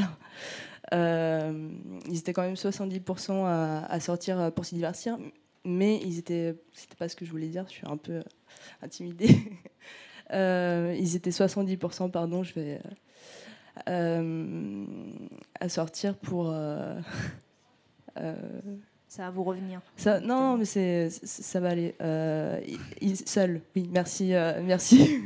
Euh, 0.92 1.70
ils 2.08 2.18
étaient 2.18 2.32
quand 2.32 2.42
même 2.42 2.54
70% 2.54 3.46
à, 3.46 4.00
sortir 4.00 4.40
euh, 4.40 4.50
pour 4.50 4.64
s'y 4.64 4.74
divertir, 4.74 5.18
mais 5.64 5.98
ils 6.02 6.18
étaient. 6.18 6.56
C'était 6.72 6.96
pas 6.96 7.08
ce 7.08 7.16
que 7.16 7.24
je 7.24 7.30
voulais 7.30 7.48
dire, 7.48 7.64
je 7.68 7.74
suis 7.74 7.86
un 7.86 7.96
peu 7.96 8.12
euh, 8.14 8.22
intimidée. 8.82 9.38
ils 10.32 11.16
étaient 11.16 11.30
70%, 11.30 12.10
pardon, 12.10 12.42
je 12.42 12.54
vais. 12.54 12.80
à 15.60 15.68
sortir 15.68 16.16
pour. 16.16 16.46
ça 18.16 19.22
va 19.22 19.30
vous 19.30 19.44
revenir. 19.44 19.80
Ça, 19.96 20.20
non, 20.20 20.58
mais 20.58 20.66
c'est, 20.66 21.08
ça 21.10 21.60
va 21.60 21.70
aller. 21.70 21.94
seul, 23.26 23.62
oui, 23.74 23.88
merci. 23.90 24.32
merci. 24.62 25.20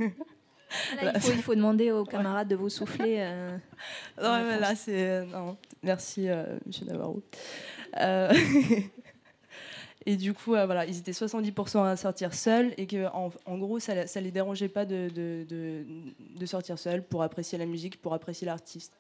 Il, 1.03 1.43
faut, 1.43 1.55
demander 1.55 1.91
aux 1.91 2.05
camarades 2.11 2.49
de 2.49 2.57
vous 2.57 2.69
souffler. 2.69 3.17
Euh, 3.19 3.57
non, 4.23 4.45
mais 4.45 4.59
là, 4.59 4.75
c'est. 4.75 5.09
Euh, 5.09 5.25
non, 5.27 5.57
merci, 5.83 6.29
euh, 6.29 6.59
monsieur 6.67 6.87
Navarro. 6.87 7.23
et 10.07 10.17
du 10.17 10.35
coup, 10.35 10.51
voilà, 10.51 10.85
ils 10.85 10.99
étaient 10.99 11.13
70% 11.13 11.85
à 11.85 11.97
sortir 11.97 12.35
seuls 12.35 12.75
et 12.77 12.87
que, 12.87 13.07
en, 13.07 13.59
gros, 13.59 13.79
ça, 13.79 13.95
ne 13.95 14.21
les 14.21 14.31
dérangeait 14.31 14.69
pas 14.69 14.85
de, 14.85 15.09
de, 15.15 15.47
de, 16.37 16.47
sortir 16.47 16.79
seuls 16.79 17.03
pour 17.03 17.23
apprécier 17.23 17.57
la 17.57 17.67
musique, 17.67 18.03
pour 18.03 18.15
apprécier 18.15 18.47
l'artiste. 18.47 18.93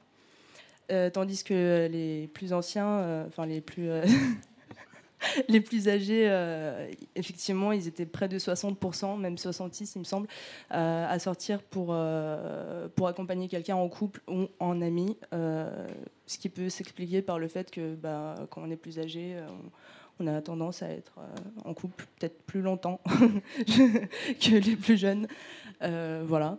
tandis 1.12 1.42
que 1.42 1.88
les 1.90 2.28
plus 2.28 2.52
anciens, 2.52 3.24
enfin 3.26 3.46
les 3.46 3.60
plus 3.60 3.90
les 5.48 5.60
plus 5.60 5.88
âgés, 5.88 6.26
euh, 6.28 6.90
effectivement, 7.14 7.72
ils 7.72 7.88
étaient 7.88 8.06
près 8.06 8.28
de 8.28 8.38
60%, 8.38 9.18
même 9.18 9.38
66, 9.38 9.94
il 9.96 9.98
me 10.00 10.04
semble, 10.04 10.28
euh, 10.72 11.06
à 11.08 11.18
sortir 11.18 11.62
pour, 11.62 11.88
euh, 11.90 12.88
pour 12.94 13.08
accompagner 13.08 13.48
quelqu'un 13.48 13.76
en 13.76 13.88
couple 13.88 14.20
ou 14.28 14.46
en 14.60 14.80
ami. 14.80 15.16
ce 15.32 16.38
qui 16.38 16.48
peut 16.48 16.68
s'expliquer 16.68 17.22
par 17.22 17.38
le 17.38 17.48
fait 17.48 17.70
que 17.70 17.94
bah, 17.94 18.34
quand 18.50 18.62
on 18.62 18.70
est 18.70 18.76
plus 18.76 18.98
âgé, 18.98 19.36
on, 20.20 20.26
a 20.26 20.40
tendance 20.40 20.82
à 20.82 20.88
être 20.88 21.18
en 21.64 21.74
couple 21.74 22.06
peut-être 22.18 22.40
plus 22.44 22.62
longtemps 22.62 23.00
que 23.66 24.54
les 24.54 24.76
plus 24.76 24.96
jeunes. 24.96 25.26
voilà. 25.80 26.58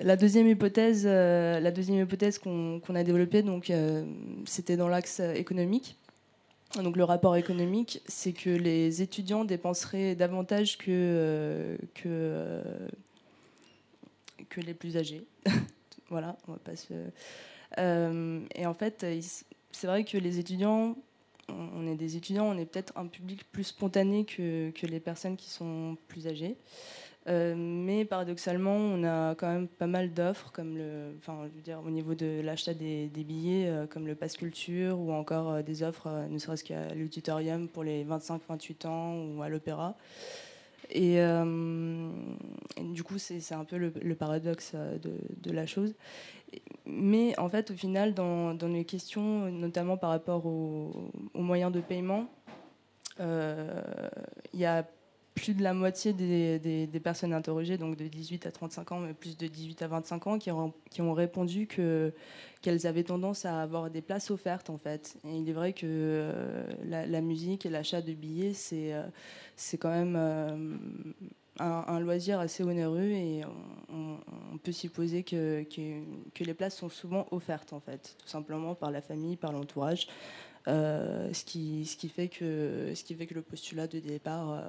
La 0.00 0.16
deuxième 0.16 0.46
hypothèse, 0.46 1.06
la 1.06 1.70
deuxième 1.70 2.00
hypothèse 2.00 2.38
qu'on 2.38 2.94
a 2.94 3.04
développée, 3.04 3.42
donc, 3.42 3.72
c'était 4.44 4.76
dans 4.76 4.88
l'axe 4.88 5.20
économique. 5.20 5.96
Donc 6.76 6.96
le 6.96 7.04
rapport 7.04 7.36
économique, 7.36 8.02
c'est 8.06 8.32
que 8.32 8.50
les 8.50 9.00
étudiants 9.00 9.44
dépenseraient 9.44 10.14
davantage 10.14 10.76
que, 10.76 10.90
euh, 10.90 11.76
euh, 12.06 12.62
les 14.56 14.74
plus 14.74 14.96
âgés. 14.96 15.24
voilà, 16.10 16.36
on 16.46 16.52
va 16.52 16.58
pas 16.58 16.76
se... 16.76 16.92
Euh, 17.78 18.40
et 18.54 18.66
en 18.66 18.74
fait, 18.74 19.06
c'est 19.72 19.86
vrai 19.86 20.04
que 20.04 20.18
les 20.18 20.38
étudiants, 20.38 20.96
on 21.48 21.86
est 21.86 21.94
des 21.94 22.16
étudiants, 22.16 22.46
on 22.46 22.58
est 22.58 22.66
peut-être 22.66 22.92
un 22.96 23.06
public 23.06 23.50
plus 23.50 23.64
spontané 23.64 24.24
que 24.24 24.86
les 24.86 25.00
personnes 25.00 25.36
qui 25.36 25.48
sont 25.48 25.96
plus 26.08 26.26
âgées. 26.26 26.56
Euh, 27.28 27.54
mais 27.56 28.04
paradoxalement, 28.04 28.74
on 28.74 29.04
a 29.04 29.34
quand 29.34 29.48
même 29.48 29.68
pas 29.68 29.86
mal 29.86 30.12
d'offres, 30.12 30.50
comme 30.50 30.76
le, 30.76 31.14
enfin, 31.18 31.46
je 31.50 31.54
veux 31.54 31.62
dire, 31.62 31.80
au 31.84 31.90
niveau 31.90 32.14
de 32.14 32.40
l'achat 32.40 32.72
des, 32.72 33.08
billets, 33.08 33.68
euh, 33.68 33.86
comme 33.86 34.06
le 34.06 34.14
Pass 34.14 34.36
Culture, 34.36 34.98
ou 34.98 35.12
encore 35.12 35.50
euh, 35.50 35.62
des 35.62 35.82
offres, 35.82 36.08
ne 36.30 36.38
serait-ce 36.38 36.64
qu'à 36.64 36.94
l'auditorium 36.94 37.68
pour 37.68 37.84
les 37.84 38.04
25-28 38.04 38.86
ans, 38.86 39.14
ou 39.16 39.42
à 39.42 39.48
l'opéra. 39.48 39.96
Et, 40.90 41.18
du 42.78 43.02
coup, 43.02 43.18
c'est 43.18 43.52
un 43.52 43.64
peu 43.64 43.76
le, 43.76 44.14
paradoxe 44.14 44.72
de, 44.74 45.52
la 45.52 45.66
chose. 45.66 45.94
Mais 46.86 47.38
en 47.38 47.50
fait, 47.50 47.70
au 47.70 47.74
final, 47.74 48.14
dans, 48.14 48.54
dans 48.54 48.68
les 48.68 48.86
questions, 48.86 49.50
notamment 49.50 49.98
par 49.98 50.08
rapport 50.08 50.46
aux, 50.46 51.10
aux 51.34 51.42
moyens 51.42 51.70
de 51.72 51.82
paiement, 51.82 52.26
il 53.20 53.26
y 54.54 54.64
a 54.64 54.86
plus 55.38 55.54
de 55.54 55.62
la 55.62 55.74
moitié 55.74 56.12
des, 56.12 57.00
personnes 57.02 57.32
interrogées, 57.32 57.78
donc 57.78 57.96
de 57.96 58.06
18 58.06 58.46
à 58.46 58.50
35 58.50 58.92
ans, 58.92 59.00
mais 59.00 59.14
plus 59.14 59.36
de 59.36 59.46
18 59.46 59.82
à 59.82 59.88
25 59.88 60.26
ans, 60.26 60.38
qui 60.38 60.50
ont, 60.50 61.12
répondu 61.12 61.66
que, 61.66 62.12
qu'elles 62.60 62.86
avaient 62.86 63.04
tendance 63.04 63.44
à 63.44 63.62
avoir 63.62 63.90
des 63.90 64.02
places 64.02 64.30
offertes, 64.30 64.70
en 64.70 64.78
fait. 64.78 65.16
Et 65.24 65.36
il 65.38 65.48
est 65.48 65.52
vrai 65.52 65.72
que 65.72 65.86
euh, 65.86 66.66
la, 66.84 67.20
musique 67.20 67.66
et 67.66 67.70
l'achat 67.70 68.02
de 68.02 68.12
billets, 68.12 68.52
c'est, 68.52 68.92
euh, 68.92 69.02
c'est 69.56 69.78
quand 69.78 69.90
même 69.90 70.16
euh, 70.16 70.76
un, 71.58 72.00
loisir 72.00 72.40
assez 72.40 72.62
onéreux 72.62 73.10
et 73.10 73.42
on, 73.90 74.58
peut 74.58 74.72
supposer 74.72 75.22
que, 75.22 75.64
les 76.40 76.54
places 76.54 76.76
sont 76.76 76.88
souvent 76.88 77.26
offertes, 77.30 77.72
en 77.72 77.80
fait, 77.80 78.16
tout 78.18 78.28
simplement 78.28 78.74
par 78.74 78.90
la 78.90 79.00
famille, 79.00 79.36
par 79.36 79.52
l'entourage. 79.52 80.08
ce 80.66 81.44
qui 81.44 82.08
fait 82.08 82.28
que 82.28 83.34
le 83.34 83.42
postulat 83.42 83.86
de 83.86 84.00
départ 84.00 84.60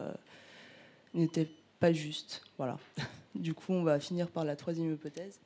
n'était 1.14 1.50
pas 1.80 1.94
juste. 1.94 2.42
Voilà. 2.58 2.78
Du 3.36 3.54
coup, 3.54 3.74
on 3.74 3.84
va 3.84 4.00
finir 4.00 4.28
par 4.28 4.44
la 4.44 4.56
troisième 4.56 4.92
hypothèse. 4.92 5.40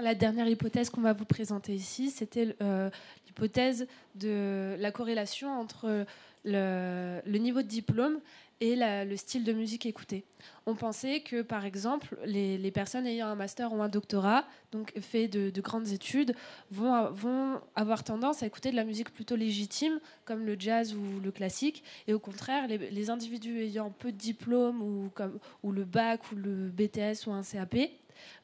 La 0.00 0.14
dernière 0.14 0.46
hypothèse 0.46 0.90
qu'on 0.90 1.00
va 1.00 1.12
vous 1.12 1.24
présenter 1.24 1.74
ici, 1.74 2.10
c'était 2.10 2.54
euh, 2.62 2.88
l'hypothèse 3.26 3.88
de 4.14 4.76
la 4.78 4.92
corrélation 4.92 5.50
entre 5.50 6.06
le, 6.44 7.38
niveau 7.38 7.62
de 7.62 7.68
diplôme 7.68 8.20
et 8.60 8.76
le 8.76 9.16
style 9.16 9.44
de 9.44 9.52
musique 9.52 9.84
écouté. 9.84 10.24
On 10.66 10.74
pensait 10.74 11.20
que, 11.20 11.42
par 11.42 11.64
exemple, 11.64 12.16
les, 12.24 12.70
personnes 12.70 13.06
ayant 13.06 13.26
un 13.26 13.34
master 13.34 13.72
ou 13.72 13.82
un 13.82 13.88
doctorat, 13.88 14.44
donc 14.72 14.92
fait 15.00 15.28
de, 15.28 15.60
grandes 15.60 15.88
études, 15.88 16.34
vont, 16.70 17.60
avoir 17.74 18.04
tendance 18.04 18.42
à 18.42 18.46
écouter 18.46 18.70
de 18.70 18.76
la 18.76 18.84
musique 18.84 19.12
plutôt 19.12 19.36
légitime, 19.36 20.00
comme 20.24 20.46
le 20.46 20.56
jazz 20.58 20.94
ou 20.94 21.20
le 21.20 21.30
classique, 21.30 21.82
et 22.06 22.14
au 22.14 22.18
contraire, 22.18 22.68
les, 22.68 23.10
individus 23.10 23.60
ayant 23.60 23.90
peu 23.90 24.12
de 24.12 24.16
diplôme 24.16 24.80
ou, 24.80 25.10
comme, 25.14 25.38
ou 25.62 25.72
le 25.72 25.84
bac 25.84 26.20
ou 26.32 26.36
le 26.36 26.70
BTS 26.70 27.26
ou 27.26 27.32
un 27.32 27.42
CAP, 27.42 27.76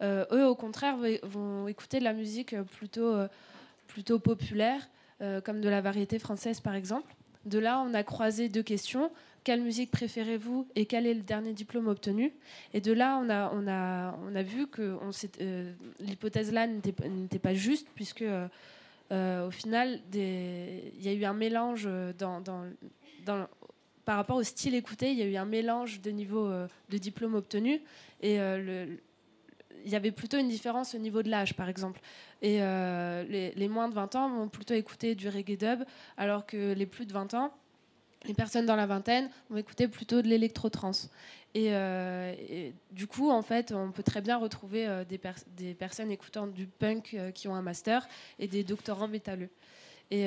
euh, 0.03 0.24
eux, 0.32 0.46
au 0.46 0.55
contraire, 0.55 0.96
vont 1.22 1.68
écouter 1.68 1.98
de 1.98 2.05
la 2.05 2.12
musique 2.12 2.55
plutôt, 2.62 3.14
euh, 3.14 3.28
populaire, 4.22 4.88
euh, 5.20 5.40
comme 5.40 5.61
de 5.61 5.68
la 5.68 5.80
variété 5.80 6.18
française, 6.18 6.61
par 6.61 6.74
exemple. 6.74 7.14
De 7.45 7.59
là, 7.59 7.82
on 7.86 7.95
a 7.95 8.03
croisé 8.03 8.49
deux 8.49 8.62
questions. 8.62 9.11
Quelle 9.45 9.62
musique 9.62 9.91
préférez-vous 9.91 10.66
et 10.74 10.84
quel 10.84 11.07
est 11.07 11.14
le 11.14 11.22
dernier 11.22 11.55
diplôme 11.55 11.88
obtenu? 11.88 12.32
Et 12.74 12.80
de 12.80 12.93
là, 12.93 13.18
on 13.18 13.66
a, 13.66 14.43
vu 14.43 14.66
que 14.66 14.99
euh, 15.41 15.72
l'hypothèse 16.01 16.53
là 16.53 16.66
n'était 16.66 17.38
pas 17.38 17.55
juste, 17.55 17.88
puisque 17.95 18.22
euh, 18.22 18.47
euh, 19.12 19.49
au 19.49 19.51
final, 19.51 20.01
il 20.12 21.03
y 21.03 21.09
a 21.09 21.12
eu 21.12 21.24
un 21.24 21.32
mélange 21.32 21.88
par 24.05 24.16
rapport 24.16 24.36
au 24.36 24.43
style 24.43 24.74
écouté, 24.74 25.11
il 25.12 25.18
y 25.18 25.22
a 25.22 25.26
eu 25.26 25.36
un 25.36 25.45
mélange 25.47 26.01
de 26.01 26.11
niveau 26.11 26.51
de 26.91 26.99
diplôme 26.99 27.34
obtenu 27.34 27.80
et 28.22 28.38
il 29.84 29.90
y 29.90 29.96
avait 29.96 30.12
plutôt 30.12 30.38
une 30.38 30.48
différence 30.48 30.94
au 30.94 30.98
niveau 30.98 31.22
de 31.22 31.30
l'âge, 31.30 31.54
par 31.54 31.68
exemple. 31.68 32.00
Et 32.42 32.58
les, 32.60 33.52
les, 33.54 33.68
moins 33.68 33.88
de 33.88 33.94
20 33.94 34.14
ans 34.16 34.30
vont 34.30 34.48
plutôt 34.48 34.74
écouter 34.74 35.14
du 35.14 35.28
reggae 35.28 35.56
dub, 35.56 35.84
alors 36.16 36.46
que 36.46 36.72
les 36.72 36.86
plus 36.86 37.06
de 37.06 37.12
20 37.12 37.34
ans 37.34 37.52
les 38.24 38.34
personnes 38.34 38.66
dans 38.66 38.76
la 38.76 38.86
vingtaine 38.86 39.30
vont 39.48 39.56
écouter 39.56 39.88
plutôt 39.88 40.22
de 40.22 40.28
l'électro-trans. 40.28 40.92
Euh, 41.56 42.34
et, 42.38 42.74
du 42.92 43.06
coup, 43.06 43.30
en 43.30 43.42
fait, 43.42 43.72
on 43.72 43.90
peut 43.90 44.02
très 44.02 44.20
bien 44.20 44.36
retrouver 44.36 44.86
euh, 44.86 45.04
des, 45.04 45.74
personnes 45.74 46.10
écoutant 46.10 46.46
du 46.46 46.66
punk 46.66 47.14
euh, 47.14 47.30
qui 47.30 47.48
ont 47.48 47.54
un 47.54 47.62
master 47.62 48.06
et 48.38 48.46
des 48.46 48.62
doctorants 48.62 49.08
métalleux. 49.08 49.50
Et, 50.12 50.26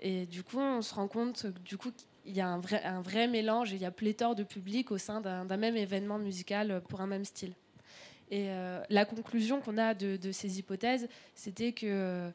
et, 0.00 0.24
du 0.24 0.42
coup, 0.42 0.58
on 0.58 0.80
se 0.80 0.94
rend 0.94 1.06
compte 1.06 1.44
du 1.44 1.76
coup 1.76 1.90
qu'il 1.92 2.34
y 2.34 2.40
a 2.40 2.48
un 2.48 2.58
vrai, 2.58 2.82
un 2.82 3.02
vrai 3.02 3.28
mélange 3.28 3.74
et 3.74 3.76
il 3.76 3.82
y 3.82 3.84
a 3.84 3.90
pléthore 3.90 4.34
de 4.34 4.42
public 4.42 4.90
au 4.90 4.96
sein 4.96 5.20
d'un 5.20 5.56
même 5.58 5.76
événement 5.76 6.18
musical 6.18 6.82
pour 6.88 7.02
un 7.02 7.06
même 7.06 7.26
style. 7.26 7.52
Et 8.34 8.48
la 8.88 9.04
conclusion 9.04 9.60
qu'on 9.60 9.76
a 9.76 9.92
de, 9.92 10.32
ces 10.32 10.58
hypothèses, 10.58 11.06
c'était 11.34 11.72
que 11.72 12.32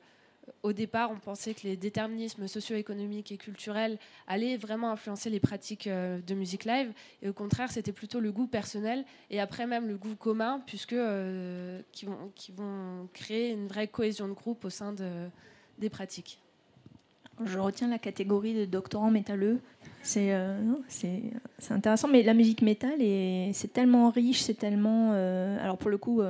au 0.64 0.74
départ, 0.74 1.12
on 1.12 1.20
pensait 1.20 1.54
que 1.54 1.64
les 1.64 1.76
déterminismes 1.76 2.48
socio-économiques 2.48 3.32
et 3.32 3.38
culturels 3.38 3.98
allaient 4.28 4.58
vraiment 4.58 4.92
influencer 4.92 5.30
les 5.30 5.40
pratiques 5.40 5.88
euh, 5.88 6.20
de 6.20 6.34
musique 6.34 6.66
live. 6.66 6.92
Et 7.22 7.30
au 7.30 7.34
contraire, 7.34 7.72
c'était 7.72 7.92
plutôt 7.92 8.20
le 8.20 8.32
goût 8.32 8.48
personnel 8.48 9.06
et 9.30 9.40
après 9.40 9.68
même 9.68 9.88
le 9.88 9.98
goût 9.98 10.16
commun, 10.16 10.62
puisque 10.66 10.94
euh, 10.94 11.82
qui, 11.92 12.06
vont, 12.06 13.10
créer 13.14 13.52
une 13.52 13.68
vraie 13.68 13.88
cohésion 13.88 14.28
de 14.28 14.34
groupe 14.34 14.66
au 14.66 14.70
sein 14.70 14.94
de, 14.94 15.28
des 15.80 15.90
pratiques. 15.90 16.40
Je 17.46 17.60
retiens 17.60 17.88
la 17.88 18.00
catégorie 18.00 18.54
de 18.54 18.66
doctorants 18.66 19.12
métalleux. 19.12 19.60
C'est 20.02 20.34
euh, 20.34 20.60
intéressant, 21.70 22.08
mais 22.08 22.24
la 22.24 22.34
musique 22.34 22.62
métal, 22.62 23.00
c'est 23.54 23.74
tellement 23.74 24.10
riche, 24.10 24.42
c'est 24.42 24.54
tellement... 24.54 25.12
alors 25.12 25.78
pour 25.78 25.90
le 25.90 25.98
coup 25.98 26.22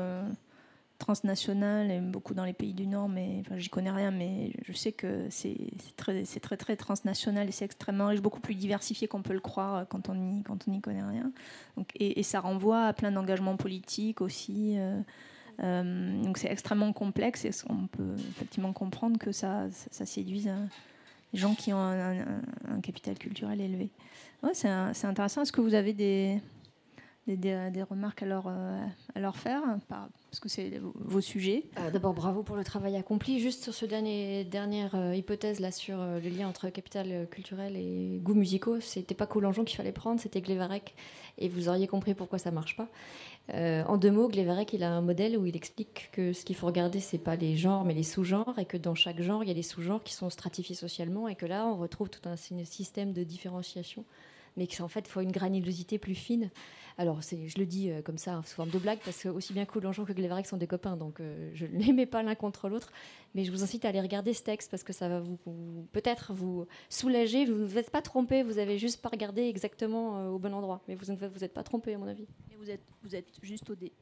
transnational 0.97 1.91
et 1.91 1.99
beaucoup 1.99 2.33
dans 2.33 2.45
les 2.45 2.53
pays 2.53 2.73
du 2.73 2.87
Nord, 2.87 3.09
mais 3.09 3.43
j'y 3.57 3.69
connais 3.69 3.91
rien, 3.91 4.11
mais 4.11 4.51
je 4.67 4.73
sais 4.73 4.91
que 4.91 5.27
c'est 5.29 5.57
très, 5.95 6.23
très, 6.23 6.57
très 6.57 6.75
transnational 6.75 7.47
et 7.47 7.51
c'est 7.51 7.65
extrêmement 7.65 8.07
riche, 8.07 8.21
beaucoup 8.21 8.39
plus 8.39 8.55
diversifié 8.55 9.07
qu'on 9.07 9.21
peut 9.21 9.33
le 9.33 9.39
croire 9.39 9.87
quand 9.87 10.09
on 10.09 10.15
n'y 10.15 10.43
quand 10.43 10.67
on 10.67 10.79
connaît 10.79 11.03
rien. 11.03 11.31
Donc, 11.75 11.89
et, 11.99 12.23
ça 12.23 12.39
renvoie 12.39 12.85
à 12.85 12.93
plein 12.93 13.11
d'engagements 13.11 13.57
politiques 13.57 14.21
aussi. 14.21 14.75
Euh, 14.77 14.99
euh, 15.63 16.23
donc 16.23 16.37
c'est 16.37 16.51
extrêmement 16.51 16.93
complexe 16.93 17.45
et 17.45 17.51
on 17.69 17.87
peut 17.87 18.15
effectivement 18.29 18.73
comprendre 18.73 19.17
que 19.17 19.31
ça, 19.31 19.67
ça, 19.71 20.05
séduise 20.05 20.47
hein, 20.47 20.67
gens 21.33 21.53
qui 21.55 21.73
ont 21.73 21.79
un, 21.79 22.81
capital 22.81 23.17
culturel 23.17 23.61
élevé. 23.61 23.89
Ouais, 24.43 24.53
c'est 24.53 24.67
intéressant. 25.05 25.41
Est-ce 25.41 25.51
que 25.51 25.61
vous 25.61 25.73
avez 25.73 25.93
des, 25.93 26.39
des, 27.35 27.83
remarques 27.83 28.23
à 28.23 28.25
leur, 28.25 28.47
euh, 28.47 28.79
à 29.13 29.19
leur 29.19 29.35
faire 29.35 29.61
Parce 29.89 30.39
que 30.39 30.47
c'est 30.47 30.79
vos 30.95 31.21
sujets. 31.21 31.65
Euh, 31.77 31.91
d'abord, 31.91 32.13
bravo 32.13 32.43
pour 32.43 32.55
le 32.55 32.63
travail 32.63 32.95
accompli. 32.95 33.39
Juste 33.39 33.63
sur 33.63 33.73
ce 33.73 33.85
dernier, 33.85 34.45
dernière 34.45 34.95
euh, 34.95 35.13
hypothèse 35.13 35.59
là 35.59 35.71
sur 35.71 35.97
le 35.97 36.29
lien 36.29 36.47
entre 36.47 36.69
capital 36.69 37.27
culturel 37.29 37.75
et 37.75 38.19
goûts 38.23 38.33
musicaux, 38.33 38.79
c'était 38.79 39.15
pas 39.15 39.27
Coulangeon 39.27 39.65
qu'il 39.65 39.77
fallait 39.77 39.91
prendre, 39.91 40.19
c'était 40.19 40.41
Glévarec. 40.41 40.95
Et 41.37 41.49
vous 41.49 41.69
auriez 41.69 41.87
compris 41.87 42.13
pourquoi 42.13 42.39
ça 42.39 42.51
marche 42.51 42.77
pas. 42.77 42.87
en 43.53 43.97
deux 43.97 44.11
mots, 44.11 44.27
Glévarec, 44.27 44.73
il 44.73 44.83
a 44.83 44.91
un 44.91 45.01
modèle 45.01 45.37
où 45.37 45.45
il 45.45 45.55
explique 45.55 46.09
que 46.13 46.33
ce 46.33 46.45
qu'il 46.45 46.55
faut 46.55 46.67
regarder, 46.67 46.99
c'est 46.99 47.17
pas 47.17 47.35
les 47.35 47.57
genres, 47.57 47.83
mais 47.85 47.93
les 47.93 48.03
sous-genres, 48.03 48.57
et 48.57 48.65
que 48.65 48.77
dans 48.77 48.95
chaque 48.95 49.21
genre, 49.21 49.43
il 49.43 49.47
y 49.47 49.51
a 49.51 49.55
des 49.55 49.63
sous-genres 49.63 50.03
qui 50.03 50.13
sont 50.13 50.29
stratifiés 50.29 50.75
socialement, 50.75 51.27
et 51.27 51.35
que 51.35 51.45
là, 51.45 51.67
on 51.67 51.77
retrouve 51.77 52.09
tout 52.09 52.27
un 52.27 52.35
système 52.35 53.13
de 53.13 53.23
différenciation, 53.23 54.03
mais 54.57 54.67
qu'en 54.67 54.87
fait, 54.87 55.05
il 55.07 55.09
faut 55.09 55.21
une 55.21 55.31
granulosité 55.31 55.97
plus 55.97 56.15
fine. 56.15 56.49
Alors, 56.99 57.21
je 57.21 57.59
le 57.59 57.65
dis 57.67 57.91
euh, 57.91 58.01
comme 58.01 58.17
ça, 58.17 58.41
sous 58.43 58.55
forme 58.55 58.71
de 58.71 58.79
blague, 58.79 58.97
parce 59.05 59.21
que 59.21 59.29
aussi 59.29 59.53
bien 59.53 59.65
Coulangeon 59.65 60.03
que 60.03 60.13
Glévarec 60.13 60.47
sont 60.47 60.57
des 60.57 60.65
copains, 60.65 60.97
donc 60.97 61.19
euh, 61.19 61.51
je 61.53 61.67
ne 61.67 61.77
les 61.77 61.93
mets 61.93 62.07
pas 62.07 62.23
l'un 62.23 62.33
contre 62.33 62.69
l'autre. 62.69 62.91
Mais 63.35 63.43
je 63.43 63.51
vous 63.51 63.63
incite 63.63 63.85
à 63.85 63.89
aller 63.89 64.01
regarder 64.01 64.33
ce 64.33 64.41
texte, 64.41 64.71
parce 64.71 64.83
que 64.83 64.93
ça 64.93 65.07
va 65.07 65.21
peut-être 65.91 66.33
vous 66.33 66.65
soulager. 66.89 67.45
Vous 67.45 67.53
ne 67.53 67.65
vous 67.65 67.77
êtes 67.77 67.91
pas 67.91 68.01
trompé, 68.01 68.41
vous 68.41 68.57
avez 68.57 68.79
juste 68.79 69.01
pas 69.03 69.09
regardé 69.09 69.43
exactement 69.43 70.17
euh, 70.17 70.29
au 70.29 70.39
bon 70.39 70.53
endroit. 70.55 70.81
Mais 70.87 70.95
vous 70.95 71.11
ne 71.11 71.27
vous 71.27 71.43
êtes 71.43 71.53
pas 71.53 71.63
trompé, 71.63 71.93
à 71.93 71.99
mon 71.99 72.07
avis. 72.07 72.25
vous 73.03 73.15
êtes, 73.15 73.27
juste 73.43 73.69
au 73.69 73.75
dé. 73.75 73.93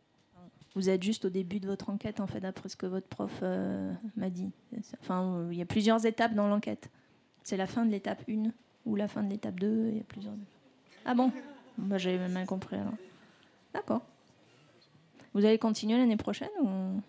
Vous 0.74 0.90
êtes 0.90 1.04
juste 1.04 1.26
au 1.26 1.30
début 1.30 1.60
de 1.60 1.68
votre 1.68 1.90
enquête, 1.90 2.22
en 2.22 2.28
fait, 2.28 2.40
d'après 2.40 2.70
ce 2.70 2.78
que 2.78 2.86
votre 2.86 3.08
prof 3.08 3.42
m'a 3.42 4.30
dit. 4.30 4.52
Enfin, 5.02 5.48
il 5.52 5.58
y 5.58 5.62
a 5.62 5.66
plusieurs 5.66 6.06
étapes 6.06 6.34
dans 6.34 6.48
l'enquête. 6.48 6.90
C'est 7.44 7.56
la 7.56 7.68
fin 7.68 7.86
de 7.86 7.92
l'étape 7.92 8.24
1 8.30 8.52
ou 8.86 8.96
la 8.96 9.08
fin 9.08 9.24
de 9.24 9.30
l'étape 9.30 9.60
2. 9.60 9.90
Il 9.90 9.98
y 9.98 10.00
a 10.00 10.04
plusieurs. 10.04 10.34
Ah 11.06 11.14
bon? 11.14 11.32
Bah, 11.78 11.98
J'ai 11.98 12.18
mal 12.18 12.46
compris. 12.46 12.78
D'accord. 13.74 14.02
Vous 15.34 15.44
allez 15.44 15.60
continuer 15.60 15.98
l'année 15.98 16.18
prochaine 16.18 16.50
ou... 16.62 17.02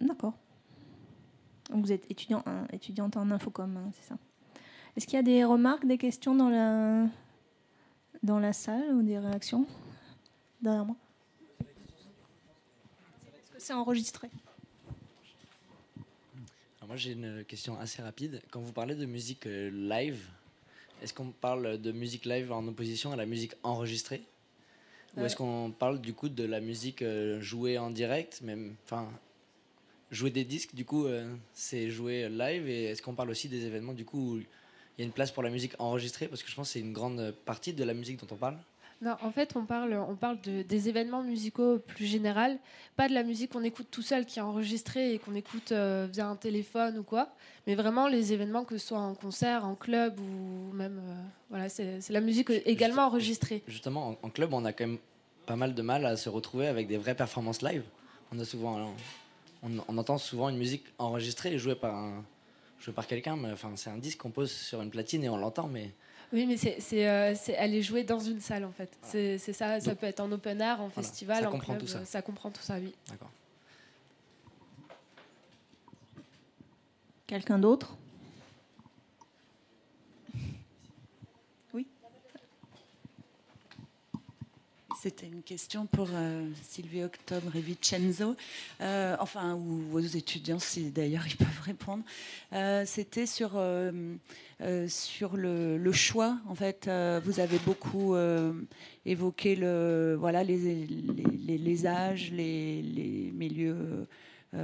D'accord. 0.00 0.34
Vous 1.70 1.90
êtes 1.90 2.08
étudiant, 2.08 2.44
étudiante 2.72 3.16
en 3.16 3.30
infocom, 3.30 3.76
hein, 3.76 3.90
c'est 3.92 4.08
ça? 4.08 4.16
Est-ce 4.96 5.06
qu'il 5.06 5.16
y 5.16 5.20
a 5.20 5.22
des 5.22 5.44
remarques, 5.44 5.86
des 5.86 5.98
questions 5.98 6.34
dans 6.34 6.48
la, 6.48 7.06
dans 8.22 8.38
la 8.38 8.52
salle 8.52 8.94
ou 8.94 9.02
des 9.02 9.18
réactions 9.18 9.66
derrière 10.62 10.84
moi? 10.84 10.96
C'est 13.58 13.72
enregistré 13.72 14.28
Moi 16.86 16.96
j'ai 16.96 17.12
une 17.12 17.44
question 17.44 17.78
assez 17.78 18.00
rapide. 18.00 18.40
Quand 18.50 18.60
vous 18.60 18.72
parlez 18.72 18.94
de 18.94 19.04
musique 19.04 19.46
euh, 19.46 19.70
live, 19.70 20.24
est-ce 21.02 21.12
qu'on 21.12 21.30
parle 21.30 21.78
de 21.78 21.92
musique 21.92 22.24
live 22.24 22.50
en 22.50 22.66
opposition 22.66 23.12
à 23.12 23.16
la 23.16 23.26
musique 23.26 23.52
enregistrée? 23.62 24.22
Ou 25.16 25.24
est-ce 25.24 25.34
euh. 25.34 25.38
qu'on 25.38 25.70
parle 25.70 26.00
du 26.00 26.14
coup 26.14 26.28
de 26.28 26.44
la 26.44 26.60
musique 26.60 27.02
euh, 27.02 27.40
jouée 27.40 27.76
en 27.76 27.90
direct, 27.90 28.40
même, 28.40 28.74
enfin, 28.84 29.10
jouer 30.10 30.30
des 30.30 30.44
disques, 30.44 30.74
du 30.74 30.86
coup, 30.86 31.06
c'est 31.52 31.90
jouer 31.90 32.28
live? 32.30 32.66
Et 32.68 32.84
est-ce 32.84 33.02
qu'on 33.02 33.14
parle 33.14 33.30
aussi 33.30 33.48
des 33.48 33.66
événements, 33.66 33.92
du 33.92 34.06
coup, 34.06 34.36
où 34.36 34.38
il 34.38 34.46
y 34.98 35.02
a 35.02 35.04
une 35.04 35.12
place 35.12 35.30
pour 35.30 35.42
la 35.42 35.50
musique 35.50 35.74
enregistrée? 35.78 36.26
Parce 36.28 36.42
que 36.42 36.50
je 36.50 36.54
pense 36.54 36.68
que 36.68 36.72
c'est 36.72 36.80
une 36.80 36.94
grande 36.94 37.34
partie 37.44 37.74
de 37.74 37.84
la 37.84 37.92
musique 37.92 38.18
dont 38.18 38.34
on 38.34 38.38
parle. 38.38 38.56
Non, 39.00 39.14
en 39.22 39.30
fait, 39.30 39.54
on 39.54 39.64
parle, 39.64 39.94
on 39.94 40.16
parle 40.16 40.40
de, 40.40 40.62
des 40.62 40.88
événements 40.88 41.22
musicaux 41.22 41.78
plus 41.78 42.06
général, 42.06 42.58
pas 42.96 43.08
de 43.08 43.14
la 43.14 43.22
musique 43.22 43.52
qu'on 43.52 43.62
écoute 43.62 43.86
tout 43.92 44.02
seul, 44.02 44.26
qui 44.26 44.40
est 44.40 44.42
enregistrée 44.42 45.14
et 45.14 45.18
qu'on 45.20 45.36
écoute 45.36 45.70
euh, 45.70 46.08
via 46.10 46.26
un 46.26 46.34
téléphone 46.34 46.98
ou 46.98 47.04
quoi, 47.04 47.28
mais 47.68 47.76
vraiment 47.76 48.08
les 48.08 48.32
événements, 48.32 48.64
que 48.64 48.76
ce 48.76 48.88
soit 48.88 48.98
en 48.98 49.14
concert, 49.14 49.64
en 49.64 49.76
club 49.76 50.18
ou 50.18 50.72
même. 50.72 50.98
Euh, 50.98 51.14
voilà, 51.48 51.68
c'est 51.68 52.10
la 52.10 52.20
musique 52.20 52.50
également 52.66 53.02
enregistrée. 53.02 53.62
Justement, 53.68 54.16
en, 54.20 54.30
club, 54.30 54.52
on 54.52 54.64
a 54.64 54.72
quand 54.72 54.86
même 54.86 54.98
pas 55.46 55.56
mal 55.56 55.74
de 55.74 55.82
mal 55.82 56.04
à 56.04 56.16
se 56.16 56.28
retrouver 56.28 56.66
avec 56.66 56.88
des 56.88 56.96
vraies 56.96 57.14
performances 57.14 57.62
live. 57.62 57.84
On 58.32 58.38
a 58.40 58.44
souvent 58.44 58.92
on, 59.62 59.98
entend 59.98 60.18
souvent 60.18 60.48
une 60.48 60.58
musique 60.58 60.84
enregistrée 60.98 61.54
et 61.54 61.58
jouée 61.58 61.76
par, 61.76 61.94
un, 61.94 62.24
par 62.94 63.06
quelqu'un, 63.06 63.36
mais 63.36 63.52
enfin, 63.52 63.72
c'est 63.76 63.90
un 63.90 63.98
disque 63.98 64.18
qu'on 64.18 64.30
pose 64.30 64.50
sur 64.50 64.82
une 64.82 64.90
platine 64.90 65.22
et 65.22 65.28
on 65.28 65.36
l'entend, 65.36 65.68
mais. 65.68 65.92
Oui, 66.32 66.46
mais 66.46 66.56
c'est, 66.56 67.06
euh, 67.06 67.34
c'est, 67.34 67.52
elle 67.52 67.74
est 67.74 67.82
jouée 67.82 68.04
dans 68.04 68.18
une 68.18 68.40
salle 68.40 68.64
en 68.64 68.72
fait. 68.72 68.90
C'est, 69.02 69.38
ça, 69.38 69.80
ça 69.80 69.94
peut 69.94 70.06
être 70.06 70.20
en 70.20 70.30
open 70.30 70.60
art, 70.60 70.80
en 70.80 70.90
festival, 70.90 71.42
ça 71.42 71.48
en 71.48 71.52
comprend 71.52 71.74
club, 71.74 71.80
tout 71.80 71.86
ça. 71.86 72.04
ça 72.04 72.22
comprend 72.22 72.50
tout 72.50 72.62
ça, 72.62 72.74
oui. 72.78 72.94
D'accord. 73.08 73.30
Quelqu'un 77.26 77.58
d'autre? 77.58 77.96
C'était 85.00 85.28
une 85.28 85.42
question 85.42 85.86
pour 85.86 86.08
euh, 86.12 86.44
Sylvie 86.60 87.04
Octobre 87.04 87.54
et 87.54 87.60
Vincenzo, 87.60 88.34
euh, 88.80 89.16
enfin, 89.20 89.54
ou 89.54 89.92
aux 89.92 90.00
étudiants, 90.00 90.58
si 90.58 90.90
d'ailleurs 90.90 91.24
ils 91.28 91.36
peuvent 91.36 91.60
répondre. 91.62 92.02
Euh, 92.52 92.82
c'était 92.84 93.26
sur, 93.26 93.50
sur 94.88 95.36
le, 95.36 95.92
choix. 95.92 96.38
En 96.48 96.56
fait, 96.56 96.90
vous 97.24 97.38
avez 97.38 97.58
beaucoup 97.60 98.16
évoqué 99.06 99.54
le, 99.54 100.16
voilà, 100.18 100.42
les, 100.42 100.84
les, 100.84 101.58
les 101.58 101.86
âges, 101.86 102.32
les, 102.32 102.82
les 102.82 103.30
milieux. 103.32 104.06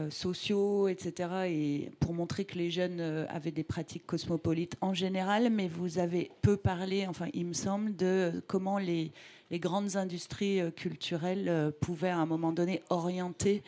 sociaux, 0.09 0.89
etc., 0.89 1.13
et 1.47 1.91
pour 2.01 2.15
montrer 2.15 2.47
que 2.47 2.57
les 2.57 2.71
jeunes 2.71 3.03
avaient 3.29 3.53
des 3.53 3.65
pratiques 3.65 4.07
cosmopolites 4.07 4.77
en 4.81 4.95
général, 4.95 5.51
mais 5.51 5.69
vous 5.69 5.99
avez 5.99 6.31
peu 6.41 6.57
parlé, 6.57 7.07
enfin 7.07 7.27
il 7.35 7.45
me 7.45 7.53
semble, 7.53 7.95
de 7.95 8.43
comment 8.47 8.79
les, 8.79 9.13
les 9.51 9.59
grandes 9.59 9.97
industries 9.97 10.61
euh, 10.61 10.71
culturelles 10.71 11.49
euh, 11.49 11.71
pouvaient 11.81 12.11
à 12.11 12.19
un 12.19 12.27
moment 12.27 12.53
donné 12.53 12.83
orienter 12.91 13.63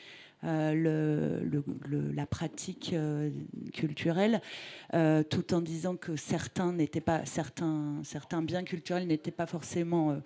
euh, 0.44 1.40
la 2.14 2.26
pratique 2.26 2.94
culturelle, 3.72 4.42
tout 4.92 5.54
en 5.54 5.60
disant 5.60 5.96
que 5.96 6.14
certains 6.14 6.72
n'étaient 6.72 7.00
pas 7.00 7.24
certains 7.24 7.94
certains 8.04 8.42
biens 8.42 8.62
culturels 8.62 9.06
n'étaient 9.06 9.30
pas 9.30 9.46
forcément 9.46 10.20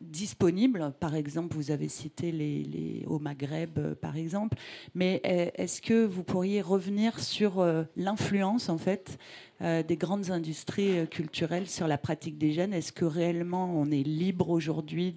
disponibles. 0.00 0.92
Par 0.98 1.14
exemple, 1.14 1.54
vous 1.54 1.70
avez 1.70 1.88
cité 1.88 2.32
les, 2.32 3.04
au 3.06 3.18
Maghreb, 3.18 3.94
par 3.94 4.16
exemple. 4.16 4.56
Mais 4.94 5.20
est-ce 5.24 5.82
que 5.82 6.04
vous 6.04 6.22
pourriez 6.22 6.62
revenir 6.62 7.20
sur 7.20 7.64
l'influence 7.96 8.68
en 8.68 8.78
fait 8.78 9.18
euh, 9.62 9.82
des 9.82 9.96
grandes 9.96 10.30
industries 10.30 11.00
euh, 11.00 11.04
culturelles 11.04 11.68
sur 11.68 11.86
la 11.86 11.98
pratique 11.98 12.38
des 12.38 12.52
jeunes? 12.52 12.72
Est-ce 12.72 12.92
que 12.92 13.04
réellement 13.04 13.70
on 13.78 13.90
est 13.90 14.02
libre 14.02 14.48
aujourd'hui 14.48 15.14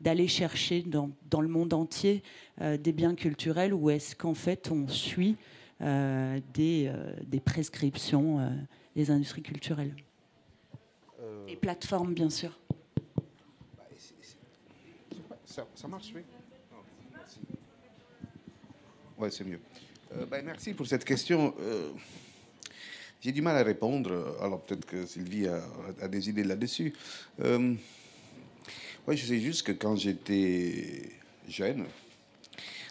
d'aller 0.00 0.28
chercher 0.28 0.82
dans, 0.82 1.10
dans, 1.30 1.40
le 1.40 1.48
monde 1.48 1.72
entier 1.72 2.22
euh, 2.60 2.76
des 2.76 2.92
biens 2.92 3.14
culturels? 3.14 3.72
Ou 3.72 3.88
est-ce 3.88 4.14
qu'en 4.14 4.34
fait 4.34 4.70
on 4.70 4.88
suit 4.88 5.36
des, 5.80 6.92
des, 7.26 7.40
prescriptions 7.40 8.38
des 8.94 9.10
industries 9.10 9.42
culturelles? 9.42 9.96
Et 11.48 11.56
plateformes, 11.56 12.14
bien 12.14 12.30
sûr. 12.30 12.56
Ça, 15.52 15.86
marche, 15.86 16.12
oui. 16.14 16.22
Oui, 19.18 19.28
c'est 19.30 19.44
mieux. 19.44 19.60
Ben, 20.30 20.42
merci 20.42 20.72
pour 20.72 20.86
cette 20.86 21.04
question. 21.04 21.54
J'ai 23.20 23.32
du 23.32 23.42
mal 23.42 23.58
à 23.58 23.62
répondre, 23.62 24.34
alors 24.40 24.62
peut-être 24.62 24.86
que 24.86 25.04
Sylvie 25.04 25.46
a, 25.46 26.08
des 26.08 26.30
idées 26.30 26.42
là-dessus. 26.42 26.94
Euh, 27.40 27.74
je 29.06 29.26
sais 29.26 29.40
juste 29.40 29.66
que 29.66 29.72
quand 29.72 29.94
j'étais 29.94 31.10
jeune, 31.46 31.84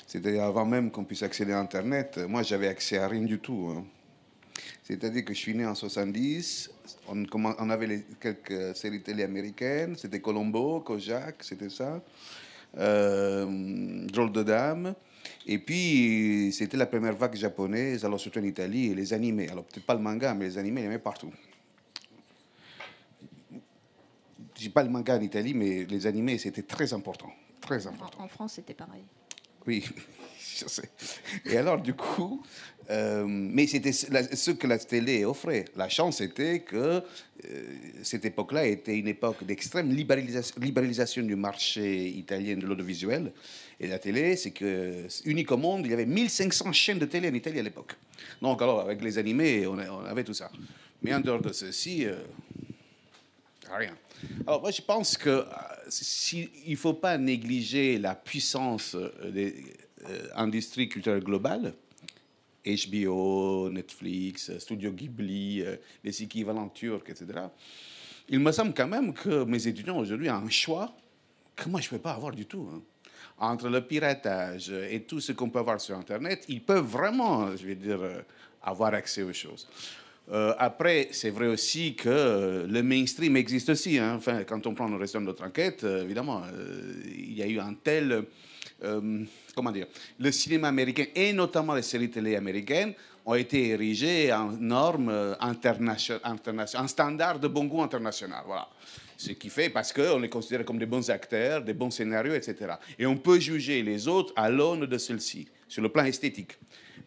c'est-à-dire 0.05 0.43
avant 0.43 0.65
même 0.67 0.91
qu'on 0.91 1.03
puisse 1.03 1.23
accéder 1.23 1.53
à 1.53 1.59
Internet, 1.59 2.19
moi 2.29 2.43
j'avais 2.43 2.67
accès 2.67 2.99
à 2.99 3.07
rien 3.07 3.23
du 3.23 3.39
tout. 3.39 3.73
Hein. 3.75 3.83
C'est-à-dire 4.83 5.25
que 5.25 5.33
je 5.33 5.39
suis 5.39 5.55
né 5.55 5.65
en 5.65 5.73
70, 5.73 6.69
on, 7.07 7.69
avait 7.69 7.87
les, 7.87 8.03
quelques 8.19 8.75
séries 8.75 9.01
télé 9.01 9.23
américaines, 9.23 9.95
c'était 9.95 10.19
Colombo, 10.19 10.81
Kojak, 10.81 11.43
c'était 11.43 11.69
ça, 11.69 11.93
euh, 11.95 11.99
Drôle 12.73 14.31
de 14.31 14.43
Dame. 14.43 14.95
Et 15.45 15.57
puis, 15.57 16.51
c'était 16.53 16.77
la 16.77 16.85
première 16.85 17.15
vague 17.15 17.35
japonaise, 17.35 18.05
alors 18.05 18.19
surtout 18.19 18.39
en 18.39 18.43
Italie, 18.43 18.87
et 18.87 18.95
les 18.95 19.13
animés. 19.13 19.49
Alors, 19.49 19.65
peut-être 19.65 19.85
pas 19.85 19.95
le 19.95 19.99
manga, 20.01 20.33
mais 20.33 20.45
les 20.45 20.57
animés, 20.57 20.81
il 20.81 20.83
y 20.85 20.87
en 20.87 20.91
avait 20.91 20.99
partout. 20.99 21.31
Je 23.51 24.67
dis 24.67 24.69
pas 24.69 24.83
le 24.83 24.89
manga 24.89 25.17
en 25.17 25.21
Italie, 25.21 25.53
mais 25.53 25.85
les 25.85 26.05
animés, 26.05 26.37
c'était 26.37 26.61
très 26.61 26.93
important. 26.93 27.31
Très 27.59 27.87
important. 27.87 28.23
En, 28.23 28.27
France, 28.27 28.53
c'était 28.53 28.73
pareil. 28.73 29.03
Oui, 29.65 29.83
je 30.39 30.67
sais. 30.67 30.89
Et 31.45 31.57
alors, 31.57 31.81
du 31.81 31.93
coup, 31.93 32.43
euh, 32.89 33.25
mais 33.27 33.67
c'était 33.67 33.93
ce 33.93 34.51
que 34.51 34.67
la 34.67 34.77
télé 34.79 35.23
offrait. 35.23 35.65
La 35.75 35.87
chance 35.87 36.21
était 36.21 36.61
que 36.61 36.75
euh, 36.75 37.63
cette 38.03 38.25
époque-là 38.25 38.65
était 38.65 38.97
une 38.97 39.07
époque 39.07 39.43
d'extrême 39.43 39.89
libéralisation, 39.91 41.23
du 41.23 41.35
marché 41.35 42.07
italien 42.09 42.57
de 42.57 42.65
l'audiovisuel. 42.65 43.31
Et 43.79 43.87
la 43.87 43.99
télé, 43.99 44.35
c'est 44.35 44.51
que, 44.51 45.07
unique 45.25 45.51
au 45.51 45.57
monde, 45.57 45.85
il 45.85 45.91
y 45.91 45.93
avait 45.93 46.05
1500 46.05 46.71
chaînes 46.73 46.99
de 46.99 47.05
télé 47.05 47.29
en 47.29 47.33
Italie 47.33 47.59
à 47.59 47.63
l'époque. 47.63 47.95
Donc, 48.41 48.61
alors, 48.61 48.81
avec 48.81 49.01
les 49.01 49.17
animés, 49.17 49.65
on, 49.67 49.77
avait 50.05 50.23
tout 50.23 50.33
ça. 50.33 50.51
Mais 51.01 51.13
en 51.13 51.19
dehors 51.19 51.41
de 51.41 51.51
ceci, 51.51 52.05
euh, 52.05 52.15
rien. 53.71 53.95
Alors, 54.45 54.61
moi, 54.61 54.71
je 54.71 54.81
pense 54.81 55.17
que 55.17 55.45
si, 55.87 56.49
il 56.65 56.71
ne 56.71 56.77
faut 56.77 56.93
pas 56.93 57.17
négliger 57.17 57.97
la 57.97 58.15
puissance 58.15 58.95
des 59.31 59.55
industries 60.35 60.89
culturelles 60.89 61.23
globales. 61.23 61.73
HBO, 62.65 63.69
Netflix, 63.69 64.57
Studio 64.59 64.91
Ghibli, 64.91 65.63
les 66.03 66.23
équivalents 66.23 66.69
turcs, 66.69 67.09
etc. 67.09 67.25
Il 68.29 68.39
me 68.39 68.51
semble 68.51 68.73
quand 68.73 68.87
même 68.87 69.13
que 69.13 69.43
mes 69.43 69.67
étudiants 69.67 69.97
aujourd'hui 69.97 70.29
ont 70.29 70.35
un 70.35 70.49
choix 70.49 70.95
que 71.55 71.67
moi 71.69 71.81
je 71.81 71.87
ne 71.87 71.91
peux 71.91 71.99
pas 71.99 72.13
avoir 72.13 72.33
du 72.33 72.45
tout. 72.45 72.69
Hein 72.73 72.81
entre 73.41 73.69
le 73.69 73.81
piratage 73.81 74.69
et 74.69 75.01
tout 75.01 75.19
ce 75.19 75.31
qu'on 75.31 75.49
peut 75.49 75.59
avoir 75.59 75.81
sur 75.81 75.97
Internet, 75.97 76.45
ils 76.47 76.61
peuvent 76.61 76.85
vraiment, 76.85 77.55
je 77.57 77.65
vais 77.65 77.75
dire, 77.75 78.01
euh, 78.01 78.21
avoir 78.61 78.93
accès 78.93 79.23
aux 79.23 79.33
choses. 79.33 79.67
Euh, 80.31 80.53
après, 80.59 81.09
c'est 81.11 81.31
vrai 81.31 81.47
aussi 81.47 81.95
que 81.95 82.67
le 82.69 82.83
mainstream 82.83 83.35
existe 83.35 83.69
aussi. 83.69 83.97
Hein. 83.97 84.13
Enfin, 84.15 84.43
quand 84.43 84.67
on 84.67 84.75
prend 84.75 84.87
le 84.87 84.95
restant 84.95 85.19
de 85.19 85.25
notre 85.25 85.43
enquête, 85.43 85.83
euh, 85.83 86.03
évidemment, 86.03 86.43
il 87.05 87.33
y 87.33 87.41
a 87.41 87.47
eu 87.47 87.59
un 87.59 87.73
tel 87.73 88.25
euh, 88.83 89.23
comment 89.55 89.71
dire, 89.71 89.87
le 90.19 90.31
cinéma 90.31 90.69
américain 90.69 91.05
et 91.15 91.33
notamment 91.33 91.75
les 91.75 91.81
séries 91.81 92.09
télé 92.09 92.35
américaines 92.35 92.93
ont 93.25 93.35
été 93.35 93.69
érigées 93.69 94.33
en 94.33 94.51
normes 94.51 95.35
internationales, 95.39 96.21
en 96.75 96.87
standard 96.87 97.39
de 97.39 97.47
bon 97.47 97.65
goût 97.65 97.81
international. 97.81 98.43
Voilà. 98.45 98.67
Ce 99.17 99.31
qui 99.33 99.49
fait 99.49 99.69
parce 99.69 99.93
qu'on 99.93 100.17
les 100.17 100.29
considère 100.29 100.65
comme 100.65 100.79
des 100.79 100.87
bons 100.87 101.07
acteurs, 101.11 101.61
des 101.61 101.75
bons 101.75 101.91
scénarios, 101.91 102.33
etc. 102.33 102.73
Et 102.97 103.05
on 103.05 103.17
peut 103.17 103.39
juger 103.39 103.83
les 103.83 104.07
autres 104.07 104.33
à 104.35 104.49
l'aune 104.49 104.87
de 104.87 104.97
celle-ci, 104.97 105.47
sur 105.67 105.83
le 105.83 105.89
plan 105.89 106.05
esthétique. 106.05 106.57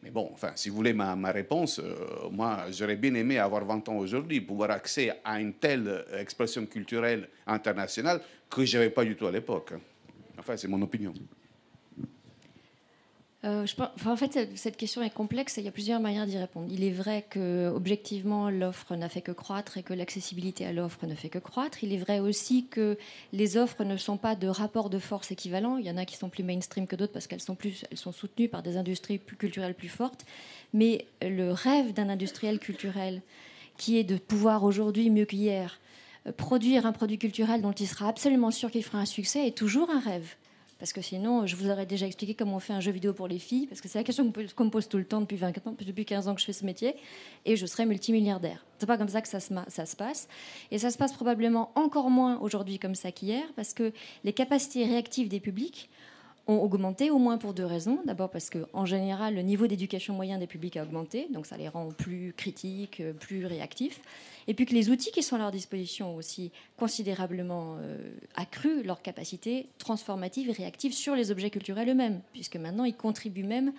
Mais 0.01 0.11
bon, 0.11 0.31
enfin, 0.33 0.53
si 0.55 0.69
vous 0.69 0.77
voulez 0.77 0.93
ma, 0.93 1.17
ma 1.17 1.33
réponse, 1.33 1.81
euh, 1.81 2.29
moi, 2.31 2.67
j'aurais 2.71 2.97
bien 2.97 3.15
aimé 3.15 3.39
avoir 3.39 3.65
20 3.65 3.89
ans 3.89 3.97
aujourd'hui, 3.97 4.41
pouvoir 4.41 4.71
accéder 4.71 5.13
à 5.25 5.41
une 5.41 5.55
telle 5.55 6.05
expression 6.17 6.65
culturelle 6.67 7.29
internationale 7.47 8.21
que 8.49 8.65
je 8.65 8.77
n'avais 8.77 8.91
pas 8.91 9.05
du 9.05 9.17
tout 9.17 9.27
à 9.27 9.33
l'époque. 9.33 9.73
Enfin, 10.39 10.57
c'est 10.57 10.69
mon 10.69 10.81
opinion. 10.83 11.13
Euh, 13.45 13.67
en 14.07 14.17
fait, 14.17 14.49
cette 14.55 14.77
question 14.79 15.03
est 15.03 15.13
complexe 15.13 15.59
et 15.59 15.61
il 15.61 15.65
y 15.65 15.69
a 15.69 15.73
plusieurs 15.73 16.01
manières 16.01 16.27
d'y 16.27 16.39
répondre. 16.39 16.67
Il 16.71 16.83
est 16.83 16.91
vrai 16.91 17.27
que 17.29 17.71
objectivement, 17.75 18.49
l'offre 18.49 18.97
n'a 18.97 19.11
fait 19.11 19.21
que 19.21 19.33
croître 19.33 19.77
et 19.77 19.83
que 19.83 19.93
l'accessibilité 19.93 20.65
à 20.65 20.73
l'offre 20.73 21.07
ne 21.07 21.15
fait 21.15 21.29
que 21.29 21.39
croître. 21.39 21.85
Il 21.85 21.93
est 21.93 21.99
vrai 21.99 22.21
aussi 22.21 22.67
que 22.67 22.97
les 23.33 23.59
offres 23.59 23.85
ne 23.85 23.99
sont 23.99 24.17
pas 24.17 24.35
de 24.35 24.49
rapport 24.49 24.89
de 24.89 24.99
force 24.99 25.31
équivalent. 25.31 25.77
Il 25.77 25.85
y 25.85 25.91
en 25.91 25.99
a 25.99 26.07
qui 26.07 26.17
sont 26.17 26.31
plus 26.31 26.43
mainstream 26.43 26.87
que 26.87 26.97
d'autres 26.97 27.13
parce 27.13 27.27
qu'elles 27.27 27.43
sont, 27.43 27.59
sont 27.93 28.13
soutenues 28.13 28.49
par 28.49 28.63
des 28.63 28.79
industries 28.79 29.19
plus 29.19 29.37
culturelles 29.37 29.75
plus 29.75 29.89
fortes. 29.89 30.25
Mais 30.73 31.05
le 31.21 31.53
rêve 31.53 31.93
d'un 31.93 32.09
industriel 32.09 32.59
culturel, 32.59 33.21
qui 33.77 33.99
est 33.99 34.05
de 34.05 34.17
pouvoir 34.17 34.65
aujourd'hui, 34.65 35.11
mieux 35.11 35.27
qu'hier, 35.27 35.81
produire 36.39 36.87
un 36.87 36.93
produit 36.93 37.19
culturel 37.19 37.61
dont 37.61 37.73
il 37.73 37.87
sera 37.87 38.09
absolument 38.09 38.51
sûr 38.51 38.71
qu'il 38.71 38.83
fera 38.83 38.99
un 38.99 39.05
succès, 39.05 39.47
est 39.47 39.57
toujours 39.57 39.91
un 39.91 40.01
rêve. 40.01 40.35
Parce 40.85 40.93
que 40.93 41.01
sinon, 41.01 41.47
je 41.47 41.57
vous 41.57 41.71
aurais 41.71 41.87
déjà 41.87 42.05
expliqué 42.05 42.35
comment 42.35 42.57
on 42.57 42.61
fait 42.61 42.75
un 42.75 42.81
jeu 42.81 42.93
vidéo 42.93 43.15
pour 43.15 43.27
les 43.27 43.39
filles, 43.39 43.67
parce 43.67 43.81
que 43.81 43.89
c'est 43.89 43.97
la 43.97 44.05
question 44.05 44.31
qu'on 44.55 44.65
me 44.67 44.71
pose 44.71 44.87
tout 44.87 44.99
le 44.99 45.07
temps 45.07 45.23
depuis, 45.23 45.39
20 45.39 45.57
ans, 45.67 45.75
depuis 45.81 46.05
15 46.05 46.29
ans 46.29 46.35
que 46.35 46.43
je 46.43 46.45
fais 46.45 46.53
ce 46.53 46.67
métier, 46.67 46.95
et 47.47 47.57
je 47.57 47.65
serais 47.65 47.87
multimilliardaire. 47.87 48.67
C'est 48.79 48.85
pas 48.85 48.99
comme 48.99 49.09
ça 49.09 49.23
que 49.23 49.29
ça 49.29 49.41
se, 49.41 49.55
ça 49.69 49.87
se 49.87 49.97
passe. 49.97 50.29
Et 50.71 50.77
ça 50.77 50.91
se 50.91 50.99
passe 50.99 51.15
probablement 51.15 51.73
encore 51.75 52.11
moins 52.11 52.39
aujourd'hui 52.41 52.79
comme 52.79 52.95
ça 52.95 53.13
qu'hier, 53.13 53.45
parce 53.57 53.73
que 53.73 53.95
les 54.25 54.35
capacités 54.35 54.85
réactives 54.85 55.29
des 55.29 55.41
publics 55.41 55.89
ont 56.47 56.59
augmenté 56.59 57.11
au 57.11 57.17
moins 57.17 57.39
pour 57.39 57.55
deux 57.55 57.65
raisons. 57.65 58.01
D'abord 58.05 58.29
parce 58.29 58.51
qu'en 58.51 58.85
général, 58.85 59.37
le 59.37 59.41
niveau 59.41 59.67
d'éducation 59.67 60.13
moyen 60.13 60.37
des 60.37 60.47
publics 60.47 60.77
a 60.77 60.83
augmenté, 60.83 61.29
donc 61.31 61.47
ça 61.47 61.57
les 61.57 61.71
rend 61.71 61.89
plus 61.97 62.35
critiques, 62.37 63.03
plus 63.21 63.47
réactifs 63.47 64.03
et 64.47 64.55
puis 64.55 64.67
que 64.67 64.75
les 64.75 64.91
outils 64.91 65.11
qui 65.11 65.23
sont 65.23 65.37
à 65.37 65.39
leur 65.39 65.51
disposition 65.51 66.15
ont 66.15 66.17
aussi 66.17 66.53
considérablement 66.77 67.77
euh, 67.81 67.99
accru 68.35 68.83
leur 68.83 69.03
capacité 69.03 69.69
transformative 69.79 70.51
et 70.51 70.53
réactive 70.53 70.93
sur 70.93 71.15
les 71.15 71.31
objets 71.31 71.51
culturels 71.51 71.89
eux-mêmes, 71.89 72.21
puisque 72.33 72.57
maintenant 72.57 72.85
ils 72.85 72.97
contribuent 72.97 73.45
même 73.45 73.73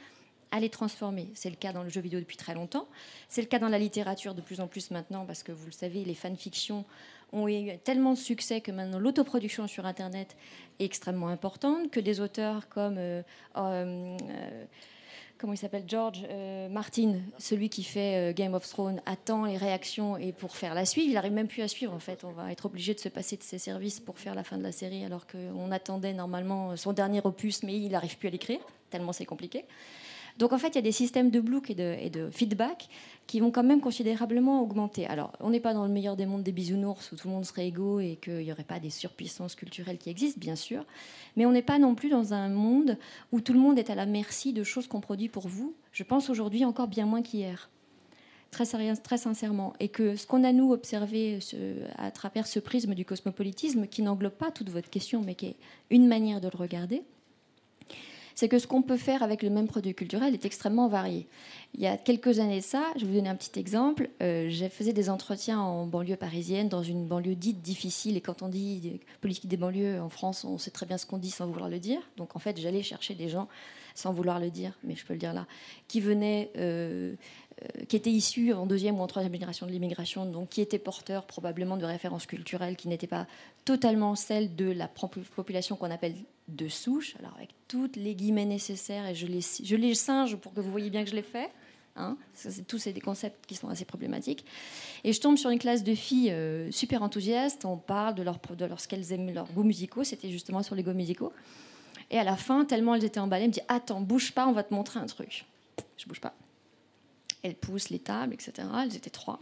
à 0.52 0.60
les 0.60 0.70
transformer. 0.70 1.30
C'est 1.34 1.50
le 1.50 1.56
cas 1.56 1.74
dans 1.74 1.84
le 1.84 1.90
jeu 1.90 2.02
vidéo 2.02 2.20
depuis 2.20 2.38
très 2.38 2.54
longtemps, 2.54 2.88
c'est 3.28 3.42
le 3.42 3.48
cas 3.48 3.60
dans 3.60 3.70
la 3.70 3.80
littérature 3.80 4.34
de 4.34 4.42
plus 4.42 4.60
en 4.62 4.68
plus 4.68 4.92
maintenant, 4.92 5.26
parce 5.26 5.44
que 5.44 5.52
vous 5.52 5.66
le 5.66 5.72
savez, 5.72 6.06
les 6.06 6.16
fanfictions 6.16 6.86
ont 7.34 7.48
eu 7.48 7.78
tellement 7.84 8.14
de 8.14 8.18
succès 8.18 8.62
que 8.62 8.72
maintenant 8.72 9.00
l'autoproduction 9.00 9.68
sur 9.68 9.86
Internet 9.86 10.38
est 10.80 10.86
extrêmement 10.86 11.28
importante, 11.28 11.92
que 11.92 12.00
des 12.00 12.22
auteurs 12.22 12.70
comme... 12.70 12.98
Euh, 12.98 13.22
euh, 13.58 14.18
comment 15.38 15.54
il 15.54 15.58
s'appelle 15.58 15.84
George 15.88 16.26
euh, 16.30 16.70
Martin, 16.70 17.16
celui 17.38 17.70
qui 17.70 17.84
fait 17.84 18.32
euh, 18.32 18.34
Game 18.34 18.54
of 18.54 18.68
Thrones, 18.68 19.02
attend 19.06 19.46
les 19.46 19.58
réactions 19.58 20.18
et 20.18 20.32
pour 20.32 20.56
faire 20.56 20.74
la 20.74 20.86
suite, 20.86 21.06
il 21.08 21.14
n'arrive 21.14 21.34
même 21.34 21.48
plus 21.48 21.62
à 21.62 21.68
suivre 21.68 21.94
en 21.94 22.00
fait. 22.00 22.24
On 22.24 22.32
va 22.32 22.52
être 22.52 22.66
obligé 22.66 22.94
de 22.94 23.00
se 23.00 23.10
passer 23.10 23.38
de 23.38 23.44
ses 23.44 23.58
services 23.58 24.00
pour 24.00 24.18
faire 24.18 24.36
la 24.36 24.44
fin 24.44 24.58
de 24.58 24.64
la 24.64 24.72
série 24.72 25.04
alors 25.04 25.28
qu'on 25.28 25.72
attendait 25.72 26.14
normalement 26.14 26.76
son 26.76 26.94
dernier 26.94 27.22
opus, 27.24 27.64
mais 27.64 27.76
il 27.78 27.90
n'arrive 27.90 28.18
plus 28.18 28.28
à 28.28 28.32
l'écrire, 28.32 28.60
tellement 28.90 29.14
c'est 29.14 29.26
compliqué. 29.26 29.66
Donc 30.38 30.52
en 30.52 30.58
fait, 30.58 30.70
il 30.70 30.76
y 30.76 30.80
a 30.80 30.82
des 30.82 30.92
systèmes 30.92 31.30
de 31.30 31.40
bloc 31.40 31.70
et 31.70 31.76
de, 32.10 32.30
feedback 32.30 32.90
qui 33.26 33.40
vont 33.40 33.52
quand 33.52 33.64
même 33.64 33.80
considérablement 33.80 34.62
augmenter. 34.62 35.08
Alors, 35.08 35.32
on 35.40 35.50
n'est 35.50 35.62
pas 35.62 35.74
dans 35.74 35.86
le 35.86 35.92
meilleur 35.92 36.16
des 36.16 36.26
mondes 36.26 36.44
des 36.44 36.52
bisounours 36.52 37.12
où 37.12 37.16
tout 37.16 37.28
le 37.28 37.34
monde 37.34 37.46
serait 37.46 37.68
égaux 37.68 38.00
et 38.00 38.20
qu'il 38.22 38.40
n'y 38.40 38.52
aurait 38.52 38.64
pas 38.64 38.80
des 38.80 38.90
surpuissances 38.90 39.56
culturelles 39.56 39.98
qui 39.98 40.10
existent, 40.10 40.40
bien 40.40 40.56
sûr. 40.56 40.86
Mais 41.38 41.46
on 41.46 41.52
n'est 41.52 41.62
pas 41.62 41.80
non 41.80 41.96
plus 41.96 42.10
dans 42.10 42.34
un 42.34 42.50
monde 42.50 42.98
où 43.32 43.40
tout 43.40 43.54
le 43.54 43.60
monde 43.60 43.80
est 43.80 43.90
à 43.90 43.96
la 43.96 44.06
merci 44.06 44.52
de 44.52 44.64
choses 44.64 44.88
qu'on 44.88 45.00
produit 45.00 45.30
pour 45.30 45.48
vous. 45.48 45.74
Je 45.94 46.04
pense 46.04 46.30
aujourd'hui 46.30 46.66
encore 46.66 46.88
bien 46.88 47.06
moins 47.06 47.22
qu'hier. 47.22 47.70
Très, 48.52 48.66
très 49.04 49.18
sincèrement. 49.18 49.74
Et 49.80 49.90
que 49.90 50.16
ce 50.16 50.28
qu'on 50.28 50.44
a, 50.44 50.52
nous, 50.52 50.72
observé 50.72 51.40
à 51.98 52.12
travers 52.12 52.48
ce 52.48 52.60
prisme 52.60 52.94
du 52.94 53.06
cosmopolitisme, 53.06 53.88
qui 53.88 54.02
n'englobe 54.02 54.34
pas 54.34 54.52
toute 54.52 54.70
votre 54.70 54.90
question, 54.90 55.22
mais 55.22 55.36
qui 55.36 55.48
est 55.48 55.56
une 55.90 56.08
manière 56.08 56.42
de 56.42 56.50
le 56.50 56.58
regarder, 56.58 57.04
c'est 58.36 58.50
que 58.50 58.60
ce 58.60 58.68
qu'on 58.68 58.82
peut 58.82 58.98
faire 58.98 59.24
avec 59.24 59.42
le 59.42 59.50
même 59.50 59.68
produit 59.68 59.96
culturel 59.96 60.34
est 60.34 60.46
extrêmement 60.46 60.88
varié. 60.88 61.28
Il 61.74 61.82
y 61.82 61.88
a 61.88 61.98
quelques 61.98 62.40
années 62.40 62.60
de 62.60 62.64
ça, 62.64 62.84
je 62.98 63.06
vous 63.06 63.14
donner 63.14 63.30
un 63.30 63.36
petit 63.36 63.60
exemple. 63.60 64.10
Euh, 64.22 64.48
j'ai 64.50 64.70
fait 64.70 64.94
des 64.94 65.10
entretiens 65.10 65.60
en 65.60 65.86
banlieue 65.86 66.16
parisienne, 66.16 66.70
dans 66.70 66.84
une 66.84 67.06
banlieue 67.06 67.36
dite 67.36 67.62
difficile. 67.62 68.18
Et 68.18 68.22
quand 68.22 68.42
on 68.42 68.50
dit 68.50 69.00
politique 69.22 69.48
des 69.48 69.58
banlieues 69.58 70.00
en 70.02 70.10
France, 70.10 70.44
on 70.44 70.58
sait 70.58 70.72
très 70.72 70.86
bien 70.86 70.98
ce 70.98 71.06
qu'on 71.06 71.18
dit 71.18 71.32
sans 71.32 71.48
vouloir 71.48 71.70
le 71.70 71.80
dire. 71.80 72.00
Donc 72.18 72.36
en 72.36 72.40
fait, 72.40 72.60
j'allais 72.60 72.84
chercher 72.84 73.16
des 73.16 73.30
gens, 73.30 73.48
sans 73.94 74.14
vouloir 74.14 74.40
le 74.40 74.52
dire, 74.52 74.78
mais 74.84 74.96
je 74.96 75.06
peux 75.06 75.14
le 75.14 75.20
dire 75.20 75.34
là, 75.34 75.48
qui 75.88 76.02
venaient 76.02 76.52
euh, 76.58 77.16
qui 77.88 77.96
étaient 77.96 78.12
issus 78.12 78.52
en 78.54 78.66
deuxième 78.66 79.00
ou 79.00 79.02
en 79.02 79.08
troisième 79.08 79.34
génération 79.34 79.66
de 79.66 79.72
l'immigration, 79.72 80.26
donc 80.26 80.50
qui 80.50 80.62
étaient 80.62 80.80
porteurs 80.80 81.26
probablement 81.26 81.78
de 81.78 81.86
références 81.86 82.26
culturelles 82.26 82.76
qui 82.76 82.88
n'étaient 82.88 83.08
pas 83.08 83.28
totalement 83.64 84.16
celles 84.16 84.56
de 84.56 84.72
la 84.72 84.90
population 85.36 85.76
qu'on 85.76 85.92
appelle 85.92 86.16
de 86.48 86.68
souche, 86.68 87.16
alors 87.20 87.34
avec 87.38 87.50
toutes 87.68 87.96
les 87.96 88.14
guillemets 88.14 88.46
nécessaires, 88.46 89.08
et 89.08 89.16
je 89.16 89.26
les, 89.26 89.42
je 89.42 89.76
les 89.76 89.96
singe 89.96 90.36
pour 90.36 90.54
que 90.54 90.62
vous 90.62 90.72
voyez 90.72 90.90
bien 90.90 91.04
que 91.04 91.10
je 91.10 91.16
l'ai 91.16 91.24
fait. 91.24 91.50
Hein 91.98 92.18
tous 92.68 92.78
c'est 92.78 92.92
des 92.92 93.00
concepts 93.00 93.46
qui 93.46 93.56
sont 93.56 93.70
assez 93.70 93.86
problématiques. 93.86 94.46
Et 95.06 95.14
je 95.14 95.22
tombe 95.22 95.38
sur 95.38 95.50
une 95.50 95.60
classe 95.60 95.84
de 95.84 95.96
filles 95.96 96.32
euh, 96.32 96.70
super 96.70 97.02
enthousiastes. 97.02 97.64
On 97.64 97.78
parle 97.78 98.16
de, 98.16 98.24
leur, 98.24 98.38
de 98.58 98.66
leur, 98.66 98.82
ce 98.82 98.88
qu'elles 98.90 99.14
aiment, 99.14 99.34
leurs 99.34 99.50
goûts 99.54 99.64
musicaux. 99.64 100.04
C'était 100.04 100.30
justement 100.30 100.62
sur 100.62 100.76
les 100.76 100.84
goûts 100.84 100.92
musicaux. 100.92 101.32
Et 102.12 102.20
à 102.20 102.26
la 102.26 102.36
fin, 102.36 102.66
tellement 102.66 102.96
elles 102.96 103.06
étaient 103.06 103.22
emballées, 103.22 103.44
elles 103.44 103.50
me 103.50 103.54
disent 103.54 103.64
Attends, 103.70 104.02
bouge 104.02 104.34
pas, 104.34 104.46
on 104.46 104.52
va 104.52 104.64
te 104.64 104.74
montrer 104.74 105.00
un 105.00 105.06
truc. 105.06 105.46
Je 105.98 106.06
bouge 106.06 106.20
pas. 106.20 106.34
Elles 107.46 107.56
poussent 107.56 107.90
les 107.90 108.00
tables, 108.00 108.34
etc. 108.34 108.68
Elles 108.84 108.96
étaient 108.96 109.12
trois. 109.12 109.40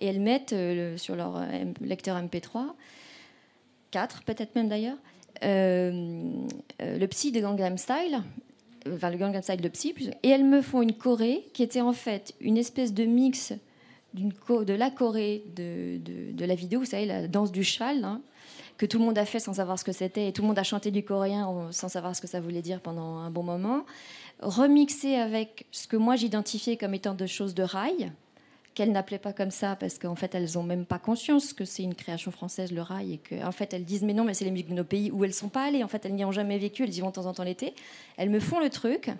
Et 0.00 0.06
elles 0.06 0.20
mettent 0.20 0.52
euh, 0.52 0.96
sur 0.96 1.14
leur 1.14 1.36
euh, 1.36 1.64
lecteur 1.80 2.20
MP3, 2.20 2.72
quatre 3.92 4.22
peut-être 4.24 4.54
même 4.56 4.68
d'ailleurs, 4.68 4.98
euh, 5.44 6.32
le 6.80 7.06
psy 7.06 7.30
de 7.30 7.40
Gangnam 7.40 7.78
Style, 7.78 8.22
enfin 8.92 9.10
le 9.10 9.16
Gangnam 9.16 9.42
Style 9.42 9.60
de 9.60 9.68
psy, 9.68 9.94
et 10.22 10.28
elles 10.28 10.44
me 10.44 10.62
font 10.62 10.82
une 10.82 10.94
choré 10.94 11.44
qui 11.52 11.62
était 11.62 11.80
en 11.80 11.92
fait 11.92 12.34
une 12.40 12.56
espèce 12.56 12.92
de 12.92 13.04
mix 13.04 13.52
de 14.14 14.72
la 14.72 14.90
choré 14.90 15.44
de, 15.54 16.44
la 16.44 16.54
vidéo, 16.54 16.80
vous 16.80 16.86
savez, 16.86 17.06
la 17.06 17.28
danse 17.28 17.52
du 17.52 17.62
cheval, 17.62 18.02
hein, 18.04 18.20
que 18.76 18.86
tout 18.86 18.98
le 18.98 19.04
monde 19.04 19.18
a 19.18 19.24
fait 19.24 19.38
sans 19.38 19.54
savoir 19.54 19.78
ce 19.78 19.84
que 19.84 19.92
c'était, 19.92 20.28
et 20.28 20.32
tout 20.32 20.42
le 20.42 20.48
monde 20.48 20.58
a 20.58 20.64
chanté 20.64 20.90
du 20.90 21.04
coréen 21.04 21.68
sans 21.70 21.88
savoir 21.88 22.16
ce 22.16 22.20
que 22.20 22.26
ça 22.26 22.40
voulait 22.40 22.62
dire 22.62 22.80
pendant 22.80 23.18
un 23.18 23.30
bon 23.30 23.42
moment 23.42 23.84
remixé 24.40 25.16
avec 25.16 25.66
ce 25.70 25.86
que 25.86 25.96
moi 25.96 26.16
j'identifiais 26.16 26.76
comme 26.76 26.94
étant 26.94 27.14
de 27.14 27.26
choses 27.26 27.54
de 27.54 27.62
rail, 27.62 28.12
qu'elles 28.74 28.92
n'appelaient 28.92 29.18
pas 29.18 29.32
comme 29.32 29.50
ça 29.50 29.74
parce 29.74 29.98
qu'en 29.98 30.14
fait 30.14 30.34
elles 30.34 30.50
n'ont 30.54 30.62
même 30.62 30.84
pas 30.84 31.00
conscience 31.00 31.52
que 31.52 31.64
c'est 31.64 31.82
une 31.82 31.96
création 31.96 32.30
française 32.30 32.70
le 32.70 32.82
rail 32.82 33.14
et 33.14 33.18
qu'en 33.18 33.48
en 33.48 33.52
fait 33.52 33.74
elles 33.74 33.84
disent 33.84 34.02
mais 34.02 34.14
non 34.14 34.22
mais 34.22 34.34
c'est 34.34 34.44
les 34.44 34.52
musiques 34.52 34.68
de 34.68 34.74
nos 34.74 34.84
pays 34.84 35.10
où 35.10 35.24
elles 35.24 35.34
sont 35.34 35.48
pas 35.48 35.64
allées. 35.64 35.82
En 35.82 35.88
fait 35.88 36.06
elles 36.06 36.14
n'y 36.14 36.24
ont 36.24 36.32
jamais 36.32 36.58
vécu 36.58 36.84
elles 36.84 36.96
y 36.96 37.00
vont 37.00 37.08
de 37.08 37.14
temps 37.14 37.26
en 37.26 37.34
temps 37.34 37.42
l'été. 37.42 37.74
Elles 38.16 38.30
me 38.30 38.38
font 38.40 38.60
le 38.60 38.70
truc. 38.70 39.10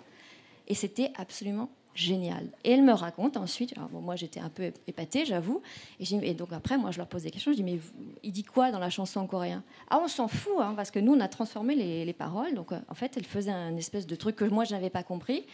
Et 0.67 0.75
c'était 0.75 1.11
absolument 1.17 1.69
génial. 1.93 2.47
Et 2.63 2.71
elle 2.71 2.83
me 2.83 2.93
raconte 2.93 3.37
ensuite, 3.37 3.73
moi 3.91 4.15
j'étais 4.15 4.39
un 4.39 4.49
peu 4.49 4.71
épatée, 4.87 5.25
j'avoue, 5.25 5.61
et, 5.99 6.33
donc 6.33 6.53
après, 6.53 6.77
moi 6.77 6.91
je 6.91 6.97
leur 6.97 7.07
pose 7.07 7.23
des 7.23 7.31
questions, 7.31 7.51
je 7.51 7.57
dis, 7.57 7.63
mais 7.63 7.79
il 8.23 8.31
dit 8.31 8.43
quoi 8.43 8.71
dans 8.71 8.79
la 8.79 8.89
chanson 8.89 9.19
en 9.19 9.27
coréen? 9.27 9.63
Ah, 9.89 9.99
on 10.03 10.07
s'en 10.07 10.27
fout, 10.27 10.53
hein, 10.59 10.73
parce 10.75 10.91
que 10.91 10.99
nous 10.99 11.13
on 11.13 11.19
a 11.19 11.27
transformé 11.27 11.75
les, 11.75 12.13
paroles, 12.13 12.53
donc 12.53 12.71
euh, 12.71 12.79
en 12.87 12.95
fait 12.95 13.15
elle 13.17 13.25
faisait 13.25 13.51
un 13.51 13.75
espèce 13.77 14.07
de 14.07 14.15
truc 14.15 14.35
que 14.35 14.45
moi 14.45 14.65
je 14.65 14.73
n'avais 14.73 14.89
pas 14.89 15.03
compris, 15.03 15.45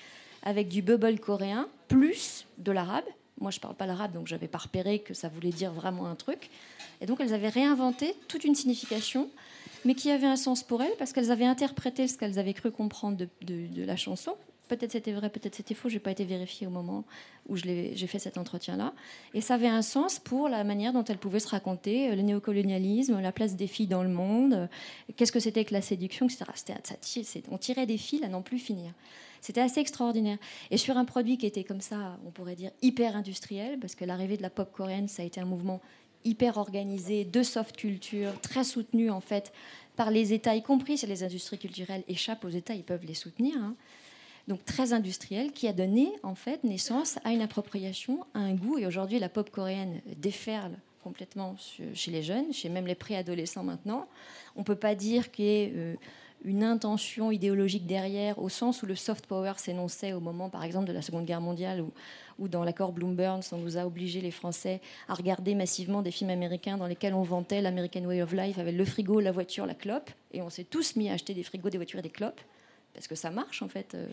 avec 0.44 0.68
du 0.68 0.82
bubble 0.82 1.20
coréen, 1.20 1.68
plus 1.88 2.46
de 2.58 2.72
l'arabe. 2.72 3.06
Moi 3.40 3.52
je 3.52 3.60
parle 3.60 3.76
pas 3.76 3.86
l'arabe, 3.86 4.14
donc 4.14 4.28
je 4.28 4.36
n'avais 4.36 4.48
pas 4.48 4.60
repéré 4.60 5.00
que 5.00 5.14
ça 5.14 5.28
voulait 5.28 5.50
dire 5.50 5.72
vraiment 5.74 6.08
un 6.08 6.16
truc. 6.16 6.50
Et 7.02 7.06
donc 7.06 7.20
elles 7.20 7.34
avaient 7.34 7.50
réinventé 7.50 8.16
toute 8.28 8.44
une 8.44 8.56
signification 8.56 9.30
mais 9.84 9.94
qui 9.94 10.10
avait 10.10 10.26
un 10.26 10.36
sens 10.36 10.64
pour 10.64 10.82
elles 10.82 10.96
parce 10.98 11.14
qu'elles 11.14 11.32
avaient 11.32 11.46
interprété 11.46 12.08
ce 12.08 12.18
qu'elles 12.18 12.40
avaient 12.40 12.56
cru 12.56 12.72
comprendre 12.72 13.18
de 13.18 13.84
la 13.84 13.96
chanson 13.96 14.36
Peut-être 14.68 14.92
c'était 14.92 15.12
vrai, 15.12 15.30
peut-être 15.30 15.56
c'était 15.56 15.74
faux. 15.74 15.90
Je 15.90 15.96
n'ai 15.96 16.00
pas 16.00 16.12
été 16.12 16.26
vérifiée 16.26 16.68
au 16.68 16.70
moment 16.70 17.04
où 17.48 17.56
j'ai 17.56 18.08
fait 18.08 18.20
cet 18.20 18.38
entretien-là. 18.38 18.94
Et 19.34 19.42
ça 19.42 19.56
avait 19.56 19.68
un 19.68 19.82
sens 19.82 20.20
pour 20.20 20.50
la 20.50 20.64
manière 20.64 20.94
dont 20.94 21.04
elle 21.04 21.18
pouvait 21.18 21.40
se 21.40 21.48
raconter 21.48 22.10
euh, 22.10 22.16
le 22.16 22.22
néocolonialisme, 22.24 23.20
la 23.20 23.32
place 23.32 23.56
des 23.56 23.68
filles 23.68 23.88
dans 23.88 24.04
le 24.04 24.10
monde, 24.10 24.54
euh, 24.54 24.68
qu'est-ce 25.16 25.32
que 25.32 25.40
c'était 25.40 25.66
que 25.66 25.74
la 25.74 25.82
séduction, 25.82 26.28
etc. 26.28 26.76
on 27.52 27.58
tirait 27.58 27.86
des 27.86 27.98
fils 27.98 28.24
à 28.24 28.28
n'en 28.28 28.42
plus 28.42 28.60
finir. 28.60 28.92
C'était 29.42 29.62
assez 29.62 29.80
extraordinaire. 29.80 30.40
Et 30.72 30.78
sur 30.78 30.98
un 30.98 31.06
produit 31.06 31.38
qui 31.38 31.46
était 31.46 31.64
comme 31.64 31.82
ça, 31.82 32.18
on 32.26 32.32
pourrait 32.32 32.56
dire 32.56 32.72
hyper 32.82 33.16
industriel, 33.16 33.78
parce 33.80 33.94
que 33.94 34.04
l'arrivée 34.04 34.38
de 34.38 34.42
la 34.42 34.50
pop 34.50 34.72
coréenne, 34.72 35.08
ça 35.08 35.22
a 35.22 35.26
été 35.26 35.40
un 35.40 35.46
mouvement 35.46 35.82
hyper 36.24 36.58
organisé, 36.58 37.24
de 37.24 37.44
soft 37.44 37.78
culture, 37.78 38.42
très 38.42 38.64
soutenu 38.64 39.12
en 39.12 39.22
fait 39.22 39.54
par 39.96 40.12
les 40.12 40.34
États, 40.34 40.56
y 40.56 40.64
compris 40.64 40.98
si 40.98 41.08
les 41.08 41.24
industries 41.24 41.58
culturelles 41.58 42.04
échappent 42.08 42.44
aux 42.44 42.50
États, 42.50 42.74
ils 42.74 42.84
peuvent 42.84 43.06
les 43.06 43.14
soutenir. 43.14 43.56
hein. 43.58 43.76
Donc 44.48 44.64
très 44.64 44.94
industriel, 44.94 45.52
qui 45.52 45.68
a 45.68 45.74
donné 45.74 46.12
en 46.22 46.36
fait 46.36 46.64
naissance 46.64 47.18
à 47.24 47.32
une 47.32 47.42
appropriation, 47.42 48.26
à 48.34 48.40
un 48.40 48.54
goût. 48.54 48.78
Et 48.78 48.86
aujourd'hui, 48.86 49.20
la 49.20 49.30
pop 49.30 49.50
coréenne 49.50 50.02
déferle 50.18 50.78
complètement 51.04 51.56
chez 51.94 52.12
les 52.12 52.24
jeunes, 52.24 52.52
chez 52.52 52.70
même 52.70 52.88
les 52.88 52.96
préadolescents 52.96 53.64
maintenant. 53.64 54.08
On 54.56 54.62
ne 54.62 54.66
peut 54.66 54.76
pas 54.76 54.96
dire 54.96 55.32
qu'il 55.32 55.46
y 55.46 55.50
ait 55.50 55.72
euh, 55.76 55.96
une 56.44 56.64
intention 56.64 57.32
idéologique 57.32 57.86
derrière, 57.86 58.40
au 58.40 58.50
sens 58.50 58.84
où 58.84 58.86
le 58.86 58.96
soft 58.96 59.26
power 59.26 59.54
s'énonçait 59.58 60.14
au 60.14 60.20
moment, 60.20 60.50
par 60.50 60.64
exemple, 60.64 60.88
de 60.88 60.94
la 60.94 61.02
Seconde 61.02 61.26
Guerre 61.26 61.42
mondiale, 61.42 61.84
où, 62.40 62.48
dans 62.48 62.64
l'accord 62.64 62.92
Bloomberg, 62.92 63.42
on 63.52 63.58
nous 63.58 63.78
a 63.78 63.86
obligé 63.86 64.22
les 64.22 64.32
Français 64.32 64.80
à 65.08 65.16
regarder 65.16 65.56
massivement 65.56 66.02
des 66.02 66.12
films 66.12 66.30
américains 66.30 66.78
dans 66.78 66.88
lesquels 66.88 67.14
on 67.14 67.24
vantait 67.24 67.62
l'American 67.62 68.06
Way 68.06 68.22
of 68.22 68.34
Life 68.34 68.60
avec 68.60 68.76
le 68.76 68.86
frigo, 68.86 69.20
la 69.20 69.32
voiture, 69.32 69.66
la 69.66 69.74
clope. 69.74 70.12
Et 70.34 70.42
on 70.42 70.50
s'est 70.50 70.64
tous 70.64 70.96
mis 70.96 71.10
à 71.10 71.14
acheter 71.14 71.34
des 71.34 71.44
frigos, 71.44 71.70
des 71.70 71.78
voitures 71.78 72.00
et 72.00 72.04
des 72.04 72.10
clopes, 72.10 72.42
parce 72.96 73.08
que 73.08 73.16
ça 73.16 73.30
marche 73.30 73.62
en 73.62 73.70
fait. 73.70 73.96
Euh, 73.96 74.08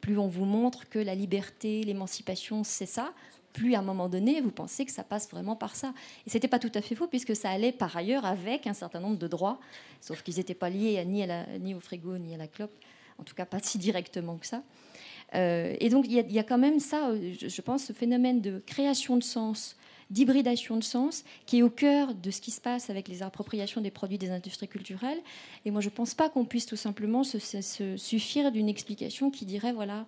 plus 0.00 0.18
on 0.18 0.26
vous 0.26 0.44
montre 0.44 0.88
que 0.88 0.98
la 0.98 1.14
liberté, 1.14 1.84
l'émancipation, 1.84 2.64
c'est 2.64 2.84
ça, 2.86 3.12
plus 3.52 3.76
à 3.76 3.78
un 3.78 3.82
moment 3.82 4.08
donné, 4.08 4.40
vous 4.40 4.50
pensez 4.50 4.84
que 4.84 4.90
ça 4.90 5.04
passe 5.04 5.30
vraiment 5.30 5.54
par 5.54 5.76
ça. 5.76 5.94
Et 6.26 6.30
c'était 6.30 6.48
pas 6.48 6.58
tout 6.58 6.72
à 6.74 6.82
fait 6.82 6.96
faux, 6.96 7.06
puisque 7.06 7.36
ça 7.36 7.50
allait 7.50 7.70
par 7.70 7.96
ailleurs 7.96 8.24
avec 8.24 8.66
un 8.66 8.74
certain 8.74 8.98
nombre 8.98 9.16
de 9.16 9.28
droits, 9.28 9.60
sauf 10.00 10.22
qu'ils 10.22 10.36
n'étaient 10.36 10.52
pas 10.54 10.68
liés 10.68 11.04
ni, 11.04 11.74
au 11.76 11.80
frigo, 11.80 12.18
ni 12.18 12.34
à 12.34 12.38
la 12.38 12.48
clope, 12.48 12.72
en 13.18 13.22
tout 13.22 13.36
cas 13.36 13.46
pas 13.46 13.60
si 13.62 13.78
directement 13.78 14.36
que 14.36 14.46
ça. 14.46 14.64
Euh, 15.34 15.76
et 15.78 15.90
donc 15.90 16.06
il 16.08 16.32
y, 16.32 16.38
a- 16.38 16.42
quand 16.42 16.58
même 16.58 16.80
ça, 16.80 17.10
euh, 17.10 17.34
je 17.40 17.60
pense, 17.60 17.84
ce 17.84 17.92
phénomène 17.92 18.40
de 18.40 18.62
création 18.66 19.16
de 19.16 19.22
sens, 19.22 19.76
d'hybridation 20.10 20.76
de 20.76 20.84
sens, 20.84 21.24
qui 21.46 21.58
est 21.58 21.62
au 21.62 21.70
cœur 21.70 22.14
de 22.14 22.30
ce 22.30 22.40
qui 22.40 22.50
se 22.50 22.60
passe 22.60 22.90
avec 22.90 23.08
les 23.08 23.22
appropriations 23.22 23.80
des 23.80 23.90
produits 23.90 24.18
des 24.18 24.30
industries 24.30 24.68
culturelles. 24.68 25.18
Et 25.64 25.70
moi, 25.70 25.80
je 25.80 25.88
ne 25.88 25.94
pense 25.94 26.14
pas 26.14 26.28
qu'on 26.30 26.44
puisse 26.44 26.66
tout 26.66 26.76
simplement 26.76 27.24
se, 27.24 27.38
se- 27.38 27.60
se 27.60 27.96
suffire 27.96 28.50
d'une 28.52 28.68
explication 28.68 29.30
qui 29.30 29.44
dirait, 29.44 29.72
voilà, 29.72 30.06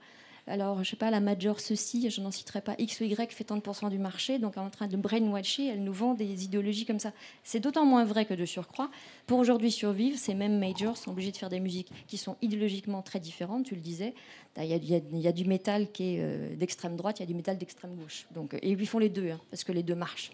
alors, 0.51 0.83
je 0.83 0.91
sais 0.91 0.97
pas, 0.97 1.11
la 1.11 1.21
major 1.21 1.61
ceci, 1.61 2.11
je 2.11 2.21
n'en 2.21 2.31
citerai 2.31 2.61
pas, 2.61 2.75
X 2.79 3.01
ou 3.01 3.05
Y 3.05 3.33
fait 3.33 3.49
30% 3.49 3.89
du 3.89 3.99
marché, 3.99 4.39
donc 4.39 4.59
en 4.59 4.69
train 4.69 4.89
de 4.89 4.97
brainwasher, 4.97 5.69
elle 5.69 5.85
nous 5.85 5.93
vend 5.93 6.15
des 6.15 6.45
idéologies 6.45 6.85
comme 6.85 6.99
ça. 6.99 7.13
C'est 7.45 7.61
d'autant 7.61 7.87
moins 7.87 8.05
vrai 8.05 8.25
que 8.25 8.35
de 8.35 8.45
surcroît, 8.45 8.91
pour 9.27 9.39
aujourd'hui 9.39 9.71
survivre, 9.71 10.19
ces 10.19 10.35
mêmes 10.35 10.59
majors 10.59 10.97
sont 10.97 11.13
obligés 11.13 11.31
de 11.31 11.37
faire 11.37 11.49
des 11.49 11.61
musiques 11.61 11.91
qui 12.09 12.19
sont 12.19 12.37
idéologiquement 12.43 13.01
très 13.01 13.21
différentes, 13.21 13.65
tu 13.65 13.75
le 13.77 13.81
disais. 13.81 14.15
Il 14.59 14.67
y 14.67 15.27
a, 15.29 15.33
du 15.33 15.45
métal 15.45 15.93
qui 15.93 16.17
est 16.17 16.19
euh, 16.21 16.57
d'extrême 16.57 16.97
droite, 16.97 17.21
il 17.21 17.23
y 17.23 17.25
a 17.25 17.27
du 17.27 17.35
métal 17.35 17.57
d'extrême 17.57 17.95
gauche. 17.95 18.27
Donc, 18.35 18.55
et 18.55 18.71
ils 18.71 18.87
font 18.87 18.99
les 18.99 19.09
deux, 19.09 19.31
hein, 19.31 19.41
parce 19.51 19.63
que 19.63 19.71
les 19.71 19.85
deux 19.85 19.95
marchent. 19.95 20.33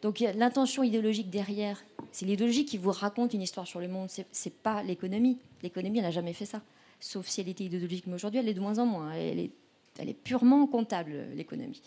Donc 0.00 0.18
l'intention 0.18 0.82
idéologique 0.82 1.30
derrière. 1.30 1.84
C'est 2.10 2.26
l'idéologie 2.26 2.64
qui 2.64 2.76
vous 2.76 2.90
raconte 2.90 3.34
une 3.34 3.42
histoire 3.42 3.68
sur 3.68 3.78
le 3.78 3.86
monde. 3.86 4.08
C'est 4.32 4.54
pas 4.54 4.82
l'économie. 4.82 5.38
L'économie, 5.62 5.98
elle 5.98 6.04
n'a 6.04 6.10
jamais 6.10 6.32
fait 6.32 6.44
ça. 6.44 6.60
Sauf 7.02 7.26
si 7.26 7.40
elle 7.40 7.48
était 7.48 7.64
idéologique. 7.64 8.06
Mais 8.06 8.14
aujourd'hui, 8.14 8.38
elle 8.38 8.48
est 8.48 8.54
de 8.54 8.60
moins 8.60 8.78
en 8.78 8.86
moins. 8.86 9.12
Elle 9.12 9.40
est, 9.40 10.14
purement 10.22 10.66
comptable, 10.66 11.12
l'économie. 11.34 11.82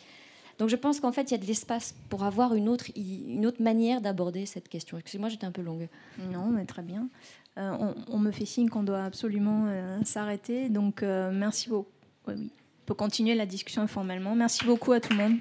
Donc 0.59 0.69
je 0.69 0.75
pense 0.75 0.99
qu'en 0.99 1.11
fait, 1.11 1.23
il 1.23 1.31
y 1.31 1.35
a 1.35 1.37
de 1.37 1.45
l'espace 1.45 1.95
pour 2.09 2.23
avoir 2.23 2.53
une 2.53 2.69
autre, 2.69 2.85
une 2.95 3.45
autre 3.45 3.61
manière 3.61 4.01
d'aborder 4.01 4.45
cette 4.45 4.69
question. 4.69 4.97
Excusez-moi, 4.97 5.29
j'étais 5.29 5.45
un 5.45 5.51
peu 5.51 5.61
longue. 5.61 5.87
Non, 6.31 6.47
mais 6.49 6.65
très 6.65 6.81
bien. 6.81 7.07
Euh, 7.57 7.93
on, 8.09 8.19
me 8.19 8.31
fait 8.31 8.45
signe 8.45 8.67
qu'on 8.67 8.83
doit 8.83 9.05
absolument 9.05 9.65
euh, 9.67 9.97
s'arrêter. 10.03 10.67
Donc, 10.67 11.01
euh, 11.01 11.31
merci 11.33 11.69
beaucoup. 11.69 11.89
Oui. 12.27 12.35
On 12.37 12.85
peut 12.85 12.93
continuer 12.93 13.33
la 13.35 13.45
discussion 13.45 13.81
informellement. 13.81 14.35
Merci 14.35 14.65
beaucoup 14.65 14.91
à 14.91 14.99
tout 14.99 15.13
le 15.13 15.17
monde. 15.17 15.39